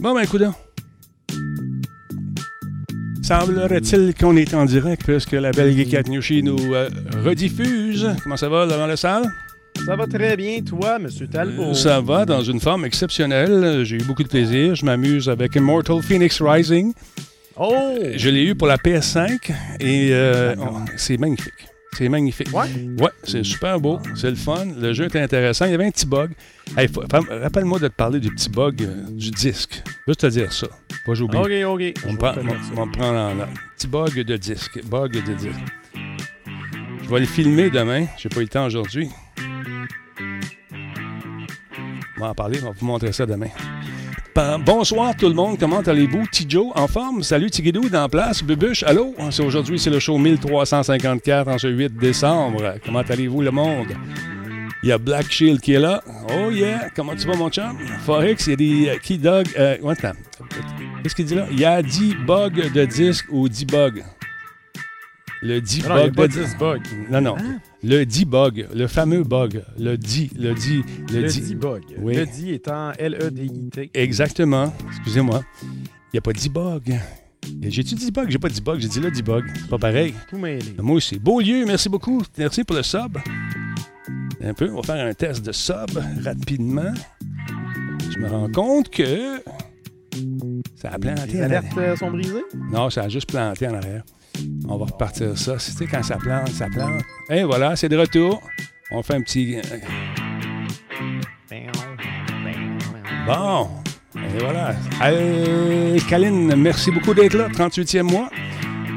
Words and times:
Bon, 0.00 0.14
ben, 0.14 0.22
écoute 0.22 0.42
Semblerait-il 3.22 4.14
qu'on 4.14 4.34
est 4.34 4.54
en 4.54 4.64
direct 4.64 5.04
puisque 5.04 5.32
la 5.32 5.50
belle 5.50 5.76
Geek 5.76 6.22
chez 6.22 6.40
nous 6.40 6.74
euh, 6.74 6.88
rediffuse. 7.22 8.08
Comment 8.22 8.38
ça 8.38 8.48
va 8.48 8.66
dans 8.66 8.86
la 8.86 8.96
salle? 8.96 9.30
Ça 9.84 9.96
va 9.96 10.06
très 10.06 10.38
bien, 10.38 10.62
toi, 10.62 10.96
M. 10.96 11.08
Talbot? 11.30 11.62
Euh, 11.62 11.74
ça 11.74 12.00
va, 12.00 12.24
dans 12.24 12.42
une 12.42 12.60
forme 12.60 12.86
exceptionnelle. 12.86 13.84
J'ai 13.84 13.96
eu 13.96 14.04
beaucoup 14.04 14.22
de 14.22 14.28
plaisir. 14.28 14.74
Je 14.74 14.86
m'amuse 14.86 15.28
avec 15.28 15.54
Immortal 15.54 16.00
Phoenix 16.02 16.40
Rising. 16.40 16.94
Oh! 17.56 17.94
Je 18.16 18.30
l'ai 18.30 18.44
eu 18.44 18.54
pour 18.54 18.68
la 18.68 18.78
PS5 18.78 19.52
et 19.80 20.08
euh, 20.12 20.54
c'est 20.96 21.18
magnifique. 21.18 21.52
C'est 21.96 22.08
magnifique. 22.08 22.48
Ouais? 22.52 22.68
Ouais, 22.98 23.10
c'est 23.24 23.44
super 23.44 23.78
beau. 23.80 23.98
C'est 24.14 24.30
le 24.30 24.36
fun. 24.36 24.64
Le 24.78 24.92
jeu 24.92 25.06
était 25.06 25.20
intéressant. 25.20 25.66
Il 25.66 25.72
y 25.72 25.74
avait 25.74 25.86
un 25.86 25.90
petit 25.90 26.06
bug. 26.06 26.30
Rappelle-moi 26.76 27.78
de 27.78 27.88
te 27.88 27.92
parler 27.92 28.20
du 28.20 28.30
petit 28.30 28.48
bug 28.48 28.82
euh, 28.82 29.04
du 29.10 29.30
disque. 29.30 29.82
Juste 30.06 30.20
te 30.20 30.26
dire 30.26 30.52
ça. 30.52 30.68
Pas 31.04 31.14
j'oublie. 31.14 31.38
OK, 31.38 31.50
OK. 31.66 31.94
On, 32.08 32.16
prend, 32.16 32.32
on, 32.76 32.88
prend 32.88 33.16
un 33.16 33.48
petit 33.76 33.86
bug 33.86 34.20
de 34.20 34.36
disque. 34.36 34.82
Bug 34.86 35.12
de 35.12 35.34
disque. 35.34 35.58
Je 37.02 37.08
vais 37.10 37.20
le 37.20 37.26
filmer 37.26 37.70
demain. 37.70 38.06
J'ai 38.16 38.28
pas 38.28 38.40
eu 38.40 38.44
le 38.44 38.48
temps 38.48 38.66
aujourd'hui. 38.66 39.08
On 42.16 42.20
va 42.20 42.28
en 42.30 42.34
parler. 42.34 42.60
On 42.62 42.66
va 42.66 42.72
vous 42.78 42.86
montrer 42.86 43.12
ça 43.12 43.26
demain. 43.26 43.48
Bonsoir 44.34 45.16
tout 45.16 45.28
le 45.28 45.34
monde, 45.34 45.58
comment 45.58 45.80
allez-vous? 45.80 46.24
Tijo 46.30 46.72
en 46.74 46.86
forme? 46.86 47.22
Salut 47.22 47.50
Tigidou 47.50 47.88
dans 47.88 48.08
place. 48.08 48.42
Bubuche, 48.44 48.82
allô? 48.84 49.14
Aujourd'hui, 49.44 49.78
c'est 49.78 49.90
le 49.90 49.98
show 49.98 50.18
1354 50.18 51.48
en 51.48 51.58
ce 51.58 51.66
8 51.66 51.96
décembre. 51.96 52.74
Comment 52.84 53.00
allez-vous 53.00 53.42
le 53.42 53.50
monde? 53.50 53.88
Il 54.82 54.88
y 54.88 54.92
a 54.92 54.98
Black 54.98 55.30
Shield 55.30 55.60
qui 55.60 55.72
est 55.74 55.78
là. 55.80 56.02
Oh 56.32 56.50
yeah! 56.50 56.88
Comment 56.94 57.14
tu 57.14 57.26
vas 57.26 57.36
mon 57.36 57.50
chum? 57.50 57.76
Forex, 58.06 58.46
il 58.46 58.50
y 58.50 58.52
a 58.52 58.56
des 58.94 58.98
Key 59.00 59.18
Dog. 59.18 59.46
Euh, 59.58 59.76
Qu'est-ce 61.02 61.14
qu'il 61.14 61.26
dit 61.26 61.34
là? 61.34 61.46
Il 61.50 61.58
y 61.60 61.64
a 61.64 61.82
10 61.82 62.14
bugs 62.26 62.48
de 62.50 62.84
disque 62.86 63.26
ou 63.30 63.48
10 63.48 63.66
bugs. 63.66 64.02
Le 65.42 65.60
10 65.60 65.82
bug. 65.82 66.14
de... 66.14 66.26
10 66.26 66.56
bug. 66.58 66.82
Non, 67.10 67.20
non. 67.20 67.36
Hein? 67.38 67.60
Le 67.82 68.04
D-bug, 68.04 68.68
le 68.74 68.86
fameux 68.86 69.22
bug, 69.24 69.62
le 69.78 69.96
D, 69.96 70.28
le 70.36 70.52
D, 70.52 70.84
le, 71.10 71.22
le 71.22 71.54
bug 71.54 71.82
Oui. 71.98 72.14
Le 72.14 72.26
D 72.26 72.52
étant 72.52 72.92
L-E-D-I-T. 72.98 73.90
Exactement. 73.94 74.74
Excusez-moi. 74.90 75.42
Il 75.62 75.68
n'y 76.14 76.18
a 76.18 76.20
pas 76.20 76.32
D-bug. 76.34 77.00
J'ai-tu 77.62 77.94
dit 77.94 78.10
bug? 78.10 78.28
J'ai 78.28 78.38
pas 78.38 78.50
dit 78.50 78.60
bug, 78.60 78.80
j'ai 78.80 78.88
dit 78.88 79.00
le 79.00 79.10
D-bug. 79.10 79.44
C'est 79.54 79.70
pas 79.70 79.78
pareil. 79.78 80.12
Tout 80.28 80.36
mêlé. 80.36 80.74
Moi 80.78 80.96
aussi. 80.96 81.18
Beaulieu, 81.18 81.64
merci 81.64 81.88
beaucoup. 81.88 82.22
Merci 82.36 82.62
pour 82.64 82.76
le 82.76 82.82
sub. 82.82 83.16
Un 84.42 84.52
peu, 84.52 84.70
on 84.70 84.80
va 84.80 84.82
faire 84.82 85.06
un 85.06 85.14
test 85.14 85.44
de 85.44 85.52
sub 85.52 85.98
rapidement. 86.22 86.92
Je 88.12 88.18
me 88.18 88.28
rends 88.28 88.50
compte 88.50 88.90
que 88.90 89.42
ça 90.76 90.90
a 90.90 90.98
planté. 90.98 91.32
Les 91.32 91.40
alertes 91.40 91.66
euh, 91.78 91.96
sont 91.96 92.10
brisées? 92.10 92.44
Non, 92.70 92.90
ça 92.90 93.04
a 93.04 93.08
juste 93.08 93.30
planté 93.30 93.66
en 93.68 93.74
arrière. 93.74 94.02
On 94.68 94.76
va 94.76 94.86
repartir 94.86 95.36
ça. 95.36 95.56
Tu 95.56 95.86
quand 95.86 96.02
ça 96.02 96.16
plante, 96.16 96.48
ça 96.48 96.68
plante. 96.68 97.02
Et 97.28 97.42
voilà, 97.42 97.76
c'est 97.76 97.88
de 97.88 97.96
retour. 97.96 98.42
On 98.90 99.02
fait 99.02 99.14
un 99.14 99.22
petit. 99.22 99.56
Euh, 99.56 99.62
bon. 103.26 103.68
Et 104.16 104.38
voilà. 104.38 104.74
Allez, 105.00 106.00
Kaline, 106.08 106.54
merci 106.56 106.90
beaucoup 106.90 107.14
d'être 107.14 107.34
là. 107.34 107.48
38e 107.48 108.02
mois. 108.02 108.30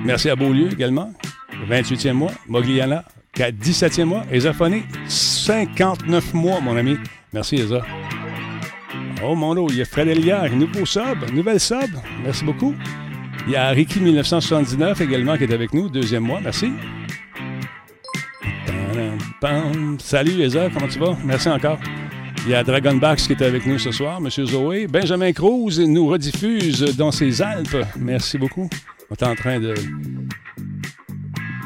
Merci 0.06 0.30
à 0.30 0.36
Beaulieu 0.36 0.72
également. 0.72 1.12
28e 1.70 2.14
mois. 2.14 2.32
Mogliana, 2.48 3.04
17e 3.36 4.06
mois. 4.06 4.24
Esaphonie, 4.32 4.84
59 5.08 6.34
mois, 6.34 6.60
mon 6.60 6.76
ami. 6.78 6.98
Merci, 7.32 7.56
Esa. 7.56 7.82
Oh 9.24 9.36
mon 9.36 9.54
lot, 9.54 9.70
il 9.70 9.78
y 9.78 9.82
a 9.82 9.86
Fred 9.86 10.10
Eliard, 10.10 10.50
nouveau 10.52 10.86
sub, 10.86 11.32
nouvelle 11.34 11.60
sub. 11.60 11.90
Merci 12.24 12.44
beaucoup. 12.44 12.76
Il 13.46 13.52
y 13.52 13.56
a 13.58 13.70
Ricky 13.70 14.00
1979 14.00 15.02
également 15.02 15.38
qui 15.38 15.44
est 15.44 15.54
avec 15.54 15.74
nous, 15.74 15.90
deuxième 15.90 16.24
mois. 16.24 16.40
Merci. 16.42 16.72
Salut 20.00 20.42
Eza, 20.42 20.70
comment 20.74 20.88
tu 20.88 21.00
vas? 21.00 21.18
Merci 21.26 21.50
encore. 21.50 21.78
Il 22.46 22.52
y 22.52 22.56
a 22.56 22.64
Dragonbacks 22.64 23.20
qui 23.20 23.34
est 23.34 23.42
avec 23.42 23.66
nous 23.66 23.78
ce 23.80 23.92
soir, 23.92 24.22
Monsieur 24.22 24.46
Zoé. 24.46 24.88
Benjamin 24.88 25.34
Cruz 25.34 25.80
nous 25.80 26.08
rediffuse 26.08 26.96
dans 26.96 27.12
ses 27.12 27.42
Alpes. 27.42 27.86
Merci 27.98 28.38
beaucoup. 28.38 28.70
On 29.10 29.16
est 29.16 29.24
en 29.24 29.36
train 29.36 29.60
de 29.60 29.74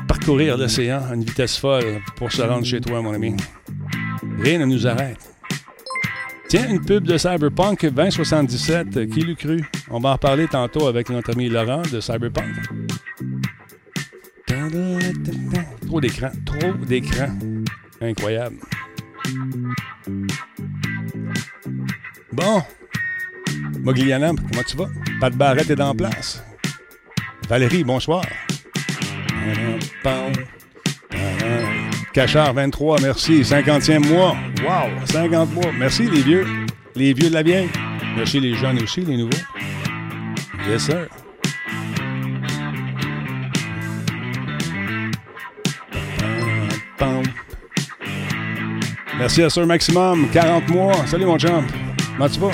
parcourir 0.08 0.58
l'océan 0.58 1.02
à 1.10 1.14
une 1.14 1.24
vitesse 1.24 1.58
folle 1.58 2.02
pour 2.16 2.32
se 2.32 2.42
rendre 2.42 2.66
chez 2.66 2.82
toi, 2.82 3.02
mon 3.02 3.14
ami. 3.14 3.36
Rien 4.40 4.60
ne 4.60 4.66
nous 4.66 4.88
arrête. 4.88 5.27
Tiens, 6.48 6.70
une 6.70 6.82
pub 6.82 7.04
de 7.04 7.18
Cyberpunk 7.18 7.86
2077, 7.86 9.10
qui 9.10 9.20
l'eût 9.22 9.36
cru? 9.36 9.62
On 9.90 10.00
va 10.00 10.10
en 10.10 10.14
reparler 10.14 10.48
tantôt 10.48 10.88
avec 10.88 11.10
notre 11.10 11.34
ami 11.34 11.50
Laurent 11.50 11.82
de 11.82 12.00
Cyberpunk. 12.00 12.56
Trop 15.86 16.00
d'écran, 16.00 16.30
trop 16.46 16.74
d'écran. 16.86 17.28
Incroyable. 18.00 18.56
Bon. 22.32 22.62
Mogliana, 23.82 24.30
comment 24.30 24.64
tu 24.66 24.78
vas? 24.78 24.90
Pat 25.20 25.36
Barrette 25.36 25.70
est 25.70 25.82
en 25.82 25.94
place. 25.96 26.44
Valérie, 27.50 27.84
bonsoir. 27.84 28.24
Cachard 32.18 32.52
23, 32.56 33.00
merci. 33.02 33.44
50e 33.44 34.08
mois. 34.08 34.36
Wow, 34.64 34.90
50 35.06 35.54
mois. 35.54 35.72
Merci 35.78 36.10
les 36.10 36.24
vieux. 36.24 36.48
Les 36.96 37.14
vieux 37.14 37.30
de 37.30 37.34
la 37.36 37.44
vieille. 37.44 37.70
Merci 38.16 38.40
les 38.40 38.56
jeunes 38.56 38.82
aussi, 38.82 39.02
les 39.02 39.18
nouveaux. 39.18 39.38
Yes, 40.68 40.82
sir. 40.82 41.08
Merci 49.20 49.44
à 49.44 49.50
Sir 49.52 49.68
Maximum, 49.68 50.28
40 50.32 50.70
mois. 50.70 51.06
Salut 51.06 51.26
mon 51.26 51.38
chum. 51.38 51.68
Comment 52.18 52.30
tu 52.30 52.40
vas? 52.40 52.52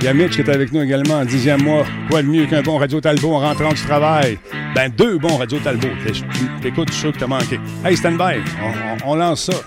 Il 0.00 0.04
y 0.06 0.08
a 0.08 0.14
Mitch 0.14 0.36
qui 0.36 0.40
est 0.40 0.48
avec 0.48 0.72
nous 0.72 0.80
également 0.80 1.16
en 1.16 1.26
dixième 1.26 1.62
mois. 1.62 1.84
Quoi 2.08 2.22
de 2.22 2.28
mieux 2.28 2.46
qu'un 2.46 2.62
bon 2.62 2.78
Radio 2.78 2.98
Talbot 2.98 3.34
en 3.34 3.40
rentrant 3.40 3.74
du 3.74 3.82
travail? 3.82 4.38
Ben, 4.74 4.88
deux 4.88 5.18
bons 5.18 5.36
Radio 5.36 5.58
Talbot. 5.60 5.88
T'écoutes, 6.62 6.88
je 6.88 6.92
suis 6.92 7.00
sûr 7.02 7.12
que 7.12 7.18
t'as 7.18 7.26
manqué. 7.26 7.60
Hey, 7.84 7.94
stand 7.94 8.16
by. 8.16 8.40
On, 9.04 9.14
lance 9.14 9.44
ça. 9.44 9.60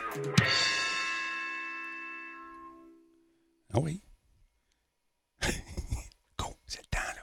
Ah 3.72 3.80
oui. 3.80 4.02
Go, 6.40 6.56
c'est 6.66 6.82
le 6.82 6.88
temps, 6.90 7.14
là. 7.16 7.22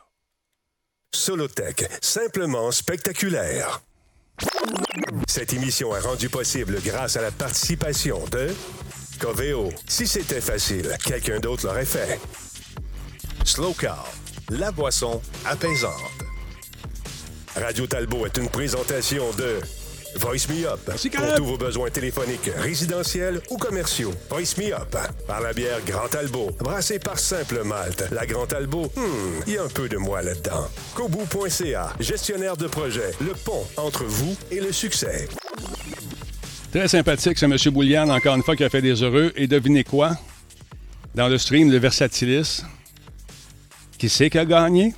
Solotech, 1.12 1.88
simplement 2.00 2.70
spectaculaire. 2.70 3.82
Cette 5.26 5.52
émission 5.52 5.96
est 5.96 6.00
rendue 6.00 6.28
possible 6.28 6.78
grâce 6.84 7.16
à 7.16 7.22
la 7.22 7.32
participation 7.32 8.24
de 8.30 8.54
Coveo. 9.18 9.70
Si 9.88 10.06
c'était 10.06 10.40
facile, 10.40 10.96
quelqu'un 11.04 11.40
d'autre 11.40 11.66
l'aurait 11.66 11.84
fait. 11.84 12.20
Slow 13.44 13.74
Car, 13.74 14.08
la 14.50 14.70
boisson 14.70 15.20
apaisante. 15.44 16.31
Radio 17.56 17.86
Talbot 17.86 18.26
est 18.26 18.38
une 18.38 18.48
présentation 18.48 19.24
de 19.36 19.60
Voice 20.16 20.48
Me 20.48 20.66
Up 20.66 20.80
pour 20.84 21.34
tous 21.34 21.44
vos 21.44 21.58
besoins 21.58 21.90
téléphoniques, 21.90 22.50
résidentiels 22.56 23.40
ou 23.50 23.58
commerciaux. 23.58 24.12
Voice 24.30 24.56
Me 24.58 24.72
Up 24.72 24.96
par 25.26 25.40
la 25.42 25.52
bière 25.52 25.78
Grand 25.86 26.08
Talbot, 26.08 26.50
brassée 26.58 26.98
par 26.98 27.18
Simple 27.18 27.62
Malte. 27.64 28.04
La 28.10 28.24
Grand 28.24 28.46
Talbot, 28.46 28.90
hmm, 28.96 29.42
il 29.46 29.52
y 29.54 29.58
a 29.58 29.64
un 29.64 29.68
peu 29.68 29.88
de 29.88 29.98
moi 29.98 30.22
là-dedans. 30.22 30.66
Kobu.ca, 30.94 31.92
gestionnaire 32.00 32.56
de 32.56 32.68
projet, 32.68 33.10
le 33.20 33.32
pont 33.32 33.66
entre 33.76 34.04
vous 34.04 34.34
et 34.50 34.60
le 34.60 34.72
succès. 34.72 35.28
Très 36.72 36.88
sympathique, 36.88 37.38
c'est 37.38 37.46
M. 37.46 37.56
Boulian, 37.70 38.08
encore 38.08 38.34
une 38.34 38.42
fois, 38.42 38.56
qui 38.56 38.64
a 38.64 38.70
fait 38.70 38.80
des 38.80 39.02
heureux. 39.02 39.30
Et 39.36 39.46
devinez 39.46 39.84
quoi? 39.84 40.16
Dans 41.14 41.28
le 41.28 41.36
stream 41.36 41.68
de 41.68 41.76
Versatilis, 41.76 42.62
qui 43.98 44.08
c'est 44.08 44.30
qui 44.30 44.38
a 44.38 44.46
gagné? 44.46 44.94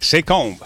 C'est 0.00 0.22
Combe. 0.22 0.58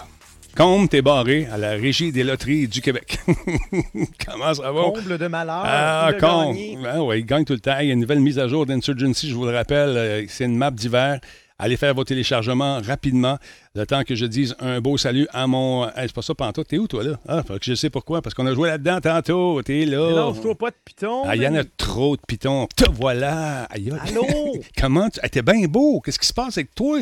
Combe, 0.55 0.89
t'es 0.89 1.01
barré 1.01 1.47
à 1.51 1.57
la 1.57 1.71
Régie 1.71 2.11
des 2.11 2.23
loteries 2.23 2.67
du 2.67 2.81
Québec. 2.81 3.19
Comment 4.27 4.53
ça 4.53 4.71
va? 4.71 4.81
Comble 4.81 5.17
de 5.17 5.27
malheur. 5.27 5.61
Ah, 5.63 6.11
Combe. 6.19 6.57
Ah, 6.85 7.01
ouais, 7.03 7.19
il 7.19 7.25
gagne 7.25 7.45
tout 7.45 7.53
le 7.53 7.59
temps. 7.59 7.79
Il 7.79 7.87
y 7.87 7.91
a 7.91 7.93
une 7.93 8.01
nouvelle 8.01 8.19
mise 8.19 8.39
à 8.39 8.47
jour 8.47 8.65
d'Insurgency, 8.65 9.29
je 9.29 9.35
vous 9.35 9.45
le 9.45 9.55
rappelle. 9.55 9.89
Euh, 9.97 10.25
c'est 10.27 10.45
une 10.45 10.57
map 10.57 10.71
d'hiver. 10.71 11.19
Allez 11.61 11.75
faire 11.75 11.93
vos 11.93 12.05
téléchargements 12.05 12.79
rapidement, 12.79 13.37
le 13.75 13.85
temps 13.85 14.03
que 14.03 14.15
je 14.15 14.25
dise 14.25 14.55
un 14.61 14.79
beau 14.79 14.97
salut 14.97 15.27
à 15.33 15.45
mon. 15.45 15.89
c'est 15.93 16.13
pas 16.13 16.21
ça, 16.21 16.33
Panto. 16.33 16.63
T'es 16.63 16.77
où, 16.77 16.87
toi, 16.87 17.03
là? 17.03 17.19
Ah, 17.27 17.43
faut 17.45 17.55
que 17.57 17.65
je 17.65 17.75
sais 17.75 17.89
pourquoi. 17.89 18.21
Parce 18.21 18.33
qu'on 18.33 18.45
a 18.47 18.53
joué 18.53 18.69
là-dedans 18.69 19.01
tantôt. 19.01 19.61
T'es 19.61 19.85
là. 19.85 20.09
Non, 20.11 20.33
je 20.33 20.53
pas 20.53 20.69
de 20.71 20.75
pitons. 20.85 21.23
Ah, 21.25 21.35
il 21.35 21.41
y 21.41 21.47
en 21.47 21.55
a 21.55 21.63
trop 21.65 22.15
de 22.15 22.21
pitons. 22.25 22.65
Te 22.75 22.89
voilà. 22.89 23.63
Aïe, 23.65 23.91
Allô? 24.07 24.25
Comment 24.77 25.09
tu. 25.09 25.19
t'es 25.29 25.41
bien 25.41 25.67
beau. 25.67 25.99
Qu'est-ce 25.99 26.19
qui 26.19 26.27
se 26.27 26.33
passe 26.33 26.57
avec 26.57 26.73
toi? 26.73 26.97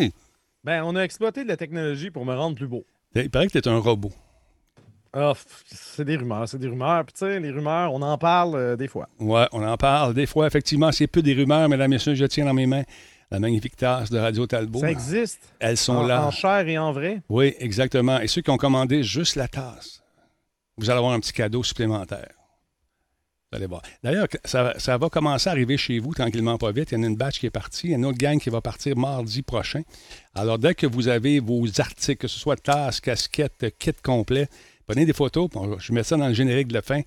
Ben, 0.63 0.81
on 0.83 0.95
a 0.95 1.01
exploité 1.01 1.43
de 1.43 1.47
la 1.49 1.55
technologie 1.57 2.09
pour 2.09 2.25
me 2.25 2.33
rendre 2.33 2.55
plus 2.55 2.67
beau. 2.67 2.83
Il 3.15 3.29
paraît 3.29 3.47
que 3.47 3.57
t'es 3.57 3.67
un 3.67 3.79
robot. 3.79 4.11
Ah, 5.13 5.33
c'est 5.65 6.05
des 6.05 6.17
rumeurs, 6.17 6.47
c'est 6.47 6.59
des 6.59 6.67
rumeurs. 6.67 7.03
Puis, 7.05 7.13
tu 7.13 7.19
sais, 7.19 7.39
les 7.39 7.49
rumeurs, 7.49 7.93
on 7.93 8.01
en 8.01 8.17
parle 8.17 8.55
euh, 8.55 8.75
des 8.75 8.87
fois. 8.87 9.07
Ouais, 9.19 9.47
on 9.51 9.65
en 9.65 9.77
parle 9.77 10.13
des 10.13 10.25
fois. 10.25 10.45
Effectivement, 10.45 10.91
c'est 10.91 11.07
peu 11.07 11.21
des 11.21 11.33
rumeurs, 11.33 11.67
mesdames 11.69 11.91
et 11.91 11.95
messieurs, 11.95 12.13
je 12.13 12.25
tiens 12.25 12.45
dans 12.45 12.53
mes 12.53 12.67
mains 12.67 12.83
la 13.31 13.39
magnifique 13.39 13.75
tasse 13.75 14.09
de 14.09 14.19
Radio 14.19 14.47
Talbot. 14.47 14.79
Ça 14.79 14.91
existe. 14.91 15.53
Elles 15.59 15.77
sont 15.77 15.95
en, 15.95 16.05
là. 16.05 16.25
En 16.25 16.31
chair 16.31 16.67
et 16.67 16.77
en 16.77 16.91
vrai. 16.91 17.21
Oui, 17.29 17.55
exactement. 17.59 18.19
Et 18.19 18.27
ceux 18.27 18.41
qui 18.41 18.49
ont 18.49 18.57
commandé 18.57 19.03
juste 19.03 19.35
la 19.35 19.47
tasse, 19.47 20.01
vous 20.77 20.89
allez 20.89 20.99
avoir 20.99 21.13
un 21.13 21.19
petit 21.19 21.33
cadeau 21.33 21.63
supplémentaire. 21.63 22.36
Vous 23.51 23.57
allez 23.57 23.65
voir. 23.67 23.81
D'ailleurs, 24.03 24.27
ça, 24.43 24.73
ça 24.77 24.97
va 24.97 25.07
commencer 25.09 25.47
à 25.47 25.53
arriver 25.53 25.77
chez 25.77 25.99
vous 25.99 26.13
tranquillement, 26.13 26.57
pas 26.57 26.71
vite. 26.73 26.91
Il 26.91 26.95
y 26.95 26.97
en 26.99 27.03
a 27.03 27.07
une 27.07 27.15
batch 27.15 27.39
qui 27.39 27.45
est 27.45 27.49
partie. 27.51 27.87
Il 27.87 27.89
y 27.91 27.93
a 27.93 27.97
une 27.97 28.05
autre 28.05 28.17
gang 28.17 28.39
qui 28.39 28.49
va 28.49 28.59
partir 28.59 28.97
mardi 28.97 29.41
prochain. 29.41 29.83
Alors, 30.35 30.59
dès 30.59 30.75
que 30.75 30.85
vous 30.85 31.07
avez 31.07 31.39
vos 31.39 31.65
articles, 31.79 32.17
que 32.17 32.27
ce 32.27 32.37
soit 32.37 32.57
tasse, 32.61 32.99
casquette, 32.99 33.73
kit 33.79 33.93
complet, 34.03 34.49
prenez 34.85 35.05
des 35.05 35.13
photos. 35.13 35.49
je 35.79 35.93
mets 35.93 36.03
ça 36.03 36.17
dans 36.17 36.27
le 36.27 36.33
générique 36.33 36.67
de 36.67 36.73
la 36.73 36.81
fin. 36.81 37.01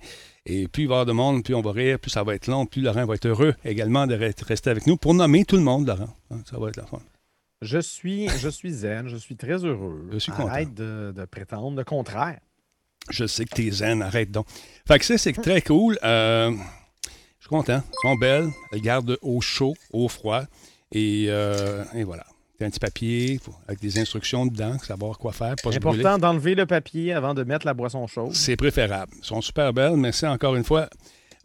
Et 0.47 0.67
plus 0.67 0.83
il 0.83 0.87
va 0.87 0.93
y 0.93 0.95
avoir 0.95 1.05
de 1.05 1.11
monde, 1.11 1.43
plus 1.43 1.53
on 1.53 1.61
va 1.61 1.71
rire, 1.73 1.99
plus 1.99 2.09
ça 2.09 2.23
va 2.23 2.33
être 2.33 2.47
long, 2.47 2.65
plus 2.65 2.81
Laurent 2.81 3.05
va 3.05 3.13
être 3.13 3.27
heureux 3.27 3.53
également 3.63 4.07
de 4.07 4.15
re- 4.15 4.43
rester 4.43 4.71
avec 4.71 4.87
nous 4.87 4.97
pour 4.97 5.13
nommer 5.13 5.45
tout 5.45 5.57
le 5.57 5.61
monde, 5.61 5.85
Laurent. 5.85 6.09
Hein, 6.31 6.41
Ça 6.49 6.57
va 6.57 6.69
être 6.69 6.77
la 6.77 6.87
fin. 6.87 6.99
Je 7.61 7.77
suis, 7.77 8.27
je 8.29 8.49
suis 8.49 8.71
zen, 8.71 9.07
je 9.07 9.17
suis 9.17 9.35
très 9.35 9.63
heureux. 9.63 10.09
Je 10.11 10.17
suis 10.17 10.31
content. 10.31 10.47
Arrête 10.47 10.73
de, 10.73 11.13
de 11.15 11.25
prétendre 11.25 11.77
le 11.77 11.83
contraire. 11.83 12.39
Je 13.09 13.25
sais 13.25 13.45
que 13.45 13.55
t'es 13.55 13.71
zen, 13.71 14.01
arrête 14.01 14.31
donc. 14.31 14.45
Fait 14.87 14.99
que 14.99 15.05
ça, 15.05 15.17
c'est 15.17 15.33
très 15.33 15.61
cool. 15.61 15.97
Euh, 16.03 16.51
je 17.01 17.09
suis 17.41 17.49
content. 17.49 17.81
Elles 17.85 18.09
sont 18.09 18.15
belles. 18.15 18.49
Elles 18.71 18.81
gardent 18.81 19.17
au 19.21 19.41
chaud, 19.41 19.75
au 19.91 20.07
froid. 20.07 20.43
Et, 20.91 21.25
euh, 21.29 21.83
et 21.93 22.03
voilà. 22.03 22.25
T'as 22.59 22.67
un 22.67 22.69
petit 22.69 22.79
papier 22.79 23.39
avec 23.67 23.79
des 23.81 23.97
instructions 23.97 24.45
dedans, 24.45 24.77
savoir 24.77 25.17
quoi 25.17 25.31
faire, 25.31 25.55
brûler. 25.63 25.77
Important 25.77 26.19
d'enlever 26.19 26.53
le 26.53 26.67
papier 26.67 27.11
avant 27.11 27.33
de 27.33 27.43
mettre 27.43 27.65
la 27.65 27.73
boisson 27.73 28.05
chaude. 28.05 28.35
C'est 28.35 28.55
préférable. 28.55 29.11
Elles 29.17 29.25
sont 29.25 29.41
super 29.41 29.73
belles. 29.73 29.97
Merci 29.97 30.27
encore 30.27 30.55
une 30.55 30.63
fois 30.63 30.87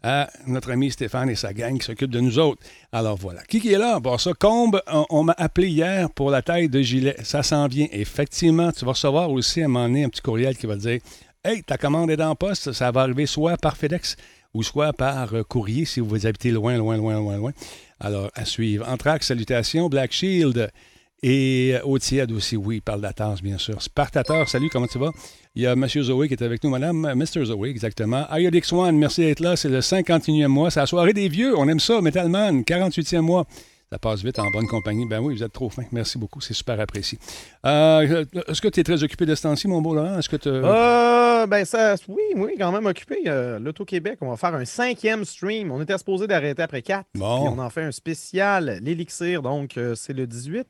à 0.03 0.29
notre 0.45 0.71
ami 0.71 0.91
Stéphane 0.91 1.27
et 1.31 1.35
sa 1.35 1.53
gang 1.53 1.79
qui 1.79 1.85
s'occupent 1.85 2.11
de 2.11 2.19
nous 2.19 2.37
autres. 2.37 2.61
Alors 2.91 3.17
voilà. 3.17 3.41
Qui, 3.41 3.59
qui 3.59 3.73
est 3.73 3.79
là? 3.79 3.99
Bon, 3.99 4.19
ça, 4.19 4.33
Combe, 4.39 4.79
on, 4.93 5.07
on 5.09 5.23
m'a 5.23 5.33
appelé 5.39 5.69
hier 5.69 6.07
pour 6.11 6.29
la 6.29 6.43
taille 6.43 6.69
de 6.69 6.81
gilet. 6.81 7.15
Ça 7.23 7.41
s'en 7.41 7.67
vient. 7.67 7.87
Effectivement, 7.91 8.71
tu 8.71 8.85
vas 8.85 8.91
recevoir 8.91 9.31
aussi 9.31 9.63
à 9.63 9.65
un 9.65 9.69
moment 9.69 9.87
donné 9.87 10.03
un 10.03 10.09
petit 10.09 10.21
courriel 10.21 10.55
qui 10.55 10.67
va 10.67 10.75
te 10.75 10.81
dire 10.81 10.99
Hey, 11.43 11.63
ta 11.63 11.77
commande 11.77 12.09
est 12.11 12.21
en 12.21 12.35
poste. 12.35 12.71
Ça 12.73 12.91
va 12.91 13.01
arriver 13.01 13.25
soit 13.25 13.57
par 13.57 13.77
FedEx 13.77 14.15
ou 14.53 14.63
soit 14.63 14.93
par 14.93 15.33
euh, 15.33 15.43
courrier 15.43 15.85
si 15.85 15.99
vous 15.99 16.25
habitez 16.25 16.51
loin, 16.51 16.77
loin, 16.77 16.97
loin, 16.97 17.15
loin, 17.15 17.37
loin. 17.37 17.51
Alors, 17.99 18.29
à 18.35 18.45
suivre. 18.45 18.87
Anthrax, 18.89 19.27
salutations. 19.27 19.87
Black 19.87 20.11
Shield. 20.11 20.71
Et 21.23 21.73
euh, 21.73 21.83
au 21.83 21.97
tiède 21.97 22.31
aussi, 22.31 22.57
oui, 22.57 22.79
parle 22.81 23.07
tasse, 23.15 23.41
bien 23.41 23.57
sûr. 23.57 23.81
Spartateur, 23.81 24.47
salut, 24.47 24.69
comment 24.69 24.87
tu 24.87 24.99
vas? 24.99 25.11
Il 25.55 25.63
y 25.63 25.67
a 25.67 25.73
M. 25.73 25.87
Zoé 25.87 26.27
qui 26.27 26.35
est 26.35 26.43
avec 26.43 26.63
nous, 26.63 26.69
Madame 26.69 27.05
euh, 27.05 27.15
Mr. 27.15 27.45
Zoé, 27.45 27.69
exactement. 27.69 28.25
Iodix 28.31 28.71
One, 28.71 28.97
merci 28.97 29.21
d'être 29.21 29.39
là. 29.39 29.55
C'est 29.55 29.69
le 29.69 29.79
51e 29.79 30.47
mois. 30.47 30.69
C'est 30.69 30.79
la 30.79 30.85
soirée 30.85 31.13
des 31.13 31.27
vieux. 31.27 31.57
On 31.57 31.67
aime 31.67 31.79
ça. 31.79 32.01
Metalman, 32.01 32.61
48e 32.61 33.21
mois. 33.21 33.47
Ça 33.89 33.97
passe 33.99 34.21
vite 34.21 34.37
en 34.37 34.49
bonne 34.51 34.67
compagnie. 34.67 35.05
Ben 35.05 35.21
oui, 35.21 35.33
vous 35.35 35.43
êtes 35.43 35.53
trop 35.53 35.69
fin. 35.69 35.83
Merci 35.93 36.17
beaucoup. 36.17 36.41
C'est 36.41 36.53
super 36.53 36.77
apprécié. 36.77 37.17
Euh, 37.65 38.25
Est-ce 38.47 38.61
que 38.61 38.67
tu 38.67 38.81
es 38.81 38.83
très 38.83 39.01
occupé 39.01 39.25
de 39.25 39.33
ce 39.33 39.43
temps-ci, 39.43 39.69
mon 39.69 39.81
beau 39.81 39.95
Laurent? 39.95 40.19
Est-ce 40.19 40.27
que 40.27 40.35
tu. 40.35 40.49
Euh, 40.49 41.47
ben 41.47 41.63
ça, 41.63 41.95
oui, 42.09 42.21
oui, 42.35 42.55
quand 42.59 42.73
même 42.73 42.85
occupé. 42.85 43.19
Euh, 43.27 43.59
L'Auto-Québec, 43.59 44.17
on 44.19 44.29
va 44.29 44.35
faire 44.35 44.53
un 44.55 44.65
cinquième 44.65 45.23
stream. 45.23 45.71
On 45.71 45.81
était 45.81 45.97
supposé 45.97 46.27
d'arrêter 46.27 46.61
après 46.61 46.81
quatre. 46.81 47.07
Bon. 47.15 47.39
Puis 47.45 47.53
on 47.55 47.59
en 47.59 47.69
fait 47.69 47.83
un 47.83 47.93
spécial, 47.93 48.79
l'élixir, 48.81 49.41
donc 49.41 49.79
c'est 49.95 50.13
le 50.13 50.27
18. 50.27 50.67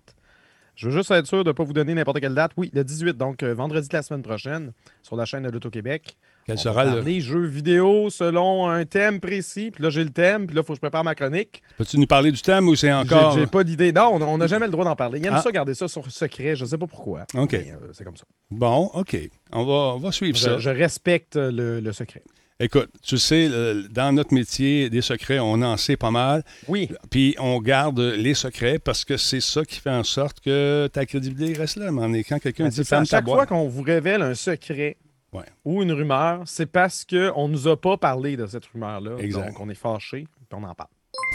Je 0.75 0.89
veux 0.89 0.95
juste 0.95 1.09
être 1.09 1.25
sûr 1.25 1.43
de 1.43 1.49
ne 1.49 1.53
pas 1.53 1.63
vous 1.63 1.73
donner 1.73 1.95
n'importe 1.95 2.19
quelle 2.19 2.35
date. 2.35 2.51
Oui, 2.55 2.69
le 2.71 2.83
18, 2.83 3.17
donc 3.17 3.43
vendredi 3.43 3.87
de 3.87 3.95
la 3.95 4.03
semaine 4.03 4.21
prochaine, 4.21 4.73
sur 5.01 5.15
la 5.15 5.25
chaîne 5.25 5.41
de 5.41 5.49
l'Auto-Québec. 5.49 6.17
Quel 6.47 6.57
sera 6.57 6.85
le. 6.85 6.91
parler 6.91 7.19
jeux 7.21 7.45
vidéo 7.45 8.09
selon 8.09 8.69
un 8.69 8.85
thème 8.85 9.19
précis. 9.19 9.69
Puis 9.71 9.83
là, 9.83 9.89
j'ai 9.89 10.03
le 10.03 10.09
thème, 10.11 10.47
puis 10.47 10.55
là, 10.55 10.61
il 10.63 10.65
faut 10.65 10.73
que 10.73 10.77
je 10.77 10.81
prépare 10.81 11.03
ma 11.03 11.13
chronique. 11.13 11.61
Peux-tu 11.77 11.99
nous 11.99 12.07
parler 12.07 12.31
du 12.31 12.41
thème 12.41 12.67
ou 12.69 12.75
c'est 12.75 12.91
encore. 12.93 13.37
J'ai 13.37 13.47
pas 13.47 13.63
d'idée. 13.63 13.91
Non, 13.91 14.15
on- 14.21 14.37
n'a 14.37 14.47
jamais 14.47 14.65
le 14.65 14.71
droit 14.71 14.85
d'en 14.85 14.95
parler. 14.95 15.19
Ils 15.19 15.25
aiment 15.25 15.33
Ah. 15.35 15.41
ça, 15.41 15.51
garder 15.51 15.73
ça 15.73 15.87
sur 15.87 16.09
secret. 16.09 16.55
Je 16.55 16.63
ne 16.63 16.69
sais 16.69 16.77
pas 16.77 16.87
pourquoi. 16.87 17.25
OK. 17.35 17.53
Euh, 17.53 17.65
c'est 17.91 18.03
comme 18.03 18.15
ça. 18.17 18.23
Bon, 18.49 18.89
OK. 18.93 19.17
On 19.51 19.65
va, 19.65 19.73
on 19.95 19.97
va 19.97 20.11
suivre 20.11 20.37
ça. 20.37 20.55
Je, 20.57 20.61
je 20.61 20.69
respecte 20.69 21.35
le, 21.35 21.79
le 21.81 21.91
secret. 21.91 22.23
Écoute, 22.59 22.89
tu 23.03 23.19
sais, 23.19 23.51
dans 23.91 24.11
notre 24.15 24.33
métier 24.33 24.89
des 24.89 25.01
secrets, 25.03 25.37
on 25.37 25.61
en 25.61 25.77
sait 25.77 25.95
pas 25.95 26.09
mal. 26.09 26.43
Oui. 26.67 26.89
Puis 27.11 27.35
on 27.37 27.59
garde 27.61 27.99
les 27.99 28.33
secrets 28.33 28.79
parce 28.79 29.05
que 29.05 29.15
c'est 29.15 29.41
ça 29.41 29.63
qui 29.63 29.79
fait 29.79 29.91
en 29.91 30.03
sorte 30.03 30.39
que 30.39 30.87
ta 30.91 31.05
crédibilité 31.05 31.59
reste 31.59 31.75
là. 31.75 31.91
Mais 31.91 32.23
quand 32.23 32.39
quelqu'un 32.39 32.63
Ben, 32.63 32.69
dit 32.71 32.83
ferme 32.83 33.03
À 33.03 33.05
ta 33.05 33.17
chaque 33.17 33.25
fois 33.25 33.45
qu'on 33.45 33.67
vous 33.67 33.83
révèle 33.83 34.23
un 34.23 34.33
secret 34.33 34.97
Ouais. 35.33 35.45
ou 35.65 35.83
une 35.83 35.91
rumeur, 35.91 36.43
c'est 36.45 36.65
parce 36.65 37.03
qu'on 37.05 37.47
ne 37.47 37.53
nous 37.53 37.67
a 37.67 37.79
pas 37.79 37.97
parlé 37.97 38.37
de 38.37 38.47
cette 38.47 38.65
rumeur-là. 38.65 39.17
Donc, 39.29 39.59
on 39.59 39.69
est 39.69 39.75
fâché, 39.75 40.25
puis 40.49 40.59
on 40.59 40.63
en 40.63 40.73
parle. 40.73 40.89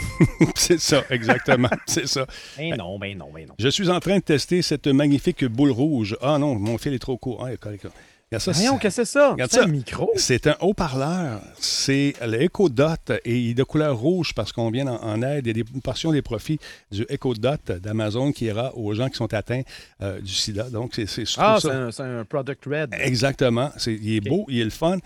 c'est 0.55 0.79
ça, 0.79 1.03
exactement. 1.09 1.69
c'est 1.85 2.07
ça. 2.07 2.25
Ben 2.57 2.75
non, 2.75 2.97
ben 2.97 3.17
non, 3.17 3.31
ben 3.31 3.47
non. 3.47 3.53
Je 3.59 3.67
suis 3.67 3.89
en 3.89 3.99
train 3.99 4.17
de 4.17 4.23
tester 4.23 4.61
cette 4.61 4.87
magnifique 4.87 5.45
boule 5.45 5.71
rouge. 5.71 6.17
Ah 6.21 6.37
non, 6.37 6.55
mon 6.55 6.77
fil 6.77 6.93
est 6.93 6.99
trop 6.99 7.17
court. 7.17 7.45
Ah, 7.45 7.55
correct, 7.57 7.81
correct. 7.83 7.97
Regarde 8.33 8.41
ça, 8.43 8.51
Voyons, 8.53 8.73
c'est- 8.73 8.79
qu'est-ce 8.81 8.97
que 8.97 9.05
c'est 9.05 9.11
ça? 9.11 9.31
Regarde 9.31 9.51
C'est 9.51 9.57
ça. 9.59 9.63
un 9.63 9.67
micro? 9.67 10.11
C'est 10.15 10.47
un 10.47 10.55
haut-parleur. 10.61 11.41
C'est 11.59 12.13
le 12.25 12.41
Echo 12.41 12.67
Dot 12.69 13.11
et 13.25 13.37
il 13.39 13.51
est 13.51 13.53
de 13.53 13.63
couleur 13.63 13.95
rouge 13.97 14.33
parce 14.33 14.51
qu'on 14.51 14.71
vient 14.71 14.87
en, 14.87 14.95
en 15.03 15.21
aide. 15.21 15.45
Il 15.45 15.57
y 15.57 15.61
a 15.61 15.63
des, 15.63 15.69
une 15.73 15.81
portion 15.81 16.11
des 16.11 16.21
profits 16.21 16.59
du 16.91 17.05
Echo 17.09 17.33
Dot 17.35 17.71
d'Amazon 17.71 18.31
qui 18.31 18.45
ira 18.45 18.75
aux 18.75 18.93
gens 18.93 19.09
qui 19.09 19.17
sont 19.17 19.31
atteints 19.33 19.61
euh, 20.01 20.19
du 20.19 20.33
sida. 20.33 20.69
Donc, 20.69 20.91
c'est 20.95 21.05
c'est 21.05 21.25
je 21.25 21.33
trouve 21.33 21.45
Ah, 21.47 21.59
ça- 21.59 21.69
c'est 21.69 21.75
un, 21.75 21.91
c'est 21.91 22.03
un 22.03 22.25
Product 22.25 22.65
Red. 22.65 22.89
Exactement. 22.99 23.71
C'est- 23.77 23.93
il 23.93 24.15
est 24.15 24.19
Ok. 24.21 24.27
beau, 24.29 24.45
il 24.49 24.59
est 24.61 24.63
le 24.65 24.69
fun. 24.69 24.97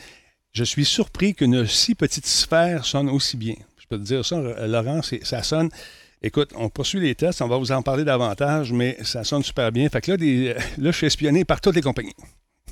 Je 0.53 0.63
suis 0.63 0.85
surpris 0.85 1.35
qu'une 1.35 1.67
si 1.67 1.93
petite 1.95 2.25
sphère 2.25 2.85
sonne 2.85 3.09
aussi 3.09 3.35
bien. 3.37 3.55
Je 3.77 3.85
peux 3.89 3.97
te 3.97 4.03
dire 4.03 4.25
ça, 4.25 4.39
Laurent, 4.65 5.01
c'est- 5.01 5.23
ça 5.25 5.43
sonne. 5.43 5.69
Écoute, 6.23 6.49
on 6.55 6.69
poursuit 6.69 6.99
les 6.99 7.13
tests, 7.13 7.41
on 7.43 7.47
va 7.47 7.57
vous 7.57 7.71
en 7.71 7.83
parler 7.83 8.03
davantage, 8.03 8.71
mais 8.71 8.97
ça 9.03 9.23
sonne 9.23 9.43
super 9.43 9.71
bien. 9.71 9.87
Fait 9.89 10.01
que 10.01 10.11
là, 10.11 10.17
des- 10.17 10.53
là 10.77 10.91
je 10.91 10.97
suis 10.97 11.05
espionné 11.07 11.45
par 11.45 11.61
toutes 11.61 11.75
les 11.75 11.81
compagnies. 11.81 12.15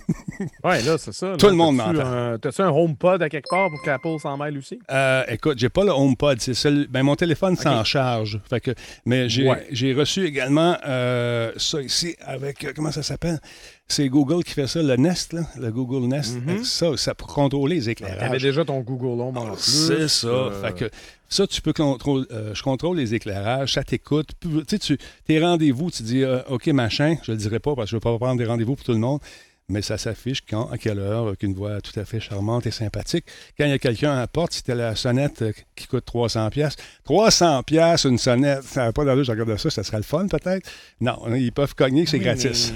Ouais, 0.63 0.81
là, 0.81 0.97
c'est 0.97 1.13
ça. 1.13 1.31
là. 1.31 1.37
Tout 1.37 1.47
le 1.47 1.53
monde 1.55 1.77
m'entend. 1.77 2.37
T'as-tu 2.39 2.61
un 2.61 2.69
HomePod 2.69 3.21
à 3.21 3.29
quelque 3.29 3.49
part 3.49 3.69
pour 3.69 3.81
qu'Apple 3.81 4.19
s'en 4.19 4.37
mêle 4.37 4.57
aussi? 4.57 4.79
Euh, 4.91 5.23
écoute, 5.27 5.57
j'ai 5.57 5.69
pas 5.69 5.83
le 5.83 5.91
HomePod, 5.91 6.39
c'est 6.41 6.53
seul. 6.53 6.87
Ben, 6.89 7.03
mon 7.03 7.15
téléphone 7.15 7.55
s'en 7.55 7.79
Ok. 7.79 7.85
charge. 7.85 8.39
Fait 8.49 8.59
que, 8.59 8.71
mais 9.05 9.29
j'ai 9.29 9.47
Ouais. 9.49 9.93
reçu 9.93 10.25
également 10.25 10.77
euh, 10.87 11.51
ça 11.57 11.81
ici 11.81 12.15
avec 12.21 12.63
euh, 12.65 12.73
comment 12.75 12.91
ça 12.91 13.03
s'appelle? 13.03 13.39
C'est 13.87 14.09
Google 14.09 14.43
qui 14.43 14.53
fait 14.53 14.65
ça, 14.67 14.81
le 14.81 14.95
Nest, 14.95 15.33
là, 15.33 15.41
le 15.59 15.71
Google 15.71 16.07
Nest. 16.07 16.37
Mhm. 16.43 16.63
Ça, 16.63 16.97
ça 16.97 17.13
pour 17.13 17.27
contrôler 17.27 17.75
les 17.75 17.93
T'avais 17.93 18.13
éclairages. 18.15 18.41
déjà 18.41 18.65
ton 18.65 18.79
Google 18.81 19.21
Home 19.21 19.37
en 19.37 19.51
plus. 19.51 19.61
C'est 19.61 20.07
ça. 20.07 20.27
euh, 20.27 20.61
Fait 20.63 20.73
que 20.73 20.89
ça, 21.29 21.45
tu 21.45 21.61
peux 21.61 21.71
contrôler. 21.73 22.25
euh, 22.31 22.55
je 22.55 22.63
contrôle 22.63 22.97
les 22.97 23.13
éclairages, 23.13 23.73
ça 23.73 23.83
t'écoute. 23.83 24.29
Tu 24.41 24.77
sais, 24.79 24.97
tes 25.27 25.39
rendez-vous, 25.39 25.91
tu 25.91 26.01
dis 26.01 26.23
euh, 26.23 26.39
OK, 26.49 26.65
machin, 26.67 27.15
je 27.21 27.31
le 27.31 27.37
dirai 27.37 27.59
pas 27.59 27.75
parce 27.75 27.85
que 27.85 27.91
je 27.91 27.95
ne 27.95 27.99
veux 27.99 28.17
pas 28.17 28.17
prendre 28.17 28.39
des 28.39 28.45
rendez-vous 28.45 28.75
pour 28.75 28.83
tout 28.85 28.91
le 28.93 28.97
monde. 28.97 29.19
Mais 29.67 29.81
ça 29.81 29.97
s'affiche 29.97 30.41
quand, 30.47 30.69
à 30.69 30.77
quelle 30.77 30.99
heure, 30.99 31.27
avec 31.27 31.41
une 31.41 31.55
voix 31.55 31.81
tout 31.81 31.99
à 31.99 32.05
fait 32.05 32.19
charmante 32.19 32.67
et 32.67 32.71
sympathique. 32.71 33.25
Quand 33.57 33.65
il 33.65 33.71
y 33.71 33.73
a 33.73 33.79
quelqu'un 33.79 34.11
à 34.11 34.19
la 34.19 34.27
porte, 34.27 34.53
c'était 34.53 34.75
la 34.75 34.95
sonnette 34.95 35.41
euh, 35.41 35.53
qui 35.75 35.87
coûte 35.87 36.05
300 36.05 36.51
pièces. 36.51 36.75
300 37.03 37.63
pièces 37.63 38.03
une 38.03 38.19
sonnette, 38.19 38.61
ça 38.63 38.85
n'a 38.85 38.93
pas 38.93 39.03
d'allure, 39.05 39.23
je 39.23 39.31
regarde 39.31 39.57
ça, 39.57 39.71
ça 39.71 39.81
serait 39.83 39.97
le 39.97 40.03
fun 40.03 40.27
peut-être? 40.27 40.69
Non, 41.01 41.17
ils 41.35 41.51
peuvent 41.51 41.73
cogner, 41.73 42.05
c'est 42.05 42.17
oui, 42.17 42.23
gratis. 42.25 42.73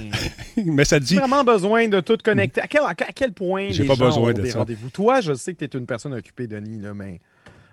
mais- 0.56 0.64
Mais 0.64 0.84
ça 0.84 0.98
dit, 0.98 1.14
vraiment 1.14 1.44
besoin 1.44 1.86
de 1.86 2.00
tout 2.00 2.18
connecter. 2.24 2.60
À 2.60 2.66
quel, 2.66 2.82
à 2.82 2.94
quel 2.94 3.32
point 3.34 3.68
J'ai 3.70 3.84
pas 3.84 3.94
gens 3.94 4.06
besoin 4.06 4.30
ont 4.30 4.32
de 4.32 4.42
des 4.42 4.50
rendez-vous? 4.50 4.90
Toi, 4.90 5.20
je 5.20 5.32
sais 5.34 5.54
que 5.54 5.64
tu 5.64 5.76
es 5.76 5.78
une 5.80 5.86
personne 5.86 6.12
occupée, 6.14 6.48
Denis, 6.48 6.80
là, 6.80 6.92
mais 6.92 7.20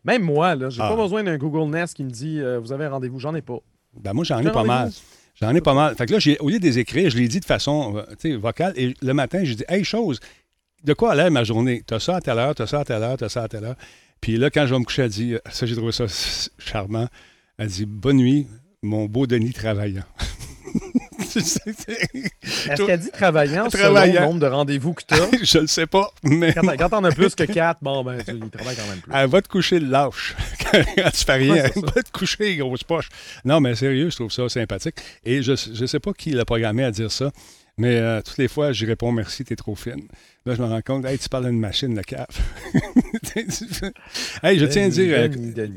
même 0.05 0.21
moi, 0.21 0.53
là, 0.53 0.69
j'ai 0.69 0.81
Ah. 0.83 0.89
pas 0.89 0.95
besoin 0.95 1.24
d'un 1.24 1.38
Google 1.38 1.71
Nest 1.71 1.95
qui 1.95 2.03
me 2.03 2.12
dit 2.12 2.39
euh, 2.39 2.59
vous 2.59 2.71
avez 2.71 2.86
un 2.86 2.91
rendez-vous. 2.91 3.19
J'en 3.19 3.33
ai 3.33 3.41
pas. 3.41 3.57
ben 4.00 4.13
moi 4.13 4.24
j'en 4.24 4.39
ai 4.39 4.51
pas 4.51 4.63
mal. 4.63 4.91
J'en 5.39 5.53
ai 5.53 5.62
pas 5.62 5.74
mal. 5.74 5.96
Fait 5.96 6.06
que 6.06 6.13
là, 6.13 6.20
j'ai, 6.20 6.38
au 6.39 6.50
lieu 6.50 6.60
de 6.60 6.63
les 6.63 6.79
écrire, 6.79 7.10
je 7.10 7.17
l'ai 7.17 7.27
dit 7.27 7.39
de 7.39 7.46
façon 7.46 8.03
euh, 8.25 8.38
vocale. 8.38 8.74
Et 8.75 8.96
le 9.01 9.13
matin, 9.13 9.44
j'ai 9.44 9.56
dit 9.56 9.63
Hey, 9.70 9.84
chose, 9.84 10.20
de 10.84 10.94
quoi 10.94 11.12
a 11.12 11.15
l'air 11.15 11.32
ma 11.32 11.44
journée? 11.44 11.84
T'as 11.86 12.00
ça 12.00 12.17
à 12.17 12.22
telle 12.22 12.39
heure, 12.39 12.56
t'as 12.56 12.67
ça 12.67 12.79
à 12.79 12.86
telle 12.86 13.03
heure, 13.03 13.17
t'as 13.17 13.29
ça 13.29 13.44
à 13.44 13.48
telle 13.48 13.65
heure. 13.65 13.77
Puis 14.20 14.38
là, 14.38 14.50
quand 14.50 14.65
je 14.65 14.74
vais 14.74 14.79
me 14.79 14.86
coucher, 14.86 15.03
elle 15.03 15.10
dit 15.10 15.36
Ça, 15.50 15.65
j'ai 15.65 15.75
trouvé 15.75 15.91
ça 15.91 16.06
charmant. 16.58 17.08
Elle 17.58 17.67
dit 17.67 17.86
Bonne 17.86 18.17
nuit, 18.17 18.48
mon 18.82 19.06
beau 19.06 19.27
Denis 19.27 19.53
travaillant. 19.53 20.03
Est-ce 21.38 22.86
qu'elle 22.86 23.00
dit 23.00 23.12
travaillant, 23.12 23.69
selon 23.69 23.84
Travaillant. 23.84 24.22
le 24.22 24.27
nombre 24.27 24.39
de 24.39 24.48
rendez-vous 24.48 24.93
que 24.93 25.03
tu 25.07 25.15
as? 25.15 25.29
je 25.43 25.60
le 25.60 25.67
sais 25.67 25.88
pas, 25.88 26.12
mais 26.24 26.53
Quand, 26.53 26.62
quand 26.77 26.89
t'en 26.89 27.03
as 27.03 27.12
plus 27.12 27.36
que 27.36 27.43
quatre, 27.51 27.79
bon, 27.81 28.03
ben, 28.03 28.24
tu, 28.24 28.31
il 28.31 28.50
travaille 28.50 28.75
quand 28.75 28.88
même 28.88 29.00
plus. 29.00 29.12
elle 29.13 29.29
va 29.29 29.41
te 29.41 29.48
coucher 29.48 29.79
le 29.79 29.88
lâche. 29.88 30.36
quand 30.72 31.12
tu 31.12 31.25
fais 31.25 31.34
rien, 31.34 31.53
Ouais, 31.53 31.72
elle 31.75 31.81
va 31.84 32.03
te 32.03 32.12
coucher, 32.12 32.55
grosse 32.57 32.84
poche. 32.84 33.10
Non, 33.46 33.60
mais 33.60 33.75
sérieux, 33.75 34.10
je 34.10 34.15
trouve 34.15 34.31
ça 34.31 34.48
sympathique. 34.50 34.96
Et 35.25 35.41
je 35.41 35.51
ne 35.51 35.88
sais 35.88 36.00
pas 36.00 36.13
qui 36.13 36.31
l'a 36.31 36.46
programmé 36.46 36.84
à 36.84 36.91
dire 36.91 37.12
ça, 37.12 37.31
mais 37.79 37.98
euh, 37.98 38.22
toutes 38.25 38.39
les 38.39 38.48
fois, 38.48 38.72
j'y 38.72 38.86
réponds 38.86 39.12
merci, 39.12 39.46
t'es 39.46 39.55
trop 39.55 39.75
fine. 39.75 40.07
Là, 40.48 40.55
je 40.55 40.62
me 40.62 40.67
rends 40.67 40.81
compte, 40.81 41.05
hey, 41.05 41.19
tu 41.19 41.29
parles 41.29 41.46
d'une 41.46 41.60
machine, 41.60 41.96
le 41.96 42.01
cave. 42.01 42.25
hey, 44.43 44.57
je 44.57 44.65
tiens 44.65 44.86
à 44.86 44.89
dire, 44.89 45.15
euh, 45.15 45.27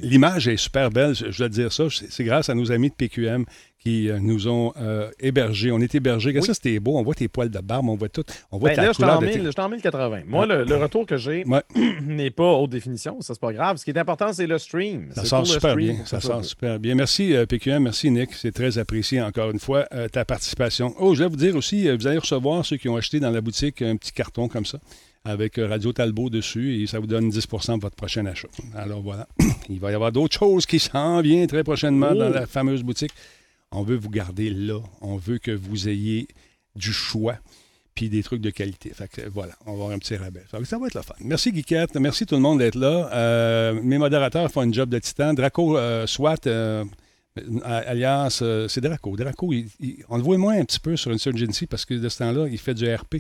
l'image 0.01 0.49
est 0.49 0.57
super 0.57 0.91
belle, 0.91 1.15
je, 1.15 1.25
dois 1.37 1.49
te 1.49 1.53
dire 1.55 1.73
ça, 1.73 1.85
c'est 2.09 2.25
grâce 2.25 2.49
à 2.49 2.55
nos 2.55 2.73
amis 2.73 2.89
de 2.89 2.95
PQM 2.95 3.45
qui 3.83 4.11
euh, 4.11 4.19
nous 4.21 4.47
ont 4.47 4.73
euh, 4.79 5.11
hébergés. 5.21 5.73
On 5.73 5.81
est 5.81 5.95
hébergés. 5.95 6.33
Oui. 6.35 6.43
Ça, 6.43 6.53
c'était 6.55 6.79
beau. 6.79 6.99
On 6.99 7.03
voit 7.03 7.15
tes 7.15 7.29
poils 7.29 7.49
de 7.49 7.59
barbe, 7.61 7.89
on 7.89 7.97
voit 7.97 8.09
tout. 8.11 8.23
On 8.53 8.59
voit 8.59 8.69
Ben, 8.71 8.77
ta 8.77 8.83
là, 8.83 8.89
je 8.89 8.93
suis 8.93 9.03
couleur 9.03 9.17
en, 9.17 9.21
de 9.21 9.27
1000 9.27 9.35
tes- 9.39 9.45
je 9.47 9.51
suis 9.51 9.61
en 9.61 9.69
1080. 9.71 10.21
Moi, 10.27 10.45
le, 10.47 10.65
le 10.65 10.77
retour 10.77 11.07
que 11.07 11.17
j'ai 11.17 11.45
Ouais. 11.47 11.63
n'est 12.03 12.31
pas 12.31 12.53
haute 12.53 12.71
définition. 12.71 13.21
Ça, 13.23 13.33
c'est 13.35 13.41
pas 13.41 13.53
grave. 13.55 13.79
Ce 13.79 13.85
qui 13.85 13.91
est 13.91 13.99
important, 13.99 14.33
c'est 14.33 14.47
le 14.47 14.59
stream. 14.59 15.09
Ça 15.15 15.25
sort 15.25 15.47
super 15.47 15.71
stream 15.73 15.95
bien. 15.97 16.05
Ça 16.05 16.21
sort 16.21 16.45
super 16.45 16.79
bien. 16.79 16.95
Merci 16.95 17.35
euh, 17.35 17.47
PQM, 17.47 17.83
merci 17.85 18.11
Nick. 18.11 18.35
C'est 18.35 18.53
très 18.53 18.77
apprécié 18.79 19.23
encore 19.23 19.51
une 19.51 19.59
fois 19.61 19.87
euh, 19.95 20.09
ta 20.09 20.25
participation. 20.27 20.95
Oh, 20.99 21.15
je 21.15 21.23
vais 21.25 21.29
vous 21.31 21.37
dire 21.37 21.57
aussi, 21.57 21.89
vous 21.91 22.07
allez 22.07 22.19
recevoir 22.19 22.65
ceux 22.67 22.77
qui 22.77 22.89
ont 22.89 22.97
acheté 22.97 23.19
dans 23.19 23.31
la 23.31 23.41
boutique 23.41 23.81
un 23.83 23.97
petit 23.97 24.13
carton 24.13 24.49
comme 24.49 24.67
ça 24.67 24.79
avec 25.25 25.57
Radio 25.59 25.93
Talbot 25.93 26.31
dessus 26.31 26.83
et 26.83 26.87
ça 26.87 26.99
vous 26.99 27.07
donne 27.07 27.29
10% 27.29 27.77
de 27.77 27.81
votre 27.83 27.95
prochain 27.97 28.25
achat. 28.25 28.49
Alors 28.75 29.03
voilà, 29.03 29.27
il 29.69 29.79
va 29.79 29.91
y 29.91 29.95
avoir 29.95 30.13
d'autres 30.13 30.37
choses 30.39 30.65
qui 30.65 30.79
s'en 30.79 31.21
viennent 31.21 31.47
très 31.47 31.63
prochainement 31.63 32.09
Oh. 32.13 32.15
dans 32.19 32.31
la 32.31 32.47
fameuse 32.47 32.83
boutique. 32.83 33.13
On 33.73 33.83
veut 33.83 33.97
vous 33.97 34.11
garder 34.11 34.51
là. 34.51 34.81
On 35.01 35.17
veut 35.17 35.39
que 35.39 35.51
vous 35.53 35.89
ayez 35.89 36.27
du 36.77 36.93
choix 36.93 37.37
puis 37.95 38.09
des 38.09 38.23
trucs 38.23 38.41
de 38.41 38.51
qualité. 38.51 38.91
Fait 38.95 39.09
que 39.09 39.29
voilà, 39.29 39.53
on 39.67 39.71
va 39.71 39.73
avoir 39.73 39.91
un 39.91 39.99
petit 39.99 40.17
rabais. 40.17 40.45
Fait 40.51 40.59
que 40.59 40.65
ça 40.65 40.79
va 40.79 40.87
être 40.87 40.95
le 40.95 41.03
fun. 41.03 41.15
Merci 41.21 41.53
Guiquette, 41.53 41.95
merci 41.97 42.25
tout 42.27 42.35
le 42.37 42.41
monde 42.41 42.59
d'être 42.61 42.77
là. 42.77 43.11
Euh, 43.13 43.81
mes 43.83 43.99
modérateurs 43.99 44.51
font 44.51 44.63
une 44.63 44.73
job 44.75 44.89
de 44.89 44.99
titan. 44.99 45.35
Draco 45.35 45.77
euh, 45.77 46.07
SWAT, 46.07 46.47
euh, 46.47 46.85
alias, 47.65 48.41
euh, 48.43 48.69
c'est 48.69 48.81
Draco. 48.81 49.17
Draco, 49.17 49.53
il- 49.53 50.05
on 50.09 50.17
le 50.17 50.23
voit 50.23 50.39
moins 50.39 50.59
un 50.59 50.65
petit 50.65 50.81
peu 50.81 50.97
sur 50.97 51.11
Insurgency 51.11 51.67
parce 51.67 51.85
que 51.85 51.95
de 51.95 52.09
ce 52.09 52.19
temps-là, 52.19 52.47
il 52.49 52.59
fait 52.59 52.75
du 52.75 52.93
RP. 52.93 53.17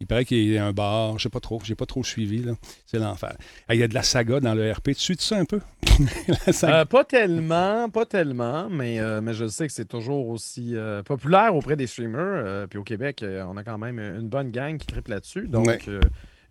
Il 0.00 0.06
paraît 0.06 0.24
qu'il 0.24 0.48
y 0.48 0.56
a 0.56 0.64
un 0.64 0.72
bar, 0.72 1.18
je 1.18 1.24
sais 1.24 1.28
pas 1.28 1.40
trop, 1.40 1.60
j'ai 1.64 1.74
pas 1.74 1.84
trop 1.86 2.04
suivi. 2.04 2.38
là. 2.44 2.52
C'est 2.86 2.98
l'enfer. 3.00 3.36
Il 3.68 3.76
y 3.76 3.82
a 3.82 3.88
de 3.88 3.94
la 3.94 4.04
saga 4.04 4.38
dans 4.38 4.54
le 4.54 4.70
RP. 4.70 4.90
Tu 4.90 4.94
suis 4.94 5.16
ça 5.18 5.36
un 5.38 5.44
peu? 5.44 5.60
la 6.46 6.52
saga. 6.52 6.80
Euh, 6.80 6.84
pas 6.84 7.02
tellement, 7.02 7.88
pas 7.90 8.06
tellement, 8.06 8.68
mais, 8.70 9.00
euh, 9.00 9.20
mais 9.20 9.34
je 9.34 9.48
sais 9.48 9.66
que 9.66 9.72
c'est 9.72 9.88
toujours 9.88 10.28
aussi 10.28 10.76
euh, 10.76 11.02
populaire 11.02 11.56
auprès 11.56 11.74
des 11.74 11.88
streamers. 11.88 12.68
puis 12.68 12.78
au 12.78 12.84
Québec, 12.84 13.24
on 13.24 13.56
a 13.56 13.64
quand 13.64 13.78
même 13.78 13.98
une 13.98 14.28
bonne 14.28 14.52
gang 14.52 14.78
qui 14.78 14.86
triple 14.86 15.10
là-dessus. 15.10 15.48
Donc, 15.48 15.66
Ouais. 15.66 15.80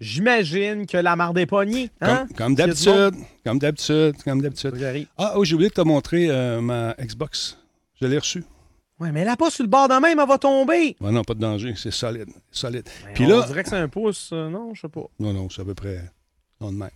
j'imagine 0.01 0.86
que 0.86 0.98
la 0.98 1.16
marde 1.16 1.38
est 1.38 1.46
pognée. 1.46 1.89
Hein? 2.01 2.27
comme, 2.36 2.54
d'habitude. 2.54 3.16
Comme 3.46 3.60
d'habitude. 3.60 4.16
Comme 4.25 4.42
d'habitude. 4.42 4.74
Ah, 5.18 5.34
oh, 5.38 5.46
j'ai 5.46 5.54
oublié 5.56 5.70
de 5.70 5.75
te 5.75 5.82
montrer 5.82 6.27
ma 6.62 6.96
Xbox. 7.00 7.58
Je 8.01 8.08
l'ai 8.08 8.18
reçue. 8.18 8.44
Ouais, 9.00 9.12
mais 9.12 9.22
elle 9.22 9.27
a 9.30 9.36
pas 9.38 9.51
sur 9.51 9.63
le 9.63 9.70
bord 9.70 9.88
de 9.88 9.94
même, 9.94 10.20
elle 10.20 10.27
va 10.27 10.38
tomber. 10.38 10.96
Ouais, 11.00 11.12
non, 11.12 11.24
pas 11.24 11.34
de 11.36 11.39
danger. 11.39 11.74
C'est 11.75 11.92
solide. 11.92 12.30
Solide. 12.51 12.88
Puis 13.13 13.25
on 13.25 13.30
là- 13.39 13.46
dirait 13.46 13.63
que 13.63 13.70
c'est 13.70 13.75
un 13.75 13.88
pouce. 13.89 14.32
euh, 14.34 14.50
non, 14.50 14.74
je 14.74 14.82
sais 14.82 14.89
pas. 14.89 15.06
Non, 15.20 15.34
non, 15.34 15.48
c'est 15.50 15.62
à 15.62 15.66
peu 15.66 15.75
près. 15.75 16.01
Non, 16.60 16.72
de 16.72 16.77
même. 16.77 16.89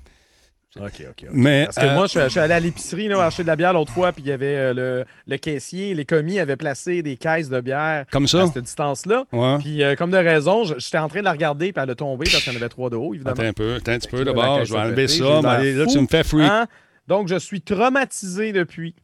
OK, 0.79 1.03
OK. 1.09 1.25
Mais. 1.33 1.65
Parce 1.65 1.75
que 1.75 1.85
euh, 1.85 1.93
moi, 1.95 2.05
je 2.05 2.11
suis, 2.11 2.19
je 2.21 2.27
suis 2.29 2.39
allé 2.39 2.53
à 2.53 2.59
l'épicerie, 2.61 3.09
là, 3.09 3.21
acheter 3.25 3.43
de 3.43 3.47
la 3.47 3.57
bière 3.57 3.73
l'autre 3.73 3.91
fois, 3.91 4.13
puis 4.13 4.23
il 4.23 4.29
y 4.29 4.31
avait 4.31 4.55
euh, 4.55 4.73
le, 4.73 5.05
le 5.27 5.37
caissier, 5.37 5.93
les 5.93 6.05
commis 6.05 6.39
avaient 6.39 6.55
placé 6.55 7.03
des 7.03 7.17
caisses 7.17 7.49
de 7.49 7.59
bière 7.59 8.05
Comme 8.09 8.25
ça? 8.25 8.43
à 8.43 8.47
cette 8.47 8.63
distance-là. 8.63 9.25
Ouais. 9.33 9.57
Puis, 9.59 9.83
euh, 9.83 9.95
comme 9.95 10.11
de 10.11 10.17
raison, 10.17 10.63
je- 10.63 10.75
j'étais 10.79 10.97
en 10.97 11.09
train 11.09 11.19
de 11.19 11.25
la 11.25 11.33
regarder, 11.33 11.73
puis 11.73 11.83
elle 11.83 11.89
a 11.89 11.95
tombé 11.95 12.23
parce 12.31 12.41
qu'il 12.43 12.53
y 12.53 12.55
en 12.55 12.59
avait 12.59 12.69
trois 12.69 12.89
de 12.89 12.95
haut, 12.95 13.13
évidemment. 13.13 13.33
Attends 13.33 13.49
un 13.49 13.53
peu, 13.53 13.75
attends 13.75 13.91
un 13.91 13.99
petit 13.99 14.07
peu 14.07 14.19
là, 14.19 14.23
d'abord. 14.23 14.63
Je 14.63 14.73
vais 14.73 14.79
enlever 14.79 15.07
pété, 15.07 15.17
ça. 15.19 15.41
mais 15.59 15.73
là, 15.73 15.83
fou. 15.83 15.91
tu 15.91 15.99
me 15.99 16.07
fais 16.07 16.23
freak. 16.23 16.49
Hein? 16.49 16.67
Donc, 17.05 17.27
je 17.27 17.35
suis 17.35 17.61
traumatisé 17.61 18.53
depuis. 18.53 18.95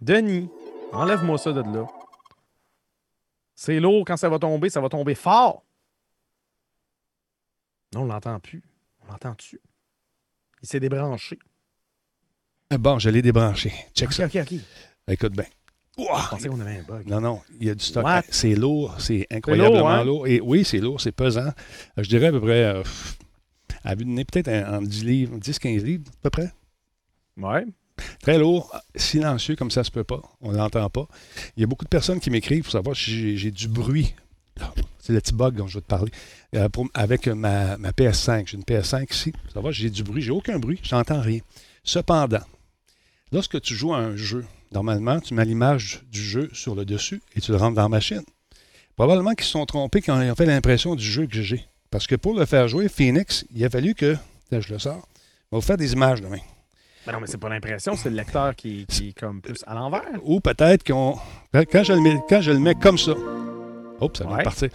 Denis, 0.00 0.48
enlève-moi 0.92 1.36
ça 1.36 1.52
de 1.52 1.60
là. 1.60 1.86
C'est 3.60 3.78
lourd, 3.78 4.06
quand 4.06 4.16
ça 4.16 4.30
va 4.30 4.38
tomber, 4.38 4.70
ça 4.70 4.80
va 4.80 4.88
tomber 4.88 5.14
fort. 5.14 5.62
Non, 7.94 8.00
on 8.00 8.04
l'entend 8.06 8.40
plus. 8.40 8.62
On 9.02 9.12
l'entend-tu? 9.12 9.60
Il 10.62 10.66
s'est 10.66 10.80
débranché. 10.80 11.38
Ah, 12.70 12.78
Bon, 12.78 12.98
je 12.98 13.10
l'ai 13.10 13.20
débranché. 13.20 13.70
Check 13.94 14.14
ça. 14.14 14.24
OK, 14.24 14.36
OK. 14.36 14.54
Écoute 15.08 15.32
bien. 15.32 15.44
Pensais 15.94 16.48
qu'on 16.48 16.58
avait 16.58 16.78
un 16.78 16.82
bug. 16.84 17.06
Non, 17.06 17.20
non, 17.20 17.42
il 17.60 17.66
y 17.66 17.70
a 17.70 17.74
du 17.74 17.84
stock. 17.84 18.02
What? 18.02 18.22
C'est 18.30 18.54
lourd, 18.54 18.98
c'est 18.98 19.26
incroyablement 19.30 19.90
hein? 19.90 20.04
lourd. 20.04 20.26
Et 20.26 20.40
oui, 20.40 20.64
c'est 20.64 20.78
lourd, 20.78 20.98
c'est 20.98 21.12
pesant. 21.12 21.48
Euh, 21.48 22.02
Je 22.02 22.08
dirais 22.08 22.28
à 22.28 22.32
peu 22.32 22.40
près, 22.40 22.64
euh, 22.64 22.82
à 23.84 23.94
vue 23.94 24.06
de 24.06 24.10
nez, 24.10 24.24
peut-être 24.24 24.48
en 24.48 24.76
en 24.78 24.80
10 24.80 25.04
livres, 25.04 25.36
10-15 25.36 25.84
livres, 25.84 26.10
à 26.10 26.22
peu 26.22 26.30
près. 26.30 26.50
Ouais. 27.36 27.66
Très 28.22 28.38
lourd, 28.38 28.74
silencieux 28.94 29.56
comme 29.56 29.70
ça 29.70 29.84
se 29.84 29.90
peut 29.90 30.04
pas. 30.04 30.20
On 30.40 30.52
l'entend 30.52 30.88
pas. 30.90 31.06
Il 31.56 31.60
y 31.60 31.64
a 31.64 31.66
beaucoup 31.66 31.84
de 31.84 31.90
personnes 31.90 32.20
qui 32.20 32.30
m'écrivent 32.30 32.62
pour 32.64 32.72
savoir 32.72 32.96
si 32.96 33.36
j'ai- 33.36 33.50
du 33.50 33.68
bruit. 33.68 34.14
Ah, 34.60 34.72
C'est 34.98 35.12
le 35.14 35.20
petit 35.20 35.32
bug 35.34 35.54
dont 35.56 35.66
je 35.66 35.76
veux 35.76 35.80
te 35.80 35.86
parler. 35.86 36.12
Euh, 36.54 36.68
avec 36.94 37.26
ma, 37.28 37.76
ma 37.78 37.90
PS5. 37.92 38.46
J'ai 38.48 38.56
une 38.58 38.64
PS5 38.64 39.10
ici. 39.12 39.32
Savoir 39.52 39.72
si 39.74 39.80
j'ai 39.82 39.90
du 39.90 40.02
bruit. 40.02 40.20
J'ai 40.22 40.30
aucun 40.30 40.58
bruit. 40.58 40.78
J'entends 40.82 41.20
rien. 41.20 41.40
Cependant, 41.82 42.42
lorsque 43.32 43.60
tu 43.62 43.74
joues 43.74 43.94
à 43.94 43.98
un 43.98 44.16
jeu, 44.16 44.44
normalement, 44.72 45.18
tu 45.20 45.32
mets 45.34 45.44
l'image 45.46 46.02
du 46.10 46.22
jeu 46.22 46.50
sur 46.52 46.74
le 46.74 46.84
dessus 46.84 47.22
et 47.34 47.40
tu 47.40 47.50
le 47.52 47.56
rentres 47.56 47.76
dans 47.76 47.82
la 47.82 47.88
machine. 47.88 48.22
Probablement 48.96 49.32
qu'ils 49.34 49.46
se 49.46 49.52
sont 49.52 49.64
trompés 49.66 50.02
quand 50.02 50.20
ils 50.20 50.30
ont 50.30 50.34
fait 50.34 50.44
l'impression 50.46 50.94
du 50.94 51.04
jeu 51.04 51.26
que 51.26 51.40
j'ai. 51.42 51.64
Parce 51.90 52.06
que 52.06 52.14
pour 52.14 52.34
le 52.38 52.44
faire 52.44 52.68
jouer, 52.68 52.88
Phoenix, 52.88 53.46
il 53.54 53.64
a 53.64 53.70
fallu 53.70 53.94
que. 53.94 54.16
Là, 54.50 54.60
je 54.60 54.72
le 54.72 54.78
sors. 54.78 55.08
On 55.50 55.56
va 55.56 55.60
vous 55.60 55.66
faire 55.66 55.76
des 55.78 55.92
images 55.94 56.20
demain. 56.20 56.38
Ben 57.06 57.12
non, 57.12 57.20
mais 57.20 57.26
c'est 57.26 57.38
pas 57.38 57.48
l'impression, 57.48 57.94
c'est 57.96 58.10
le 58.10 58.16
lecteur 58.16 58.54
qui, 58.54 58.84
qui 58.86 59.08
est 59.08 59.18
comme 59.18 59.40
plus 59.40 59.64
à 59.66 59.74
l'envers. 59.74 60.02
Ou 60.22 60.40
peut-être 60.40 60.84
qu'on. 60.86 61.16
Quand, 61.52 61.82
je 61.82 61.92
le 61.94 62.00
mets, 62.00 62.18
quand 62.28 62.40
je 62.42 62.52
le 62.52 62.58
mets 62.58 62.74
comme 62.74 62.98
ça. 62.98 63.12
Oups, 64.00 64.18
ça 64.18 64.24
de 64.24 64.30
Ouais. 64.32 64.42
partir. 64.42 64.68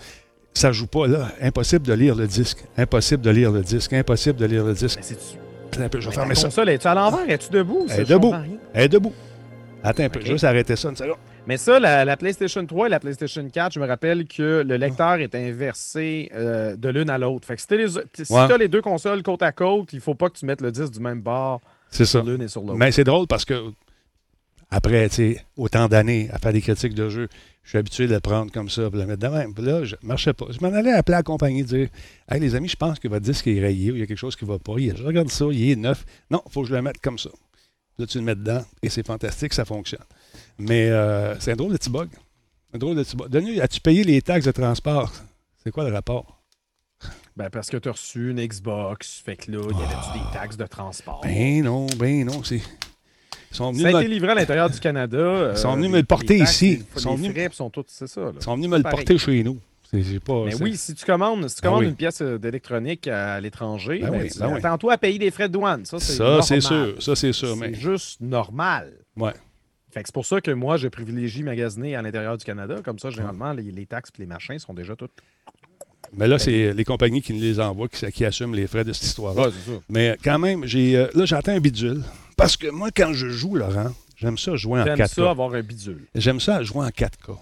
Ça 0.54 0.72
joue 0.72 0.88
pas 0.88 1.06
là. 1.08 1.28
Impossible 1.42 1.86
de 1.86 1.94
lire 1.94 2.16
le 2.16 2.28
disque. 2.28 2.64
Impossible 2.78 3.22
de 3.22 3.30
lire 3.30 3.52
le 3.52 3.62
disque. 3.62 3.94
Impossible 3.94 4.40
de 4.40 4.46
lire 4.46 4.64
le 4.66 4.74
disque. 4.74 5.00
Attends 5.72 5.82
un 5.84 5.90
peu, 5.90 6.00
je 6.00 6.10
vais 6.10 6.16
fermer 6.16 6.36
ça. 6.36 6.44
console, 6.48 6.70
es-tu 6.70 6.88
à 6.88 6.96
l'envers? 6.96 7.30
Es-tu 7.30 7.50
debout? 7.52 7.86
Elle 7.90 8.02
est 8.02 8.06
debout. 8.06 8.34
Elle 8.74 8.84
est 8.84 8.90
debout. 8.90 9.14
Attends 9.84 10.04
un 10.04 10.10
peu, 10.10 10.20
Ok. 10.20 10.24
je 10.26 10.30
vais 10.30 10.36
juste 10.36 10.44
arrêter 10.46 10.76
ça 10.76 10.90
une 10.90 10.96
seconde. 10.96 11.18
Mais 11.46 11.58
ça, 11.58 11.80
la, 11.80 12.06
la 12.06 12.18
PlayStation 12.18 12.66
3 12.66 12.88
et 12.88 12.90
la 12.90 13.00
PlayStation 13.00 13.48
4, 13.48 13.74
je 13.74 13.80
me 13.80 13.86
rappelle 13.86 14.26
que 14.26 14.64
le 14.66 14.78
lecteur 14.78 15.16
est 15.16 15.36
inversé 15.36 16.32
euh, 16.34 16.76
de 16.76 16.90
l'une 16.90 17.10
à 17.10 17.18
l'autre. 17.20 17.46
Fait 17.46 17.56
que 17.56 17.62
si 17.62 18.34
Ouais. 18.34 18.48
t'as 18.48 18.58
les 18.58 18.68
deux 18.68 18.82
consoles 18.82 19.22
côte 19.22 19.44
à 19.44 19.52
côte, 19.52 19.94
il 19.94 20.00
faut 20.00 20.16
pas 20.16 20.30
que 20.30 20.38
tu 20.40 20.46
mettes 20.48 20.62
le 20.62 20.72
disque 20.72 20.94
du 20.94 21.00
même 21.02 21.22
bord 21.22 21.62
C'est 21.90 22.06
ça. 22.06 22.22
l'une 22.22 22.42
et 22.42 22.48
sur 22.48 22.62
l'autre. 22.62 22.76
Mais 22.76 22.92
c'est 22.92 23.04
drôle 23.04 23.28
parce 23.28 23.46
que 23.46 23.72
après, 24.70 25.08
tu 25.10 25.16
sais, 25.16 25.46
autant 25.58 25.88
d'années 25.88 26.30
à 26.32 26.40
faire 26.40 26.52
des 26.52 26.62
critiques 26.62 26.96
de 26.96 27.08
jeux, 27.08 27.30
je 27.64 27.70
suis 27.70 27.78
habitué 27.78 28.08
de 28.08 28.14
le 28.14 28.20
prendre 28.20 28.52
comme 28.52 28.70
ça, 28.70 28.90
puis 28.90 29.00
le 29.00 29.06
mettre 29.06 29.22
de 29.22 29.28
même. 29.28 29.54
Puis 29.54 29.64
là, 29.64 29.84
je 29.84 29.96
marchais 30.04 30.34
pas. 30.34 30.48
Je 30.50 30.60
m'en 30.60 30.74
allais 30.74 30.92
appeler 30.92 31.18
la 31.18 31.24
compagnie 31.24 31.64
dire 31.64 31.88
Hey 32.30 32.40
les 32.40 32.56
amis, 32.56 32.68
je 32.68 32.76
pense 32.76 33.00
que 33.00 33.08
votre 33.08 33.24
disque 33.24 33.48
est 33.48 33.60
rayé 33.60 33.92
ou 33.92 33.96
il 33.96 34.00
y 34.00 34.04
a 34.04 34.08
quelque 34.08 34.18
chose 34.18 34.36
qui 34.36 34.46
va 34.46 34.60
pas. 34.60 34.74
Je 34.78 35.04
regarde 35.04 35.30
ça, 35.30 35.46
il 35.52 35.72
est 35.72 35.76
neuf. 35.76 36.06
Non, 36.30 36.42
il 36.46 36.52
faut 36.52 36.64
que 36.64 36.68
je 36.70 36.76
le 36.76 36.82
mette 36.82 37.00
comme 37.00 37.18
ça. 37.18 37.30
Là, 37.98 38.06
tu 38.06 38.18
le 38.18 38.24
mets 38.24 38.36
dedans 38.36 38.64
et 38.82 38.90
c'est 38.90 39.06
fantastique, 39.06 39.54
ça 39.54 39.66
fonctionne. 39.66 40.04
Mais 40.58 40.90
euh, 40.90 41.40
c'est 41.40 41.54
un 41.54 41.56
drôle 41.56 41.72
de 41.72 41.78
petit 41.78 41.90
bug. 41.90 42.10
Un 42.74 42.78
drôle 42.78 42.98
de 42.98 43.04
petit 43.04 43.16
bug. 43.16 43.30
Denis, 43.30 43.62
as-tu 43.62 43.80
payé 43.80 44.04
les 44.04 44.22
taxes 44.22 44.46
de 44.46 44.52
transport? 44.52 45.12
C'est 45.64 45.72
quoi 45.72 45.88
le 45.88 45.94
rapport? 45.94 46.35
Ben, 47.38 47.50
parce 47.50 47.70
que 47.70 47.78
tu 47.78 47.90
as 47.90 47.92
reçu 47.92 48.32
une 48.32 48.46
Xbox, 48.46 49.22
fait 49.26 49.36
que 49.36 49.52
là, 49.52 49.60
il 49.70 49.78
y 49.78 49.82
avait-tu 49.84 50.20
des 50.20 50.34
taxes 50.34 50.56
de 50.58 50.66
transport? 50.66 51.20
Ben 51.24 51.64
non, 51.64 51.86
ben 52.00 52.26
non, 52.26 52.44
c'est. 52.44 52.62
Ils 53.52 53.56
sont 53.58 53.72
venus 53.72 53.84
ça 53.90 53.98
a 53.98 54.02
été 54.02 54.10
livré 54.10 54.32
à 54.32 54.36
l'intérieur 54.36 54.70
du 54.70 54.80
Canada. 54.80 55.18
euh, 55.18 55.52
Ils 55.56 55.58
sont 55.58 55.74
venus 55.76 55.86
les- 55.88 55.92
me 55.94 55.98
le 56.00 56.04
porter 56.06 56.40
taxes, 56.40 56.54
ici. 56.62 56.76
les- 56.78 56.84
Ils 56.96 57.02
sont 57.02 57.16
venus- 57.16 57.32
frais, 57.32 57.50
sont 57.52 57.70
tous, 57.70 57.86
c'est 57.88 58.08
ça. 58.08 58.22
là. 58.22 58.32
ils 58.36 58.42
sont 58.44 58.56
venus 58.56 58.70
me 58.70 58.78
le 58.78 58.84
porter 58.84 59.18
chez 59.18 59.44
nous. 59.44 59.60
C'est 59.92 60.02
c'est 60.02 60.20
pas. 60.20 60.46
Mais 60.46 60.56
oui, 60.62 60.76
si 60.78 60.94
tu 60.96 61.06
commandes, 61.06 61.48
si 61.48 61.56
tu 61.56 61.62
Ah 61.64 61.68
commandes 61.68 61.82
oui. 61.84 61.90
une 61.90 61.96
pièce 61.96 62.22
euh, 62.22 62.38
d'électronique 62.40 63.08
à 63.08 63.40
l'étranger, 63.40 64.00
Ben 64.02 64.12
ben, 64.12 64.22
oui, 64.24 64.30
ben 64.40 64.48
oui. 64.48 64.58
attends-toi 64.58 64.94
à 64.94 64.98
payer 64.98 65.20
des 65.20 65.30
frais 65.32 65.48
de 65.48 65.54
douane. 65.54 65.86
Ça, 65.86 66.00
c'est 66.00 66.14
sûr. 66.62 66.96
Ça, 67.02 67.16
c'est 67.16 67.34
sûr. 67.34 67.56
Mais 67.58 67.74
juste 67.74 68.20
normal. 68.22 68.92
Ouais. 69.16 69.32
Fait 69.92 70.02
que 70.02 70.08
c'est 70.10 70.14
pour 70.14 70.26
ça 70.26 70.42
que 70.42 70.52
moi, 70.52 70.76
je 70.76 70.88
privilégie 70.90 71.44
magasiner 71.44 71.96
à 71.96 72.02
l'intérieur 72.02 72.38
du 72.38 72.44
Canada. 72.44 72.78
Comme 72.84 73.00
ça, 73.00 73.10
généralement, 73.10 73.54
les, 73.54 73.72
les 73.72 73.86
taxes 73.86 74.12
et 74.18 74.22
les 74.22 74.26
machins 74.26 74.60
sont 74.60 74.74
déjà 74.74 74.96
toutes. 74.96 75.12
Mais 76.14 76.28
là, 76.28 76.40
c'est 76.40 76.74
les 76.74 76.84
compagnies 76.84 77.22
qui 77.22 77.34
nous 77.34 77.42
les 77.42 77.60
envoient 77.60 77.88
qui, 77.88 78.06
qui 78.12 78.26
assument 78.26 78.54
les 78.56 78.68
frais 78.68 78.84
de 78.84 78.94
cette 78.94 79.04
histoire-là. 79.06 79.50
Mais 79.90 80.18
quand 80.24 80.40
même, 80.40 80.66
j'ai 80.66 80.96
euh, 80.96 81.08
là, 81.14 81.26
j'attends 81.26 81.52
un 81.54 81.60
bidule. 81.60 82.04
Parce 82.38 82.58
que 82.58 82.68
moi, 82.68 82.90
quand 82.96 83.14
je 83.14 83.30
joue, 83.30 83.56
Laurent, 83.56 83.92
j'aime 84.18 84.38
ça 84.38 84.56
jouer 84.56 84.82
en 84.82 84.86
J'aime 84.86 84.98
4K. 85.00 85.08
ça 85.14 85.30
avoir 85.30 85.54
un 85.54 85.62
bidule. 85.62 86.06
J'aime 86.16 86.40
ça 86.40 86.62
jouer 86.64 86.86
en 86.86 86.90
4K. 86.90 87.38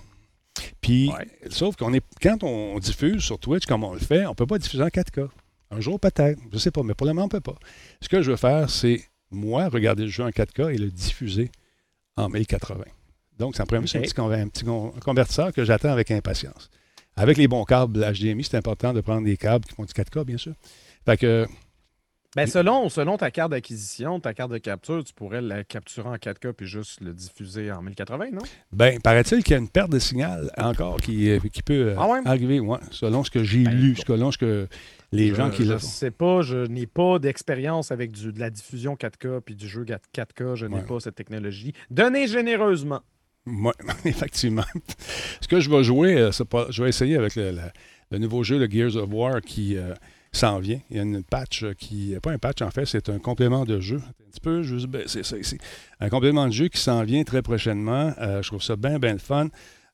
Puis, 0.82 1.10
Ouais. 1.10 1.28
sauf 1.50 1.76
qu'on 1.76 1.94
est 1.94 2.04
quand 2.22 2.44
on 2.44 2.78
diffuse 2.80 3.22
sur 3.24 3.40
Twitch 3.40 3.66
comme 3.66 3.84
on 3.84 3.94
le 3.94 4.00
fait, 4.00 4.26
on 4.26 4.30
ne 4.32 4.36
peut 4.36 4.46
pas 4.46 4.58
diffuser 4.60 4.84
en 4.84 4.88
4K. 4.90 5.28
Un 5.72 5.80
jour 5.82 6.00
peut-être, 6.00 6.40
je 6.52 6.58
sais 6.60 6.70
pas, 6.72 6.84
mais 6.84 6.94
pour 6.94 7.08
le 7.08 7.14
moment, 7.14 7.24
on 7.24 7.26
ne 7.26 7.32
peut 7.32 7.40
pas. 7.42 7.58
Ce 8.02 8.08
que 8.08 8.22
je 8.22 8.30
veux 8.32 8.38
faire, 8.38 8.70
c'est 8.70 9.04
moi 9.32 9.68
regarder 9.70 10.04
le 10.04 10.10
jeu 10.10 10.24
en 10.24 10.30
4K 10.30 10.74
et 10.74 10.78
le 10.78 10.92
diffuser 10.92 11.50
en 12.16 12.30
1080. 12.30 12.84
Donc, 13.40 13.56
ça 13.56 13.64
me 13.64 13.68
permet 13.70 13.88
Ok. 13.88 13.96
un 14.20 14.48
petit, 14.48 14.64
un 14.70 15.00
convertisseur 15.00 15.52
que 15.52 15.66
j'attends 15.66 15.90
avec 15.92 16.12
impatience. 16.12 16.70
Avec 17.16 17.38
les 17.38 17.48
bons 17.48 17.64
câbles 17.64 18.00
HDMI, 18.00 18.44
c'est 18.44 18.58
important 18.58 18.94
de 18.94 19.02
prendre 19.02 19.24
des 19.26 19.38
câbles 19.38 19.66
qui 19.66 19.76
font 19.76 19.86
du 19.86 19.94
4K, 19.94 20.24
bien 20.26 20.38
sûr. 20.38 20.54
Fait 21.06 21.18
que, 21.18 21.46
Ben, 22.36 22.48
selon, 22.48 22.90
selon 22.90 23.18
ta 23.18 23.30
carte 23.30 23.52
d'acquisition, 23.52 24.20
ta 24.20 24.34
carte 24.34 24.52
de 24.52 24.58
capture, 24.58 25.04
tu 25.04 25.14
pourrais 25.14 25.42
la 25.42 25.64
capturer 25.64 26.10
en 26.10 26.16
4K 26.16 26.54
puis 26.54 26.66
juste 26.66 27.02
le 27.02 27.14
diffuser 27.14 27.72
en 27.72 27.84
1080, 27.84 28.32
non? 28.32 28.42
ben, 28.72 29.00
paraît-il 29.00 29.44
qu'il 29.44 29.52
y 29.52 29.56
a 29.56 29.60
une 29.60 29.70
perte 29.70 29.92
de 29.92 30.00
signal 30.00 30.50
encore 30.58 31.00
qui, 31.00 31.30
euh, 31.30 31.38
qui 31.54 31.62
peut 31.62 31.90
euh, 31.90 31.96
Ah 32.00 32.08
ouais? 32.08 32.20
arriver, 32.26 32.60
ouais, 32.60 32.80
selon 32.90 33.24
ce 33.24 33.30
que 33.30 33.44
j'ai 33.44 33.64
Ben, 33.66 33.76
lu, 33.76 33.96
selon 34.08 34.32
ce 34.32 34.40
que 34.40 34.68
les 35.12 35.28
je, 35.30 35.36
gens 35.36 35.52
qui 35.52 35.66
je 35.66 35.74
le 35.74 35.80
sais 35.80 36.10
pas, 36.10 36.42
je 36.42 36.66
n'ai 36.66 36.88
pas 36.88 37.20
d'expérience 37.20 37.92
avec 37.92 38.10
du, 38.12 38.34
de 38.34 38.40
la 38.40 38.50
diffusion 38.50 38.96
4K 38.96 39.42
puis 39.42 39.54
du 39.56 39.68
jeu 39.68 39.86
4K. 39.86 40.56
Je 40.56 40.66
n'ai 40.66 40.78
Ouais. 40.78 40.82
pas 40.82 41.00
cette 41.00 41.14
technologie. 41.14 41.74
Donnez 41.92 42.28
généreusement. 42.28 43.02
Oui, 43.46 43.72
effectivement. 44.06 44.64
Ce 45.42 45.48
que 45.48 45.60
je 45.60 45.70
vais 45.70 45.84
jouer, 45.84 46.18
euh, 46.18 46.32
pas, 46.50 46.68
je 46.70 46.84
vais 46.84 46.90
essayer 46.90 47.18
avec 47.18 47.36
le, 47.36 48.18
nouveau 48.18 48.44
jeu, 48.44 48.58
le 48.58 48.70
Gears 48.70 48.96
of 48.96 49.10
War, 49.12 49.42
qui 49.42 49.78
euh, 49.78 49.94
s'en 50.34 50.60
vient. 50.60 50.80
Il 50.90 50.98
y 50.98 51.00
a 51.00 51.04
une 51.04 51.24
patch 51.24 51.64
euh, 51.64 51.74
qui. 51.74 52.16
Pas 52.22 52.32
un 52.32 52.38
patch, 52.38 52.62
en 52.62 52.72
fait, 52.72 52.86
c'est 52.86 53.10
un 53.10 53.20
complément 53.20 53.64
de 53.66 53.80
jeu. 53.80 53.98
Un 53.98 54.32
petit 54.32 54.42
peu, 54.42 54.64
juste 54.64 54.88
baisser 54.88 55.24
ça 55.24 55.38
ici. 55.38 55.58
Un 56.00 56.10
complément 56.10 56.48
de 56.48 56.52
jeu 56.52 56.68
qui 56.68 56.80
s'en 56.80 57.04
vient 57.04 57.24
très 57.24 57.42
prochainement. 57.42 58.14
Euh, 58.20 58.42
je 58.42 58.48
trouve 58.50 58.62
ça 58.62 58.76
bien, 58.76 59.00
bien 59.00 59.14
le 59.14 59.20
fun. 59.20 59.48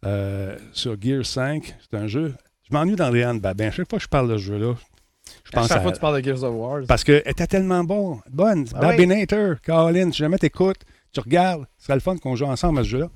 Euh, 0.05 0.57
sur 0.71 0.99
Gears 0.99 1.25
5, 1.25 1.75
c'est 1.81 1.97
un 1.97 2.07
jeu. 2.07 2.33
Je 2.69 2.73
m'ennuie 2.73 2.95
d'Andréane 2.95 3.39
Babin. 3.39 3.69
Chaque 3.69 3.89
fois 3.89 3.99
que 3.99 4.03
je 4.03 4.09
parle 4.09 4.31
de 4.31 4.37
ce 4.37 4.43
jeu-là, 4.43 4.75
je 5.43 5.49
À 5.51 5.59
pense 5.59 5.67
chaque 5.67 5.77
à 5.77 5.81
fois 5.81 5.91
que 5.91 5.97
tu 5.97 6.01
parles 6.01 6.21
de 6.21 6.25
Gears 6.25 6.43
of 6.43 6.55
War. 6.55 6.81
parce 6.87 7.03
qu'elle 7.03 7.23
était 7.25 7.47
tellement 7.47 7.83
bon, 7.83 8.19
bonne. 8.31 8.65
Ah 8.73 8.79
Babinator, 8.79 9.55
Colin, 9.65 10.11
si 10.11 10.19
jamais 10.19 10.37
t'écoutes, 10.37 10.79
tu 11.11 11.19
regardes, 11.19 11.65
ce 11.77 11.85
serait 11.85 11.95
le 11.95 11.99
fun 11.99 12.17
qu'on 12.17 12.35
joue 12.35 12.45
ensemble 12.45 12.79
à 12.79 12.83
ce 12.83 12.89
jeu-là. 12.89 13.09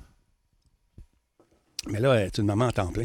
Mais 1.88 2.00
là, 2.00 2.14
elle 2.14 2.26
est 2.26 2.38
une 2.38 2.46
maman 2.46 2.66
en 2.66 2.72
temps 2.72 2.92
plein. 2.92 3.04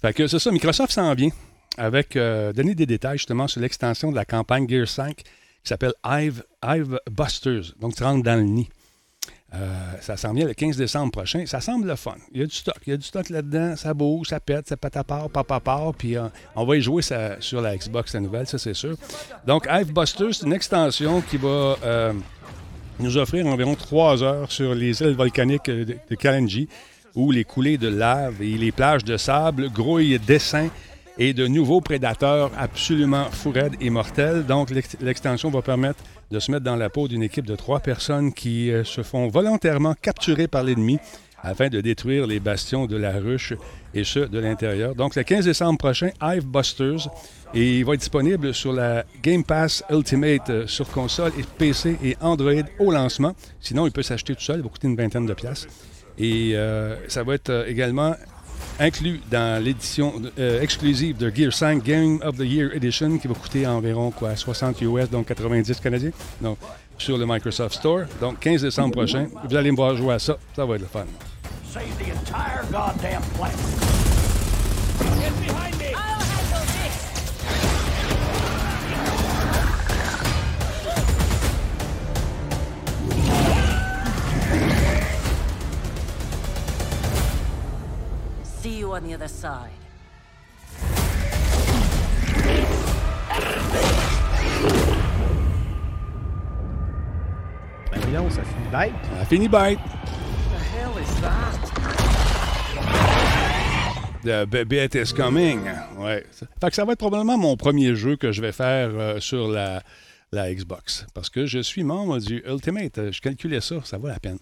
Fait 0.00 0.14
que 0.14 0.26
c'est 0.26 0.38
ça, 0.38 0.50
Microsoft 0.50 0.92
s'en 0.92 1.14
vient 1.14 1.30
avec 1.76 2.16
euh, 2.16 2.52
donner 2.52 2.74
des 2.74 2.86
détails 2.86 3.18
justement 3.18 3.48
sur 3.48 3.60
l'extension 3.60 4.10
de 4.10 4.16
la 4.16 4.24
campagne 4.24 4.68
Gear 4.68 4.88
5 4.88 5.16
qui 5.16 5.24
s'appelle 5.64 5.92
Hive, 6.04 6.42
Busters. 7.10 7.74
Donc, 7.78 7.94
tu 7.94 8.02
rentres 8.02 8.22
dans 8.22 8.36
le 8.36 8.44
nid. 8.44 8.68
Euh, 9.52 9.92
ça 10.00 10.16
s'en 10.16 10.32
vient 10.32 10.46
le 10.46 10.54
15 10.54 10.76
décembre 10.76 11.10
prochain. 11.10 11.44
Ça 11.44 11.60
semble 11.60 11.88
le 11.88 11.96
fun. 11.96 12.14
Il 12.32 12.40
y 12.40 12.44
a 12.44 12.46
du 12.46 12.54
stock. 12.54 12.76
Il 12.86 12.90
y 12.90 12.92
a 12.92 12.96
du 12.96 13.04
stock 13.04 13.28
là-dedans. 13.28 13.76
Ça 13.76 13.92
bouge, 13.92 14.28
ça 14.28 14.40
pète, 14.40 14.68
ça 14.68 14.76
pète 14.76 14.96
à 14.96 15.04
part, 15.04 15.28
papa 15.28 15.60
part. 15.60 15.92
Puis 15.94 16.16
euh, 16.16 16.28
on 16.54 16.64
va 16.64 16.76
y 16.76 16.80
jouer 16.80 17.02
sur 17.02 17.60
la 17.60 17.76
Xbox, 17.76 18.14
la 18.14 18.20
nouvelle, 18.20 18.46
ça 18.46 18.58
c'est 18.58 18.74
sûr. 18.74 18.96
Donc, 19.46 19.66
Hive 19.68 19.92
Busters, 19.92 20.34
c'est 20.34 20.46
une 20.46 20.52
extension 20.52 21.20
qui 21.20 21.36
va 21.36 21.76
nous 23.00 23.16
offrir 23.16 23.46
environ 23.46 23.74
trois 23.74 24.22
heures 24.22 24.52
sur 24.52 24.74
les 24.74 25.02
îles 25.02 25.14
volcaniques 25.14 25.64
de, 25.64 25.96
de 26.08 26.14
Kalenji, 26.14 26.68
où 27.20 27.30
les 27.30 27.44
coulées 27.44 27.78
de 27.78 27.88
lave 27.88 28.40
et 28.42 28.56
les 28.56 28.72
plages 28.72 29.04
de 29.04 29.16
sable 29.16 29.70
grouillent 29.70 30.18
d'essaims 30.18 30.70
et 31.18 31.34
de 31.34 31.46
nouveaux 31.46 31.80
prédateurs 31.80 32.50
absolument 32.56 33.26
fou 33.30 33.50
raides 33.50 33.74
et 33.80 33.90
mortels. 33.90 34.46
Donc, 34.46 34.70
l'ex- 34.70 34.96
l'extension 35.02 35.50
va 35.50 35.60
permettre 35.60 36.02
de 36.30 36.38
se 36.38 36.50
mettre 36.50 36.64
dans 36.64 36.76
la 36.76 36.88
peau 36.88 37.08
d'une 37.08 37.22
équipe 37.22 37.44
de 37.46 37.56
trois 37.56 37.80
personnes 37.80 38.32
qui 38.32 38.70
euh, 38.70 38.84
se 38.84 39.02
font 39.02 39.28
volontairement 39.28 39.94
capturer 40.00 40.46
par 40.48 40.62
l'ennemi 40.64 40.98
afin 41.42 41.68
de 41.68 41.80
détruire 41.80 42.26
les 42.26 42.38
bastions 42.38 42.86
de 42.86 42.96
la 42.96 43.12
ruche 43.12 43.54
et 43.94 44.04
ce, 44.04 44.20
de 44.20 44.38
l'intérieur. 44.38 44.94
Donc, 44.94 45.16
le 45.16 45.22
15 45.22 45.44
décembre 45.46 45.78
prochain, 45.78 46.10
Hive 46.22 46.46
Busters, 46.46 47.08
et 47.54 47.78
il 47.78 47.84
va 47.84 47.94
être 47.94 48.00
disponible 48.00 48.54
sur 48.54 48.72
la 48.72 49.04
Game 49.22 49.42
Pass 49.42 49.82
Ultimate 49.90 50.50
euh, 50.50 50.66
sur 50.66 50.88
console 50.88 51.32
et 51.38 51.42
PC 51.58 51.96
et 52.04 52.16
Android 52.20 52.52
au 52.78 52.90
lancement. 52.92 53.34
Sinon, 53.60 53.86
il 53.86 53.92
peut 53.92 54.02
s'acheter 54.02 54.34
tout 54.34 54.42
seul, 54.42 54.58
il 54.58 54.62
va 54.62 54.68
coûter 54.68 54.86
une 54.88 54.96
vingtaine 54.96 55.26
de 55.26 55.34
piastres. 55.34 55.68
Et 56.20 56.52
euh, 56.54 56.96
ça 57.08 57.22
va 57.22 57.34
être 57.34 57.48
euh, 57.48 57.66
également 57.66 58.14
inclus 58.78 59.20
dans 59.30 59.62
l'édition 59.62 60.12
euh, 60.38 60.60
exclusive 60.60 61.16
de 61.16 61.32
Gear 61.34 61.50
5 61.52 61.82
Game 61.82 62.20
of 62.22 62.36
the 62.36 62.44
Year 62.44 62.70
Edition 62.74 63.16
qui 63.16 63.26
va 63.26 63.34
coûter 63.34 63.66
environ 63.66 64.10
quoi 64.10 64.36
60 64.36 64.82
US, 64.82 65.08
donc 65.08 65.26
90 65.26 65.80
canadiens. 65.80 66.10
Donc, 66.42 66.58
sur 66.98 67.16
le 67.16 67.24
Microsoft 67.26 67.76
Store. 67.76 68.02
Donc, 68.20 68.38
15 68.40 68.62
décembre 68.62 68.92
prochain, 68.92 69.28
vous 69.48 69.56
allez 69.56 69.70
me 69.70 69.76
voir 69.76 69.96
jouer 69.96 70.14
à 70.14 70.18
ça. 70.18 70.36
Ça 70.54 70.66
va 70.66 70.74
être 70.74 70.82
le 70.82 70.86
fun. 70.86 71.06
You 88.90 88.96
on 88.96 89.02
the 89.04 89.14
other 89.14 89.28
side. 89.28 89.70
Ben 97.90 98.00
voyons, 98.00 98.30
ça 98.30 98.42
finit 98.42 98.68
bête. 98.70 98.92
On 99.14 99.20
a 99.20 99.24
fini 99.24 99.48
bête. 99.48 99.78
The 99.78 100.58
hell 100.74 100.98
is 100.98 101.20
that? 101.20 101.56
The 104.22 104.46
baby 104.46 104.76
is 104.98 105.12
coming. 105.14 105.60
Ouais. 105.98 106.24
Fait 106.60 106.68
que 106.68 106.74
ça 106.74 106.84
va 106.84 106.92
être 106.92 106.98
probablement 106.98 107.38
mon 107.38 107.56
premier 107.56 107.94
jeu 107.94 108.16
que 108.16 108.32
je 108.32 108.42
vais 108.42 108.52
faire 108.52 108.90
euh, 108.92 109.20
sur 109.20 109.48
la, 109.48 109.82
la 110.30 110.52
Xbox. 110.52 111.06
Parce 111.14 111.30
que 111.30 111.46
je 111.46 111.60
suis 111.60 111.84
membre 111.84 112.18
du 112.18 112.42
Ultimate. 112.46 113.12
Je 113.12 113.20
calculais 113.20 113.62
ça, 113.62 113.76
ça 113.84 113.96
vaut 113.96 114.08
la 114.08 114.18
peine. 114.20 114.38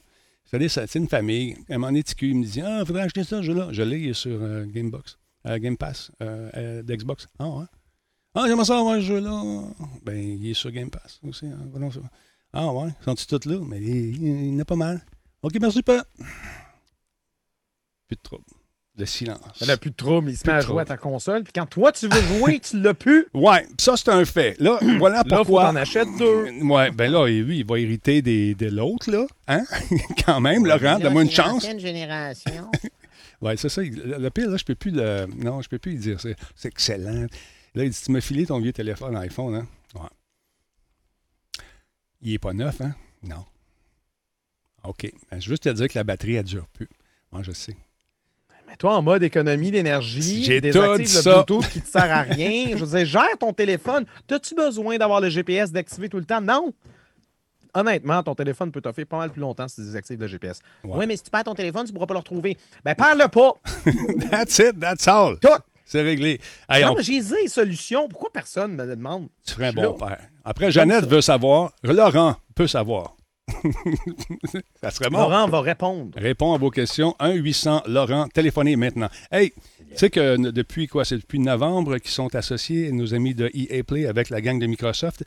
Savez, 0.51 0.69
c'est 0.69 0.95
une 0.95 1.09
famille. 1.09 1.57
À 1.69 1.75
un 1.75 1.79
moment 1.79 1.89
donné, 1.89 2.03
TQ, 2.03 2.29
il 2.31 2.37
me 2.37 2.45
dit 2.45 2.63
Ah, 2.63 2.79
il 2.81 2.87
faudrait 2.87 3.03
acheter 3.03 3.23
ça, 3.23 3.39
ce 3.39 3.43
jeu-là. 3.43 3.69
Je 3.71 3.83
l'ai 3.83 4.15
sur 4.15 4.41
euh, 4.43 4.65
Gamebox, 4.65 5.19
euh, 5.47 5.59
Game 5.59 5.77
Pass 5.77 6.11
euh, 6.23 6.51
euh, 6.57 6.83
d'Xbox. 6.83 7.29
Ah, 7.39 7.49
ouais. 7.49 7.65
Ah, 8.35 8.45
j'aimerais 8.47 8.65
ça 8.65 8.79
avoir 8.79 8.95
ce 8.97 9.01
jeu-là. 9.03 9.65
Ben, 10.05 10.17
il 10.17 10.49
est 10.49 10.55
sur 10.55 10.71
Game 10.71 10.91
Pass 10.91 11.21
aussi. 11.23 11.47
hein. 11.47 11.59
Ah, 12.53 12.73
ouais. 12.73 12.91
Sont-ils 13.05 13.27
tous 13.27 13.47
là? 13.47 13.61
Mais 13.67 13.79
il, 13.79 14.17
il, 14.17 14.23
il 14.47 14.57
y 14.57 14.63
en 14.63 14.65
pas 14.65 14.77
mal. 14.77 15.05
OK, 15.43 15.53
merci, 15.61 15.83
pas. 15.83 16.03
Plus 18.07 18.17
de 18.17 18.23
trouble. 18.23 18.45
Le 18.99 19.07
silence. 19.07 19.39
Il 19.61 19.69
n'a 19.69 19.77
plus 19.77 19.91
de 19.91 19.97
trouble, 19.97 20.31
il 20.31 20.37
se 20.37 20.45
met 20.45 20.55
à 20.55 20.61
jouer 20.61 20.83
à 20.83 20.85
ta 20.85 20.97
console. 20.97 21.45
Puis 21.45 21.53
quand 21.53 21.67
toi, 21.67 21.93
tu 21.93 22.09
veux 22.09 22.21
jouer, 22.21 22.59
tu 22.59 22.81
l'as 22.81 22.95
plus. 22.95 23.27
Ouais, 23.35 23.65
ça 23.79 23.97
c'est 23.97 24.09
un 24.11 24.25
fait. 24.25 24.57
Là, 24.59 24.79
voilà 24.99 25.19
Là, 25.19 25.25
faut 25.25 25.45
pourquoi. 25.45 25.67
t'en 25.67 25.77
achètes 25.77 26.09
deux. 26.19 26.51
Ouais, 26.65 26.91
ben 26.91 27.13
là, 27.13 27.27
lui, 27.29 27.61
il 27.61 27.65
va 27.67 27.79
hériter 27.79 28.23
des, 28.23 28.57
de 28.57 28.67
l'autre, 28.67 29.09
là. 29.11 29.27
Hein? 29.47 29.63
Quand 30.27 30.41
même, 30.41 30.67
Laurent, 30.67 30.99
donne-moi 30.99 31.23
une 31.23 31.31
chance. 31.31 31.65
Ancienne 31.65 31.81
génération. 31.81 32.71
Ouais, 33.41 33.57
c'est 33.57 33.69
ça. 33.69 33.83
Le 33.83 34.29
pire, 34.31 34.51
là, 34.51 34.57
je 34.57 34.65
peux 34.65 34.75
plus 34.75 34.91
le. 34.91 35.27
Non, 35.37 35.63
je 35.63 35.69
peux 35.69 35.79
plus 35.79 35.93
lui 35.93 35.99
dire. 35.99 36.21
C'est, 36.21 36.35
c'est 36.57 36.67
excellent. 36.67 37.27
Là, 37.77 37.85
il 37.85 37.91
dit 37.91 38.01
Tu 38.05 38.11
m'as 38.11 38.21
filé 38.21 38.45
ton 38.47 38.59
vieux 38.59 38.73
téléphone 38.73 39.15
iPhone, 39.15 39.55
hein? 39.55 39.67
Ouais. 39.95 41.61
Il 42.21 42.33
est 42.33 42.39
pas 42.41 42.53
neuf, 42.53 42.81
hein? 42.81 42.97
Non. 43.23 43.45
OK. 44.83 45.03
Ben, 45.31 45.41
je 45.41 45.49
veux 45.49 45.53
juste 45.53 45.63
te 45.63 45.69
dire 45.69 45.87
que 45.87 45.97
la 45.97 46.03
batterie, 46.03 46.35
elle 46.35 46.45
dure 46.45 46.67
plus. 46.67 46.89
Moi, 47.31 47.45
je 47.45 47.53
sais. 47.53 47.77
Mets-toi 48.69 48.95
en 48.97 49.03
mode 49.03 49.23
économie 49.23 49.71
d'énergie. 49.71 50.45
J'ai 50.45 50.61
désactive 50.61 50.99
le 51.01 51.07
ça. 51.07 51.33
Bluetooth 51.43 51.69
qui 51.71 51.81
te 51.81 51.89
sert 51.89 52.05
à 52.13 52.23
rien. 52.23 52.77
Je 52.77 52.85
veux 52.85 52.97
dire, 52.99 53.07
gère 53.07 53.39
ton 53.39 53.53
téléphone. 53.53 54.05
T'as-tu 54.27 54.55
besoin 54.55 54.99
d'avoir 54.99 55.21
le 55.21 55.31
GPS 55.31 55.73
d'activer 55.73 56.09
tout 56.09 56.19
le 56.19 56.25
temps? 56.25 56.41
Non. 56.41 56.73
Honnêtement, 57.75 58.23
ton 58.23 58.35
téléphone 58.35 58.73
peut 58.73 58.81
t'offrir 58.81 59.07
pas 59.07 59.19
mal 59.19 59.31
plus 59.31 59.41
longtemps 59.41 59.69
si 59.69 59.77
tu 59.77 59.83
désactives 59.83 60.21
le 60.21 60.27
GPS. 60.27 60.61
Ouais. 60.85 60.91
Oui, 60.99 61.07
mais 61.07 61.17
si 61.17 61.23
tu 61.25 61.31
perds 61.31 61.45
ton 61.45 61.55
téléphone, 61.55 61.87
tu 61.87 61.93
pourras 61.93 62.07
pas 62.07 62.15
le 62.15 62.19
retrouver. 62.19 62.57
Ben, 62.85 62.95
parle 62.95 63.27
pas. 63.29 63.53
That's 64.31 64.59
it, 64.59 64.79
that's 64.81 65.07
all. 65.07 65.39
Tout. 65.39 65.49
C'est 65.85 66.03
réglé. 66.03 66.41
Hey, 66.69 66.85
on- 66.85 66.97
j'ai 67.01 67.21
des 67.21 67.49
solutions. 67.49 68.09
Pourquoi 68.09 68.31
personne 68.33 68.73
me 68.75 68.85
le 68.85 68.97
demande? 68.97 69.29
Tu 69.47 69.55
serais 69.55 69.69
un 69.69 69.73
bon 69.73 69.97
là. 69.99 70.07
père. 70.09 70.19
Après, 70.45 70.71
Jeannette 70.71 71.07
veut 71.07 71.21
savoir. 71.23 71.73
Laurent 71.83 72.37
peut 72.55 72.67
savoir. 72.67 73.17
ça 74.83 74.91
serait. 74.91 75.11
Laurent 75.11 75.49
va 75.49 75.61
répondre. 75.61 76.11
Répond 76.17 76.55
à 76.55 76.59
vos 76.59 76.71
questions. 76.71 77.15
1-800 77.21 77.83
Laurent, 77.89 78.29
téléphonez 78.29 78.77
maintenant. 78.77 79.09
Hey, 79.31 79.51
tu 79.51 79.97
sais 79.97 80.11
que 80.11 80.35
n- 80.35 80.51
depuis 80.51 80.87
quoi? 80.87 81.05
C'est 81.05 81.17
depuis 81.17 81.39
novembre 81.39 81.99
qu'ils 81.99 82.11
sont 82.11 82.35
associés, 82.35 82.93
nos 82.93 83.15
amis 83.15 83.35
de 83.35 83.51
EA 83.55 83.83
Play, 83.83 84.07
avec 84.07 84.31
la 84.31 84.41
gang 84.41 84.59
de 84.59 84.67
Microsoft. 84.67 85.25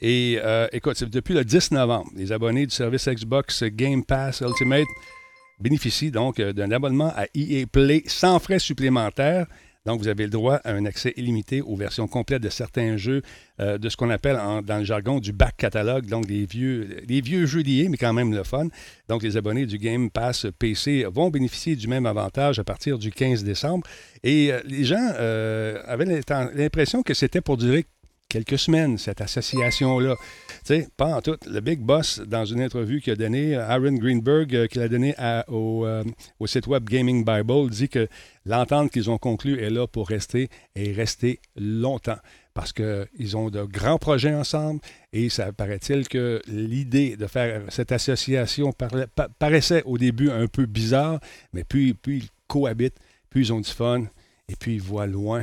Et 0.00 0.38
euh, 0.42 0.66
écoute, 0.72 0.96
c'est 0.96 1.08
depuis 1.10 1.34
le 1.34 1.44
10 1.44 1.72
novembre. 1.72 2.10
Les 2.14 2.32
abonnés 2.32 2.66
du 2.66 2.74
service 2.74 3.08
Xbox 3.08 3.64
Game 3.64 4.04
Pass 4.04 4.40
Ultimate 4.40 4.86
bénéficient 5.60 6.10
donc 6.10 6.40
euh, 6.40 6.52
d'un 6.52 6.70
abonnement 6.70 7.12
à 7.16 7.26
EA 7.34 7.66
Play 7.70 8.02
sans 8.06 8.38
frais 8.38 8.58
supplémentaires. 8.58 9.46
Donc, 9.86 10.00
vous 10.00 10.08
avez 10.08 10.24
le 10.24 10.30
droit 10.30 10.56
à 10.64 10.72
un 10.72 10.86
accès 10.86 11.12
illimité 11.16 11.60
aux 11.60 11.76
versions 11.76 12.08
complètes 12.08 12.42
de 12.42 12.48
certains 12.48 12.96
jeux, 12.96 13.20
euh, 13.60 13.76
de 13.76 13.90
ce 13.90 13.96
qu'on 13.98 14.08
appelle 14.08 14.36
dans 14.64 14.78
le 14.78 14.84
jargon 14.84 15.20
du 15.20 15.32
back 15.32 15.58
catalogue, 15.58 16.06
donc 16.06 16.24
des 16.24 16.46
vieux, 16.46 17.02
des 17.06 17.20
vieux 17.20 17.44
jeux 17.44 17.62
d'IA, 17.62 17.90
mais 17.90 17.98
quand 17.98 18.14
même 18.14 18.32
le 18.32 18.44
fun. 18.44 18.68
Donc, 19.08 19.22
les 19.22 19.36
abonnés 19.36 19.66
du 19.66 19.76
Game 19.76 20.10
Pass 20.10 20.46
PC 20.58 21.04
vont 21.12 21.28
bénéficier 21.28 21.76
du 21.76 21.86
même 21.86 22.06
avantage 22.06 22.58
à 22.58 22.64
partir 22.64 22.98
du 22.98 23.10
15 23.10 23.44
décembre. 23.44 23.86
Et 24.22 24.52
euh, 24.52 24.60
les 24.64 24.84
gens 24.84 25.12
euh, 25.18 25.82
avaient 25.86 26.22
l'impression 26.54 27.02
que 27.02 27.12
c'était 27.12 27.42
pour 27.42 27.58
durer 27.58 27.84
quelques 28.28 28.58
semaines, 28.58 28.98
cette 28.98 29.20
association-là. 29.20 30.16
Tu 30.18 30.56
sais, 30.64 30.88
pas 30.96 31.16
en 31.16 31.22
tout. 31.22 31.36
Le 31.46 31.60
Big 31.60 31.80
Boss, 31.80 32.20
dans 32.20 32.44
une 32.44 32.60
interview 32.60 33.00
qu'il 33.00 33.12
a 33.12 33.16
donnée, 33.16 33.54
Aaron 33.54 33.92
Greenberg, 33.92 34.54
euh, 34.54 34.66
qu'il 34.66 34.82
a 34.82 34.88
donnée 34.88 35.14
au, 35.48 35.86
euh, 35.86 36.02
au 36.40 36.46
site 36.46 36.66
web 36.66 36.84
Gaming 36.88 37.24
Bible, 37.24 37.70
dit 37.70 37.88
que 37.88 38.08
l'entente 38.44 38.90
qu'ils 38.90 39.10
ont 39.10 39.18
conclue 39.18 39.60
est 39.60 39.70
là 39.70 39.86
pour 39.86 40.08
rester 40.08 40.48
et 40.74 40.92
rester 40.92 41.40
longtemps. 41.56 42.18
Parce 42.54 42.72
qu'ils 42.72 43.36
ont 43.36 43.50
de 43.50 43.62
grands 43.64 43.98
projets 43.98 44.34
ensemble 44.34 44.80
et 45.12 45.28
ça 45.28 45.52
paraît-il 45.52 46.06
que 46.06 46.40
l'idée 46.46 47.16
de 47.16 47.26
faire 47.26 47.62
cette 47.68 47.90
association 47.90 48.72
paraissait 49.40 49.82
au 49.84 49.98
début 49.98 50.30
un 50.30 50.46
peu 50.46 50.66
bizarre, 50.66 51.18
mais 51.52 51.64
puis, 51.64 51.94
puis 51.94 52.18
ils 52.18 52.28
cohabitent, 52.46 52.98
puis 53.28 53.46
ils 53.46 53.52
ont 53.52 53.60
du 53.60 53.70
fun 53.70 54.04
et 54.48 54.54
puis 54.54 54.74
ils 54.74 54.82
voient 54.82 55.08
loin. 55.08 55.42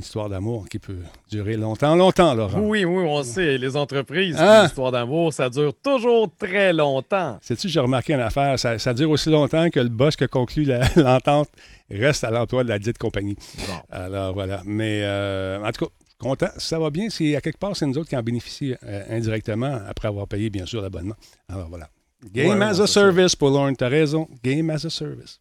Une 0.00 0.04
histoire 0.04 0.30
d'amour 0.30 0.66
qui 0.66 0.78
peut 0.78 0.96
durer 1.30 1.58
longtemps, 1.58 1.94
longtemps, 1.94 2.32
Laurent. 2.34 2.58
Oui, 2.58 2.86
oui, 2.86 3.04
on 3.06 3.22
sait, 3.22 3.58
les 3.58 3.76
entreprises, 3.76 4.34
Hein? 4.40 4.62
l'histoire 4.62 4.90
d'amour, 4.90 5.30
ça 5.30 5.50
dure 5.50 5.74
toujours 5.74 6.30
très 6.38 6.72
longtemps. 6.72 7.38
Sais-tu, 7.42 7.68
j'ai 7.68 7.80
remarqué 7.80 8.14
une 8.14 8.20
affaire, 8.20 8.58
ça, 8.58 8.78
ça 8.78 8.94
dure 8.94 9.10
aussi 9.10 9.28
longtemps 9.28 9.68
que 9.68 9.78
le 9.78 9.90
boss 9.90 10.16
qui 10.16 10.24
a 10.24 10.28
conclu 10.28 10.64
la- 10.64 10.88
l'entente 10.96 11.50
reste 11.90 12.24
à 12.24 12.30
l'emploi 12.30 12.64
de 12.64 12.70
la 12.70 12.78
dite 12.78 12.96
compagnie. 12.96 13.36
Bon. 13.58 13.74
Alors 13.90 14.32
voilà. 14.32 14.62
Mais 14.64 15.02
euh, 15.04 15.62
en 15.62 15.70
tout 15.70 15.84
cas, 15.84 15.90
content. 16.18 16.48
Ça 16.56 16.78
va 16.78 16.88
bien. 16.88 17.10
C'est 17.10 17.36
à 17.36 17.42
quelque 17.42 17.58
part, 17.58 17.76
c'est 17.76 17.84
nous 17.84 17.98
autres 17.98 18.08
qui 18.08 18.16
en 18.16 18.22
bénéficient 18.22 18.76
euh, 18.82 19.02
indirectement 19.10 19.80
après 19.86 20.08
avoir 20.08 20.26
payé, 20.26 20.48
bien 20.48 20.64
sûr, 20.64 20.80
l'abonnement. 20.80 21.16
Alors 21.46 21.68
voilà. 21.68 21.90
Game 22.32 22.58
Ouais, 22.58 22.64
as 22.64 22.80
a 22.80 22.86
service 22.86 23.36
pour 23.36 23.50
Lauren. 23.50 23.74
T'as 23.74 23.88
raison. 23.88 24.26
Game 24.42 24.70
as 24.70 24.86
a 24.86 24.90
service. 24.90 25.38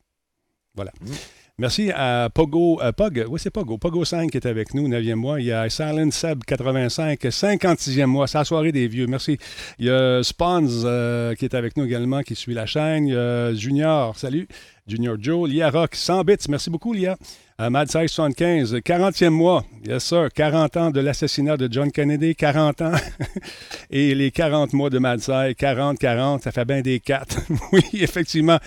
Voilà. 0.75 0.91
Mm. 0.99 1.11
Merci 1.59 1.91
à 1.93 2.29
Pogo, 2.33 2.79
euh, 2.81 2.93
Pog, 2.93 3.25
oui 3.27 3.37
c'est 3.37 3.49
Pogo, 3.49 3.77
Pogo 3.77 4.05
5 4.05 4.31
qui 4.31 4.37
est 4.37 4.45
avec 4.45 4.73
nous, 4.73 4.87
9e 4.87 5.15
mois. 5.15 5.41
Il 5.41 5.47
y 5.47 5.51
a 5.51 5.69
Silent 5.69 6.09
Seb 6.09 6.45
85, 6.45 7.19
56e 7.21 8.05
mois, 8.05 8.27
c'est 8.27 8.37
la 8.37 8.45
soirée 8.45 8.71
des 8.71 8.87
vieux, 8.87 9.07
merci. 9.07 9.37
Il 9.77 9.87
y 9.87 9.89
a 9.89 10.23
Spawns 10.23 10.85
euh, 10.85 11.35
qui 11.35 11.43
est 11.43 11.53
avec 11.53 11.75
nous 11.75 11.83
également, 11.83 12.21
qui 12.21 12.35
suit 12.35 12.53
la 12.53 12.65
chaîne. 12.65 13.09
Junior, 13.55 14.17
salut. 14.17 14.47
Junior 14.87 15.17
Joe, 15.19 15.49
Lia 15.49 15.69
Rock, 15.69 15.95
100 15.95 16.23
bits, 16.23 16.35
merci 16.47 16.69
beaucoup 16.69 16.93
Lia. 16.93 17.17
Size 17.59 18.07
75, 18.07 18.75
40e 18.75 19.29
mois, 19.29 19.65
yes 19.85 20.05
sir, 20.05 20.29
40 20.33 20.77
ans 20.77 20.91
de 20.91 21.01
l'assassinat 21.01 21.57
de 21.57 21.67
John 21.69 21.91
Kennedy, 21.91 22.35
40 22.35 22.81
ans. 22.83 22.93
Et 23.91 24.15
les 24.15 24.31
40 24.31 24.71
mois 24.71 24.89
de 24.89 24.97
Mad 24.97 25.19
Size, 25.19 25.55
40, 25.57 25.99
40, 25.99 26.41
ça 26.41 26.53
fait 26.53 26.63
bien 26.63 26.79
des 26.79 27.01
4. 27.01 27.37
oui, 27.73 27.83
effectivement. 27.95 28.59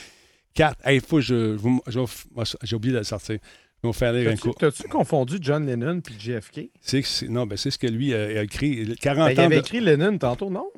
4. 0.55 0.87
Hey, 0.87 1.01
faut 1.01 1.17
que 1.17 1.23
je. 1.23 1.55
vous- 1.55 1.83
je 1.87 1.99
vais 2.01 2.05
f- 2.07 2.25
moi, 2.35 2.45
J'ai 2.62 2.77
oublié 2.77 2.93
de 2.93 2.99
le 2.99 3.05
sortir. 3.05 3.37
Je 3.41 3.88
vais 3.88 3.88
vous 3.88 3.93
faire 3.93 4.12
lire 4.12 4.31
un 4.31 4.37
coup. 4.37 4.53
t'as-tu 4.59 4.85
confondu 4.85 5.38
John 5.41 5.67
Lennon 5.67 6.01
puis 6.01 6.15
JFK? 6.19 6.71
C'est 6.81 7.03
non, 7.29 7.47
ben, 7.47 7.57
c'est 7.57 7.71
ce 7.71 7.79
que 7.79 7.87
lui 7.88 8.15
a, 8.15 8.23
a 8.38 8.43
écrit. 8.43 8.85
Ben, 8.85 8.95
40 8.97 9.31
il 9.33 9.41
ans. 9.41 9.45
avait 9.45 9.57
De, 9.57 9.61
écrit 9.61 9.81
Lennon 9.81 10.19
tantôt, 10.19 10.51
non? 10.51 10.69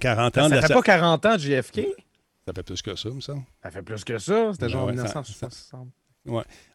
40 0.00 0.38
ans 0.38 0.44
de 0.44 0.48
Ça 0.48 0.54
fait 0.56 0.60
l'assa- 0.62 0.74
pas 0.74 0.82
40 0.82 1.26
ans 1.26 1.38
JFK? 1.38 1.80
Ça 2.46 2.52
fait 2.54 2.62
plus 2.62 2.82
que 2.82 2.96
ça, 2.96 3.08
me 3.10 3.20
semble. 3.20 3.42
Ça 3.62 3.70
fait 3.70 3.82
plus 3.82 4.04
que 4.04 4.18
ça. 4.18 4.50
C'était 4.52 4.66
Ben 4.66 4.72
genre 4.72 4.86
ouais, 4.86 4.92
1960. 4.92 5.88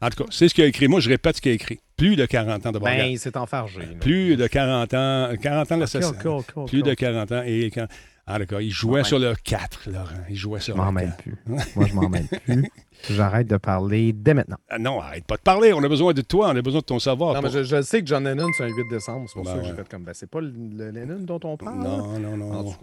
En 0.02 0.10
tout 0.10 0.23
cas, 0.23 0.30
c'est 0.32 0.47
ce 0.49 0.54
qu'il 0.54 0.63
a 0.63 0.67
écrit. 0.67 0.88
Moi, 0.88 0.99
je 0.99 1.10
répète 1.10 1.36
ce 1.36 1.41
qu'il 1.41 1.52
a 1.52 1.56
écrit. 1.56 1.80
Plus 1.95 2.15
de 2.15 2.26
40 2.26 2.65
ans 2.65 2.71
de. 2.71 2.80
Ben, 2.80 3.15
c'est 3.17 3.38
enfargé. 3.38 3.80
là. 3.82 3.86
Plus 3.99 4.36
de 4.36 4.47
40 4.47 4.93
ans. 4.93 5.30
40 5.41 5.71
ans 5.71 5.78
de 5.78 6.21
cool, 6.21 6.43
cool, 6.54 6.65
Plus 6.65 6.82
de 6.84 6.93
40 6.93 7.32
ans. 7.32 7.43
Et 7.45 7.69
quand... 7.71 7.88
Ah, 8.25 8.39
d'accord. 8.39 8.62
Il 8.62 8.71
jouait 8.71 9.01
Ouais. 9.01 9.03
sur 9.03 9.19
le 9.19 9.36
4, 9.36 9.89
Laurent. 9.91 10.05
Il 10.29 10.36
jouait 10.38 10.59
Je 10.59 10.65
sur 10.65 10.77
m'en 10.77 10.86
le 10.86 10.91
mêle 10.93 11.07
4. 11.09 11.17
plus. 11.17 11.36
Moi, 11.75 11.86
je 11.88 11.93
m'en 11.93 12.07
mêle 12.09 12.27
plus. 12.45 12.69
J'arrête 13.09 13.47
de 13.47 13.57
parler 13.57 14.13
dès 14.13 14.33
maintenant. 14.33 14.55
Ah, 14.69 14.79
non, 14.79 15.01
arrête 15.01 15.25
pas 15.25 15.36
de 15.36 15.41
parler. 15.41 15.73
On 15.73 15.83
a 15.83 15.89
besoin 15.89 16.13
de 16.13 16.21
toi. 16.21 16.49
On 16.49 16.55
a 16.55 16.62
besoin 16.62 16.79
de 16.79 16.86
ton 16.86 16.99
savoir. 16.99 17.33
Non, 17.33 17.41
mais 17.41 17.49
je, 17.49 17.63
je 17.63 17.81
sais 17.81 18.01
que 18.01 18.07
John 18.07 18.23
Lennon, 18.23 18.47
c'est 18.57 18.63
un 18.63 18.67
8 18.67 18.88
décembre. 18.89 19.25
C'est 19.27 19.33
pour 19.33 19.43
Ben 19.43 19.51
ça 19.51 19.57
que 19.57 19.63
ouais. 19.63 19.69
j'ai 19.71 19.75
fait 19.75 19.89
comme, 19.89 20.03
ben, 20.05 20.13
c'est 20.13 20.29
pas 20.29 20.39
le, 20.39 20.53
le 20.55 20.91
Lennon 20.91 21.19
dont 21.19 21.39
on 21.43 21.57
parle. 21.57 21.79
Non, 21.79 22.17
non, 22.19 22.38
non. 22.38 22.49
cas. 22.71 22.77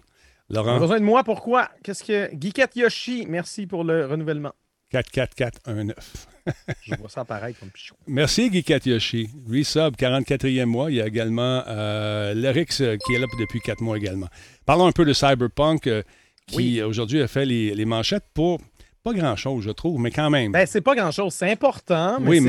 On 0.53 0.55
a 0.57 0.57
Laurent, 0.63 0.79
besoin 0.79 0.99
de 1.01 1.05
moi, 1.05 1.25
pourquoi? 1.25 1.71
Qu'est-ce 1.85 2.05
que. 2.05 2.29
Geekette 2.39 2.77
Yoshi, 2.77 3.25
merci 3.29 3.67
pour 3.67 3.83
le 3.85 4.05
renouvellement. 4.07 4.53
44419. 4.91 6.27
Je 6.83 6.95
vois 6.97 7.09
ça 7.09 7.21
apparaître 7.21 7.59
comme 7.61 7.71
pichon. 7.71 7.95
Merci, 8.07 8.51
Guy 8.51 8.65
Katyoshi. 8.65 9.31
Resub, 9.49 9.95
44e 9.97 10.65
mois. 10.65 10.91
Il 10.91 10.97
y 10.97 11.01
a 11.01 11.07
également 11.07 11.63
euh, 11.69 12.35
euh, 12.35 12.97
qui 13.07 13.15
est 13.15 13.19
là 13.19 13.27
depuis 13.39 13.61
4 13.61 13.81
mois 13.83 13.97
également. 13.97 14.29
Parlons 14.67 14.87
un 14.87 14.93
peu 14.93 15.05
de 15.05 15.13
Cyberpunk 15.13 15.87
euh, 15.87 16.03
qui 16.47 16.57
Oui. 16.57 16.79
euh, 16.81 16.89
aujourd'hui 16.89 17.21
a 17.23 17.29
fait 17.29 17.45
les, 17.45 17.75
les 17.75 17.85
manchettes 17.85 18.25
pour 18.35 18.59
pas 19.03 19.15
grand-chose, 19.15 19.65
je 19.65 19.71
trouve, 19.71 19.99
mais 19.99 20.11
quand 20.11 20.29
même. 20.29 20.53
Ben, 20.53 20.67
c'est 20.67 20.83
pas 20.83 20.95
grand-chose. 20.95 21.33
C'est 21.33 21.51
important, 21.51 22.19
mais 22.21 22.29
Oui, 22.29 22.43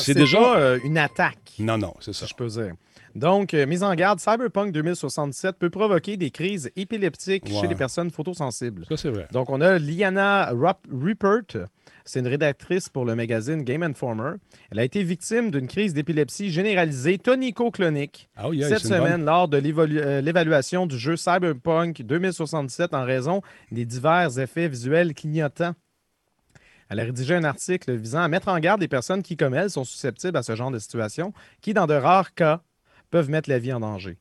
c'est 0.00 0.14
pas, 0.14 0.20
déjà- 0.20 0.38
pas, 0.38 0.76
une 0.84 0.98
attaque. 0.98 1.38
non, 1.58 1.78
non, 1.78 1.94
c'est 2.00 2.12
ça. 2.12 2.26
si 2.26 2.30
je 2.30 2.36
peux 2.36 2.46
dire. 2.46 2.74
Donc, 3.16 3.54
euh, 3.54 3.64
mise 3.66 3.82
en 3.82 3.94
garde, 3.94 4.20
Cyberpunk 4.20 4.72
2067 4.72 5.56
peut 5.58 5.70
provoquer 5.70 6.18
des 6.18 6.30
crises 6.30 6.70
épileptiques 6.76 7.48
chez 7.48 7.66
les 7.66 7.74
personnes 7.74 8.10
photosensibles. 8.10 8.84
Ça, 8.88 8.96
c'est 8.98 9.08
vrai. 9.08 9.26
Donc, 9.32 9.48
on 9.48 9.60
a 9.62 9.78
Liana 9.78 10.50
Rup- 10.52 10.86
Rupert. 10.92 11.66
C'est 12.04 12.20
une 12.20 12.26
rédactrice 12.28 12.88
pour 12.90 13.04
le 13.06 13.14
magazine 13.14 13.62
Game 13.64 13.82
Informer. 13.82 14.32
Elle 14.70 14.78
a 14.78 14.84
été 14.84 15.02
victime 15.02 15.50
d'une 15.50 15.66
crise 15.66 15.94
d'épilepsie 15.94 16.50
généralisée 16.50 17.16
tonico-clonique 17.18 18.28
oui, 18.48 18.62
cette 18.62 18.82
bonne- 18.82 18.92
semaine 18.92 19.24
lors 19.24 19.48
de 19.48 19.56
euh, 19.64 20.20
l'évaluation 20.20 20.86
du 20.86 20.98
jeu 20.98 21.16
Cyberpunk 21.16 22.02
2067 22.02 22.92
en 22.92 23.04
raison 23.04 23.40
des 23.72 23.86
divers 23.86 24.38
effets 24.38 24.68
visuels 24.68 25.14
clignotants. 25.14 25.72
Elle 26.90 27.00
a 27.00 27.04
rédigé 27.04 27.34
un 27.34 27.44
article 27.44 27.92
visant 27.96 28.20
à 28.20 28.28
mettre 28.28 28.48
en 28.48 28.58
garde 28.60 28.80
les 28.80 28.88
personnes 28.88 29.22
qui, 29.22 29.36
comme 29.36 29.54
elle, 29.54 29.70
sont 29.70 29.84
susceptibles 29.84 30.36
à 30.36 30.42
ce 30.42 30.54
genre 30.54 30.70
de 30.70 30.78
situation, 30.78 31.32
qui, 31.60 31.74
dans 31.74 31.86
de 31.86 31.94
rares 31.94 32.34
cas, 32.34 32.60
peuvent 33.16 33.30
mettre 33.30 33.48
la 33.48 33.58
vie 33.58 33.72
en 33.72 33.80
danger. 33.80 34.18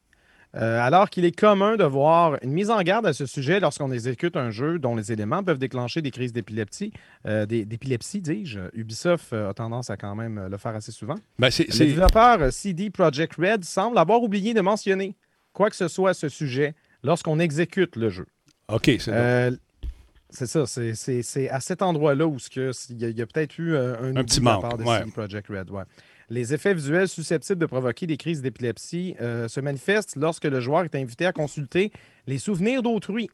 Euh, 0.56 0.80
alors 0.80 1.10
qu'il 1.10 1.26
est 1.26 1.38
commun 1.38 1.76
de 1.76 1.84
voir 1.84 2.38
une 2.42 2.52
mise 2.54 2.70
en 2.70 2.82
garde 2.82 3.06
à 3.06 3.12
ce 3.12 3.26
sujet 3.26 3.60
lorsqu'on 3.60 3.92
exécute 3.92 4.38
un 4.38 4.52
jeu 4.52 4.80
dont 4.80 4.96
les 4.96 5.12
éléments 5.12 5.44
peuvent 5.44 5.58
déclencher 5.60 6.02
des 6.02 6.12
crises 6.12 6.32
d'épilepsie, 6.32 6.94
euh, 7.28 7.46
d'épilepsie, 7.46 8.22
dis-je. 8.22 8.62
Ubisoft 8.74 9.34
euh, 9.34 9.50
a 9.50 9.54
tendance 9.54 9.90
à 9.90 9.98
quand 9.98 10.16
même 10.16 10.38
euh, 10.38 10.48
le 10.48 10.56
faire 10.58 10.74
assez 10.74 10.94
souvent. 10.94 11.16
Ben, 11.40 11.52
c'est- 11.52 11.66
Le 11.68 11.74
c'est- 11.74 11.86
développeur 11.88 12.42
euh, 12.42 12.52
CD 12.52 12.90
Projekt 12.90 13.36
Red 13.38 13.66
semble 13.66 13.98
avoir 13.98 14.24
oublié 14.24 14.54
de 14.54 14.62
mentionner 14.62 15.18
quoi 15.52 15.70
que 15.70 15.76
ce 15.76 15.90
soit 15.90 16.12
à 16.12 16.14
ce 16.14 16.30
sujet 16.30 16.74
lorsqu'on 17.04 17.38
exécute 17.40 17.98
le 17.98 18.10
jeu. 18.10 18.26
OK, 18.70 18.86
c'est. 18.98 19.10
Euh, 19.10 19.52
c'est 20.30 20.48
ça, 20.48 20.66
c'est- 20.66 20.96
c'est 20.96 21.22
c'est 21.22 21.50
à 21.50 21.60
cet 21.60 21.82
endroit-là 21.82 22.26
où 22.28 22.38
il 22.56 23.02
y 23.02 23.12
y 23.12 23.22
a 23.22 23.26
peut-être 23.26 23.58
eu 23.60 23.74
euh, 23.74 23.96
un, 24.02 24.12
oubli 24.12 24.24
petit 24.24 24.40
de 24.40 24.46
manque, 24.46 24.62
part 24.62 24.78
de 24.78 24.84
ouais. 24.86 25.00
CD 25.00 25.12
Projekt 25.12 25.48
Red. 25.50 25.70
ouais. 25.70 25.84
Les 26.30 26.54
effets 26.54 26.74
visuels 26.74 27.08
susceptibles 27.08 27.60
de 27.60 27.66
provoquer 27.66 28.08
des 28.08 28.18
crises 28.18 28.42
d'épilepsie 28.42 29.16
euh, 29.22 29.48
se 29.48 29.60
manifestent 29.60 30.16
lorsque 30.16 30.46
le 30.46 30.60
joueur 30.60 30.84
est 30.84 30.96
invité 30.96 31.26
à 31.26 31.32
consulter 31.32 31.92
les 32.26 32.40
souvenirs 32.40 32.82
d'autrui. 32.82 33.30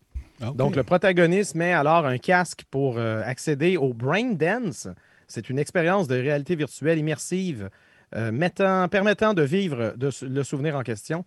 Donc, 0.56 0.76
le 0.76 0.84
protagoniste 0.84 1.54
met 1.56 1.72
alors 1.72 2.06
un 2.06 2.18
casque 2.18 2.64
pour 2.72 2.98
euh, 2.98 3.22
accéder 3.24 3.78
au 3.78 3.94
Brain 3.94 4.34
Dance. 4.34 4.88
C'est 5.28 5.50
une 5.50 5.60
expérience 5.60 6.08
de 6.08 6.16
réalité 6.16 6.56
virtuelle 6.56 6.98
immersive 6.98 7.70
euh, 8.16 8.32
mettant- 8.32 8.88
permettant 8.90 9.34
de 9.34 9.44
vivre 9.44 9.94
de 9.96 10.10
le 10.24 10.44
souvenir 10.44 10.76
en 10.76 10.82
question. 10.82 11.26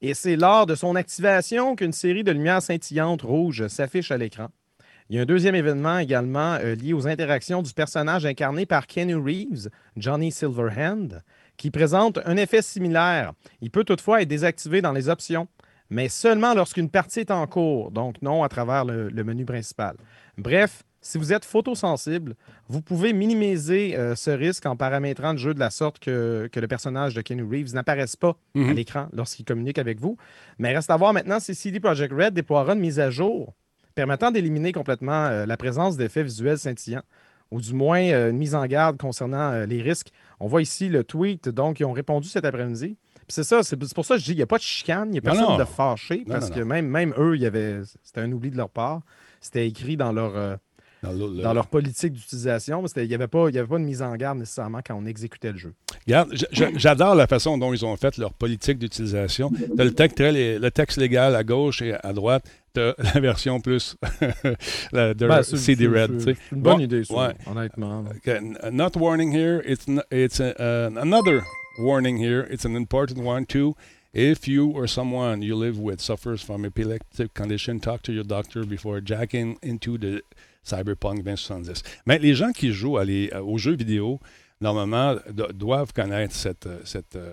Et 0.00 0.14
c'est 0.14 0.36
lors 0.36 0.66
de 0.66 0.74
son 0.74 0.96
activation 0.96 1.76
qu'une 1.76 1.92
série 1.92 2.24
de 2.24 2.32
lumières 2.32 2.62
scintillantes 2.62 3.22
rouges 3.22 3.68
s'affiche 3.68 4.10
à 4.10 4.16
l'écran. 4.16 4.48
Il 5.10 5.16
y 5.16 5.18
a 5.18 5.22
un 5.22 5.26
deuxième 5.26 5.54
événement 5.54 5.98
également 5.98 6.54
euh, 6.54 6.74
lié 6.74 6.92
aux 6.94 7.06
interactions 7.06 7.60
du 7.62 7.72
personnage 7.74 8.24
incarné 8.24 8.64
par 8.64 8.86
Kenny 8.86 9.14
Reeves, 9.14 9.68
Johnny 9.96 10.32
Silverhand, 10.32 11.08
qui 11.56 11.70
présente 11.70 12.18
un 12.24 12.36
effet 12.36 12.62
similaire. 12.62 13.32
Il 13.60 13.70
peut 13.70 13.84
toutefois 13.84 14.22
être 14.22 14.28
désactivé 14.28 14.80
dans 14.80 14.92
les 14.92 15.08
options, 15.10 15.46
mais 15.90 16.08
seulement 16.08 16.54
lorsqu'une 16.54 16.88
partie 16.88 17.20
est 17.20 17.30
en 17.30 17.46
cours, 17.46 17.90
donc 17.90 18.20
non 18.22 18.42
à 18.42 18.48
travers 18.48 18.84
le, 18.86 19.08
le 19.10 19.24
menu 19.24 19.44
principal. 19.44 19.96
Bref, 20.38 20.82
si 21.02 21.18
vous 21.18 21.34
êtes 21.34 21.44
photosensible, 21.44 22.34
vous 22.68 22.80
pouvez 22.80 23.12
minimiser 23.12 23.94
euh, 23.98 24.14
ce 24.14 24.30
risque 24.30 24.64
en 24.64 24.74
paramétrant 24.74 25.32
le 25.32 25.38
jeu 25.38 25.52
de 25.52 25.60
la 25.60 25.68
sorte 25.68 25.98
que, 25.98 26.48
que 26.50 26.60
le 26.60 26.66
personnage 26.66 27.12
de 27.12 27.20
Kenny 27.20 27.42
Reeves 27.42 27.74
n'apparaisse 27.74 28.16
pas 28.16 28.30
à 28.30 28.58
Mhm. 28.58 28.72
l'écran 28.72 29.08
lorsqu'il 29.12 29.44
communique 29.44 29.78
avec 29.78 30.00
vous. 30.00 30.16
Mais 30.58 30.74
reste 30.74 30.90
à 30.90 30.96
voir 30.96 31.12
maintenant 31.12 31.40
si 31.40 31.54
CD 31.54 31.78
Projekt 31.78 32.12
Red 32.14 32.32
déploiera 32.32 32.72
une 32.72 32.80
mise 32.80 32.98
à 32.98 33.10
jour 33.10 33.52
permettant 33.94 34.30
d'éliminer 34.30 34.72
complètement 34.72 35.26
euh, 35.26 35.46
la 35.46 35.56
présence 35.56 35.96
d'effets 35.96 36.22
visuels 36.22 36.58
scintillants, 36.58 37.02
ou 37.50 37.60
du 37.60 37.74
moins 37.74 38.02
euh, 38.02 38.30
une 38.30 38.38
mise 38.38 38.54
en 38.54 38.66
garde 38.66 38.98
concernant 38.98 39.52
euh, 39.52 39.66
les 39.66 39.82
risques. 39.82 40.10
On 40.40 40.46
voit 40.46 40.62
ici 40.62 40.88
le 40.88 41.04
tweet, 41.04 41.48
donc 41.48 41.80
ils 41.80 41.84
ont 41.84 41.92
répondu 41.92 42.28
cet 42.28 42.44
après-midi. 42.44 42.96
C'est 43.28 43.44
ça, 43.44 43.62
c'est 43.62 43.76
pour 43.94 44.04
ça 44.04 44.16
que 44.16 44.20
je 44.20 44.26
dis, 44.26 44.32
il 44.32 44.36
n'y 44.36 44.42
a 44.42 44.46
pas 44.46 44.58
de 44.58 44.62
chicane, 44.62 45.08
il 45.08 45.12
n'y 45.12 45.18
a 45.18 45.22
personne 45.22 45.44
non. 45.44 45.56
de 45.56 45.64
fâché, 45.64 46.24
parce 46.26 46.50
non, 46.50 46.56
que. 46.56 46.60
Même, 46.60 46.86
même 46.86 47.14
eux, 47.16 47.38
c'était 48.02 48.20
un 48.20 48.30
oubli 48.32 48.50
de 48.50 48.56
leur 48.56 48.68
part. 48.68 49.00
C'était 49.40 49.66
écrit 49.66 49.96
dans 49.96 50.12
leur, 50.12 50.58
Dans 51.04 51.12
le- 51.12 51.42
dans 51.42 51.52
leur 51.52 51.66
politique 51.66 52.12
d'utilisation, 52.14 52.84
il 52.96 53.06
n'y 53.08 53.14
avait, 53.14 53.26
pas- 53.28 53.50
y 53.50 53.58
avait 53.58 53.68
pas 53.68 53.78
de 53.78 53.84
mise 53.84 54.02
en 54.02 54.14
garde 54.16 54.38
nécessairement 54.38 54.80
quand 54.84 54.94
on 54.94 55.06
exécutait 55.06 55.52
le 55.52 55.58
jeu. 55.58 55.74
Regarde, 56.06 56.34
j'adore 56.76 57.14
la 57.14 57.26
façon 57.26 57.56
dont 57.58 57.72
ils 57.72 57.84
ont 57.84 57.96
fait 57.96 58.16
leur 58.18 58.32
politique 58.32 58.78
d'utilisation. 58.78 59.50
Le 59.76 59.90
texte, 59.90 60.16
très 60.16 60.32
le 60.58 60.70
texte 60.70 60.98
légal 60.98 61.34
à 61.36 61.44
gauche 61.44 61.82
et 61.82 61.94
à 61.94 62.12
droite. 62.12 62.44
As 62.76 62.94
la 63.14 63.20
version 63.20 63.60
plus 63.60 63.96
la, 64.92 65.14
de 65.14 65.26
Ben, 65.28 65.42
CD 65.44 65.86
Red. 65.86 66.20
c'est- 66.20 66.36
une 66.50 66.60
bonne 66.60 66.74
Bon, 66.74 66.80
idée, 66.80 67.04
ça, 67.04 67.14
ouais. 67.14 67.34
honnêtement. 67.46 68.04
Okay, 68.16 68.40
Not 68.72 68.96
warning 68.96 69.32
here. 69.32 69.60
It's 69.64 69.86
it's 70.10 70.40
a- 70.40 70.54
uh, 70.58 70.98
another 71.00 71.42
warning 71.78 72.18
here. 72.18 72.46
It's 72.50 72.64
an 72.64 72.74
important 72.74 73.18
one 73.24 73.46
too. 73.46 73.74
If 74.12 74.46
you 74.48 74.72
or 74.74 74.88
someone 74.88 75.42
you 75.42 75.56
live 75.56 75.78
with 75.78 76.00
suffers 76.00 76.42
from 76.42 76.64
epileptic 76.64 77.32
condition, 77.34 77.80
talk 77.80 78.02
to 78.02 78.12
your 78.12 78.24
doctor 78.24 78.64
before 78.64 79.00
jacking 79.00 79.56
into 79.62 79.96
the 79.98 80.22
Cyberpunk 80.64 81.22
2070. 81.22 81.82
Mais 82.06 82.18
les 82.18 82.34
gens 82.34 82.50
qui 82.52 82.72
jouent 82.72 82.98
à 82.98 83.04
les- 83.04 83.30
aux 83.32 83.58
jeux 83.58 83.76
vidéo, 83.76 84.18
normalement, 84.60 85.16
do- 85.30 85.52
doivent 85.52 85.92
connaître 85.92 86.34
cette. 86.34 86.66
euh, 86.66 86.78
cette 86.84 87.16
euh, 87.16 87.32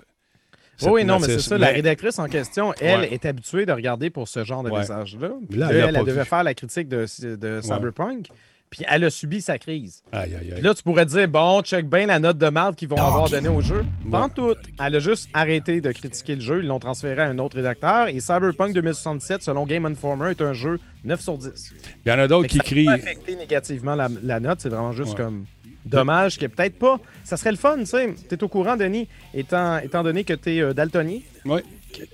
Oui, 0.83 1.05
non, 1.05 1.19
mais 1.19 1.27
c'est 1.27 1.39
ça. 1.39 1.57
La 1.59 1.67
rédactrice 1.69 2.17
en 2.17 2.27
question, 2.27 2.73
elle, 2.81 3.01
Ouais. 3.01 3.13
est 3.13 3.25
habituée 3.25 3.65
de 3.67 3.71
regarder 3.71 4.09
pour 4.09 4.27
ce 4.27 4.43
genre 4.43 4.63
de 4.63 4.69
Ouais. 4.71 4.79
message-là. 4.79 5.29
Là, 5.51 5.71
elle 5.71 6.03
devait 6.05 6.25
faire 6.25 6.43
la 6.43 6.53
critique 6.55 6.87
de, 6.87 7.05
de 7.35 7.61
Cyberpunk. 7.61 8.29
Puis 8.71 8.85
elle 8.87 9.03
a 9.03 9.09
subi 9.09 9.41
sa 9.41 9.57
crise. 9.59 10.01
Aïe, 10.13 10.33
aïe, 10.33 10.53
aïe. 10.55 10.61
là, 10.61 10.73
tu 10.73 10.81
pourrais 10.81 11.05
te 11.05 11.11
dire, 11.11 11.27
bon, 11.27 11.61
check 11.61 11.89
bien 11.89 12.05
la 12.07 12.19
note 12.19 12.37
de 12.37 12.47
marde 12.47 12.75
qu'ils 12.77 12.87
vont 12.87 12.95
avoir 12.95 13.29
donnée 13.29 13.49
au 13.49 13.59
jeu. 13.59 13.83
Pas 14.09 14.29
tout. 14.33 14.55
Elle 14.83 14.95
a 14.95 14.99
juste 14.99 15.29
arrêté 15.33 15.81
de 15.81 15.91
critiquer 15.91 16.35
le 16.35 16.41
jeu. 16.41 16.59
Ils 16.63 16.67
l'ont 16.67 16.79
transféré 16.79 17.21
à 17.21 17.25
un 17.25 17.37
autre 17.37 17.57
rédacteur. 17.57 18.07
Et 18.07 18.21
Cyberpunk 18.21 18.73
2077, 18.73 19.43
selon 19.43 19.65
Game 19.65 19.85
Informer, 19.85 20.31
est 20.31 20.41
un 20.41 20.53
jeu 20.53 20.79
9 21.03 21.19
sur 21.19 21.37
10. 21.37 21.73
Il 22.05 22.09
y 22.09 22.11
en 22.13 22.19
a 22.19 22.27
d'autres 22.29 22.47
qui 22.47 22.57
ça 22.59 22.63
crient. 22.63 22.85
pas 22.85 22.93
affecter 22.93 23.35
négativement 23.35 23.95
la, 23.95 24.07
la 24.23 24.39
note. 24.39 24.61
C'est 24.61 24.69
vraiment 24.69 24.93
juste 24.93 25.11
Ouais. 25.11 25.25
comme 25.25 25.45
dommage 25.83 26.37
que 26.37 26.45
peut-être 26.45 26.79
pas. 26.79 26.97
Ça 27.25 27.35
serait 27.35 27.51
le 27.51 27.57
fun, 27.57 27.77
tu 27.79 27.85
sais. 27.87 28.15
Tu 28.29 28.35
es 28.35 28.41
au 28.43 28.47
courant, 28.47 28.77
Denis, 28.77 29.09
étant, 29.33 29.79
étant 29.79 30.01
donné 30.01 30.23
que 30.23 30.33
tu 30.33 30.49
es 30.59 30.73
daltonien. 30.73 31.19
Oui. 31.43 31.59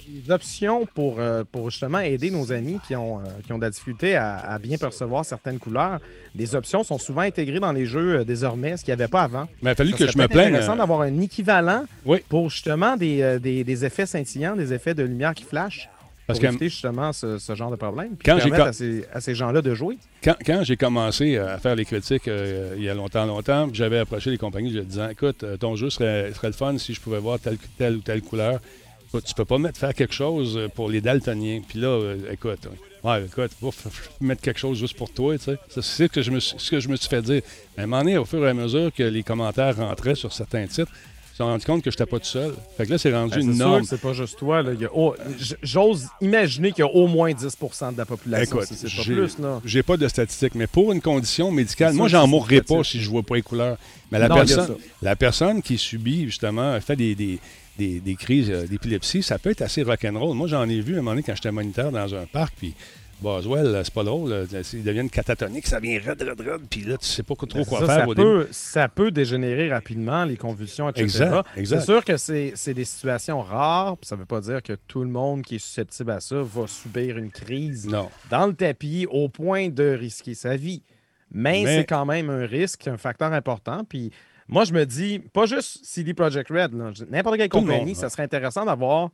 Des 0.07 0.31
options 0.31 0.85
pour, 0.93 1.19
euh, 1.19 1.43
pour 1.51 1.69
justement 1.69 1.99
aider 1.99 2.31
nos 2.31 2.51
amis 2.51 2.79
qui 2.87 2.95
ont, 2.95 3.19
euh, 3.19 3.23
qui 3.45 3.53
ont 3.53 3.57
de 3.57 3.63
la 3.63 3.69
difficulté 3.69 4.15
à, 4.15 4.37
à 4.37 4.59
bien 4.59 4.77
percevoir 4.77 5.23
certaines 5.25 5.59
couleurs. 5.59 5.99
Des 6.35 6.55
options 6.55 6.83
sont 6.83 6.97
souvent 6.97 7.21
intégrées 7.21 7.59
dans 7.59 7.71
les 7.71 7.85
jeux 7.85 8.19
euh, 8.19 8.23
désormais, 8.23 8.77
ce 8.77 8.83
qu'il 8.83 8.93
n'y 8.95 9.01
avait 9.01 9.09
pas 9.09 9.23
avant. 9.23 9.47
Mais 9.61 9.69
il 9.69 9.73
a 9.73 9.75
fallu 9.75 9.91
Ça 9.91 9.97
que 9.97 10.07
je 10.11 10.17
me 10.17 10.27
plaigne. 10.27 10.47
intéressant 10.49 10.73
euh, 10.73 10.77
d'avoir 10.77 11.01
un 11.01 11.19
équivalent 11.21 11.85
Oui. 12.05 12.19
pour 12.29 12.49
justement 12.49 12.97
des, 12.97 13.39
des, 13.39 13.63
des 13.63 13.85
effets 13.85 14.05
scintillants, 14.05 14.55
des 14.55 14.73
effets 14.73 14.93
de 14.93 15.03
lumière 15.03 15.33
qui 15.33 15.43
flashent. 15.43 15.89
Parce 16.25 16.39
pour 16.39 16.43
que- 16.49 16.53
éviter 16.53 16.67
justement 16.69 17.13
ce, 17.13 17.37
ce 17.37 17.55
genre 17.55 17.71
de 17.71 17.77
problème. 17.77 18.09
Puis 18.17 18.25
Quand 18.25 18.37
permettre 18.37 18.65
à 19.13 19.21
ces, 19.21 19.35
gens-là 19.35 19.61
de 19.61 19.73
jouer. 19.73 19.97
Quand, 20.21 20.35
quand 20.45 20.61
j'ai 20.63 20.75
commencé 20.75 21.37
à 21.37 21.57
faire 21.57 21.75
les 21.75 21.85
critiques 21.85 22.27
il 22.27 22.83
y 22.83 22.89
a 22.89 22.93
longtemps, 22.93 23.25
longtemps, 23.25 23.69
j'avais 23.71 23.99
approché 23.99 24.31
les 24.31 24.37
compagnies, 24.37 24.71
je 24.71 24.77
leur 24.77 24.85
disais 24.85 25.11
Écoute, 25.13 25.45
ton 25.59 25.77
jeu 25.77 25.89
serait, 25.89 26.33
serait 26.33 26.47
le 26.47 26.53
fun 26.53 26.77
si 26.79 26.93
je 26.93 26.99
pouvais 26.99 27.19
voir 27.19 27.39
telle, 27.39 27.57
telle 27.77 27.95
ou 27.95 28.01
telle 28.01 28.21
couleur. 28.21 28.59
Écoute, 29.07 29.23
tu 29.25 29.33
peux 29.33 29.45
pas 29.45 29.57
mettre 29.57 29.79
faire 29.79 29.93
quelque 29.93 30.13
chose 30.13 30.57
euh, 30.57 30.67
pour 30.67 30.89
les 30.89 30.99
daltoniens. 31.01 31.61
Puis 31.67 31.79
là, 31.79 31.87
euh, 31.87 32.17
écoute, 32.31 32.59
euh, 32.67 33.09
ouais, 33.09 33.25
écoute, 33.25 33.51
mettre 34.21 34.41
quelque 34.41 34.59
chose 34.59 34.77
juste 34.77 34.95
pour 34.97 35.09
toi, 35.11 35.37
tu 35.37 35.45
sais. 35.45 35.57
C'est 35.69 35.81
ce 35.81 36.03
que, 36.03 36.21
je 36.21 36.31
me 36.31 36.39
suis- 36.39 36.55
ce 36.59 36.71
que 36.71 36.79
je 36.79 36.89
me 36.89 36.95
suis 36.97 37.07
fait 37.09 37.21
dire. 37.21 37.41
À 37.77 37.83
un 37.83 37.85
moment 37.87 38.03
donné, 38.03 38.17
au 38.17 38.25
fur 38.25 38.45
et 38.45 38.49
à 38.49 38.53
mesure 38.53 38.91
que 38.93 39.03
les 39.03 39.23
commentaires 39.23 39.77
rentraient 39.77 40.15
sur 40.15 40.33
certains 40.33 40.67
titres, 40.67 40.91
je 41.37 41.43
me 41.43 41.47
suis 41.47 41.51
rendu 41.51 41.65
compte 41.65 41.83
que 41.83 41.91
je 41.91 41.95
n'étais 41.95 42.09
pas 42.09 42.17
tout 42.19 42.25
seul. 42.25 42.53
Fait 42.75 42.85
que 42.87 42.91
là, 42.91 42.97
c'est 42.97 43.13
rendu 43.13 43.35
Ben, 43.35 43.41
une 43.41 43.53
c'est 43.53 43.59
norme. 43.59 43.85
pas 44.01 44.13
juste 44.13 44.39
toi. 44.39 44.63
là. 44.63 44.71
Oh, 44.93 45.13
J'ose 45.61 46.07
imaginer 46.19 46.71
qu'il 46.71 46.83
y 46.83 46.87
a 46.87 46.91
au 46.91 47.05
moins 47.07 47.31
10% 47.31 47.93
de 47.93 47.97
la 47.97 48.05
population. 48.05 48.55
Écoute, 48.57 48.67
si 48.67 48.75
c'est 48.75 48.87
pas 48.93 49.03
j'ai- 49.03 49.13
plus. 49.13 49.37
Là. 49.39 49.61
J'ai 49.63 49.83
pas 49.83 49.97
de 49.97 50.07
statistiques, 50.07 50.55
mais 50.55 50.65
pour 50.67 50.91
une 50.91 50.99
condition 51.01 51.51
médicale, 51.51 51.93
moi, 51.93 52.07
j'en 52.07 52.25
mourrais 52.27 52.61
pas 52.61 52.83
si 52.83 52.99
je 52.99 53.09
vois 53.09 53.21
pas 53.23 53.35
les 53.35 53.41
couleurs. 53.43 53.77
Mais 54.11 54.17
la, 54.19 54.27
Non, 54.29 54.35
personne, 54.35 54.75
la 55.01 55.15
personne 55.15 55.61
qui 55.61 55.77
subit, 55.77 56.25
justement, 56.25 56.79
fait 56.81 56.95
des, 56.95 57.13
des, 57.13 57.39
des- 57.77 57.99
des 57.99 58.15
crises 58.15 58.49
euh, 58.51 58.65
d'épilepsie, 58.67 59.21
ça 59.23 59.37
peut 59.39 59.51
être 59.51 59.61
assez 59.61 59.83
rock'n'roll. 59.83 60.35
Moi, 60.35 60.47
j'en 60.47 60.67
ai 60.67 60.79
vu 60.81 60.95
à 60.95 60.97
un 60.97 61.01
moment 61.01 61.11
donné 61.11 61.23
quand 61.23 61.35
j'étais 61.35 61.51
moniteur 61.51 61.91
dans 61.91 62.13
un 62.15 62.25
parc, 62.25 62.53
puis 62.57 62.73
Boswell, 63.19 63.65
euh, 63.65 63.83
c'est 63.83 63.93
pas 63.93 64.03
drôle, 64.03 64.29
là, 64.29 64.43
ils 64.73 64.83
deviennent 64.83 65.09
catatoniques, 65.09 65.65
ça 65.65 65.79
vient 65.79 65.99
raide, 65.99 66.21
raide, 66.21 66.39
raide, 66.39 66.61
puis 66.69 66.81
là, 66.81 66.97
tu 66.97 67.07
sais 67.07 67.23
pas 67.23 67.33
trop 67.33 67.47
Ben, 67.47 67.65
quoi 67.65 67.79
ça, 67.79 67.85
faire 67.87 67.95
ça 68.01 68.07
au 68.07 68.13
début. 68.13 68.27
peut, 68.27 68.47
ça 68.51 68.87
peut 68.89 69.09
dégénérer 69.09 69.71
rapidement, 69.73 70.23
les 70.23 70.37
convulsions, 70.37 70.87
etc. 70.89 71.03
Exact, 71.03 71.47
exact. 71.55 71.79
C'est 71.79 71.85
sûr 71.85 72.05
que 72.05 72.17
c'est 72.17 72.51
c'est 72.55 72.75
des 72.75 72.85
situations 72.85 73.41
rares. 73.41 73.97
puis 73.97 74.07
Ça 74.07 74.15
ne 74.15 74.19
veut 74.19 74.27
pas 74.27 74.39
dire 74.41 74.61
que 74.61 74.73
tout 74.87 75.01
le 75.01 75.09
monde 75.09 75.41
qui 75.41 75.55
est 75.55 75.59
susceptible 75.59 76.11
à 76.11 76.19
ça 76.19 76.43
va 76.43 76.67
subir 76.67 77.17
une 77.17 77.31
crise 77.31 77.87
Non. 77.87 78.07
dans 78.29 78.45
le 78.45 78.53
tapis 78.53 79.07
au 79.09 79.29
point 79.29 79.69
de 79.69 79.97
risquer 79.99 80.35
sa 80.35 80.55
vie. 80.55 80.83
Mais, 81.31 81.63
Mais- 81.65 81.77
c'est 81.77 81.85
quand 81.85 82.05
même 82.05 82.29
un 82.29 82.45
risque, 82.45 82.87
un 82.87 82.97
facteur 82.97 83.33
important. 83.33 83.83
Puis 83.83 84.11
moi, 84.47 84.63
je 84.63 84.73
me 84.73 84.85
dis, 84.85 85.19
pas 85.19 85.45
juste 85.45 85.83
CD 85.83 86.13
Projekt 86.13 86.49
Red, 86.49 86.73
n'importe 87.09 87.37
quelle 87.37 87.49
Tout 87.49 87.59
compagnie, 87.59 87.85
monde, 87.87 87.95
ça 87.95 88.09
serait 88.09 88.23
intéressant 88.23 88.65
d'avoir 88.65 89.09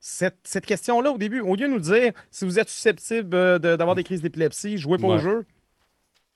cette, 0.00 0.36
cette 0.44 0.66
question-là 0.66 1.10
au 1.12 1.18
début. 1.18 1.40
Au 1.40 1.54
lieu 1.56 1.66
de 1.68 1.72
nous 1.72 1.80
dire, 1.80 2.12
si 2.30 2.44
vous 2.44 2.58
êtes 2.58 2.68
susceptible 2.68 3.34
euh, 3.34 3.58
de- 3.58 3.76
d'avoir 3.76 3.94
des 3.96 4.04
crises 4.04 4.20
d'épilepsie, 4.22 4.76
jouez 4.78 4.98
pas 4.98 5.06
Ouais. 5.06 5.14
au 5.14 5.18
jeu. 5.18 5.46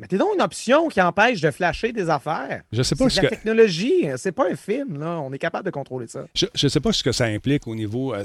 Mettez 0.00 0.16
donc 0.16 0.28
une 0.36 0.42
option 0.42 0.86
qui 0.86 1.02
empêche 1.02 1.40
de 1.40 1.50
flasher 1.50 1.92
des 1.92 2.08
affaires. 2.08 2.62
Je 2.70 2.84
sais 2.84 2.94
pas 2.94 3.08
ce 3.08 3.16
de 3.18 3.22
la 3.24 3.28
que. 3.30 3.34
technologie, 3.34 4.06
c'est 4.16 4.30
pas 4.30 4.48
un 4.48 4.54
film, 4.54 5.00
là. 5.00 5.18
On 5.20 5.32
est 5.32 5.38
capable 5.40 5.64
de 5.64 5.70
contrôler 5.72 6.06
ça. 6.06 6.24
Je 6.36 6.46
ne 6.62 6.68
sais 6.68 6.78
pas 6.78 6.92
ce 6.92 7.02
que 7.02 7.10
ça 7.10 7.24
implique 7.24 7.66
au 7.66 7.74
niveau. 7.74 8.14
euh, 8.14 8.24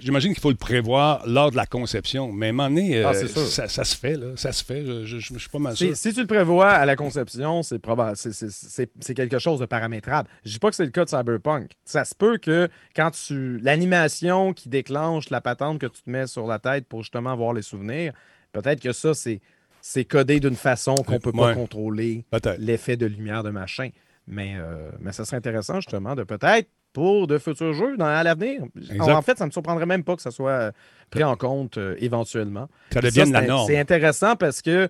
J'imagine 0.00 0.34
qu'il 0.34 0.42
faut 0.42 0.50
le 0.50 0.56
prévoir 0.56 1.26
lors 1.26 1.50
de 1.50 1.56
la 1.56 1.64
conception, 1.64 2.30
mais 2.30 2.46
à 2.46 2.48
un 2.50 2.52
moment 2.52 2.68
donné, 2.68 2.98
euh, 3.02 3.08
Ah, 3.08 3.14
ça, 3.14 3.68
ça 3.68 3.84
se 3.84 3.96
fait, 3.96 4.16
là. 4.18 4.26
Ça 4.36 4.52
se 4.52 4.62
fait. 4.62 4.84
Je, 4.84 5.04
je- 5.06 5.18
je 5.18 5.38
suis 5.38 5.48
pas 5.48 5.58
mal 5.58 5.74
sûr. 5.74 5.96
Si, 5.96 6.08
si 6.10 6.12
tu 6.14 6.20
le 6.20 6.26
prévois 6.26 6.68
à 6.68 6.84
la 6.84 6.94
conception, 6.94 7.62
c'est 7.62 7.78
probable, 7.78 8.18
c'est- 8.18 8.32
c'est- 8.34 8.50
c'est 8.50 8.90
c'est 9.00 9.14
quelque 9.14 9.38
chose 9.38 9.60
de 9.60 9.66
paramétrable. 9.66 10.28
Je 10.44 10.52
dis 10.52 10.58
pas 10.58 10.68
que 10.68 10.76
c'est 10.76 10.84
le 10.84 10.90
cas 10.90 11.04
de 11.06 11.08
Cyberpunk. 11.08 11.70
Ça 11.86 12.04
se 12.04 12.14
peut 12.14 12.36
que 12.36 12.68
quand 12.94 13.10
tu 13.12 13.56
l'animation 13.60 14.52
qui 14.52 14.68
déclenche 14.68 15.30
la 15.30 15.40
patente 15.40 15.78
que 15.78 15.86
tu 15.86 16.02
te 16.02 16.10
mets 16.10 16.26
sur 16.26 16.46
la 16.46 16.58
tête 16.58 16.86
pour 16.86 17.00
justement 17.02 17.34
voir 17.34 17.54
les 17.54 17.62
souvenirs, 17.62 18.12
peut-être 18.52 18.80
que 18.80 18.92
ça 18.92 19.14
c'est 19.14 19.40
c'est 19.86 20.06
codé 20.06 20.40
d'une 20.40 20.56
façon 20.56 20.94
qu'on 20.94 21.18
peut 21.18 21.30
pas 21.30 21.48
Ouais. 21.48 21.54
contrôler 21.54 22.24
l'effet 22.58 22.96
de 22.96 23.04
lumière 23.04 23.42
de 23.42 23.50
machin. 23.50 23.90
Mais 24.26 24.54
euh, 24.56 24.90
mais 24.98 25.12
ça 25.12 25.26
serait 25.26 25.36
intéressant 25.36 25.74
justement 25.76 26.14
de 26.14 26.22
peut-être 26.24 26.70
pour 26.94 27.26
de 27.26 27.36
futurs 27.36 27.74
jeux 27.74 27.98
dans, 27.98 28.06
à 28.06 28.22
l'avenir. 28.22 28.62
En 28.98 29.20
fait, 29.20 29.36
ça 29.36 29.44
me 29.44 29.50
surprendrait 29.50 29.84
même 29.84 30.02
pas 30.02 30.16
que 30.16 30.22
ça 30.22 30.30
soit 30.30 30.72
pris 31.10 31.22
en 31.22 31.36
compte 31.36 31.76
euh, 31.76 31.96
éventuellement. 31.98 32.68
Ça 32.94 33.02
ça, 33.02 33.24
la 33.26 33.40
c'est- 33.42 33.46
norme. 33.46 33.66
C'est 33.66 33.78
intéressant 33.78 34.36
parce 34.36 34.62
que 34.62 34.88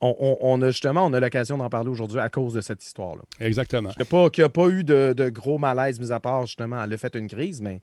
on, 0.00 0.16
on- 0.18 0.38
on 0.40 0.62
a 0.62 0.68
justement 0.70 1.04
on 1.04 1.12
a 1.12 1.20
l'occasion 1.20 1.58
d'en 1.58 1.68
parler 1.68 1.90
aujourd'hui 1.90 2.20
à 2.20 2.30
cause 2.30 2.54
de 2.54 2.62
cette 2.62 2.82
histoire-là. 2.82 3.22
Exactement. 3.38 3.90
Il 3.90 3.98
n'y 3.98 4.02
a, 4.02 4.06
pas- 4.06 4.30
qu'il 4.30 4.42
y 4.42 4.44
a 4.46 4.48
pas 4.48 4.68
eu 4.68 4.82
de, 4.82 5.12
de 5.14 5.28
gros 5.28 5.58
malaise, 5.58 6.00
mis 6.00 6.10
à 6.10 6.20
part 6.20 6.46
justement, 6.46 6.78
a 6.80 6.96
fait 6.96 7.14
une 7.16 7.28
crise, 7.28 7.60
mais 7.60 7.82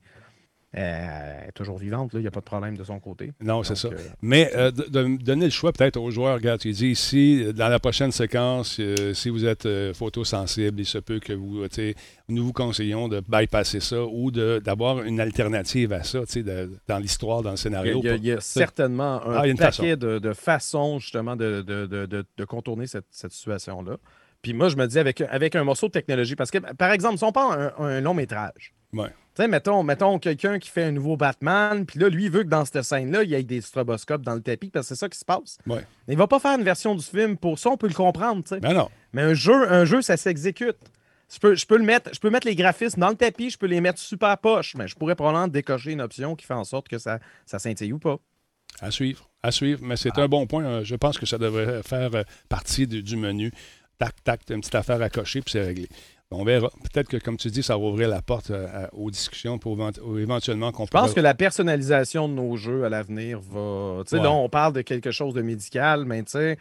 elle 0.72 1.48
est 1.48 1.52
toujours 1.52 1.76
vivante, 1.78 2.14
là, 2.14 2.20
il 2.20 2.22
n'y 2.22 2.28
a 2.28 2.30
pas 2.30 2.40
de 2.40 2.44
problème 2.44 2.76
de 2.76 2.84
son 2.84 2.98
côté. 2.98 3.32
Non, 3.40 3.62
c'est 3.62 3.74
ça. 3.76 3.88
Euh, 3.88 3.96
Mais 4.22 4.50
euh, 4.56 4.70
de, 4.70 5.22
donner 5.22 5.44
le 5.44 5.50
choix 5.50 5.72
peut-être 5.72 5.98
aux 5.98 6.10
joueurs. 6.10 6.34
Regarde, 6.36 6.60
tu 6.60 6.70
dis 6.72 6.88
ici, 6.88 7.44
dans 7.54 7.68
la 7.68 7.78
prochaine 7.78 8.10
séquence, 8.12 8.78
euh, 8.80 9.12
si 9.14 9.28
vous 9.28 9.44
êtes 9.44 9.66
euh, 9.66 9.92
photosensible, 9.92 10.80
il 10.80 10.86
se 10.86 10.98
peut 10.98 11.20
que 11.20 11.32
vous, 11.34 11.60
euh, 11.62 11.68
tu 11.68 11.74
sais, 11.76 11.94
nous 12.28 12.44
vous 12.44 12.52
conseillons 12.54 13.08
de 13.08 13.20
bypasser 13.28 13.80
ça 13.80 14.02
ou 14.02 14.30
d'avoir 14.30 15.02
une 15.02 15.20
alternative 15.20 15.92
à 15.92 16.02
ça, 16.04 16.20
tu 16.20 16.26
sais, 16.32 16.42
de- 16.42 16.70
dans 16.88 16.98
l'histoire, 16.98 17.42
dans 17.42 17.50
le 17.50 17.56
scénario. 17.56 18.00
il 18.02 18.06
y 18.06 18.08
a- 18.08 18.14
il 18.14 18.24
y 18.24 18.32
a 18.32 18.40
certainement 18.40 19.22
un 19.26 19.34
Ah, 19.50 19.54
paquet 19.58 19.96
de, 19.96 20.18
de 20.18 20.32
façons 20.32 20.98
justement 20.98 21.36
de, 21.36 21.62
de- 21.62 21.86
de- 21.86 22.06
de- 22.06 22.24
de 22.36 22.44
contourner 22.44 22.86
cette, 22.86 23.06
cette 23.10 23.32
situation-là. 23.32 23.96
Puis 24.40 24.54
moi, 24.54 24.68
je 24.68 24.76
me 24.76 24.86
dis 24.86 24.98
avec, 24.98 25.20
avec 25.20 25.54
un 25.54 25.62
morceau 25.64 25.86
de 25.88 25.92
technologie, 25.92 26.34
parce 26.34 26.50
que 26.50 26.58
par 26.74 26.90
exemple, 26.92 27.18
si 27.18 27.24
on 27.24 27.30
prend 27.32 27.52
un, 27.52 27.72
un 27.78 28.00
long 28.00 28.14
métrage, 28.14 28.72
Ouais. 28.94 29.08
Tu 29.34 29.42
sais, 29.42 29.48
mettons, 29.48 29.82
mettons 29.82 30.18
quelqu'un 30.18 30.58
qui 30.58 30.68
fait 30.68 30.82
un 30.84 30.90
nouveau 30.92 31.16
Batman, 31.16 31.86
puis 31.86 31.98
là, 31.98 32.08
lui, 32.10 32.24
il 32.24 32.30
veut 32.30 32.42
que 32.42 32.48
dans 32.48 32.64
cette 32.66 32.82
scène-là, 32.82 33.22
il 33.22 33.30
y 33.30 33.34
ait 33.34 33.42
des 33.42 33.62
stroboscopes 33.62 34.20
dans 34.22 34.34
le 34.34 34.42
tapis, 34.42 34.68
parce 34.68 34.88
que 34.88 34.94
c'est 34.94 34.98
ça 35.00 35.08
qui 35.08 35.18
se 35.18 35.24
passe. 35.24 35.56
Ouais. 35.66 35.86
Il 36.06 36.18
va 36.18 36.26
pas 36.26 36.38
faire 36.38 36.58
une 36.58 36.64
version 36.64 36.94
du 36.94 37.02
film 37.02 37.38
pour 37.38 37.58
ça, 37.58 37.70
on 37.70 37.76
peut 37.78 37.88
le 37.88 37.94
comprendre, 37.94 38.42
tu 38.44 38.50
sais. 38.50 38.60
Ben 38.60 38.74
non. 38.74 38.90
Mais 39.14 39.22
un 39.22 39.32
jeu, 39.34 39.72
un 39.72 39.86
jeu, 39.86 40.02
ça 40.02 40.16
s'exécute. 40.18 40.76
Je 41.32 41.38
peux, 41.38 41.54
je, 41.54 41.64
peux 41.64 41.78
le 41.78 41.84
mettre, 41.84 42.10
je 42.12 42.20
peux 42.20 42.28
mettre 42.28 42.46
les 42.46 42.54
graphismes 42.54 43.00
dans 43.00 43.08
le 43.08 43.14
tapis, 43.14 43.48
je 43.48 43.56
peux 43.56 43.64
les 43.66 43.80
mettre 43.80 43.98
super 43.98 44.36
poche, 44.36 44.74
mais 44.74 44.86
je 44.86 44.94
pourrais 44.96 45.14
probablement 45.14 45.48
décocher 45.48 45.92
une 45.92 46.02
option 46.02 46.36
qui 46.36 46.44
fait 46.44 46.52
en 46.52 46.64
sorte 46.64 46.88
que 46.88 46.98
ça, 46.98 47.18
ça 47.46 47.58
scintille 47.58 47.94
ou 47.94 47.98
pas. 47.98 48.18
À 48.82 48.90
suivre. 48.90 49.30
À 49.42 49.50
suivre. 49.50 49.80
Mais 49.82 49.96
c'est 49.96 50.10
Ah. 50.16 50.22
un 50.22 50.28
bon 50.28 50.46
point. 50.46 50.64
Euh, 50.64 50.84
Je 50.84 50.94
pense 50.94 51.16
que 51.18 51.24
ça 51.24 51.38
devrait 51.38 51.82
faire 51.82 52.14
euh, 52.14 52.22
partie 52.50 52.86
du, 52.86 53.02
du 53.02 53.16
menu. 53.16 53.50
Tac, 53.98 54.22
tac, 54.24 54.40
une 54.50 54.60
petite 54.60 54.74
affaire 54.74 55.00
à 55.00 55.08
cocher, 55.08 55.40
puis 55.40 55.52
c'est 55.52 55.64
réglé. 55.64 55.88
On 56.32 56.44
verra. 56.44 56.70
Peut-être 56.92 57.08
que, 57.08 57.16
comme 57.16 57.36
tu 57.36 57.48
dis, 57.48 57.62
ça 57.62 57.76
va 57.76 57.84
ouvrir 57.84 58.08
la 58.08 58.22
porte 58.22 58.50
euh, 58.50 58.86
aux 58.92 59.10
discussions 59.10 59.58
pour 59.58 59.76
évent- 59.76 59.98
ou 60.04 60.18
éventuellement 60.18 60.72
qu'on 60.72 60.86
Je 60.86 60.90
pense 60.90 61.12
que 61.14 61.20
la 61.20 61.34
personnalisation 61.34 62.28
de 62.28 62.34
nos 62.34 62.56
jeux 62.56 62.84
à 62.84 62.88
l'avenir 62.88 63.40
va. 63.40 64.02
Tu 64.04 64.10
sais, 64.10 64.16
Ouais. 64.16 64.22
là, 64.22 64.32
on 64.32 64.48
parle 64.48 64.72
de 64.72 64.82
quelque 64.82 65.10
chose 65.10 65.34
de 65.34 65.42
médical, 65.42 66.04
mais 66.04 66.22
tu 66.22 66.32
sais, 66.32 66.58